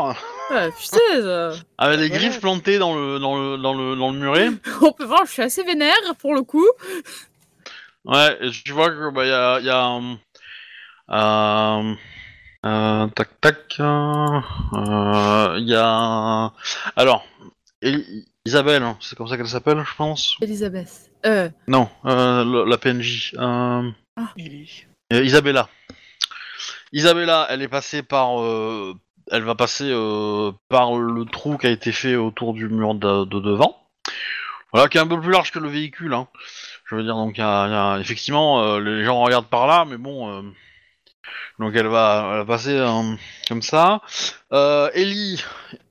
ah, 0.51 0.69
Putain 0.79 0.99
ça- 1.23 1.53
avec 1.79 1.99
les 2.01 2.09
Voilà. 2.09 2.09
griffes 2.09 2.41
plantées 2.41 2.79
dans 2.79 2.95
le, 2.95 3.19
dans 3.19 3.37
le, 3.39 3.57
dans 3.57 3.73
le, 3.75 3.97
dans 3.97 4.11
le 4.11 4.19
muret. 4.19 4.51
On 4.83 4.93
peut 4.93 5.05
voir, 5.05 5.25
je 5.25 5.33
suis 5.33 5.43
assez 5.43 5.63
vénère 5.63 5.95
pour 6.19 6.35
le 6.35 6.43
coup. 6.43 6.67
Ouais, 8.05 8.37
et 8.41 8.51
tu 8.51 8.73
vois 8.73 8.91
que, 8.91 9.11
bah, 9.11 9.25
y 9.27 9.31
a. 9.33 9.61
Y 9.61 9.69
a 9.71 9.85
un- 9.85 10.19
un- 11.09 11.97
un- 12.63 13.09
tac, 13.15 13.41
tac. 13.41 13.77
Il 13.79 13.85
y 15.67 15.75
a. 15.75 15.87
un- 15.87 16.53
Alors, 16.97 17.25
Isabelle, 18.45 18.83
hein, 18.83 18.97
c'est 19.01 19.17
comme 19.17 19.29
ça 19.29 19.37
qu'elle 19.39 19.49
s'appelle, 19.49 19.83
je 19.87 19.95
pense 19.97 20.37
Elisabeth. 20.43 21.10
Euh, 21.27 21.49
Non, 21.69 21.89
euh, 22.07 22.65
la 22.67 22.79
PNJ. 22.79 23.35
Euh, 23.39 23.91
Ellie. 24.39 24.85
euh, 25.13 25.23
Isabella. 25.25 25.69
Isabella, 26.93 27.47
elle 27.51 27.63
est 27.63 27.69
passée 27.69 28.03
par. 28.03 28.41
euh, 28.43 28.95
elle 29.31 29.45
va 29.45 29.55
passer 29.55 29.89
euh, 29.89 30.51
par 30.69 30.97
le 30.97 31.25
trou 31.25 31.57
qui 31.57 31.67
a 31.67 31.71
été 31.71 31.93
fait 31.93 32.17
autour 32.17 32.53
du 32.53 32.69
mur 32.69 32.95
de, 32.95 33.25
de 33.25 33.39
devant. 33.41 33.77
Voilà, 34.73 34.89
qui 34.89 34.99
est 34.99 35.01
un 35.01 35.07
peu 35.07 35.21
plus 35.21 35.31
large 35.31 35.53
que 35.53 35.59
le 35.59 35.69
véhicule. 35.69 36.15
Hein. 36.15 36.27
Je 36.87 36.97
veux 36.97 37.03
dire, 37.05 37.15
donc, 37.15 37.37
il 37.37 37.41
y 37.41 37.45
a, 37.45 37.67
il 37.67 37.71
y 37.73 37.75
a- 37.75 37.99
effectivement, 38.01 38.63
euh, 38.63 38.81
les 38.81 39.05
gens 39.05 39.21
regardent 39.23 39.47
par 39.49 39.67
là, 39.67 39.85
mais 39.85 39.99
bon. 39.99 40.29
euh, 40.31 40.43
donc, 41.61 41.75
elle 41.77 41.87
va, 41.87 42.31
elle 42.33 42.39
va 42.39 42.45
passer 42.45 42.75
euh, 42.77 43.03
comme 43.49 43.63
ça. 43.63 44.01
Euh, 44.53 44.91
Ellie 44.95 45.43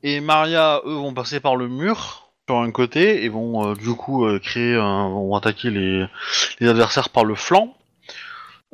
et 0.04 0.20
Maria, 0.20 0.82
eux, 0.86 0.96
vont 0.96 1.14
passer 1.14 1.40
par 1.40 1.56
le 1.56 1.68
mur 1.68 2.29
un 2.58 2.72
côté 2.72 3.24
et 3.24 3.30
vont 3.30 3.72
euh, 3.72 3.76
du 3.76 3.94
coup 3.96 4.26
euh, 4.26 4.40
créer, 4.40 4.76
un- 4.76 5.10
vont 5.10 5.36
attaquer 5.36 5.70
les, 5.70 6.06
adversaires 6.62 7.10
par 7.10 7.26
le 7.26 7.36
flanc. 7.36 7.76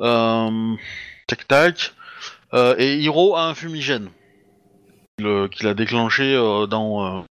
Euh, 0.00 0.74
tac 1.26 1.46
tac. 1.48 1.92
Et 2.78 2.96
Hiro 2.96 3.36
a 3.36 3.42
un 3.48 3.54
fumigène 3.54 4.08
Le- 5.18 5.46
qu'il 5.48 5.66
a 5.66 5.74
déclenché 5.74 6.34
dans 6.70 7.24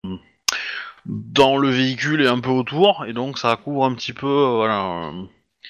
dans 1.05 1.57
le 1.57 1.69
véhicule 1.69 2.21
et 2.21 2.27
un 2.27 2.39
peu 2.39 2.49
autour, 2.51 3.05
et 3.07 3.13
donc 3.13 3.39
ça 3.39 3.55
couvre 3.55 3.85
un 3.85 3.95
petit 3.95 4.13
peu 4.13 4.27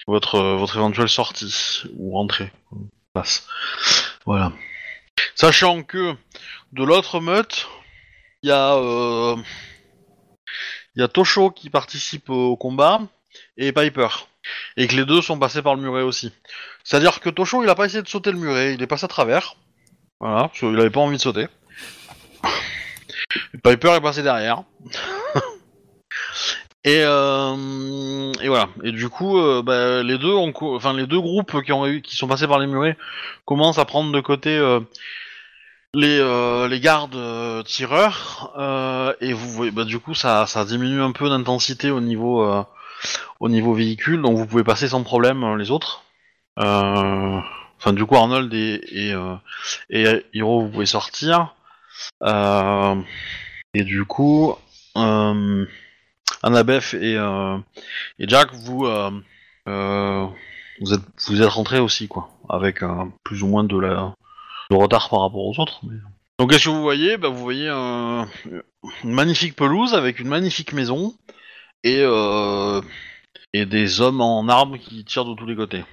votre 0.08 0.40
votre 0.58 0.76
éventuelle 0.76 1.08
sortie 1.10 1.84
ou 1.98 2.14
rentrée. 2.14 2.52
Passe. 3.14 3.48
Voilà. 4.26 4.52
Sachant 5.36 5.84
que 5.84 6.14
de 6.74 6.84
l'autre 6.84 7.22
meute, 7.22 7.68
il 8.44 8.50
y 8.50 8.52
a 8.52 8.76
il 10.96 11.02
y 11.02 11.04
a 11.04 11.08
Tosho 11.08 11.52
qui 11.52 11.70
participe 11.70 12.30
au 12.30 12.56
combat 12.56 13.02
et 13.58 13.72
Piper, 13.72 14.08
et 14.78 14.88
que 14.88 14.96
les 14.96 15.06
deux 15.06 15.22
sont 15.22 15.38
passés 15.38 15.62
par 15.62 15.76
le 15.76 15.82
muret 15.82 16.04
aussi. 16.04 16.32
C'est-à-dire 16.84 17.20
que 17.20 17.30
Tosho, 17.30 17.64
il 17.64 17.70
a 17.70 17.76
pas 17.76 17.86
essayé 17.86 18.02
de 18.02 18.08
sauter 18.08 18.32
le 18.32 18.38
muret, 18.38 18.74
il 18.74 18.82
est 18.82 18.88
passé 18.88 19.06
à 19.06 19.10
travers. 19.10 19.56
Voilà, 20.20 20.44
parce 20.44 20.60
qu'il 20.60 20.80
avait 20.80 20.90
pas 20.90 21.02
envie 21.02 21.18
de 21.18 21.22
sauter. 21.22 21.48
Piper 23.64 23.96
est 23.96 24.02
passé 24.02 24.24
derrière. 24.24 24.64
et, 26.86 27.02
euh, 27.04 28.32
et 28.42 28.48
voilà. 28.48 28.70
Et 28.84 28.92
du 28.92 29.10
coup, 29.10 29.40
euh, 29.40 29.62
bah, 29.62 30.04
les 30.04 30.18
deux, 30.18 30.36
les 30.96 31.08
deux 31.08 31.20
groupes 31.20 31.62
qui 32.02 32.16
sont 32.16 32.28
passés 32.28 32.48
par 32.48 32.60
les 32.60 32.68
murets, 32.68 32.98
commencent 33.46 33.80
à 33.80 33.86
prendre 33.86 34.12
de 34.12 34.22
côté 34.22 34.58
euh, 34.58 34.80
les 35.96 36.20
euh, 36.20 36.68
les 36.68 36.80
gardes 36.80 37.16
euh, 37.16 37.64
tireurs. 37.64 38.54
euh, 38.58 39.14
et 39.22 39.34
vous 39.34 39.72
bah, 39.72 39.86
du 39.86 40.00
coup, 40.00 40.14
ça 40.14 40.46
diminue 40.68 41.02
un 41.02 41.12
peu 41.12 41.30
d'intensité 41.30 41.90
au 41.92 42.02
niveau 42.02 42.46
au 43.40 43.50
niveau 43.50 43.74
véhicule, 43.74 44.22
donc 44.22 44.38
vous 44.38 44.46
pouvez 44.48 44.64
passer 44.64 44.90
sans 44.90 45.04
problème 45.04 45.58
les 45.58 45.72
autres. 45.72 46.04
Enfin, 46.58 47.94
du 47.94 48.06
coup, 48.06 48.16
Arnold 48.16 48.54
et, 48.54 49.14
et, 49.90 50.24
Hiro, 50.34 50.62
vous 50.66 50.70
pouvez 50.70 50.86
sortir. 50.86 51.56
Et 53.74 53.84
du 53.84 54.06
coup, 54.06 54.56
Annabeth 56.44 56.94
et, 56.96 57.16
et 57.16 58.28
Jack, 58.28 58.54
vous, 58.54 58.88
vous 59.66 60.94
êtes 60.94 61.02
vous 61.28 61.42
êtes 61.42 61.50
rentrés 61.50 61.80
aussi, 61.80 62.08
quoi, 62.08 62.30
avec 62.50 62.82
plus 63.24 63.44
ou 63.44 63.48
moins 63.48 63.64
de 63.64 63.78
la 63.78 64.14
de 64.72 64.76
retard 64.76 65.10
par 65.10 65.22
rapport 65.22 65.46
aux 65.46 65.60
autres. 65.60 65.80
mais- 65.84 65.98
Donc 66.40 66.52
qu'est-ce 66.52 66.66
que 66.66 66.70
vous 66.70 66.82
voyez 66.82 67.18
bah, 67.18 67.30
Vous 67.30 67.38
voyez 67.42 67.70
un- 67.70 68.28
une 69.04 69.12
magnifique 69.12 69.56
pelouse 69.56 69.94
avec 69.94 70.20
une 70.20 70.28
magnifique 70.28 70.74
maison 70.74 71.14
et, 71.84 72.00
euh, 72.02 72.82
et 73.54 73.66
des 73.66 74.02
hommes 74.02 74.22
en 74.22 74.48
armes 74.50 74.78
qui 74.80 75.06
tirent 75.06 75.26
de 75.26 75.36
tous 75.36 75.46
les 75.46 75.56
côtés. 75.56 75.84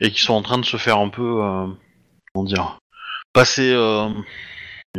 Et 0.00 0.10
qui 0.10 0.20
sont 0.20 0.34
en 0.34 0.42
train 0.42 0.58
de 0.58 0.64
se 0.64 0.76
faire 0.76 0.98
un 0.98 1.08
peu... 1.08 1.42
euh, 1.42 1.66
comment 2.32 2.44
dire 2.44 2.78
Passer... 3.32 3.72
euh, 3.72 4.08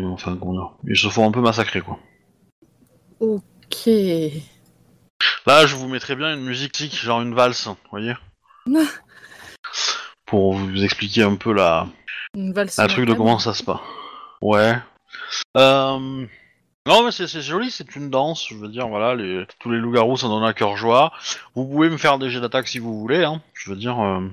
enfin, 0.03 0.35
comment 0.37 0.53
dire 0.53 0.71
Ils 0.87 0.97
se 0.97 1.09
font 1.09 1.27
un 1.27 1.31
peu 1.31 1.41
massacrer, 1.41 1.81
quoi. 1.81 1.99
Ok. 3.19 3.87
Là, 5.45 5.65
je 5.65 5.75
vous 5.75 5.87
mettrais 5.87 6.15
bien 6.15 6.33
une 6.33 6.43
musique 6.43 6.71
tic, 6.71 6.93
genre 6.95 7.21
une 7.21 7.33
valse, 7.35 7.67
vous 7.67 7.75
voyez 7.91 8.13
Ah. 8.73 8.79
Pour 10.25 10.53
vous 10.53 10.83
expliquer 10.83 11.23
un 11.23 11.35
peu 11.35 11.51
la, 11.53 11.87
Une 12.33 12.53
valse 12.53 12.79
Un 12.79 12.87
truc 12.87 13.05
de 13.05 13.13
comment 13.13 13.39
ça 13.39 13.53
se 13.53 13.63
passe. 13.63 13.79
Ouais. 14.41 14.75
Euh... 15.57 16.25
Non, 16.87 17.03
mais 17.03 17.11
c'est 17.11 17.27
joli, 17.41 17.69
c'est 17.69 17.95
une 17.95 18.09
danse. 18.09 18.47
Je 18.49 18.55
veux 18.55 18.69
dire, 18.69 18.87
voilà, 18.87 19.13
les... 19.15 19.45
tous 19.59 19.69
les 19.69 19.77
loups-garous, 19.77 20.17
ça 20.17 20.27
donne 20.27 20.43
à 20.43 20.53
cœur 20.53 20.77
joie. 20.77 21.11
Vous 21.55 21.67
pouvez 21.67 21.89
me 21.89 21.97
faire 21.97 22.17
des 22.17 22.29
jets 22.29 22.39
d'attaque 22.39 22.67
si 22.67 22.79
vous 22.79 22.99
voulez. 22.99 23.23
Hein. 23.23 23.41
Je 23.53 23.69
veux 23.69 23.75
dire. 23.75 23.99
euh, 23.99 24.27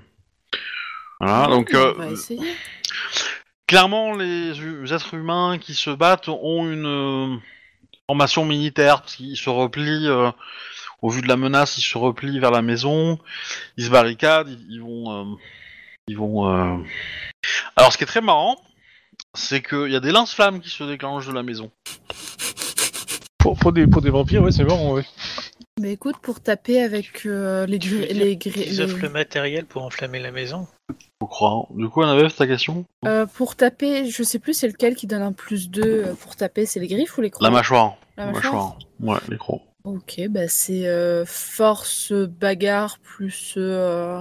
Voilà, 1.21 1.49
donc. 1.49 1.71
On 1.75 1.77
euh, 1.77 1.93
va 1.93 2.07
essayer. 2.07 2.55
Clairement, 3.67 4.15
les 4.15 4.53
êtres 4.95 5.13
humains 5.15 5.59
qui 5.59 5.75
se 5.75 5.91
battent 5.91 6.31
ont 6.31 6.71
une 6.71 7.39
formation 8.07 8.47
militaire, 8.47 9.03
parce 9.03 9.17
qu'ils 9.17 9.37
se 9.37 9.51
replient, 9.51 10.09
euh, 10.09 10.31
au 11.03 11.11
vu 11.11 11.21
de 11.21 11.29
la 11.29 11.37
menace, 11.37 11.77
ils 11.77 11.83
se 11.83 11.99
replient 11.99 12.39
vers 12.39 12.51
la 12.51 12.63
maison, 12.63 13.19
ils 13.77 13.85
se 13.85 13.91
barricadent, 13.91 14.49
ils, 14.49 14.77
ils 14.77 14.81
vont... 14.81 15.13
euh, 15.13 15.37
ils 16.09 16.17
vont 16.17 16.49
euh, 16.49 16.77
Alors, 17.77 17.93
ce 17.93 17.99
qui 17.99 18.05
est 18.05 18.09
très 18.09 18.21
marrant, 18.21 18.57
c'est 19.35 19.63
qu'il 19.63 19.91
y 19.91 19.97
a 19.97 20.01
des 20.01 20.11
lance-flammes 20.13 20.61
qui 20.61 20.71
se 20.71 20.83
déclenchent 20.85 21.27
de 21.29 21.33
la 21.33 21.43
maison. 21.43 21.71
Pour, 23.39 23.57
pour 23.57 23.73
des, 23.73 23.87
pour 23.87 24.03
des 24.03 24.11
vampires, 24.11 24.43
ouais, 24.43 24.53
c'est 24.53 24.65
marrant, 24.65 24.95
ouais. 24.95 25.05
Mais 25.81 25.93
écoute, 25.93 26.17
pour 26.21 26.41
taper 26.41 26.83
avec 26.83 27.25
euh, 27.25 27.65
les 27.67 27.79
Tu 27.79 27.91
veux 27.91 27.99
gris... 28.05 28.13
dire 28.15 28.25
les 28.25 28.37
gris... 28.37 28.65
Ils 28.67 28.83
offrent 28.83 28.97
les- 28.97 29.03
le 29.03 29.09
matériel 29.11 29.65
pour 29.65 29.85
enflammer 29.85 30.19
la 30.19 30.33
maison? 30.33 30.67
Je 30.91 31.27
crois. 31.27 31.67
Du 31.71 31.89
coup, 31.89 32.03
Annabeth, 32.03 32.35
ta 32.35 32.47
question? 32.49 32.85
Euh, 33.07 33.27
pour 33.27 33.55
taper, 33.55 34.11
je 34.11 34.23
sais 34.25 34.41
plus 34.41 34.55
c'est 34.55 34.67
lequel 34.67 34.97
qui 34.97 35.07
donne 35.07 35.23
un 35.23 35.33
plus 35.33 35.71
2 35.71 35.83
euh, 35.83 36.15
pour 36.15 36.35
taper, 36.35 36.67
c'est 36.67 36.81
les 36.81 36.89
griffes 36.89 37.17
ou 37.17 37.21
les 37.21 37.31
crocs? 37.31 37.43
La 37.45 37.51
mâchoire. 37.51 37.97
La 38.17 38.27
mâchoire 38.33 38.77
Ouais, 39.01 39.19
les 39.29 39.37
crocs. 39.39 39.63
Ok, 39.85 40.21
bah 40.31 40.49
c'est 40.49 40.87
euh, 40.89 41.25
force 41.25 42.13
bagarre 42.13 42.99
plus... 42.99 43.55
euh, 43.57 44.21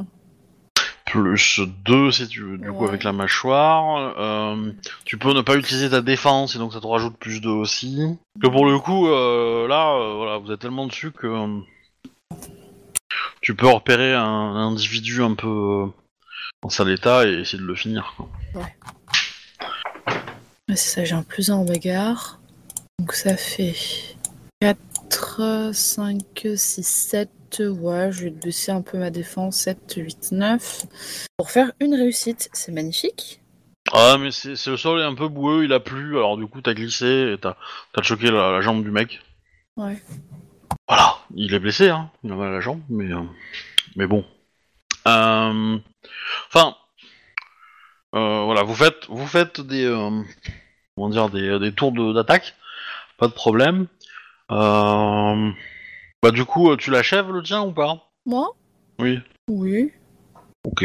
plus 1.07 1.61
2 1.85 2.11
si 2.11 2.27
tu 2.27 2.43
veux, 2.43 2.57
du 2.57 2.71
coup 2.71 2.85
avec 2.85 3.03
la 3.03 3.13
mâchoire. 3.13 4.13
Euh, 4.19 4.71
tu 5.05 5.17
peux 5.17 5.33
ne 5.33 5.41
pas 5.41 5.55
utiliser 5.55 5.89
ta 5.89 6.01
défense 6.01 6.55
et 6.55 6.59
donc 6.59 6.73
ça 6.73 6.81
te 6.81 6.87
rajoute 6.87 7.17
plus 7.17 7.41
2 7.41 7.49
aussi. 7.49 8.17
Que 8.41 8.47
pour 8.47 8.65
le 8.65 8.77
coup, 8.77 9.07
euh, 9.07 9.67
là, 9.67 9.95
euh, 9.95 10.13
voilà, 10.15 10.37
vous 10.37 10.51
êtes 10.51 10.59
tellement 10.59 10.85
dessus 10.85 11.11
que 11.11 11.61
tu 13.41 13.55
peux 13.55 13.67
repérer 13.67 14.13
un, 14.13 14.21
un 14.21 14.67
individu 14.67 15.23
un 15.23 15.33
peu 15.33 15.85
en 16.61 16.69
sale 16.69 16.91
état 16.91 17.25
et 17.25 17.39
essayer 17.39 17.59
de 17.59 17.67
le 17.67 17.75
finir. 17.75 18.13
quoi. 18.17 18.29
Ouais, 18.55 18.75
c'est 20.69 20.77
ça, 20.77 21.05
j'ai 21.05 21.15
un 21.15 21.23
plus 21.23 21.49
1 21.49 21.55
en 21.55 21.65
bagarre. 21.65 22.39
Donc 22.99 23.13
ça 23.13 23.37
fait 23.37 23.75
4, 24.59 25.71
5, 25.73 26.21
6, 26.55 26.83
7. 26.83 27.29
Ouais, 27.59 28.11
je 28.11 28.25
vais 28.25 28.29
baisser 28.29 28.71
un 28.71 28.81
peu 28.81 28.97
ma 28.97 29.09
défense. 29.09 29.57
7, 29.57 29.93
8, 29.97 30.31
9. 30.31 30.85
Pour 31.37 31.51
faire 31.51 31.71
une 31.79 31.93
réussite, 31.95 32.49
c'est 32.53 32.71
magnifique. 32.71 33.41
Ah 33.93 34.17
mais 34.19 34.31
c'est 34.31 34.67
le 34.67 34.75
sol 34.75 34.99
est 34.99 35.05
un 35.05 35.15
peu 35.15 35.29
boueux, 35.29 35.63
il 35.63 35.71
a 35.71 35.79
plu, 35.79 36.17
alors 36.17 36.35
du 36.35 36.45
coup 36.45 36.59
t'as 36.61 36.73
glissé 36.73 37.31
et 37.33 37.37
t'as 37.39 37.55
as 37.95 38.01
choqué 38.01 38.29
la, 38.31 38.51
la 38.51 38.59
jambe 38.59 38.83
du 38.83 38.91
mec. 38.91 39.21
Ouais. 39.77 39.97
Voilà, 40.89 41.15
il 41.35 41.53
est 41.53 41.59
blessé, 41.59 41.87
hein, 41.87 42.11
il 42.23 42.31
a 42.33 42.35
mal 42.35 42.49
à 42.49 42.51
la 42.51 42.59
jambe, 42.59 42.81
mais 42.89 43.13
euh, 43.13 43.21
mais 43.95 44.05
bon. 44.05 44.25
Euh, 45.07 45.77
Enfin, 46.53 46.75
euh, 48.13 48.43
voilà, 48.43 48.63
vous 48.63 48.75
faites 48.75 49.05
vous 49.07 49.25
faites 49.27 49.61
des 49.61 49.87
comment 50.95 51.09
dire 51.09 51.29
des, 51.29 51.57
des 51.57 51.71
tours 51.71 51.93
de- 51.93 52.11
d'attaque, 52.11 52.55
pas 53.17 53.27
de 53.27 53.33
problème. 53.33 53.87
Euh, 54.51 55.49
bah 56.21 56.31
du 56.31 56.45
coup, 56.45 56.75
tu 56.77 56.91
l'achèves 56.91 57.31
le 57.31 57.43
tien 57.43 57.61
ou 57.61 57.71
pas? 57.71 58.09
Moi? 58.25 58.55
Oui. 58.99 59.19
Oui. 59.49 59.91
Ok. 60.63 60.83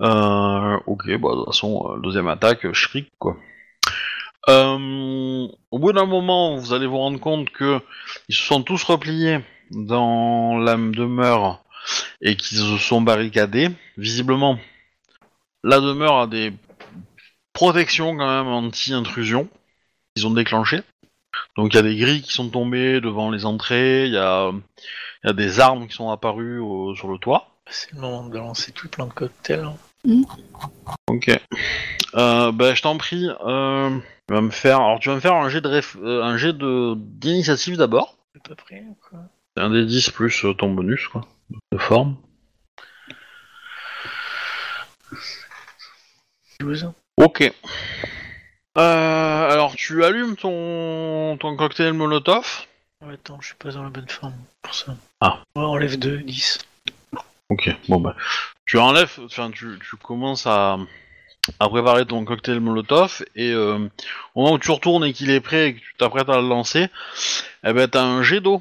Euh, 0.00 0.78
ok, 0.86 1.06
bah 1.06 1.30
de 1.30 1.36
toute 1.36 1.46
façon, 1.46 1.90
euh, 1.90 2.00
deuxième 2.00 2.28
attaque, 2.28 2.66
euh, 2.66 2.72
shriek 2.72 3.08
quoi. 3.18 3.36
Euh, 4.48 5.48
au 5.70 5.78
bout 5.78 5.92
d'un 5.92 6.06
moment, 6.06 6.56
vous 6.56 6.72
allez 6.72 6.86
vous 6.86 6.98
rendre 6.98 7.18
compte 7.18 7.50
que 7.50 7.80
ils 8.28 8.34
se 8.34 8.42
sont 8.42 8.62
tous 8.62 8.82
repliés 8.84 9.40
dans 9.70 10.56
la 10.58 10.76
demeure 10.76 11.64
et 12.20 12.36
qu'ils 12.36 12.58
se 12.58 12.78
sont 12.78 13.00
barricadés. 13.00 13.70
Visiblement, 13.96 14.58
la 15.64 15.80
demeure 15.80 16.20
a 16.20 16.26
des 16.26 16.52
protections 17.52 18.16
quand 18.16 18.44
même 18.44 18.52
anti-intrusion 18.52 19.48
qu'ils 20.14 20.26
ont 20.26 20.30
déclenchées. 20.30 20.82
Donc 21.56 21.72
il 21.72 21.76
y 21.76 21.80
a 21.80 21.82
des 21.82 21.96
grilles 21.96 22.22
qui 22.22 22.32
sont 22.32 22.48
tombées 22.50 23.00
devant 23.00 23.30
les 23.30 23.44
entrées, 23.46 24.06
il 24.06 24.12
y 24.12 24.18
a, 24.18 24.50
il 25.24 25.26
y 25.26 25.30
a 25.30 25.32
des 25.32 25.60
armes 25.60 25.86
qui 25.88 25.94
sont 25.94 26.10
apparues 26.10 26.58
au- 26.58 26.94
sur 26.94 27.08
le 27.08 27.18
toit. 27.18 27.48
C'est 27.68 27.92
le 27.92 28.00
moment 28.00 28.26
de 28.28 28.38
lancer 28.38 28.72
tout 28.72 28.88
plein 28.88 29.06
de 29.06 29.12
cocktails. 29.12 29.64
hein. 29.64 30.22
Ok. 31.08 31.30
Euh, 32.14 32.52
bah, 32.52 32.74
je 32.74 32.82
t'en 32.82 32.96
prie. 32.96 33.28
Euh, 33.44 33.98
tu 34.28 34.34
vas 34.34 34.40
me 34.40 34.50
faire. 34.50 34.76
Alors, 34.80 35.00
tu 35.00 35.08
vas 35.08 35.16
me 35.16 35.20
faire 35.20 35.34
un 35.34 35.48
jet 35.48 35.60
de 35.60 35.68
réf- 35.68 35.98
euh, 36.00 36.22
un 36.22 36.36
jet 36.36 36.52
de 36.52 36.94
d'initiative 36.96 37.76
d'abord. 37.76 38.16
À 38.36 38.38
peu 38.48 38.54
près, 38.54 38.84
ou 38.88 38.96
quoi. 39.08 39.18
C'est 39.56 39.62
un 39.62 39.70
des 39.70 39.84
10 39.84 40.10
plus 40.10 40.44
euh, 40.44 40.54
ton 40.54 40.72
bonus, 40.72 41.08
quoi, 41.08 41.22
de 41.72 41.78
forme. 41.78 42.16
12. 46.60 46.92
Ok. 47.18 47.52
Euh, 48.76 49.50
alors, 49.50 49.74
tu 49.74 50.04
allumes 50.04 50.36
ton 50.36 51.36
ton 51.38 51.56
cocktail 51.56 51.92
Molotov. 51.92 52.66
Ouais, 53.02 53.14
attends, 53.14 53.38
je 53.40 53.48
suis 53.48 53.56
pas 53.56 53.70
dans 53.70 53.82
la 53.82 53.90
bonne 53.90 54.08
forme 54.08 54.34
pour 54.62 54.74
ça. 54.74 54.94
Ah. 55.20 55.40
Ouais, 55.54 55.62
enlève 55.64 55.98
2, 55.98 56.18
10. 56.18 56.58
Ok. 57.48 57.70
Bon 57.88 58.00
bah, 58.00 58.14
tu 58.66 58.78
enlèves. 58.78 59.18
Enfin, 59.24 59.50
tu, 59.50 59.78
tu 59.88 59.96
commences 59.96 60.46
à 60.46 60.78
à 61.60 61.68
préparer 61.68 62.04
ton 62.04 62.24
cocktail 62.24 62.58
Molotov 62.58 63.24
et 63.36 63.52
euh, 63.52 63.78
au 64.34 64.42
moment 64.42 64.54
où 64.54 64.58
tu 64.58 64.70
retournes 64.72 65.04
et 65.04 65.12
qu'il 65.12 65.30
est 65.30 65.40
prêt 65.40 65.68
et 65.68 65.74
que 65.74 65.78
tu 65.78 65.94
t'apprêtes 65.96 66.28
à 66.28 66.40
le 66.40 66.48
lancer, 66.48 66.88
eh 67.64 67.72
ben 67.72 67.86
t'as 67.86 68.02
un 68.02 68.22
jet 68.24 68.40
d'eau 68.40 68.60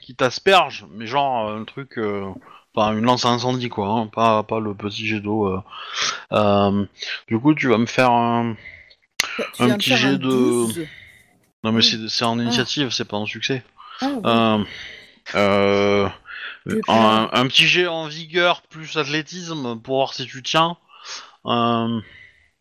qui 0.00 0.14
t'asperge, 0.14 0.86
mais 0.92 1.06
genre 1.06 1.48
euh, 1.48 1.60
un 1.60 1.64
truc, 1.64 1.98
euh, 1.98 2.24
enfin 2.74 2.96
une 2.96 3.04
lance 3.04 3.26
à 3.26 3.28
incendie 3.28 3.68
quoi, 3.68 3.88
hein, 3.88 4.06
pas 4.06 4.42
pas 4.42 4.58
le 4.58 4.74
petit 4.74 5.06
jet 5.06 5.20
d'eau. 5.20 5.48
euh. 5.48 5.60
Euh, 6.32 6.86
du 7.28 7.38
coup, 7.38 7.54
tu 7.54 7.68
vas 7.68 7.76
me 7.78 7.84
faire 7.86 8.10
un. 8.10 8.56
Tu 9.54 9.62
Un 9.62 9.76
petit 9.76 9.96
jet 9.96 10.12
de- 10.12 10.16
12. 10.18 10.86
Non 11.64 11.72
mais 11.72 11.78
Oui. 11.78 11.82
c'est 11.84 12.08
c'est 12.08 12.24
en 12.24 12.38
initiative, 12.38 12.90
c'est 12.90 13.04
pas 13.06 13.16
en 13.16 13.26
succès. 13.26 13.62
Ah. 14.00 14.08
Euh, 14.26 14.64
euh, 15.34 16.08
un, 16.88 17.30
un 17.32 17.46
petit 17.46 17.66
jet 17.66 17.86
en 17.86 18.06
vigueur 18.06 18.62
plus 18.62 18.96
athlétisme 18.96 19.78
pour 19.80 19.96
voir 19.96 20.14
si 20.14 20.26
tu 20.26 20.42
tiens. 20.42 20.76
Euh, 21.46 22.00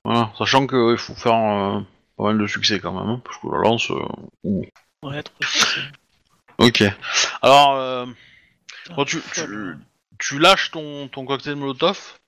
voilà, 0.05 0.31
sachant 0.37 0.67
qu'il 0.67 0.97
faut 0.97 1.15
faire 1.15 1.33
euh, 1.33 1.79
pas 2.17 2.23
mal 2.25 2.37
de 2.37 2.47
succès 2.47 2.79
quand 2.79 2.93
même, 2.93 3.09
hein, 3.09 3.21
parce 3.23 3.37
que 3.37 3.47
la 3.47 3.57
lance. 3.59 3.91
euh, 3.91 3.99
ouh. 4.43 4.65
Ouais, 5.03 5.21
3 5.23 5.35
succès. 5.47 5.81
Ok. 6.59 6.83
Alors, 7.41 7.73
euh, 7.75 8.05
Putain, 8.83 8.95
Bon, 8.95 9.05
tu- 9.05 9.19
folle, 9.19 9.77
tu- 10.19 10.25
tu 10.25 10.39
lâches 10.39 10.71
ton, 10.71 11.07
ton 11.07 11.25
cocktail 11.25 11.55
Molotov, 11.55 12.19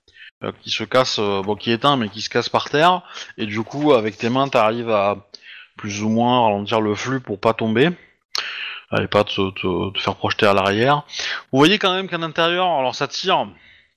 euh, 0.45 0.51
qui 0.61 0.69
se 0.69 0.83
casse, 0.83 1.19
euh, 1.19 1.41
bon, 1.41 1.55
qui 1.55 1.71
éteint, 1.71 1.97
mais 1.97 2.09
qui 2.09 2.21
se 2.21 2.29
casse 2.29 2.49
par 2.49 2.69
terre, 2.69 3.01
et 3.37 3.45
du 3.45 3.61
coup, 3.63 3.93
avec 3.93 4.17
tes 4.17 4.29
mains, 4.29 4.47
t'arrives 4.47 4.91
à 4.91 5.17
plus 5.77 6.03
ou 6.03 6.09
moins 6.09 6.43
ralentir 6.45 6.79
le 6.81 6.95
flux 6.95 7.19
pour 7.19 7.39
pas 7.39 7.53
tomber, 7.53 7.89
et 8.97 9.07
pas 9.07 9.23
te, 9.23 9.51
te- 9.51 9.99
faire 9.99 10.15
projeter 10.15 10.45
à 10.45 10.53
l'arrière. 10.53 11.03
Vous 11.51 11.57
voyez 11.57 11.79
quand 11.79 11.93
même 11.93 12.07
qu'à 12.07 12.17
l'intérieur, 12.17 12.67
alors 12.67 12.95
ça 12.95 13.07
tire 13.07 13.47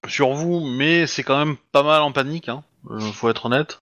sur 0.08 0.30
vous, 0.30 0.60
mais 0.66 1.06
c'est 1.06 1.22
quand 1.22 1.38
même 1.38 1.56
pas 1.72 1.82
mal 1.82 2.02
en 2.02 2.12
panique, 2.12 2.48
hein, 2.48 2.64
euh, 2.90 3.00
faut 3.12 3.28
être 3.28 3.46
honnête. 3.46 3.80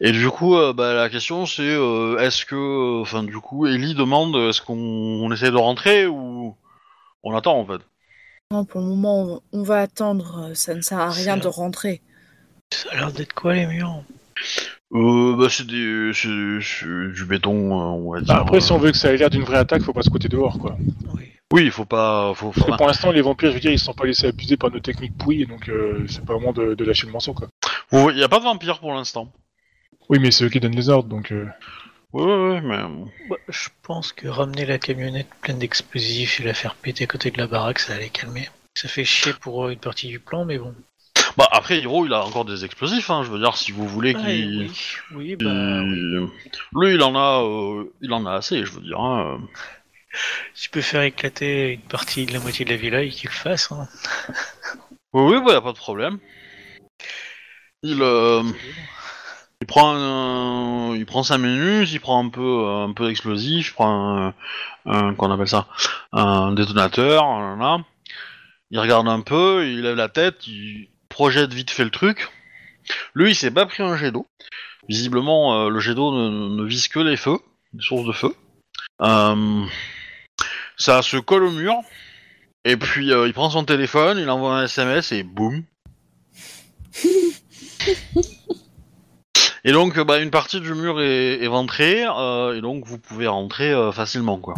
Et 0.00 0.12
du 0.12 0.30
coup, 0.30 0.56
bah, 0.74 0.94
la 0.94 1.08
question 1.08 1.44
c'est 1.46 1.76
est-ce 2.20 2.44
que, 2.46 3.00
enfin, 3.00 3.22
du 3.24 3.38
coup, 3.38 3.66
Ellie 3.66 3.94
demande 3.94 4.36
est-ce 4.48 4.62
qu'on 4.62 4.74
on 4.76 5.32
essaie 5.32 5.50
de 5.50 5.56
rentrer 5.56 6.06
ou 6.06 6.56
on 7.22 7.36
attend 7.36 7.58
en 7.58 7.66
fait? 7.66 7.80
Non, 8.50 8.64
pour 8.64 8.80
le 8.80 8.86
moment, 8.86 9.42
on- 9.52 9.62
va 9.62 9.80
attendre. 9.82 10.52
Ça 10.54 10.74
ne 10.74 10.80
sert 10.80 10.98
à 10.98 11.10
rien 11.10 11.36
de 11.36 11.46
rentrer. 11.46 12.00
Ça 12.72 12.88
a 12.92 12.96
l'air 12.96 13.12
d'être 13.12 13.34
quoi 13.34 13.52
les 13.52 13.66
murs 13.66 14.02
Euh, 14.94 15.36
bah, 15.36 15.48
c'est 15.50 15.66
des, 15.66 16.12
c'est, 16.14 16.28
c'est 16.62 17.12
du 17.12 17.26
béton, 17.26 17.52
euh, 17.52 17.84
on 17.84 18.10
va 18.12 18.20
dire. 18.20 18.34
Bah, 18.34 18.40
après, 18.40 18.62
si 18.62 18.72
euh. 18.72 18.76
on 18.76 18.78
veut 18.78 18.90
que 18.90 18.96
ça 18.96 19.12
ait 19.12 19.18
l'air 19.18 19.28
d'une 19.28 19.42
vraie 19.42 19.58
attaque, 19.58 19.82
faut 19.82 19.92
pas 19.92 20.00
se 20.00 20.08
côté 20.08 20.28
dehors, 20.28 20.58
quoi. 20.58 20.78
Oui. 21.14 21.24
Oui, 21.52 21.64
il 21.64 21.70
faut 21.70 21.84
pas, 21.84 22.32
faut, 22.34 22.50
faut- 22.50 22.60
Parce 22.60 22.72
que 22.72 22.76
pour 22.78 22.86
l'instant, 22.86 23.12
les 23.12 23.20
vampires, 23.20 23.50
je 23.50 23.54
veux 23.56 23.60
dire, 23.60 23.70
ils 23.72 23.78
se 23.78 23.84
sont 23.84 23.92
pas 23.92 24.06
laissés 24.06 24.28
abuser 24.28 24.56
par 24.56 24.70
nos 24.70 24.80
techniques 24.80 25.18
pourries, 25.18 25.44
donc 25.44 25.68
euh, 25.68 26.06
c'est 26.08 26.24
pas 26.24 26.32
vraiment 26.32 26.52
de, 26.54 26.72
de 26.74 26.84
lâcher 26.86 27.04
le 27.06 27.12
morceau, 27.12 27.34
quoi. 27.34 27.48
Il 27.92 28.16
y 28.18 28.22
a 28.24 28.28
pas 28.30 28.38
de 28.38 28.44
vampire 28.44 28.78
pour 28.80 28.94
l'instant. 28.94 29.30
Oui, 30.08 30.18
mais 30.20 30.30
c'est 30.30 30.44
eux 30.44 30.48
qui 30.48 30.58
donnent 30.60 30.74
les 30.76 30.88
ordres, 30.88 31.10
donc... 31.10 31.32
euh, 31.32 31.46
Ouais, 32.12 32.24
ouais, 32.24 32.60
mais 32.62 32.78
Bah, 33.28 33.36
je 33.48 33.68
pense 33.82 34.12
que 34.12 34.28
ramener 34.28 34.64
la 34.64 34.78
camionnette 34.78 35.28
pleine 35.42 35.58
d'explosifs 35.58 36.40
et 36.40 36.44
la 36.44 36.54
faire 36.54 36.74
péter 36.74 37.04
à 37.04 37.06
côté 37.06 37.30
de 37.30 37.38
la 37.38 37.46
baraque, 37.46 37.78
ça 37.80 37.94
allait 37.94 38.08
calmer. 38.08 38.48
Ça 38.74 38.88
fait 38.88 39.04
chier 39.04 39.32
pour 39.34 39.66
euh, 39.66 39.70
une 39.72 39.78
partie 39.78 40.08
du 40.08 40.18
plan, 40.18 40.44
mais 40.44 40.56
bon. 40.58 40.74
bah 41.36 41.48
après 41.52 41.80
Hiro, 41.80 42.06
il 42.06 42.12
a 42.14 42.24
encore 42.24 42.44
des 42.46 42.64
explosifs. 42.64 43.10
Hein, 43.10 43.24
je 43.24 43.30
veux 43.30 43.38
dire, 43.38 43.56
si 43.56 43.72
vous 43.72 43.86
voulez 43.86 44.14
Ah, 44.16 44.20
qu'il, 44.24 44.70
oui, 44.70 44.72
oui, 45.14 45.36
bah, 45.36 45.82
oui. 45.82 46.28
lui, 46.72 46.94
il 46.94 47.02
en 47.02 47.14
a, 47.14 47.42
euh, 47.44 47.92
il 48.00 48.12
en 48.12 48.24
a 48.24 48.34
assez. 48.36 48.64
Je 48.64 48.72
veux 48.72 48.80
dire. 48.80 48.98
Hein, 49.00 49.38
euh. 49.42 49.46
Tu 50.54 50.70
peux 50.70 50.80
faire 50.80 51.02
éclater 51.02 51.72
une 51.74 51.82
partie 51.82 52.24
de 52.24 52.32
la 52.32 52.40
moitié 52.40 52.64
de 52.64 52.70
la 52.70 52.76
villa 52.76 53.02
et 53.02 53.10
qu'il 53.10 53.28
le 53.28 53.34
fasse. 53.34 53.70
Hein. 53.70 53.86
Oui, 55.12 55.34
oui, 55.36 55.42
bah, 55.44 55.52
y 55.52 55.56
a 55.56 55.60
pas 55.60 55.72
de 55.72 55.76
problème. 55.78 56.18
Il, 57.82 58.00
euh, 58.02 58.42
il 59.60 59.66
prend, 59.66 59.94
un- 59.94 60.94
il 60.94 61.04
prend 61.04 61.22
5 61.22 61.38
minutes, 61.38 61.90
il 61.92 62.00
prend 62.00 62.24
un 62.24 62.28
peu, 62.28 62.64
un 62.66 62.92
peu 62.92 63.06
d'explosif, 63.08 63.70
il 63.70 63.74
prend 63.74 64.26
un, 64.28 64.34
un- 64.86 65.14
qu'on 65.14 65.30
appelle 65.32 65.48
ça, 65.48 65.66
un 66.12 66.52
détonateur, 66.52 67.24
là. 67.56 67.78
Il 68.70 68.78
regarde 68.78 69.08
un 69.08 69.20
peu, 69.20 69.66
il 69.66 69.80
lève 69.82 69.96
la 69.96 70.08
tête, 70.08 70.46
il 70.46 70.88
projette 71.08 71.52
vite 71.52 71.70
fait 71.70 71.84
le 71.84 71.90
truc. 71.90 72.28
Lui, 73.14 73.30
il 73.32 73.34
s'est 73.34 73.50
pas 73.50 73.66
pris 73.66 73.82
un 73.82 73.96
jet 73.96 74.12
d'eau. 74.12 74.26
Visiblement, 74.88 75.66
euh, 75.66 75.70
le 75.70 75.80
jet 75.80 75.94
d'eau 75.94 76.12
ne, 76.12 76.54
ne 76.54 76.64
vise 76.64 76.88
que 76.88 77.00
les 77.00 77.16
feux, 77.16 77.38
les 77.74 77.82
sources 77.82 78.06
de 78.06 78.12
feu. 78.12 78.34
Euh, 79.02 79.64
ça 80.76 81.02
se 81.02 81.16
colle 81.16 81.44
au 81.44 81.50
mur. 81.50 81.74
Et 82.64 82.76
puis 82.76 83.10
euh, 83.12 83.26
il 83.26 83.32
prend 83.32 83.50
son 83.50 83.64
téléphone, 83.64 84.18
il 84.18 84.28
envoie 84.30 84.58
un 84.58 84.64
SMS 84.64 85.12
et 85.12 85.22
boum. 85.22 85.64
et 89.64 89.72
donc 89.72 89.98
bah, 90.00 90.18
une 90.18 90.30
partie 90.30 90.60
du 90.60 90.74
mur 90.74 91.00
est 91.00 91.40
éventrée 91.42 92.04
euh, 92.06 92.56
et 92.56 92.60
donc 92.60 92.84
vous 92.86 92.98
pouvez 92.98 93.26
rentrer 93.26 93.72
euh, 93.72 93.92
facilement 93.92 94.38
quoi. 94.38 94.54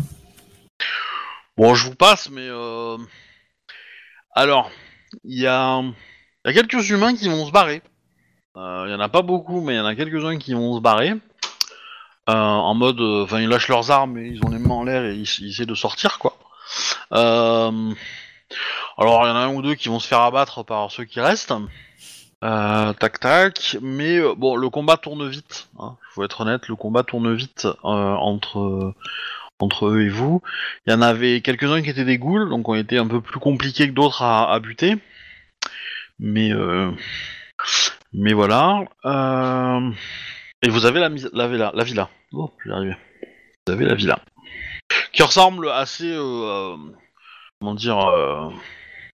Bon 1.57 1.75
je 1.75 1.87
vous 1.87 1.95
passe 1.95 2.31
mais 2.31 2.49
euh... 2.49 2.97
alors 4.35 4.71
il 5.25 5.41
y 5.41 5.47
a... 5.47 5.83
y 6.45 6.49
a 6.49 6.53
quelques 6.53 6.89
humains 6.91 7.15
qui 7.15 7.29
vont 7.29 7.47
se 7.47 7.53
barrer. 7.53 7.83
Euh, 8.57 8.85
Il 8.87 8.93
y 8.93 8.95
en 8.95 9.01
a 9.01 9.09
pas 9.09 9.23
beaucoup 9.23 9.61
mais 9.61 9.75
il 9.75 9.77
y 9.77 9.81
en 9.81 9.87
a 9.87 9.95
quelques-uns 9.95 10.39
qui 10.39 10.55
vont 10.55 10.77
se 10.77 10.81
barrer. 10.81 11.15
En 12.27 12.75
mode, 12.75 13.01
enfin 13.01 13.41
ils 13.41 13.49
lâchent 13.49 13.67
leurs 13.69 13.91
armes 13.91 14.17
et 14.19 14.29
ils 14.29 14.45
ont 14.45 14.51
les 14.51 14.61
mains 14.61 14.75
en 14.75 14.85
l'air 14.85 15.05
et 15.05 15.15
ils, 15.15 15.29
ils 15.41 15.51
essaient 15.51 15.67
de 15.67 15.75
sortir 15.75 16.21
quoi. 16.21 16.37
Alors, 19.01 19.25
il 19.25 19.29
y 19.29 19.33
en 19.33 19.37
a 19.37 19.41
un 19.41 19.55
ou 19.55 19.63
deux 19.63 19.75
qui 19.75 19.89
vont 19.89 19.99
se 19.99 20.07
faire 20.07 20.21
abattre 20.21 20.63
par 20.63 20.91
ceux 20.91 21.05
qui 21.05 21.21
restent. 21.21 21.55
Euh, 22.43 22.93
tac 22.95 23.21
tac. 23.21 23.77
Mais 23.83 24.19
euh, 24.19 24.35
bon, 24.35 24.57
le 24.57 24.71
combat 24.71 24.97
tourne 24.97 25.29
vite. 25.29 25.69
Hein. 25.79 25.97
Faut 26.15 26.25
être 26.25 26.41
honnête, 26.41 26.69
le 26.69 26.77
combat 26.77 27.03
tourne 27.03 27.35
vite 27.35 27.67
euh, 27.67 27.69
entre 27.85 28.95
entre 29.59 29.89
eux 29.89 30.03
et 30.03 30.09
vous. 30.09 30.41
Il 30.87 30.93
y 30.93 30.97
en 30.97 31.03
avait 31.03 31.43
quelques-uns 31.43 31.83
qui 31.83 31.91
étaient 31.91 32.05
des 32.05 32.19
ghouls, 32.19 32.49
donc 32.49 32.69
ont 32.69 32.75
été 32.75 32.97
un 32.97 33.07
peu 33.07 33.21
plus 33.21 33.41
compliqués 33.41 33.89
que 33.89 33.93
d'autres 33.93 34.23
à, 34.23 34.59
buter. 34.59 34.97
Mais 36.19 36.51
mais 38.15 38.33
voilà. 38.33 38.85
Et 40.63 40.69
vous 40.69 40.87
avez 40.87 41.01
la, 41.01 41.11
la 41.33 41.49
villa, 41.49 41.73
la 41.75 41.85
villa. 41.85 42.09
Oh. 42.33 42.51
Vous 42.65 43.73
avez 43.73 43.85
la 43.85 43.95
villa 43.95 44.19
qui 45.13 45.23
ressemble 45.23 45.69
assez, 45.71 46.15
comment 47.61 47.75
dire, 47.75 47.99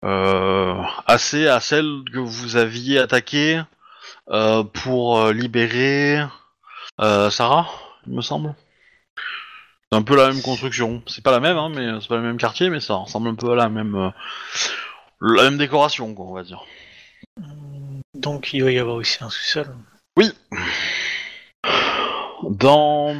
assez 0.03 1.47
à 1.49 1.61
celle 1.61 2.05
que 2.13 2.19
vous 2.19 2.57
aviez 2.57 2.99
attaquée 2.99 3.61
euh, 4.31 4.63
pour 4.63 5.19
euh, 5.19 5.33
libérer 5.33 6.23
euh, 7.01 7.31
Sarah, 7.31 7.69
il 8.07 8.15
me 8.15 8.23
semble. 8.23 8.55
C'est 9.91 9.99
un 9.99 10.03
peu 10.03 10.17
la 10.17 10.29
même 10.29 10.43
construction. 10.43 11.03
C'est 11.07 11.25
pas 11.25 11.33
la 11.33 11.41
même, 11.41 11.57
hein, 11.57 11.69
mais 11.75 12.01
c'est 12.01 12.09
pas 12.09 12.17
le 12.17 12.23
même 12.23 12.37
quartier, 12.37 12.71
mais 12.71 12.79
ça 12.81 12.95
ressemble 12.95 13.29
un 13.29 13.35
peu 13.35 13.51
à 13.51 13.57
la 13.57 13.69
même, 13.69 13.97
euh, 13.97 14.11
la 15.21 15.45
même 15.45 15.59
décoration, 15.59 16.15
quoi, 16.15 16.27
on 16.27 16.35
va 16.35 16.45
dire. 16.45 16.65
Donc 18.15 18.53
il 18.53 18.63
va 18.63 18.71
y 18.71 18.79
avoir 18.79 18.97
aussi 18.97 19.19
un 19.23 19.31
sous-sol. 19.31 19.75
Dans 22.43 23.17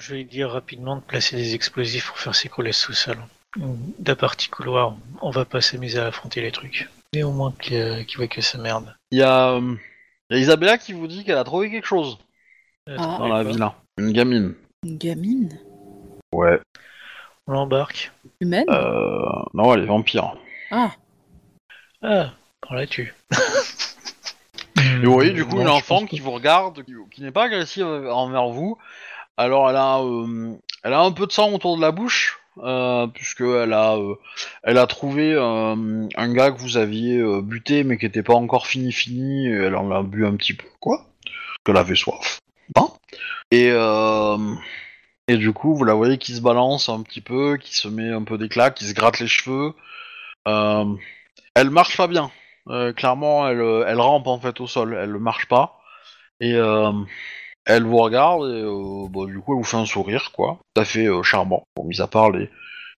Je 0.00 0.14
vais 0.14 0.24
dire 0.24 0.50
rapidement 0.50 0.96
de 0.96 1.02
placer 1.02 1.36
des 1.36 1.54
explosifs 1.54 2.08
pour 2.08 2.18
faire 2.18 2.34
s'écrouler 2.34 2.72
ce 2.72 2.86
sous-sol. 2.86 3.18
De 3.56 4.08
la 4.10 4.16
partie 4.16 4.48
couloir, 4.48 4.96
on 5.22 5.30
va 5.30 5.44
pas 5.44 5.60
s'amuser 5.60 5.98
à 5.98 6.06
affronter 6.06 6.40
les 6.40 6.52
trucs. 6.52 6.88
Mais 7.14 7.24
au 7.24 7.32
moins 7.32 7.52
qu'il 7.60 7.76
euh, 7.76 8.02
voit 8.16 8.28
que 8.28 8.40
ça 8.40 8.58
merde. 8.58 8.94
il 9.10 9.18
y 9.18 9.22
a, 9.22 9.50
euh, 9.54 9.74
il 10.30 10.36
y 10.36 10.38
a 10.38 10.42
Isabella 10.42 10.78
qui 10.78 10.92
vous 10.92 11.08
dit 11.08 11.24
qu'elle 11.24 11.36
a 11.38 11.42
trouvé 11.44 11.70
quelque 11.70 11.86
chose 11.86 12.18
Ah. 12.88 13.16
dans 13.18 13.26
la 13.28 13.42
villa. 13.42 13.74
Une 13.98 14.12
gamine. 14.12 14.54
Une 14.84 14.96
gamine? 14.98 15.58
Ouais. 16.32 16.60
On 17.48 17.52
l'embarque. 17.52 18.12
Humaine? 18.40 18.66
Euh, 18.70 19.18
non, 19.54 19.74
elle 19.74 19.82
est 19.82 19.86
vampire. 19.86 20.34
Ah, 20.70 20.92
Ah, 22.02 22.30
on 22.68 22.74
la 22.74 22.86
tue. 22.86 23.12
Et 24.76 25.04
vous 25.04 25.12
voyez 25.12 25.32
du 25.32 25.44
coup 25.44 25.56
Non, 25.56 25.60
une 25.62 25.66
je 25.66 25.72
enfant 25.72 25.98
pense 26.00 26.08
qui 26.10 26.20
vous 26.20 26.30
regarde, 26.30 26.84
qui, 26.84 26.94
qui 27.10 27.22
n'est 27.22 27.32
pas 27.32 27.44
agressive 27.44 27.84
envers 27.86 28.48
vous. 28.48 28.78
Alors 29.36 29.68
elle 29.68 29.76
a, 29.76 29.98
euh, 30.00 30.54
elle 30.84 30.92
a 30.94 31.00
un 31.00 31.12
peu 31.12 31.26
de 31.26 31.32
sang 31.32 31.52
autour 31.52 31.76
de 31.76 31.82
la 31.82 31.90
bouche, 31.90 32.39
euh, 32.58 33.06
puisque 33.06 33.42
elle 33.42 33.72
a, 33.72 33.96
euh, 33.96 34.16
elle 34.62 34.78
a 34.78 34.86
trouvé 34.86 35.32
euh, 35.34 36.08
un 36.14 36.32
gars 36.32 36.50
que 36.50 36.60
vous 36.60 36.76
aviez 36.76 37.18
euh, 37.18 37.40
buté 37.40 37.84
mais 37.84 37.96
qui 37.96 38.06
était 38.06 38.22
pas 38.22 38.34
encore 38.34 38.66
fini 38.66 38.92
fini. 38.92 39.46
Elle 39.46 39.76
en 39.76 39.90
a 39.90 40.02
bu 40.02 40.26
un 40.26 40.36
petit 40.36 40.54
peu, 40.54 40.66
quoi, 40.80 41.06
qu'elle 41.64 41.76
avait 41.76 41.94
soif. 41.94 42.40
Hein? 42.76 42.88
Et 43.50 43.70
et 45.28 45.36
du 45.36 45.52
coup 45.52 45.74
vous 45.76 45.84
la 45.84 45.94
voyez 45.94 46.18
qui 46.18 46.34
se 46.34 46.40
balance 46.40 46.88
un 46.88 47.02
petit 47.02 47.20
peu, 47.20 47.56
qui 47.56 47.74
se 47.74 47.88
met 47.88 48.08
un 48.10 48.24
peu 48.24 48.38
d'éclat, 48.38 48.70
qui 48.70 48.84
se 48.84 48.94
gratte 48.94 49.20
les 49.20 49.28
cheveux. 49.28 49.74
Elle 50.46 51.70
marche 51.70 51.96
pas 51.96 52.06
bien. 52.08 52.30
Clairement, 52.96 53.48
elle, 53.48 53.84
elle 53.86 54.00
rampe 54.00 54.26
en 54.26 54.38
fait 54.40 54.60
au 54.60 54.66
sol, 54.66 54.96
elle 55.00 55.12
ne 55.12 55.18
marche 55.18 55.46
pas. 55.46 55.80
Et 56.40 56.54
elle 57.66 57.84
vous 57.84 57.98
regarde 57.98 58.42
et 58.50 58.62
euh, 58.62 59.06
bon, 59.08 59.26
du 59.26 59.38
coup, 59.40 59.52
elle 59.54 59.58
vous 59.58 59.64
fait 59.64 59.76
un 59.76 59.86
sourire, 59.86 60.32
quoi. 60.32 60.58
Tout 60.74 60.80
à 60.80 60.84
fait 60.84 61.06
euh, 61.06 61.22
charmant. 61.22 61.62
Bon, 61.76 61.84
mis 61.84 62.00
à 62.00 62.06
part 62.06 62.30
les 62.30 62.50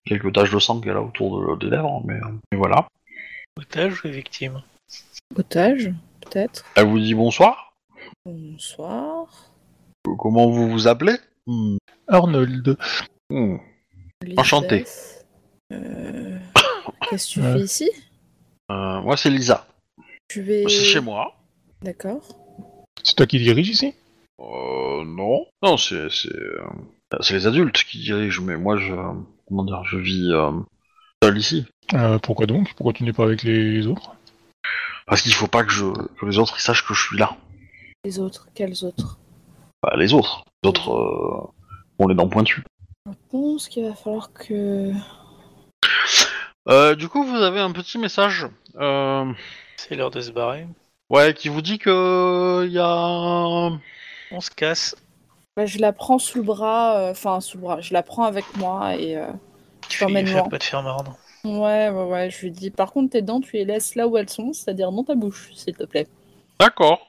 quelques 0.05 0.33
taches 0.33 0.51
de 0.51 0.59
sang 0.59 0.81
qu'elle 0.81 0.97
a 0.97 1.01
autour 1.01 1.57
de- 1.57 1.59
des 1.65 1.69
lèvres, 1.75 2.01
mais, 2.05 2.15
euh, 2.15 2.31
mais 2.51 2.57
voilà. 2.57 2.87
Otage 3.57 4.03
ou 4.05 4.09
victime? 4.09 4.61
Otage, 5.35 5.91
peut-être. 6.21 6.65
Elle 6.75 6.87
vous 6.87 6.99
dit 6.99 7.13
bonsoir? 7.13 7.73
Bonsoir. 8.25 9.27
Euh, 10.07 10.15
Comment 10.17 10.49
vous 10.49 10.69
vous 10.69 10.87
appelez? 10.87 11.15
Hmm. 11.47 11.77
Arnold. 12.07 12.77
Hmm. 13.29 13.57
Enchanté. 14.37 14.85
Euh, 15.71 16.37
Qu'est-ce 17.09 17.27
que 17.27 17.33
tu 17.33 17.41
fais 17.41 17.59
ici? 17.59 17.89
Euh, 18.71 19.01
moi, 19.01 19.17
c'est 19.17 19.29
Lisa. 19.29 19.67
Je 20.31 20.41
vais. 20.41 20.63
C'est 20.67 20.85
chez 20.85 20.99
moi. 21.01 21.35
D'accord. 21.81 22.21
C'est 23.03 23.15
toi 23.15 23.25
qui 23.25 23.37
dirige 23.39 23.69
ici? 23.69 23.93
Euh, 24.43 25.05
non. 25.05 25.45
Non, 25.61 25.77
c'est 25.77 26.09
c'est 26.09 26.35
euh, 26.35 26.67
c'est 27.21 27.33
les 27.35 27.47
adultes 27.47 27.83
qui 27.83 27.99
dirigent, 27.99 28.41
mais 28.43 28.57
moi, 28.57 28.77
je 28.77 28.93
comment 29.47 29.63
dire, 29.63 29.83
je 29.85 29.97
vis 29.97 30.31
euh, 30.31 30.51
seul 31.23 31.37
ici. 31.37 31.65
Euh, 31.93 32.19
Pourquoi 32.19 32.45
donc? 32.45 32.73
Pourquoi 32.75 32.93
tu 32.93 33.03
n'es 33.03 33.13
pas 33.13 33.23
avec 33.23 33.43
les 33.43 33.87
autres? 33.87 34.11
Parce 35.05 35.21
qu'il 35.21 35.33
faut 35.33 35.47
pas 35.47 35.63
que 35.63 35.71
je 35.71 35.85
que 36.19 36.25
les 36.25 36.37
autres 36.39 36.55
ils 36.57 36.61
sachent 36.61 36.85
que 36.85 36.93
je 36.93 37.01
suis 37.07 37.17
là. 37.17 37.35
Les 38.05 38.19
autres, 38.19 38.47
quels 38.55 38.83
autres? 38.83 39.17
Bah, 39.81 39.93
les 39.97 40.13
autres. 40.13 40.43
Les 40.63 40.69
autres 40.69 40.91
euh, 40.91 41.51
ont 41.99 42.07
les 42.07 42.15
dents 42.15 42.29
pointues. 42.29 42.63
Je 43.05 43.11
pense 43.31 43.67
qu'il 43.69 43.85
va 43.85 43.93
falloir 43.95 44.31
que. 44.33 44.91
Euh, 46.69 46.95
du 46.95 47.09
coup, 47.09 47.23
vous 47.25 47.35
avez 47.35 47.59
un 47.59 47.71
petit 47.71 47.97
message. 47.97 48.47
Euh, 48.77 49.31
C'est 49.75 49.95
l'heure 49.95 50.11
de 50.11 50.21
se 50.21 50.31
barrer. 50.31 50.65
ouais, 51.09 51.33
qui 51.33 51.49
vous 51.49 51.61
dit 51.61 51.77
que 51.79 52.63
il 52.65 52.71
y 52.71 52.79
a. 52.79 53.69
On 54.33 54.41
se 54.41 54.49
casse. 54.51 54.95
Bah, 55.55 55.65
je 55.67 55.77
la 55.77 55.93
prends 55.93 56.17
sous 56.17 56.39
le 56.39 56.43
bras, 56.43 56.97
euh, 56.97 57.11
enfin 57.11 57.39
sous 57.39 57.57
le 57.57 57.61
bras, 57.63 57.79
je 57.81 57.93
la 57.93 58.01
prends 58.03 58.23
avec 58.23 58.43
moi 58.57 58.95
et 58.95 59.15
euh, 59.15 59.27
Tu 59.87 59.99
loin. 60.41 60.49
pas 60.49 60.57
te 60.59 60.63
faire 60.63 60.81
mordre. 60.81 61.15
ouais, 61.43 61.89
ouais, 61.89 62.05
ouais, 62.05 62.29
je 62.31 62.41
lui 62.41 62.51
dis 62.51 62.71
par 62.71 62.91
contre 62.91 63.11
tes 63.11 63.21
dents, 63.21 63.39
tu 63.39 63.57
les 63.57 63.65
laisses 63.65 63.93
là 63.95 64.07
où 64.07 64.17
elles 64.17 64.29
sont, 64.29 64.51
c'est-à-dire 64.53 64.91
dans 64.91 65.03
ta 65.03 65.13
bouche, 65.13 65.51
s'il 65.53 65.75
te 65.75 65.83
plaît. 65.83 66.07
D'accord. 66.59 67.05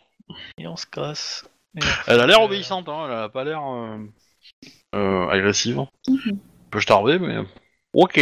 Et 0.58 0.66
on 0.66 0.76
se 0.76 0.84
casse. 0.86 1.46
Et 1.76 1.80
on 1.82 2.12
Elle 2.12 2.20
a 2.20 2.26
l'air 2.26 2.40
euh, 2.40 2.44
obéissante, 2.44 2.88
hein. 2.88 3.06
Elle 3.06 3.12
a 3.14 3.28
pas 3.30 3.44
l'air 3.44 3.62
euh, 3.66 3.98
euh, 4.94 5.28
agressive. 5.28 5.78
Mhm. 6.06 6.18
Un 6.28 6.70
peu 6.70 6.80
mais. 7.18 7.38
Ok. 7.94 8.18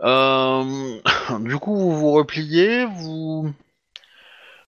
Euh, 0.00 1.00
du 1.40 1.58
coup, 1.58 1.76
vous 1.76 1.96
vous 1.98 2.12
repliez, 2.12 2.86
vous. 2.86 3.52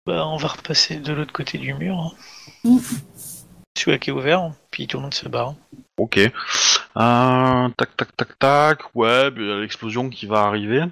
Bah, 0.06 0.26
on 0.26 0.38
va 0.38 0.48
repasser 0.48 0.96
de 0.96 1.12
l'autre 1.12 1.32
côté 1.32 1.58
du 1.58 1.74
mur. 1.74 2.14
hein. 2.64 2.78
Celui 3.78 3.98
qui 3.98 4.10
est 4.10 4.12
ouvert, 4.12 4.50
puis 4.70 4.86
tout 4.86 4.96
le 4.96 5.04
monde 5.04 5.14
se 5.14 5.28
barre. 5.28 5.54
Ok. 5.98 6.18
Euh, 6.18 6.30
tac, 7.76 7.96
tac, 7.96 8.16
tac, 8.16 8.38
tac. 8.38 8.78
Ouais, 8.96 9.30
puis 9.30 9.44
il 9.44 9.48
y 9.48 9.52
a 9.52 9.56
l'explosion 9.60 10.10
qui 10.10 10.26
va 10.26 10.40
arriver. 10.44 10.82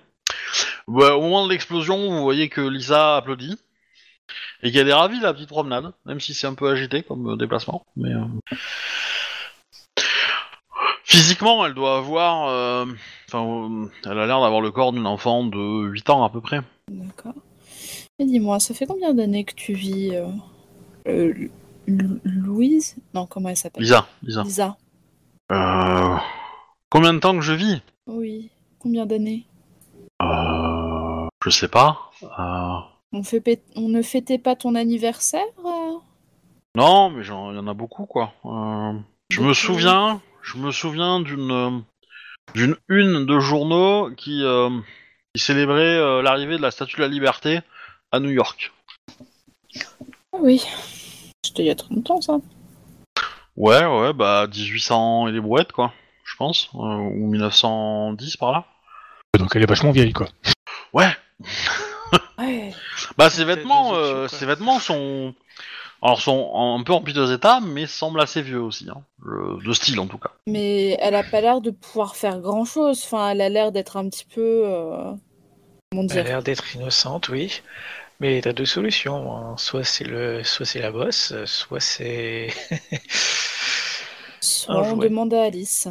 Ouais, 0.87 1.11
au 1.11 1.21
moment 1.23 1.47
de 1.47 1.51
l'explosion, 1.53 1.97
vous 2.11 2.23
voyez 2.23 2.49
que 2.49 2.61
Lisa 2.61 3.17
applaudit. 3.17 3.59
Et 4.63 4.73
qu'elle 4.73 4.89
est 4.89 4.93
ravie 4.95 5.19
de 5.19 5.23
la 5.25 5.35
petite 5.35 5.49
promenade, 5.49 5.93
même 6.07 6.19
si 6.21 6.33
c'est 6.35 6.47
un 6.47 6.55
peu 6.55 6.71
agité 6.71 7.03
comme 7.03 7.33
euh, 7.33 7.37
déplacement. 7.37 7.85
Mais 7.97 8.11
euh, 8.15 8.25
Physiquement, 11.05 11.65
elle 11.67 11.75
doit 11.75 11.99
avoir. 11.99 12.49
euh, 12.49 12.87
Enfin, 13.29 13.45
euh, 13.45 13.89
elle 14.05 14.19
a 14.19 14.27
l'air 14.27 14.41
d'avoir 14.41 14.61
le 14.61 14.71
corps 14.71 14.93
d'une 14.93 15.07
enfant 15.07 15.45
de 15.45 15.87
8 15.89 16.11
ans 16.11 16.25
à 16.25 16.31
peu 16.31 16.41
près. 16.41 16.61
D'accord. 16.91 17.35
Et 18.19 18.25
dis-moi, 18.25 18.61
ça 18.61 18.73
fait 18.75 18.87
combien 18.87 19.13
d'années 19.15 19.45
que 19.45 19.55
tu 19.55 19.75
vis 19.75 20.15
euh, 20.15 20.27
euh, 21.09 21.35
Louise? 21.87 22.97
Non, 23.15 23.27
comment 23.27 23.49
elle 23.49 23.57
s'appelle? 23.57 23.83
Lisa, 23.83 24.07
Lisa. 24.23 24.43
Lisa. 24.43 24.77
Euh, 25.53 26.17
Combien 26.91 27.15
de 27.15 27.19
temps 27.19 27.35
que 27.35 27.43
je 27.43 27.53
vis? 27.53 27.81
Oui. 28.07 28.51
Combien 28.79 29.07
d'années? 29.07 29.47
Euh... 30.23 31.27
Je 31.45 31.51
sais 31.51 31.69
pas. 31.69 32.11
Euh, 32.23 32.79
on, 33.13 33.23
fait 33.23 33.39
pét- 33.41 33.63
on 33.77 33.89
ne 33.89 34.03
fêtait 34.03 34.39
pas 34.39 34.57
ton 34.57 34.75
anniversaire 34.75 35.45
Non, 36.75 37.11
mais 37.11 37.25
il 37.25 37.29
y 37.29 37.31
en 37.31 37.67
a 37.69 37.75
beaucoup, 37.75 38.07
quoi. 38.07 38.33
Je 39.31 39.41
me 39.41 39.53
souviens, 39.55 40.21
je 40.43 40.57
me 40.59 40.73
souviens 40.73 41.21
d'une 41.21 41.85
d'une 42.55 42.77
une 42.89 43.27
de 43.27 43.39
journaux 43.39 44.11
qui, 44.17 44.43
qui 45.35 45.43
célébrait 45.43 46.23
l'arrivée 46.23 46.57
de 46.57 46.63
la 46.63 46.71
Statue 46.73 46.97
de 46.97 47.03
la 47.03 47.09
Liberté 47.09 47.61
à 48.11 48.19
New 48.19 48.31
York. 48.31 48.73
Oui. 50.33 50.63
C'était 51.47 51.63
il 51.63 51.67
y 51.67 51.71
a 51.71 51.75
très 51.75 51.95
longtemps, 51.95 52.21
ça. 52.21 52.39
Ouais, 53.57 53.85
ouais, 53.87 54.13
bah 54.13 54.47
1800 54.47 55.29
et 55.29 55.33
les 55.33 55.41
brouettes, 55.41 55.73
quoi, 55.73 55.93
je 56.25 56.37
pense, 56.37 56.69
euh, 56.75 56.79
ou 56.79 57.27
1910 57.29 58.37
par 58.37 58.53
là. 58.53 58.65
Donc 59.39 59.55
elle 59.55 59.63
est 59.63 59.69
vachement 59.69 59.93
vieille, 59.93 60.13
quoi. 60.13 60.29
Ouais. 60.93 61.11
Ouais. 62.39 62.73
Bah 63.19 63.31
ces 63.31 63.45
Peut-être 63.45 63.59
vêtements, 63.59 63.95
euh, 63.97 64.29
vêtements 64.43 64.79
sont, 64.79 65.35
alors 66.01 66.21
sont 66.21 66.77
un 66.79 66.83
peu 66.85 66.93
en 66.93 67.01
piteux 67.01 67.33
état, 67.33 67.61
mais 67.61 67.87
semblent 67.87 68.21
assez 68.21 68.43
vieux 68.43 68.61
aussi, 68.61 68.89
hein, 68.89 69.03
euh, 69.27 69.59
de 69.65 69.73
style 69.73 69.99
en 69.99 70.07
tout 70.07 70.19
cas. 70.19 70.31
Mais 70.47 70.97
elle 71.01 71.17
a 71.17 71.25
pas 71.25 71.41
l'air 71.41 71.61
de 71.61 71.71
pouvoir 71.71 72.15
faire 72.15 72.39
grand-chose. 72.39 73.03
Enfin, 73.05 73.31
elle 73.31 73.41
a 73.41 73.49
l'air 73.49 73.73
d'être 73.73 73.97
un 73.97 74.09
petit 74.09 74.27
peu... 74.27 74.63
euh, 74.67 75.13
Comment 75.91 76.03
Elle 76.03 76.11
a 76.11 76.23
dire 76.23 76.25
l'air 76.25 76.43
d'être 76.43 76.77
innocente, 76.77 77.29
oui. 77.29 77.61
Mais 78.21 78.41
t'as 78.41 78.53
deux 78.53 78.65
solutions. 78.65 79.37
hein. 79.37 79.57
Soit 79.59 79.85
c'est 79.85 80.05
le, 80.05 80.43
soit 80.43 80.65
c'est 80.67 80.81
la 80.81 80.91
bosse, 80.91 81.35
soit 81.45 81.81
c'est. 81.81 82.49
Soit 84.41 84.75
on 84.93 84.97
demande 84.97 85.35
à 85.35 85.45
Alice. 85.45 85.89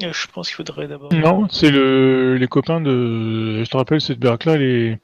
Je 0.00 0.26
pense 0.32 0.48
qu'il 0.48 0.56
faudrait 0.56 0.88
d'abord. 0.88 1.12
Non, 1.12 1.46
c'est 1.50 1.70
le 1.70 2.36
les 2.36 2.48
copains 2.48 2.80
de. 2.80 3.62
Je 3.64 3.70
te 3.70 3.76
rappelle, 3.76 4.00
cette 4.00 4.18
baraque-là, 4.18 4.56
De- 4.56 4.98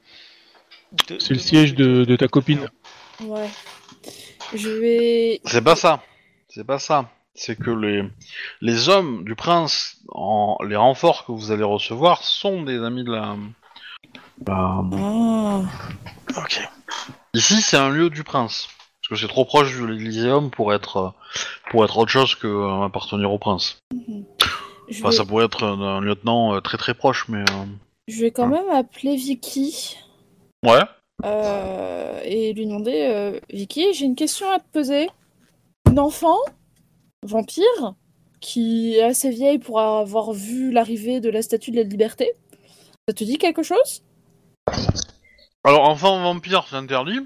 c'est 1.19 1.33
le 1.33 1.39
siège 1.39 1.75
de, 1.75 2.03
de 2.03 2.15
ta 2.17 2.27
copine. 2.27 2.67
Ouais. 3.23 3.47
Je 4.53 4.69
vais... 4.69 5.39
C'est 5.45 5.63
pas 5.63 5.77
ça. 5.77 6.03
C'est 6.49 6.65
pas 6.65 6.79
ça. 6.79 7.09
C'est 7.33 7.55
que 7.55 7.71
les, 7.71 8.03
les 8.59 8.89
hommes 8.89 9.23
du 9.23 9.35
prince, 9.35 10.01
en, 10.09 10.57
les 10.67 10.75
renforts 10.75 11.25
que 11.25 11.31
vous 11.31 11.51
allez 11.53 11.63
recevoir, 11.63 12.23
sont 12.23 12.63
des 12.63 12.83
amis 12.83 13.05
de 13.05 13.11
la. 13.11 13.37
La- 14.47 14.81
Ah. 14.93 15.61
Ok. 16.37 16.69
Ici, 17.33 17.61
c'est 17.61 17.77
un 17.77 17.89
lieu 17.89 18.09
du 18.09 18.23
prince. 18.23 18.67
Parce 19.01 19.09
que 19.09 19.15
c'est 19.27 19.31
trop 19.31 19.45
proche 19.45 19.79
de 19.79 19.85
l'Elyséeum 19.85 20.51
pour 20.51 20.73
être, 20.73 20.97
euh, 20.97 21.09
pour 21.69 21.83
être 21.85 21.97
autre 21.97 22.11
chose 22.11 22.35
que 22.35 22.47
euh, 22.47 22.83
appartenir 22.85 23.31
au 23.31 23.39
prince. 23.39 23.77
Enfin, 24.89 25.09
vais... 25.09 25.15
ça 25.15 25.25
pourrait 25.25 25.45
être 25.45 25.63
un, 25.63 25.79
un 25.81 26.01
lieutenant 26.01 26.55
euh, 26.55 26.59
très 26.61 26.77
très 26.77 26.93
proche, 26.93 27.27
mais. 27.29 27.41
euh, 27.41 27.65
je 28.07 28.21
vais 28.21 28.31
quand 28.31 28.47
même 28.47 28.69
appeler 28.69 29.15
Vicky 29.15 29.97
Ouais. 30.65 30.81
euh, 31.25 32.19
et 32.23 32.53
lui 32.53 32.65
demander 32.65 33.07
euh, 33.09 33.39
Vicky, 33.49 33.93
j'ai 33.93 34.05
une 34.05 34.15
question 34.15 34.51
à 34.51 34.59
te 34.59 34.67
poser. 34.71 35.09
Une 35.89 35.99
enfant, 35.99 36.37
vampire, 37.25 37.95
qui 38.39 38.95
est 38.95 39.03
assez 39.03 39.29
vieille 39.29 39.59
pour 39.59 39.79
avoir 39.79 40.31
vu 40.33 40.71
l'arrivée 40.71 41.19
de 41.19 41.29
la 41.29 41.41
statue 41.41 41.71
de 41.71 41.77
la 41.77 41.83
liberté, 41.83 42.31
ça 43.07 43.13
te 43.13 43.23
dit 43.23 43.37
quelque 43.37 43.63
chose? 43.63 44.03
Alors, 45.63 45.87
enfant 45.89 46.21
vampire, 46.21 46.65
c'est 46.67 46.75
interdit. 46.75 47.19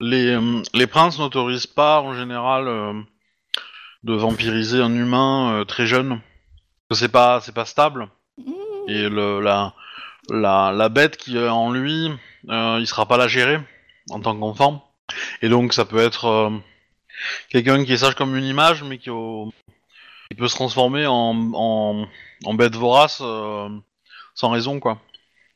Les, 0.00 0.28
euh, 0.34 0.62
les 0.74 0.86
princes 0.86 1.18
n'autorisent 1.18 1.66
pas, 1.66 2.00
en 2.00 2.14
général, 2.14 2.68
euh, 2.68 2.92
de 4.04 4.14
vampiriser 4.14 4.80
un 4.80 4.94
humain 4.94 5.52
euh, 5.52 5.64
très 5.64 5.86
jeune. 5.86 6.20
C'est 6.90 7.08
pas, 7.10 7.40
c'est 7.40 7.54
pas 7.54 7.64
stable. 7.64 8.08
Hmm. 8.36 8.52
Et 8.88 9.08
le, 9.08 9.40
la, 9.40 9.74
la, 10.30 10.72
la 10.72 10.88
bête 10.88 11.16
qui 11.16 11.36
est 11.36 11.48
en 11.48 11.70
lui, 11.70 12.10
il 12.46 12.86
sera 12.86 13.06
pas 13.06 13.16
la 13.16 13.28
gérer 13.28 13.58
en 14.10 14.20
tant 14.20 14.38
qu'enfant. 14.38 14.88
Et 15.42 15.48
donc, 15.48 15.72
ça 15.72 15.84
peut 15.84 15.98
être 15.98 16.52
quelqu'un 17.48 17.84
qui 17.84 17.92
est 17.92 17.98
sage 17.98 18.14
comme 18.14 18.36
une 18.36 18.44
image, 18.44 18.82
mais 18.84 18.98
qui, 18.98 19.10
au- 19.10 19.52
qui 20.30 20.36
peut 20.36 20.48
se 20.48 20.54
transformer 20.54 21.06
en, 21.06 21.34
en, 21.54 22.06
en 22.44 22.54
bête 22.54 22.76
vorace 22.76 23.22
sans 24.34 24.50
raison, 24.50 24.78
quoi. 24.78 25.00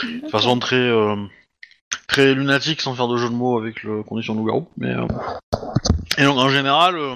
De 0.02 0.28
façon 0.28 0.58
très 0.58 0.76
euh, 0.76 1.16
très 2.08 2.34
lunatique 2.34 2.80
sans 2.80 2.94
faire 2.94 3.08
de 3.08 3.16
jeu 3.16 3.28
de 3.28 3.34
mots 3.34 3.58
avec 3.58 3.82
le 3.82 4.02
condition 4.02 4.34
de 4.34 4.40
loup-garou. 4.40 4.68
Mais 4.76 4.90
euh, 4.90 5.06
et 6.18 6.24
donc 6.24 6.38
en 6.38 6.48
général, 6.48 6.96
euh, 6.96 7.14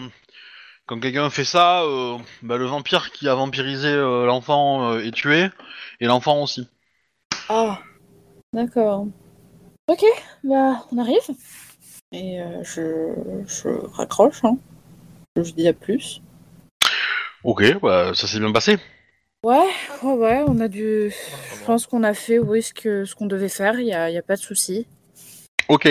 quand 0.86 1.00
quelqu'un 1.00 1.30
fait 1.30 1.44
ça, 1.44 1.82
bah, 2.42 2.56
le 2.56 2.66
vampire 2.66 3.10
qui 3.10 3.28
a 3.28 3.34
vampirisé 3.34 3.94
l'enfant 3.96 4.98
est 4.98 5.10
tué 5.10 5.48
et 6.00 6.06
l'enfant 6.06 6.42
aussi. 6.42 6.68
Ah, 7.48 7.80
d'accord. 8.52 9.06
Ok, 9.88 10.04
bah 10.44 10.84
on 10.92 10.98
arrive. 10.98 11.22
Et 12.12 12.38
je, 12.62 13.12
je 13.46 13.68
raccroche, 13.96 14.44
hein. 14.44 14.58
Je 15.36 15.52
dis 15.52 15.66
à 15.66 15.72
plus. 15.72 16.22
Ok, 17.42 17.80
bah, 17.80 18.12
ça 18.14 18.26
s'est 18.28 18.38
bien 18.38 18.52
passé. 18.52 18.78
Ouais, 19.46 19.70
ouais, 20.02 20.12
ouais, 20.14 20.44
on 20.48 20.58
a 20.58 20.66
dû. 20.66 21.12
Je 21.12 21.64
pense 21.64 21.86
qu'on 21.86 22.02
a 22.02 22.14
fait, 22.14 22.40
oui, 22.40 22.62
ce 22.62 22.74
que 22.74 23.04
ce 23.04 23.14
qu'on 23.14 23.26
devait 23.26 23.48
faire, 23.48 23.78
il 23.78 23.86
y 23.86 23.92
a, 23.92 24.10
y 24.10 24.18
a 24.18 24.22
pas 24.22 24.34
de 24.34 24.40
souci. 24.40 24.88
Ok. 25.68 25.88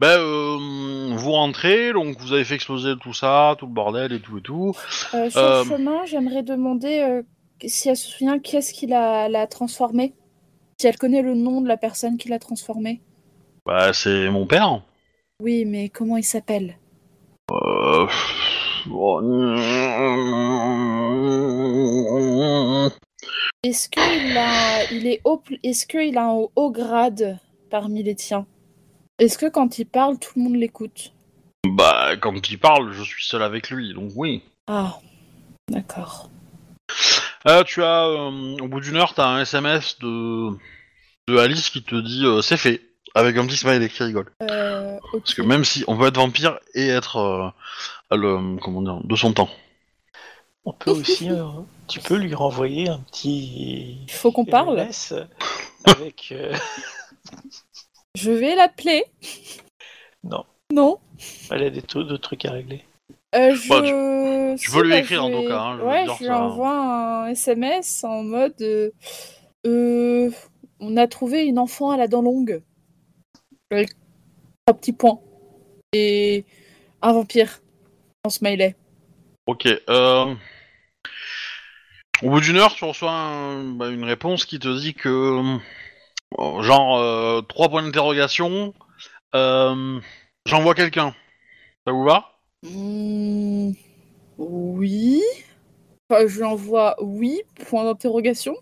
Ben, 0.00 0.18
euh, 0.18 1.14
vous 1.14 1.30
rentrez, 1.30 1.92
donc 1.92 2.18
vous 2.18 2.32
avez 2.32 2.42
fait 2.42 2.56
exploser 2.56 2.94
tout 3.00 3.14
ça, 3.14 3.54
tout 3.60 3.66
le 3.66 3.72
bordel 3.72 4.12
et 4.12 4.18
tout 4.18 4.38
et 4.38 4.40
tout. 4.40 4.72
Euh, 5.14 5.30
sur 5.30 5.40
Euh, 5.40 5.62
le 5.62 5.70
chemin, 5.70 6.04
j'aimerais 6.04 6.42
demander 6.42 6.98
euh, 6.98 7.22
si 7.64 7.90
elle 7.90 7.96
se 7.96 8.08
souvient 8.08 8.40
qu'est-ce 8.40 8.74
qui 8.74 8.88
l'a 8.88 9.28
l'a 9.28 9.46
transformé? 9.46 10.14
Si 10.80 10.88
elle 10.88 10.98
connaît 10.98 11.22
le 11.22 11.36
nom 11.36 11.60
de 11.60 11.68
la 11.68 11.76
personne 11.76 12.18
qui 12.18 12.28
l'a 12.28 12.40
transformé? 12.40 13.02
Bah, 13.64 13.92
c'est 13.92 14.28
mon 14.30 14.46
père. 14.48 14.82
Oui, 15.40 15.64
mais 15.64 15.90
comment 15.90 16.16
il 16.16 16.24
s'appelle? 16.24 16.76
Euh... 17.52 18.08
Est-ce 23.62 23.88
qu'il 23.88 24.36
a, 24.36 24.84
il 24.92 25.06
est 25.06 25.22
haut, 25.24 25.42
est-ce 25.62 25.86
qu'il 25.86 26.18
a 26.18 26.26
un 26.26 26.46
haut 26.54 26.70
grade 26.70 27.38
parmi 27.70 28.02
les 28.02 28.14
tiens? 28.14 28.46
Est-ce 29.18 29.38
que 29.38 29.48
quand 29.48 29.78
il 29.78 29.86
parle, 29.86 30.18
tout 30.18 30.32
le 30.36 30.42
monde 30.42 30.56
l'écoute? 30.56 31.14
Bah, 31.66 32.16
quand 32.20 32.50
il 32.50 32.58
parle, 32.58 32.92
je 32.92 33.02
suis 33.02 33.24
seul 33.24 33.42
avec 33.42 33.70
lui, 33.70 33.94
donc 33.94 34.12
oui. 34.16 34.42
Ah, 34.66 34.98
d'accord. 35.70 36.28
Euh, 37.48 37.64
tu 37.64 37.82
as, 37.82 38.04
euh, 38.06 38.56
au 38.60 38.68
bout 38.68 38.80
d'une 38.80 38.96
heure, 38.96 39.14
t'as 39.14 39.28
un 39.28 39.40
SMS 39.40 39.98
de, 40.00 40.50
de 41.28 41.38
Alice 41.38 41.70
qui 41.70 41.82
te 41.82 41.94
dit 41.94 42.26
euh, 42.26 42.42
c'est 42.42 42.58
fait, 42.58 42.82
avec 43.14 43.36
un 43.36 43.46
petit 43.46 43.56
smiley 43.56 43.88
qui 43.88 44.02
rigole. 44.02 44.30
Euh. 44.42 44.98
Parce 45.12 45.34
que 45.34 45.42
même 45.42 45.64
si 45.64 45.84
on 45.86 45.96
peut 45.96 46.06
être 46.06 46.16
vampire 46.16 46.58
et 46.74 46.88
être 46.88 47.16
euh, 47.16 48.16
le, 48.16 48.58
comment 48.60 48.82
dire, 48.82 49.00
de 49.04 49.16
son 49.16 49.32
temps. 49.32 49.48
On 50.66 50.72
peut 50.72 50.90
aussi, 50.92 51.30
euh, 51.30 51.44
tu 51.88 52.00
peux 52.00 52.16
lui 52.16 52.34
renvoyer 52.34 52.88
un 52.88 52.98
petit. 53.00 53.98
Il 54.06 54.10
faut 54.12 54.32
qu'on 54.32 54.46
parle. 54.46 54.78
SMS 54.78 55.14
avec. 55.84 56.28
euh, 56.32 56.54
Je 58.16 58.30
vais 58.30 58.54
l'appeler. 58.54 59.04
Non, 60.22 60.44
Non. 60.72 60.98
elle 61.50 61.64
a 61.64 61.70
des 61.70 61.82
taux 61.82 62.04
de 62.04 62.16
trucs 62.16 62.44
à 62.46 62.52
régler. 62.52 62.82
Euh, 63.34 63.54
je... 63.54 63.68
Bah, 63.68 63.82
tu- 64.56 64.62
tu 64.64 64.70
peux 64.70 64.82
lui 64.82 64.90
bah, 64.90 64.98
écrire, 65.00 65.22
je 65.26 65.34
en 65.34 65.42
tout 65.42 65.48
cas, 65.48 65.58
hein, 65.60 65.76
je 65.76 65.82
veux 65.82 65.88
ouais, 65.88 66.04
je 66.06 66.18
lui 66.20 66.26
ça- 66.26 66.40
envoie 66.44 66.70
un 67.24 67.26
SMS 67.26 68.04
en 68.04 68.22
mode 68.22 68.54
euh, 68.62 68.90
euh, 69.66 70.30
On 70.80 70.96
a 70.96 71.06
trouvé 71.08 71.44
une 71.44 71.58
enfant 71.58 71.90
à 71.90 71.96
la 71.96 72.06
dent 72.08 72.22
longue. 72.22 72.62
Avec 73.70 73.90
trois 74.66 74.78
petits 74.78 74.92
points. 74.92 75.20
Et 75.92 76.44
un 77.02 77.12
vampire. 77.12 77.60
En 78.24 78.30
smiley. 78.30 78.74
Ok. 79.46 79.66
Euh... 79.66 80.34
Au 82.22 82.30
bout 82.30 82.40
d'une 82.40 82.56
heure, 82.56 82.74
tu 82.74 82.84
reçois 82.84 83.10
un- 83.12 83.64
bah, 83.64 83.88
une 83.90 84.04
réponse 84.04 84.44
qui 84.46 84.58
te 84.58 84.68
dit 84.80 84.94
que, 84.94 85.58
euh, 86.38 86.62
genre, 86.62 86.98
euh, 86.98 87.42
trois 87.42 87.68
points 87.68 87.82
d'interrogation. 87.82 88.72
Euh, 89.34 90.00
J'envoie 90.46 90.74
quelqu'un. 90.74 91.14
Ça 91.86 91.92
vous 91.92 92.04
va? 92.04 92.38
Hmm, 92.62 93.72
oui. 94.38 95.22
Enfin, 96.08 96.26
je 96.26 96.36
lui 96.36 96.44
envoie 96.44 96.96
oui, 97.02 97.42
point 97.66 97.84
d'interrogation. 97.84 98.54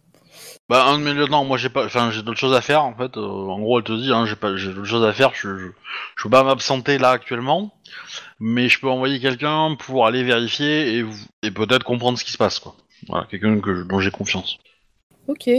Bah, 0.69 0.87
un 0.87 0.99
de 0.99 1.05
mes 1.05 1.13
lieutenants, 1.15 1.45
moi 1.45 1.59
j'ai 1.59 1.69
pas, 1.69 1.85
enfin 1.85 2.11
j'ai 2.11 2.23
d'autres 2.23 2.39
choses 2.39 2.55
à 2.55 2.61
faire 2.61 2.83
en 2.85 2.95
fait. 2.95 3.17
euh, 3.17 3.21
en 3.21 3.59
gros, 3.61 3.79
elle 3.79 3.85
te 3.85 3.93
dit, 3.93 4.13
hein, 4.13 4.25
j'ai 4.27 4.37
pas, 4.37 4.57
j'ai 4.57 4.69
d'autres 4.73 4.85
choses 4.87 5.05
à 5.05 5.13
faire. 5.13 5.33
Je, 5.35 5.59
je, 5.59 5.67
je 6.17 6.23
peux 6.23 6.31
pas 6.31 6.43
m'absenter 6.45 6.99
là 6.99 7.11
actuellement, 7.11 7.75
mais 8.41 8.69
je 8.69 8.81
peux 8.81 8.89
envoyer 8.89 9.21
quelqu'un 9.21 9.77
pour 9.79 10.07
aller 10.07 10.23
vérifier 10.23 10.99
et, 10.99 11.05
et 11.43 11.51
peut-être 11.51 11.85
comprendre 11.85 12.19
ce 12.19 12.25
qui 12.25 12.33
se 12.33 12.39
passe 12.39 12.59
quoi. 12.59 12.75
Voilà, 13.09 13.27
quelqu'un 13.31 13.61
que 13.61 13.83
dont 13.83 14.01
j'ai 14.01 14.11
confiance. 14.11 14.59
Ok. 15.29 15.51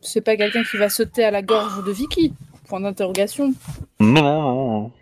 C'est 0.00 0.20
pas 0.20 0.36
quelqu'un 0.36 0.62
qui 0.64 0.76
va 0.76 0.88
sauter 0.88 1.24
à 1.24 1.30
la 1.30 1.42
gorge 1.42 1.84
de 1.84 1.90
Vicky? 1.90 2.34
Point 2.68 2.80
d'interrogation. 2.80 3.52
Non, 4.00 4.22
non, 4.22 4.42
non. 4.42 4.80
non. 4.82 4.92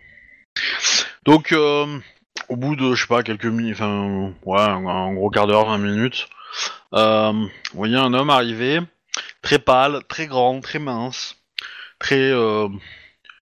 Donc, 1.25 1.51
euh, 1.51 1.99
au 2.49 2.55
bout 2.55 2.75
de, 2.75 2.93
je 2.95 3.01
sais 3.01 3.07
pas, 3.07 3.21
quelques 3.21 3.45
minutes, 3.45 3.75
enfin, 3.75 4.31
ouais, 4.45 4.59
un, 4.59 4.87
un 4.87 5.13
gros 5.13 5.29
quart 5.29 5.45
d'heure, 5.47 5.65
20 5.65 5.77
minutes, 5.77 6.29
euh, 6.93 7.31
vous 7.33 7.77
voyez 7.77 7.97
un 7.97 8.13
homme 8.13 8.29
arriver, 8.29 8.79
très 9.41 9.59
pâle, 9.59 10.01
très 10.07 10.27
grand, 10.27 10.61
très 10.61 10.79
mince, 10.79 11.37
très, 11.99 12.31
euh, 12.31 12.67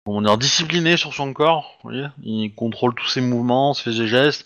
comment 0.06 0.22
dire, 0.22 0.38
discipliné 0.38 0.98
sur 0.98 1.14
son 1.14 1.34
corps, 1.34 1.80
Il 2.24 2.54
contrôle 2.56 2.96
tous 2.96 3.08
ses 3.08 3.22
mouvements, 3.22 3.74
ses 3.74 4.08
gestes, 4.08 4.46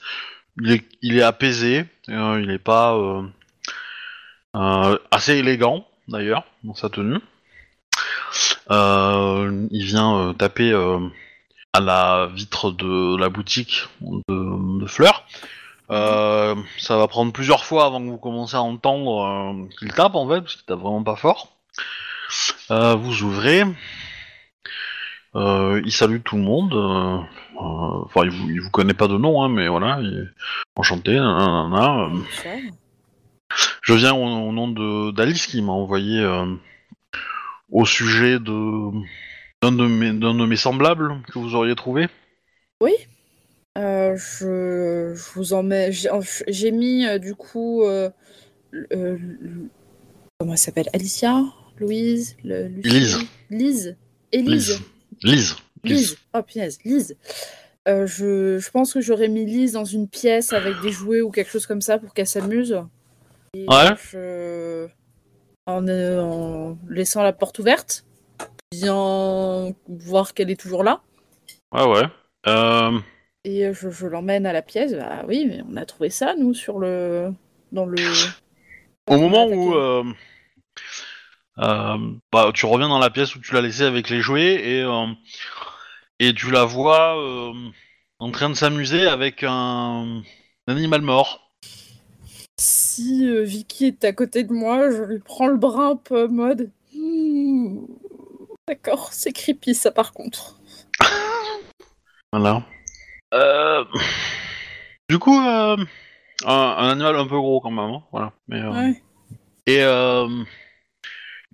il 0.61 0.71
est, 0.71 0.85
est 1.03 1.21
apaisé, 1.21 1.85
euh, 2.09 2.41
il 2.41 2.51
est 2.51 2.59
pas, 2.59 2.95
euh, 2.95 4.97
assez 5.11 5.35
élégant, 5.35 5.87
d'ailleurs, 6.07 6.43
dans 6.63 6.75
sa 6.75 6.89
tenue. 6.89 7.19
Il 8.69 9.85
vient 9.85 10.33
taper 10.37 10.73
à 11.73 11.79
la 11.79 12.29
vitre 12.33 12.71
de 12.71 13.17
la 13.17 13.29
boutique 13.29 13.87
de 14.01 14.85
fleurs. 14.85 15.25
Euh, 15.91 16.55
ça 16.77 16.97
va 16.97 17.07
prendre 17.07 17.33
plusieurs 17.33 17.65
fois 17.65 17.85
avant 17.85 17.99
que 17.99 18.09
vous 18.09 18.17
commencez 18.17 18.55
à 18.55 18.61
entendre 18.61 19.23
euh, 19.23 19.67
qu'il 19.79 19.91
tape 19.93 20.15
en 20.15 20.27
fait, 20.27 20.41
parce 20.41 20.55
qu'il 20.55 20.65
tape 20.65 20.79
vraiment 20.79 21.03
pas 21.03 21.15
fort. 21.15 21.57
Euh, 22.69 22.95
vous 22.95 23.23
ouvrez. 23.23 23.63
Il 25.35 25.91
salue 25.91 26.21
tout 26.23 26.35
le 26.35 26.43
monde. 26.43 26.73
Enfin, 27.55 28.21
il, 28.23 28.31
vous, 28.31 28.47
vous 28.63 28.71
connaît 28.71 28.93
pas 28.93 29.07
de 29.07 29.17
nom, 29.17 29.43
hein, 29.43 29.49
mais 29.49 29.67
voilà, 29.67 29.99
il 30.01 30.33
enchanté. 30.75 31.15
Je 33.81 33.93
viens 33.93 34.13
au, 34.13 34.23
au 34.23 34.51
nom 34.51 34.67
d'Alice 35.11 35.47
qui 35.47 35.61
m'a 35.61 35.71
envoyé 35.71 36.23
au 37.71 37.85
sujet 37.85 38.39
de 38.39 38.91
d'un 39.61 39.71
de 39.71 40.45
mes 40.45 40.55
semblables 40.55 41.21
que 41.31 41.39
vous 41.39 41.55
auriez 41.55 41.75
trouvé. 41.75 42.07
Euh, 43.79 44.15
je, 44.17 45.13
je 45.15 45.33
vous 45.33 45.53
en 45.53 45.63
mets. 45.63 45.91
J'ai 46.47 46.71
mis 46.71 47.05
euh, 47.07 47.17
du 47.17 47.33
coup. 47.33 47.83
euh, 47.83 48.09
comment 50.39 50.51
elle 50.51 50.57
s'appelle? 50.57 50.89
Alicia? 50.93 51.41
Louise? 51.77 52.35
Le- 52.43 52.67
Lise. 52.67 53.17
Lise? 53.49 53.95
Élise? 54.31 54.79
Lise. 55.23 55.55
Lise. 55.83 56.17
Oh 56.33 56.43
punaise, 56.43 56.77
Lise. 56.83 57.15
Je, 57.87 58.59
je 58.59 58.69
pense 58.69 58.93
que 58.93 59.01
j'aurais 59.01 59.29
mis 59.29 59.45
Lise 59.45 59.71
dans 59.71 59.85
une 59.85 60.07
pièce 60.07 60.53
avec 60.53 60.79
des 60.81 60.91
jouets 60.91 61.21
ou 61.21 61.31
quelque 61.31 61.49
chose 61.49 61.65
comme 61.65 61.81
ça 61.81 61.97
pour 61.97 62.13
qu'elle 62.13 62.27
s'amuse. 62.27 62.79
Et 63.55 63.65
Ouais. 63.67 63.95
je- 64.11 64.87
en, 65.65 65.87
en 65.87 66.77
laissant 66.89 67.23
la 67.23 67.33
porte 67.33 67.57
ouverte, 67.59 68.05
bien 68.71 69.73
voir 69.87 70.33
qu'elle 70.33 70.51
est 70.51 70.59
toujours 70.59 70.83
là. 70.83 71.01
Ouais 71.73 71.85
ouais. 71.87 72.03
Euh, 72.47 72.99
Et 73.45 73.65
euh, 73.65 73.73
je, 73.73 73.89
je 73.89 74.07
l'emmène 74.07 74.45
à 74.45 74.53
la 74.53 74.61
pièce. 74.61 74.93
Ah 74.99 75.23
oui, 75.27 75.45
mais 75.47 75.61
on 75.69 75.77
a 75.77 75.85
trouvé 75.85 76.09
ça, 76.09 76.35
nous, 76.35 76.53
sur 76.53 76.79
le. 76.79 77.33
Dans 77.71 77.85
le. 77.85 77.97
au 79.07 79.17
moment 79.17 79.45
où 79.47 79.75
euh, 79.75 80.03
euh, 81.59 81.97
bah, 82.31 82.51
tu 82.53 82.65
reviens 82.65 82.89
dans 82.89 82.99
la 82.99 83.09
pièce 83.09 83.35
où 83.35 83.39
tu 83.39 83.53
l'as 83.53 83.61
laissé 83.61 83.83
avec 83.83 84.09
les 84.09 84.21
jouets 84.21 84.55
et 84.55 84.81
euh, 84.81 85.05
et 86.19 86.33
tu 86.33 86.51
la 86.51 86.65
vois 86.65 87.15
en 88.19 88.31
train 88.31 88.49
de 88.49 88.55
s'amuser 88.55 89.07
avec 89.07 89.43
un, 89.43 90.23
un 90.67 90.75
animal 90.75 91.01
mort. 91.01 91.51
Si 92.59 93.25
Vicky 93.45 93.85
est 93.85 94.03
à 94.03 94.11
côté 94.11 94.43
de 94.43 94.51
moi, 94.51 94.91
je 94.91 95.03
lui 95.03 95.19
prends 95.19 95.47
le 95.47 95.57
bras 95.57 95.89
un 95.89 95.95
peu 95.95 96.27
mode. 96.27 96.71
Hmm, 96.93 97.85
D'accord, 98.67 99.13
c'est 99.13 99.31
creepy 99.31 99.73
ça 99.73 99.91
par 99.91 100.11
contre. 100.11 100.59
Voilà. 102.33 102.63
Euh, 103.33 103.83
Du 105.09 105.19
coup, 105.19 105.39
euh, 105.39 105.75
un, 106.45 106.53
un 106.53 106.89
animal 106.91 107.15
un 107.15 107.27
peu 107.27 107.37
gros 107.37 107.59
quand 107.61 107.71
même, 107.71 107.79
hein, 107.95 108.03
voilà. 108.11 108.33
Mais, 108.47 108.61
euh, 108.61 108.71
Ouais. 108.71 109.03
et 109.67 109.83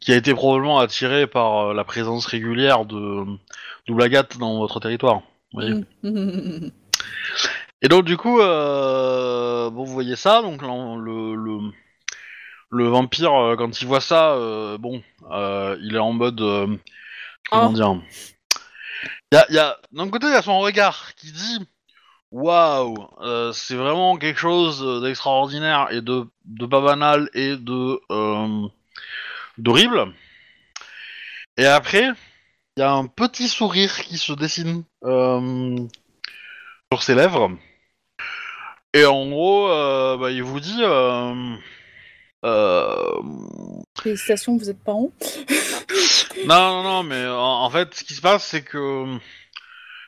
qui 0.02 0.12
a 0.12 0.18
été 0.18 0.34
probablement 0.34 0.80
attiré 0.80 1.26
par 1.26 1.74
la 1.74 1.84
présence 1.84 2.26
régulière 2.26 2.86
de 2.86 3.24
d'Oulagat 3.88 4.28
dans 4.40 4.58
votre 4.60 4.80
territoire. 4.80 5.22
vous 5.54 5.62
voyez. 5.62 5.74
Hmm. 6.04 6.70
Et 7.82 7.88
donc 7.88 8.04
du 8.06 8.18
coup, 8.18 8.38
bon, 8.38 9.70
vous 9.72 9.86
voyez 9.94 10.16
ça, 10.16 10.42
donc 10.42 10.62
le, 10.62 11.36
le, 11.36 11.72
le 12.72 12.88
vampire, 12.88 13.56
quand 13.58 13.82
il 13.82 13.88
voit 13.88 14.02
ça, 14.02 14.36
bon, 14.80 15.02
il 15.32 15.92
est 15.96 16.00
en 16.00 16.14
mode, 16.14 16.40
comment 17.52 17.70
Oh. 17.70 17.74
dire, 17.74 18.02
y 19.32 19.54
y 19.54 19.58
a- 19.60 19.78
d'un 19.92 20.10
côté, 20.10 20.28
il 20.28 20.34
y 20.34 20.36
a 20.36 20.42
son 20.42 20.60
regard 20.60 21.14
qui 21.16 21.32
dit, 21.32 21.60
waouh, 22.32 22.96
euh, 23.22 23.52
c'est 23.54 23.76
vraiment 23.76 24.18
quelque 24.18 24.40
chose 24.40 25.02
d'extraordinaire 25.04 25.88
et 25.92 26.02
de, 26.02 26.28
pas 26.70 26.82
banal 26.82 27.30
et 27.34 27.56
de 27.58 28.00
euh, 28.12 28.68
d'horrible. 29.58 30.14
Et 31.58 31.66
après, 31.66 32.10
il 32.78 32.82
y 32.82 32.84
a 32.84 32.92
un 32.92 33.08
petit 33.08 33.48
sourire 33.48 34.02
qui 34.02 34.18
se 34.18 34.34
dessine 34.34 34.84
euh, 35.06 35.78
sur 36.92 37.04
ses 37.04 37.16
lèvres. 37.16 37.52
Et 38.94 39.06
en 39.06 39.30
gros, 39.30 39.70
euh, 39.70 40.18
bah, 40.18 40.32
il 40.32 40.44
vous 40.44 40.60
dit. 40.60 40.82
Euh, 42.46 43.22
Félicitations, 44.02 44.56
vous 44.58 44.70
êtes 44.70 44.84
parents. 44.84 45.12
non, 46.46 46.56
non, 46.56 46.84
non, 46.84 47.04
mais 47.04 47.26
en, 47.28 47.64
en 47.64 47.70
fait, 47.70 47.94
ce 47.96 48.04
qui 48.04 48.14
se 48.14 48.22
passe, 48.22 48.46
c'est 48.46 48.64
que. 48.64 49.18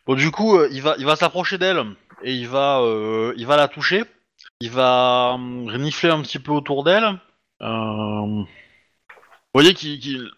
Bon, 0.05 0.15
du 0.15 0.31
coup, 0.31 0.57
euh, 0.57 0.69
il 0.71 0.81
va, 0.81 0.95
il 0.99 1.05
va 1.05 1.15
s'approcher 1.15 1.57
d'elle 1.57 1.83
et 2.23 2.33
il 2.33 2.47
va, 2.47 2.79
euh, 2.81 3.33
il 3.37 3.45
va 3.45 3.57
la 3.57 3.67
toucher. 3.67 4.03
Il 4.61 4.71
va 4.71 5.33
hum, 5.35 5.67
renifler 5.67 6.09
un 6.09 6.21
petit 6.21 6.39
peu 6.39 6.51
autour 6.51 6.83
d'elle. 6.83 7.19
Vous 7.59 8.45
voyez 9.53 9.73
qu'il 9.73 10.31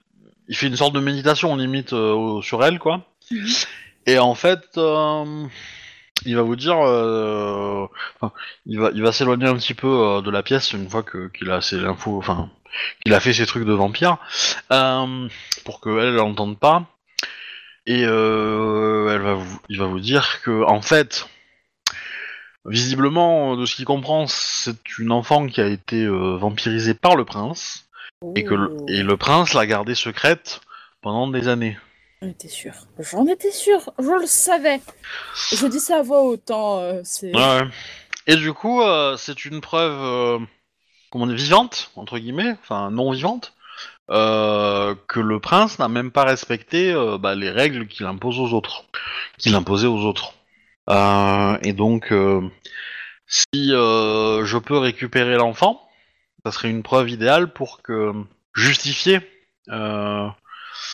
il 0.49 0.55
fait 0.55 0.67
une 0.67 0.75
sorte 0.75 0.93
de 0.93 0.99
méditation 0.99 1.55
limite 1.55 1.93
euh, 1.93 2.41
sur 2.41 2.63
elle, 2.65 2.79
quoi. 2.79 3.05
Mhm. 3.31 3.47
Et 4.07 4.17
en 4.17 4.33
fait, 4.33 4.77
euh, 4.77 5.45
il 6.25 6.35
va 6.35 6.41
vous 6.41 6.55
dire, 6.55 6.77
euh, 6.79 7.87
enfin, 8.19 8.33
il 8.65 8.79
va, 8.79 8.91
il 8.93 9.01
va 9.01 9.11
s'éloigner 9.11 9.47
un 9.47 9.55
petit 9.55 9.73
peu 9.73 9.87
euh, 9.87 10.21
de 10.21 10.31
la 10.31 10.43
pièce 10.43 10.73
une 10.73 10.89
fois 10.89 11.03
que 11.03 11.27
qu'il 11.29 11.49
a 11.51 11.61
ses 11.61 11.83
infos, 11.83 12.17
enfin, 12.17 12.49
qu'il 13.03 13.13
a 13.13 13.19
fait 13.19 13.33
ses 13.33 13.45
trucs 13.45 13.65
de 13.65 13.73
vampire, 13.73 14.17
euh, 14.71 15.27
pour 15.65 15.81
qu'elle 15.81 15.99
elle 15.99 16.15
l'entende 16.15 16.57
pas. 16.59 16.85
Et 17.85 18.03
euh, 18.05 19.13
elle 19.13 19.21
va 19.21 19.33
vous, 19.33 19.59
il 19.69 19.79
va 19.79 19.87
vous 19.87 19.99
dire 19.99 20.41
que, 20.43 20.63
en 20.65 20.81
fait, 20.81 21.27
visiblement, 22.65 23.55
de 23.55 23.65
ce 23.65 23.75
qu'il 23.75 23.85
comprend, 23.85 24.27
c'est 24.27 24.97
une 24.99 25.11
enfant 25.11 25.47
qui 25.47 25.61
a 25.61 25.67
été 25.67 26.05
vampirisée 26.07 26.93
par 26.93 27.15
le 27.15 27.25
prince, 27.25 27.89
et 28.35 28.43
que 28.43 28.53
le, 28.53 28.69
Oh. 28.71 28.85
et 28.87 29.01
le 29.01 29.17
prince 29.17 29.53
l'a 29.53 29.65
gardée 29.65 29.95
secrète 29.95 30.61
pendant 31.01 31.27
des 31.27 31.47
années. 31.47 31.77
J'en 32.21 32.27
étais 32.29 32.47
sûre. 32.49 32.73
J'en 32.99 33.25
étais 33.27 33.51
sûre. 33.51 33.91
Je 33.97 34.21
le 34.21 34.27
savais. 34.27 34.81
Je 35.51 35.65
dis 35.67 35.79
ça 35.79 35.99
à 35.99 36.01
voix 36.01 36.23
haute. 36.23 36.51
hein, 36.51 36.79
euh. 36.81 37.03
Ouais. 37.33 37.67
Et 38.27 38.35
du 38.35 38.53
coup, 38.53 38.81
euh, 38.81 39.15
c'est 39.17 39.45
une 39.45 39.61
preuve, 39.61 39.93
euh, 40.01 40.39
comment 41.09 41.27
dire, 41.27 41.35
vivante, 41.37 41.91
entre 41.95 42.19
guillemets, 42.19 42.55
enfin 42.61 42.91
non 42.91 43.11
vivante, 43.11 43.53
euh, 44.11 44.95
que 45.07 45.19
le 45.19 45.39
prince 45.39 45.79
n'a 45.79 45.87
même 45.87 46.11
pas 46.11 46.25
respecté 46.25 46.91
euh, 46.91 47.17
bah, 47.17 47.35
les 47.35 47.49
règles 47.49 47.87
qu'il 47.87 48.05
impose 48.05 48.39
aux 48.39 48.53
autres, 48.53 48.85
qu'il 49.37 49.55
imposait 49.55 49.87
aux 49.87 50.05
autres. 50.05 50.33
Et 51.63 51.73
donc, 51.73 52.11
si 53.27 53.47
je 53.69 54.57
peux 54.57 54.77
récupérer 54.77 55.35
l'enfant, 55.35 55.87
ça 56.43 56.51
serait 56.51 56.69
une 56.71 56.81
preuve 56.83 57.09
idéale 57.11 57.53
pour 57.53 57.81
que 57.83 58.11
justifier 58.55 59.19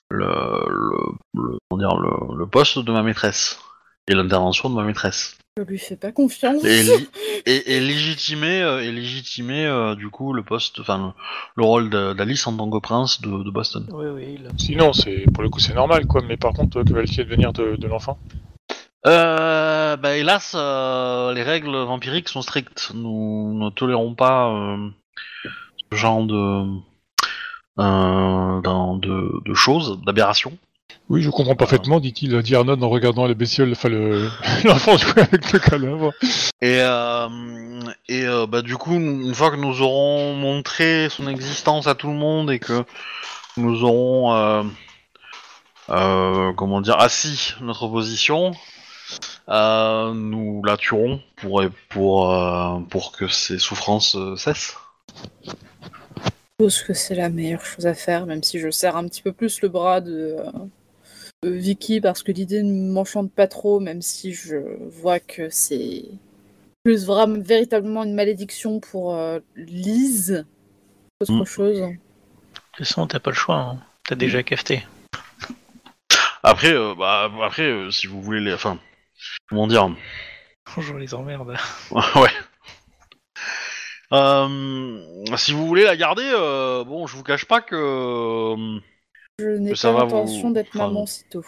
le, 0.09 0.25
le, 0.25 0.97
le- 1.35 1.57
comment 1.69 1.79
dire, 1.79 1.97
le, 1.97 2.37
le 2.37 2.47
poste 2.47 2.79
de 2.79 2.91
ma 2.91 3.03
maîtresse 3.03 3.59
et 4.07 4.13
l'intervention 4.13 4.69
de 4.69 4.75
ma 4.75 4.83
maîtresse. 4.83 5.37
Je 5.57 5.63
lui 5.63 5.77
fais 5.79 5.95
pas 5.95 6.11
confiance. 6.11 6.63
Et, 6.63 6.83
li- 6.83 7.07
et, 7.45 7.75
et 7.75 7.79
légitimer, 7.79 8.61
euh, 8.61 8.83
et 8.83 8.91
légitimer 8.91 9.65
euh, 9.65 9.95
du 9.95 10.09
coup 10.09 10.33
le 10.33 10.43
poste, 10.43 10.79
enfin 10.79 10.97
le, 10.97 11.11
le 11.55 11.63
rôle 11.63 11.89
d'Alice 11.89 12.45
en 12.47 12.55
tant 12.57 12.69
que 12.69 12.79
prince 12.79 13.21
de, 13.21 13.43
de 13.43 13.49
Boston. 13.49 13.87
Oui, 13.91 14.05
oui, 14.13 14.39
Sinon, 14.57 14.93
c'est 14.93 15.25
pour 15.33 15.43
le 15.43 15.49
coup, 15.49 15.59
c'est 15.59 15.73
normal, 15.73 16.05
quoi. 16.07 16.21
Mais 16.21 16.37
par 16.37 16.53
contre, 16.53 16.83
que 16.83 16.93
va-t-il 16.93 17.25
devenir 17.25 17.53
de, 17.53 17.75
de 17.75 17.87
l'enfant? 17.87 18.17
Euh, 19.07 19.95
bah, 19.97 20.17
hélas, 20.17 20.53
euh, 20.55 21.33
les 21.33 21.43
règles 21.43 21.75
vampiriques 21.75 22.29
sont 22.29 22.41
strictes. 22.41 22.91
Nous 22.95 23.53
ne 23.53 23.69
tolérons 23.69 24.15
pas 24.15 24.51
euh, 24.51 24.89
ce 25.91 25.97
genre 25.97 26.23
de, 26.25 26.65
de, 27.77 29.43
de 29.49 29.53
choses, 29.53 29.99
d'aberrations. 30.05 30.57
Oui, 31.09 31.21
je 31.21 31.29
comprends 31.29 31.55
parfaitement, 31.55 31.99
dit-il 31.99 32.35
à 32.35 32.57
Arnon 32.57 32.81
en 32.81 32.89
regardant 32.89 33.27
les 33.27 33.35
bestioles, 33.35 33.71
enfin 33.73 33.89
le- 33.89 34.27
l'enfant 34.63 34.97
jouer 34.97 35.21
avec 35.21 35.51
le 35.51 35.59
cadavre. 35.59 36.11
Et, 36.61 36.79
euh, 36.81 37.27
et 38.09 38.25
euh, 38.25 38.47
bah, 38.47 38.61
du 38.63 38.75
coup, 38.77 38.93
une 38.95 39.33
fois 39.35 39.51
que 39.51 39.55
nous 39.57 39.81
aurons 39.81 40.33
montré 40.33 41.09
son 41.09 41.27
existence 41.27 41.85
à 41.85 41.93
tout 41.93 42.07
le 42.07 42.15
monde 42.15 42.49
et 42.49 42.57
que 42.59 42.83
nous 43.57 43.83
aurons, 43.83 44.33
euh, 44.33 44.63
euh, 45.89 46.53
comment 46.53 46.81
dire, 46.81 46.97
assis 46.99 47.53
notre 47.61 47.87
position, 47.87 48.53
euh, 49.49 50.11
nous 50.13 50.63
la 50.63 50.77
tuerons 50.77 51.21
pour, 51.35 51.63
pour, 51.89 52.33
euh, 52.33 52.79
pour 52.89 53.11
que 53.11 53.27
ses 53.27 53.59
souffrances 53.59 54.15
euh, 54.15 54.35
cessent. 54.37 54.75
Je 56.57 56.63
pense 56.65 56.83
que 56.83 56.93
c'est 56.93 57.15
la 57.15 57.27
meilleure 57.29 57.65
chose 57.65 57.85
à 57.85 57.93
faire, 57.93 58.25
même 58.25 58.41
si 58.41 58.59
je 58.59 58.69
serre 58.71 58.95
un 58.95 59.05
petit 59.09 59.21
peu 59.21 59.33
plus 59.33 59.61
le 59.61 59.67
bras 59.67 59.99
de, 59.99 60.37
euh, 60.39 60.51
de 61.43 61.49
Vicky, 61.49 61.99
parce 61.99 62.23
que 62.23 62.31
l'idée 62.31 62.63
ne 62.63 62.91
m'enchante 62.93 63.29
pas 63.29 63.47
trop, 63.47 63.81
même 63.81 64.01
si 64.01 64.33
je 64.33 64.55
vois 64.89 65.19
que 65.19 65.49
c'est 65.49 66.05
plus 66.85 67.05
vraiment 67.05 67.41
véritablement 67.41 68.03
une 68.05 68.13
malédiction 68.15 68.79
pour 68.79 69.15
euh, 69.15 69.39
Lise 69.57 70.45
qu'autre 71.19 71.33
Mm. 71.41 71.45
chose. 71.45 71.79
De 71.81 71.87
toute 72.77 72.87
façon, 72.87 73.05
t'as 73.07 73.19
pas 73.19 73.31
le 73.31 73.35
choix. 73.35 73.57
hein. 73.57 73.79
T'as 74.07 74.15
déjà 74.15 74.41
cafeté. 74.41 74.85
Après, 76.41 76.71
euh, 76.71 76.95
bah, 76.97 77.29
après, 77.43 77.63
euh, 77.63 77.91
si 77.91 78.07
vous 78.07 78.21
voulez 78.21 78.39
les, 78.39 78.53
enfin, 78.53 78.79
comment 79.49 79.67
dire, 79.67 79.93
Bonjour 80.75 80.97
les 80.97 81.13
emmerdes. 81.13 81.57
ouais. 81.91 82.29
Euh, 84.13 84.99
si 85.37 85.51
vous 85.53 85.65
voulez 85.67 85.83
la 85.83 85.97
garder, 85.97 86.23
euh, 86.33 86.83
bon, 86.83 87.07
je 87.07 87.15
vous 87.15 87.23
cache 87.23 87.45
pas 87.45 87.61
que 87.61 87.75
euh, 87.75 88.79
Je 89.39 89.45
n'ai 89.57 89.73
pas 89.73 89.91
l'intention 89.93 90.47
vous- 90.49 90.53
d'être 90.53 90.69
enfin, 90.75 90.87
maman 90.87 91.05
sitôt. 91.05 91.43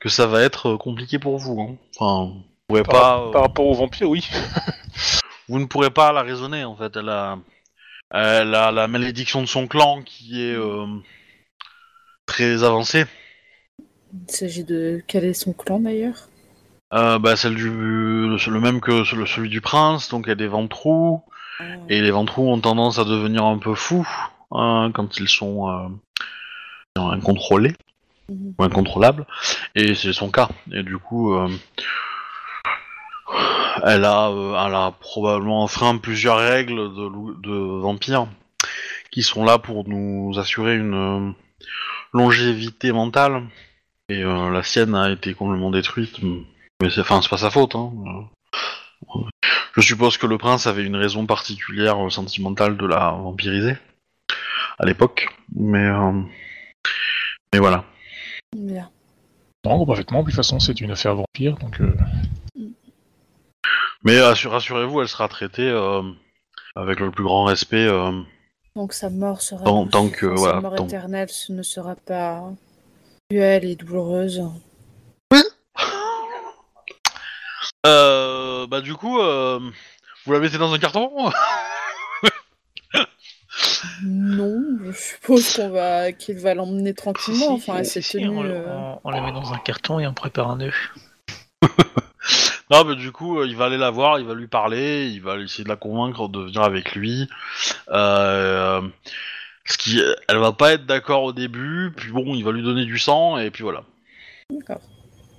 que 0.00 0.08
ça 0.08 0.26
va 0.26 0.42
être 0.42 0.76
compliqué 0.76 1.18
pour 1.18 1.38
vous. 1.38 1.60
Hein. 1.60 1.76
Enfin, 1.98 2.32
vous 2.34 2.42
pourrez 2.68 2.82
Par, 2.82 2.92
pas, 2.92 3.20
euh, 3.28 3.30
par 3.32 3.42
rapport 3.42 3.66
aux 3.66 3.74
vampires, 3.74 4.10
oui. 4.10 4.28
vous 5.48 5.58
ne 5.58 5.66
pourrez 5.66 5.90
pas 5.90 6.12
la 6.12 6.22
raisonner 6.22 6.64
en 6.64 6.76
fait. 6.76 6.96
Elle 6.96 7.08
a, 7.08 7.38
elle 8.10 8.54
a 8.54 8.70
la 8.72 8.88
malédiction 8.88 9.40
de 9.40 9.46
son 9.46 9.66
clan 9.68 10.02
qui 10.02 10.42
est 10.44 10.54
euh, 10.54 10.86
très 12.26 12.64
avancée. 12.64 13.06
Il 14.26 14.34
s'agit 14.34 14.64
de 14.64 15.02
quel 15.06 15.24
est 15.24 15.34
son 15.34 15.52
clan 15.52 15.80
d'ailleurs? 15.80 16.28
Euh, 16.94 17.18
bah, 17.18 17.36
celle 17.36 17.54
du, 17.54 17.68
le 17.70 18.60
même 18.60 18.80
que 18.80 19.04
ce- 19.04 19.24
celui 19.26 19.48
du 19.50 19.60
prince, 19.60 20.08
donc 20.08 20.24
il 20.26 20.30
y 20.30 20.32
a 20.32 20.36
des 20.36 20.46
ventrous. 20.48 21.22
Et 21.88 22.00
les 22.00 22.10
ventrous 22.12 22.48
ont 22.50 22.60
tendance 22.60 22.98
à 22.98 23.04
devenir 23.04 23.44
un 23.44 23.58
peu 23.58 23.74
fous 23.74 24.08
hein, 24.52 24.90
quand 24.94 25.18
ils 25.18 25.28
sont 25.28 25.68
euh, 25.68 25.88
incontrôlés 27.00 27.74
Mhm. 28.28 28.54
ou 28.58 28.62
incontrôlables. 28.62 29.26
Et 29.74 29.94
c'est 29.94 30.12
son 30.12 30.30
cas. 30.30 30.48
Et 30.72 30.82
du 30.82 30.98
coup, 30.98 31.34
euh, 31.34 31.48
elle, 33.84 34.04
a, 34.04 34.28
euh, 34.30 34.66
elle 34.66 34.74
a 34.74 34.92
probablement 35.00 35.62
enfreint 35.64 35.96
plusieurs 35.98 36.38
règles 36.38 36.76
de, 36.94 37.40
de 37.42 37.80
vampires 37.80 38.26
qui 39.10 39.22
sont 39.22 39.44
là 39.44 39.58
pour 39.58 39.88
nous 39.88 40.34
assurer 40.38 40.76
une 40.76 41.34
longévité 42.12 42.92
mentale. 42.92 43.42
Et 44.10 44.22
la 44.22 44.62
sienne 44.62 44.94
a 44.94 45.10
été 45.10 45.34
complètement 45.34 45.70
détruite. 45.70 46.22
Mais 46.22 46.40
c'est, 46.86 47.00
enfin, 47.00 47.20
c'est 47.22 47.28
pas 47.28 47.38
sa 47.38 47.50
faute. 47.50 47.74
Hein. 47.74 47.90
Je 49.74 49.80
suppose 49.80 50.16
que 50.16 50.26
le 50.26 50.38
prince 50.38 50.66
avait 50.66 50.84
une 50.84 50.96
raison 50.96 51.26
particulière 51.26 52.04
euh, 52.04 52.10
sentimentale 52.10 52.76
de 52.76 52.86
la 52.86 53.10
vampiriser 53.12 53.76
à 54.78 54.86
l'époque, 54.86 55.28
mais 55.54 55.84
euh, 55.84 56.12
mais 57.52 57.58
voilà. 57.58 57.84
Bien. 58.56 58.90
Non, 59.64 59.84
parfaitement. 59.86 60.20
De 60.20 60.26
toute 60.26 60.34
façon, 60.36 60.60
c'est 60.60 60.80
une 60.80 60.90
affaire 60.92 61.14
vampire, 61.16 61.56
donc 61.58 61.80
euh, 61.80 61.94
Mais 64.04 64.18
assur- 64.20 64.52
rassurez-vous, 64.52 65.00
elle 65.02 65.08
sera 65.08 65.28
traitée 65.28 65.68
euh, 65.68 66.02
avec 66.76 67.00
le 67.00 67.10
plus 67.10 67.24
grand 67.24 67.44
respect. 67.44 67.86
euh, 67.86 68.12
Donc 68.76 68.92
sa 68.92 69.10
mort 69.10 69.42
sera 69.42 69.64
Tant- 69.64 69.86
tant 69.88 70.08
que, 70.08 70.28
sa 70.28 70.34
voilà, 70.42 70.60
mort 70.60 70.74
tant- 70.76 70.86
éternelle 70.86 71.28
ce 71.28 71.52
ne 71.52 71.62
sera 71.62 71.96
pas 71.96 72.44
cruelle 73.30 73.64
et 73.64 73.74
douloureuse. 73.76 74.42
Euh, 77.86 78.66
bah 78.66 78.80
du 78.80 78.94
coup, 78.94 79.20
euh, 79.20 79.60
vous 80.26 80.32
la 80.32 80.40
mettez 80.40 80.58
dans 80.58 80.72
un 80.72 80.78
carton 80.78 81.10
Non, 84.02 84.60
je 84.84 84.92
suppose 84.92 85.54
qu'on 85.56 85.70
va 85.70 86.12
qu'il 86.12 86.38
va 86.38 86.54
l'emmener 86.54 86.94
tranquillement. 86.94 87.56
Si, 87.56 87.62
si, 87.64 87.70
enfin, 87.70 87.84
si, 87.84 88.00
tenue. 88.02 88.28
on, 88.28 88.44
euh, 88.44 88.64
on- 88.68 89.00
on 89.04 89.10
la 89.10 89.20
met 89.20 89.32
dans 89.32 89.52
un 89.52 89.58
carton 89.58 89.98
et 89.98 90.06
on 90.06 90.14
prépare 90.14 90.50
un 90.50 90.56
nœud. 90.58 90.72
Non, 92.70 92.84
mais 92.84 92.96
du 92.96 93.12
coup, 93.12 93.38
euh, 93.40 93.46
il 93.46 93.56
va 93.56 93.64
aller 93.64 93.78
la 93.78 93.88
voir, 93.88 94.18
il 94.18 94.26
va 94.26 94.34
lui 94.34 94.46
parler, 94.46 95.06
il 95.06 95.22
va 95.22 95.38
essayer 95.38 95.64
de 95.64 95.70
la 95.70 95.76
convaincre 95.76 96.28
de 96.28 96.40
venir 96.40 96.60
avec 96.60 96.94
lui. 96.94 97.26
Euh, 97.88 98.82
ce 99.64 99.78
qui, 99.78 100.02
elle 100.28 100.36
va 100.36 100.52
pas 100.52 100.74
être 100.74 100.84
d'accord 100.84 101.22
au 101.22 101.32
début, 101.32 101.90
puis 101.96 102.12
bon, 102.12 102.34
il 102.34 102.44
va 102.44 102.52
lui 102.52 102.62
donner 102.62 102.84
du 102.84 102.98
sang 102.98 103.38
et 103.38 103.50
puis 103.50 103.62
voilà. 103.62 103.84
D'accord. 104.50 104.82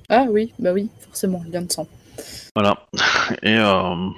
Ah 0.09 0.25
oui, 0.27 0.51
bah 0.57 0.73
oui, 0.73 0.89
forcément, 1.01 1.43
il 1.45 1.51
vient 1.51 1.61
de 1.61 1.71
sang. 1.71 1.87
Voilà. 2.55 2.87
Et, 3.43 3.57
euh, 3.57 4.09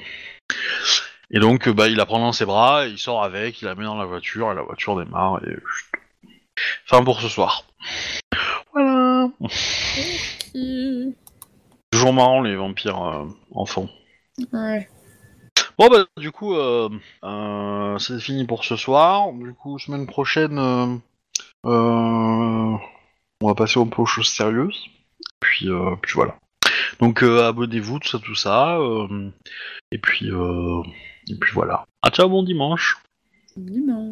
et 1.32 1.40
donc, 1.40 1.70
bah, 1.70 1.88
il 1.88 1.96
la 1.96 2.06
prend 2.06 2.20
dans 2.20 2.34
ses 2.34 2.46
bras, 2.46 2.88
et 2.88 2.92
il 2.92 2.98
sort 2.98 3.24
avec, 3.24 3.62
il 3.62 3.66
la 3.66 3.76
met 3.76 3.86
dans 3.86 3.98
la 3.98 4.06
voiture, 4.06 4.52
et 4.52 4.56
la 4.56 4.64
voiture 4.64 4.98
démarre, 4.98 5.42
et. 5.46 5.56
Fin 6.86 7.04
pour 7.04 7.22
ce 7.22 7.30
soir. 7.30 7.66
Voilà. 8.74 9.30
Toujours 11.92 12.14
marrant, 12.14 12.42
les 12.42 12.56
vampires 12.56 13.02
euh, 13.02 13.26
enfants. 13.54 13.90
Ouais. 14.54 14.88
Bon, 15.78 15.88
bah, 15.90 16.06
du 16.18 16.32
coup, 16.32 16.54
euh, 16.56 16.90
euh, 17.24 17.98
c'est 17.98 18.20
fini 18.20 18.46
pour 18.46 18.66
ce 18.66 18.76
soir. 18.76 19.32
Du 19.34 19.54
coup, 19.54 19.80
semaine 19.80 20.06
prochaine, 20.06 20.60
euh, 20.60 20.98
on 21.66 23.48
va 23.48 23.56
passer 23.56 23.80
un 23.80 23.88
peu 23.88 24.02
aux 24.02 24.06
choses 24.06 24.28
sérieuses. 24.28 24.88
Puis, 25.40 25.68
puis 26.02 26.14
voilà. 26.14 26.36
Donc, 27.02 27.24
euh, 27.24 27.48
abonnez-vous, 27.48 28.00
tout 28.00 28.08
ça, 28.08 28.20
tout 28.20 28.36
ça. 28.36 28.78
euh, 28.78 29.30
et 29.92 29.98
puis, 29.98 30.30
euh, 30.32 30.82
et 31.28 31.36
puis 31.36 31.52
voilà. 31.54 31.84
Ah, 32.04 32.10
ciao, 32.12 32.30
bon 32.30 32.44
dimanche. 32.44 32.98
Dis 33.58 33.82
non. 33.82 34.10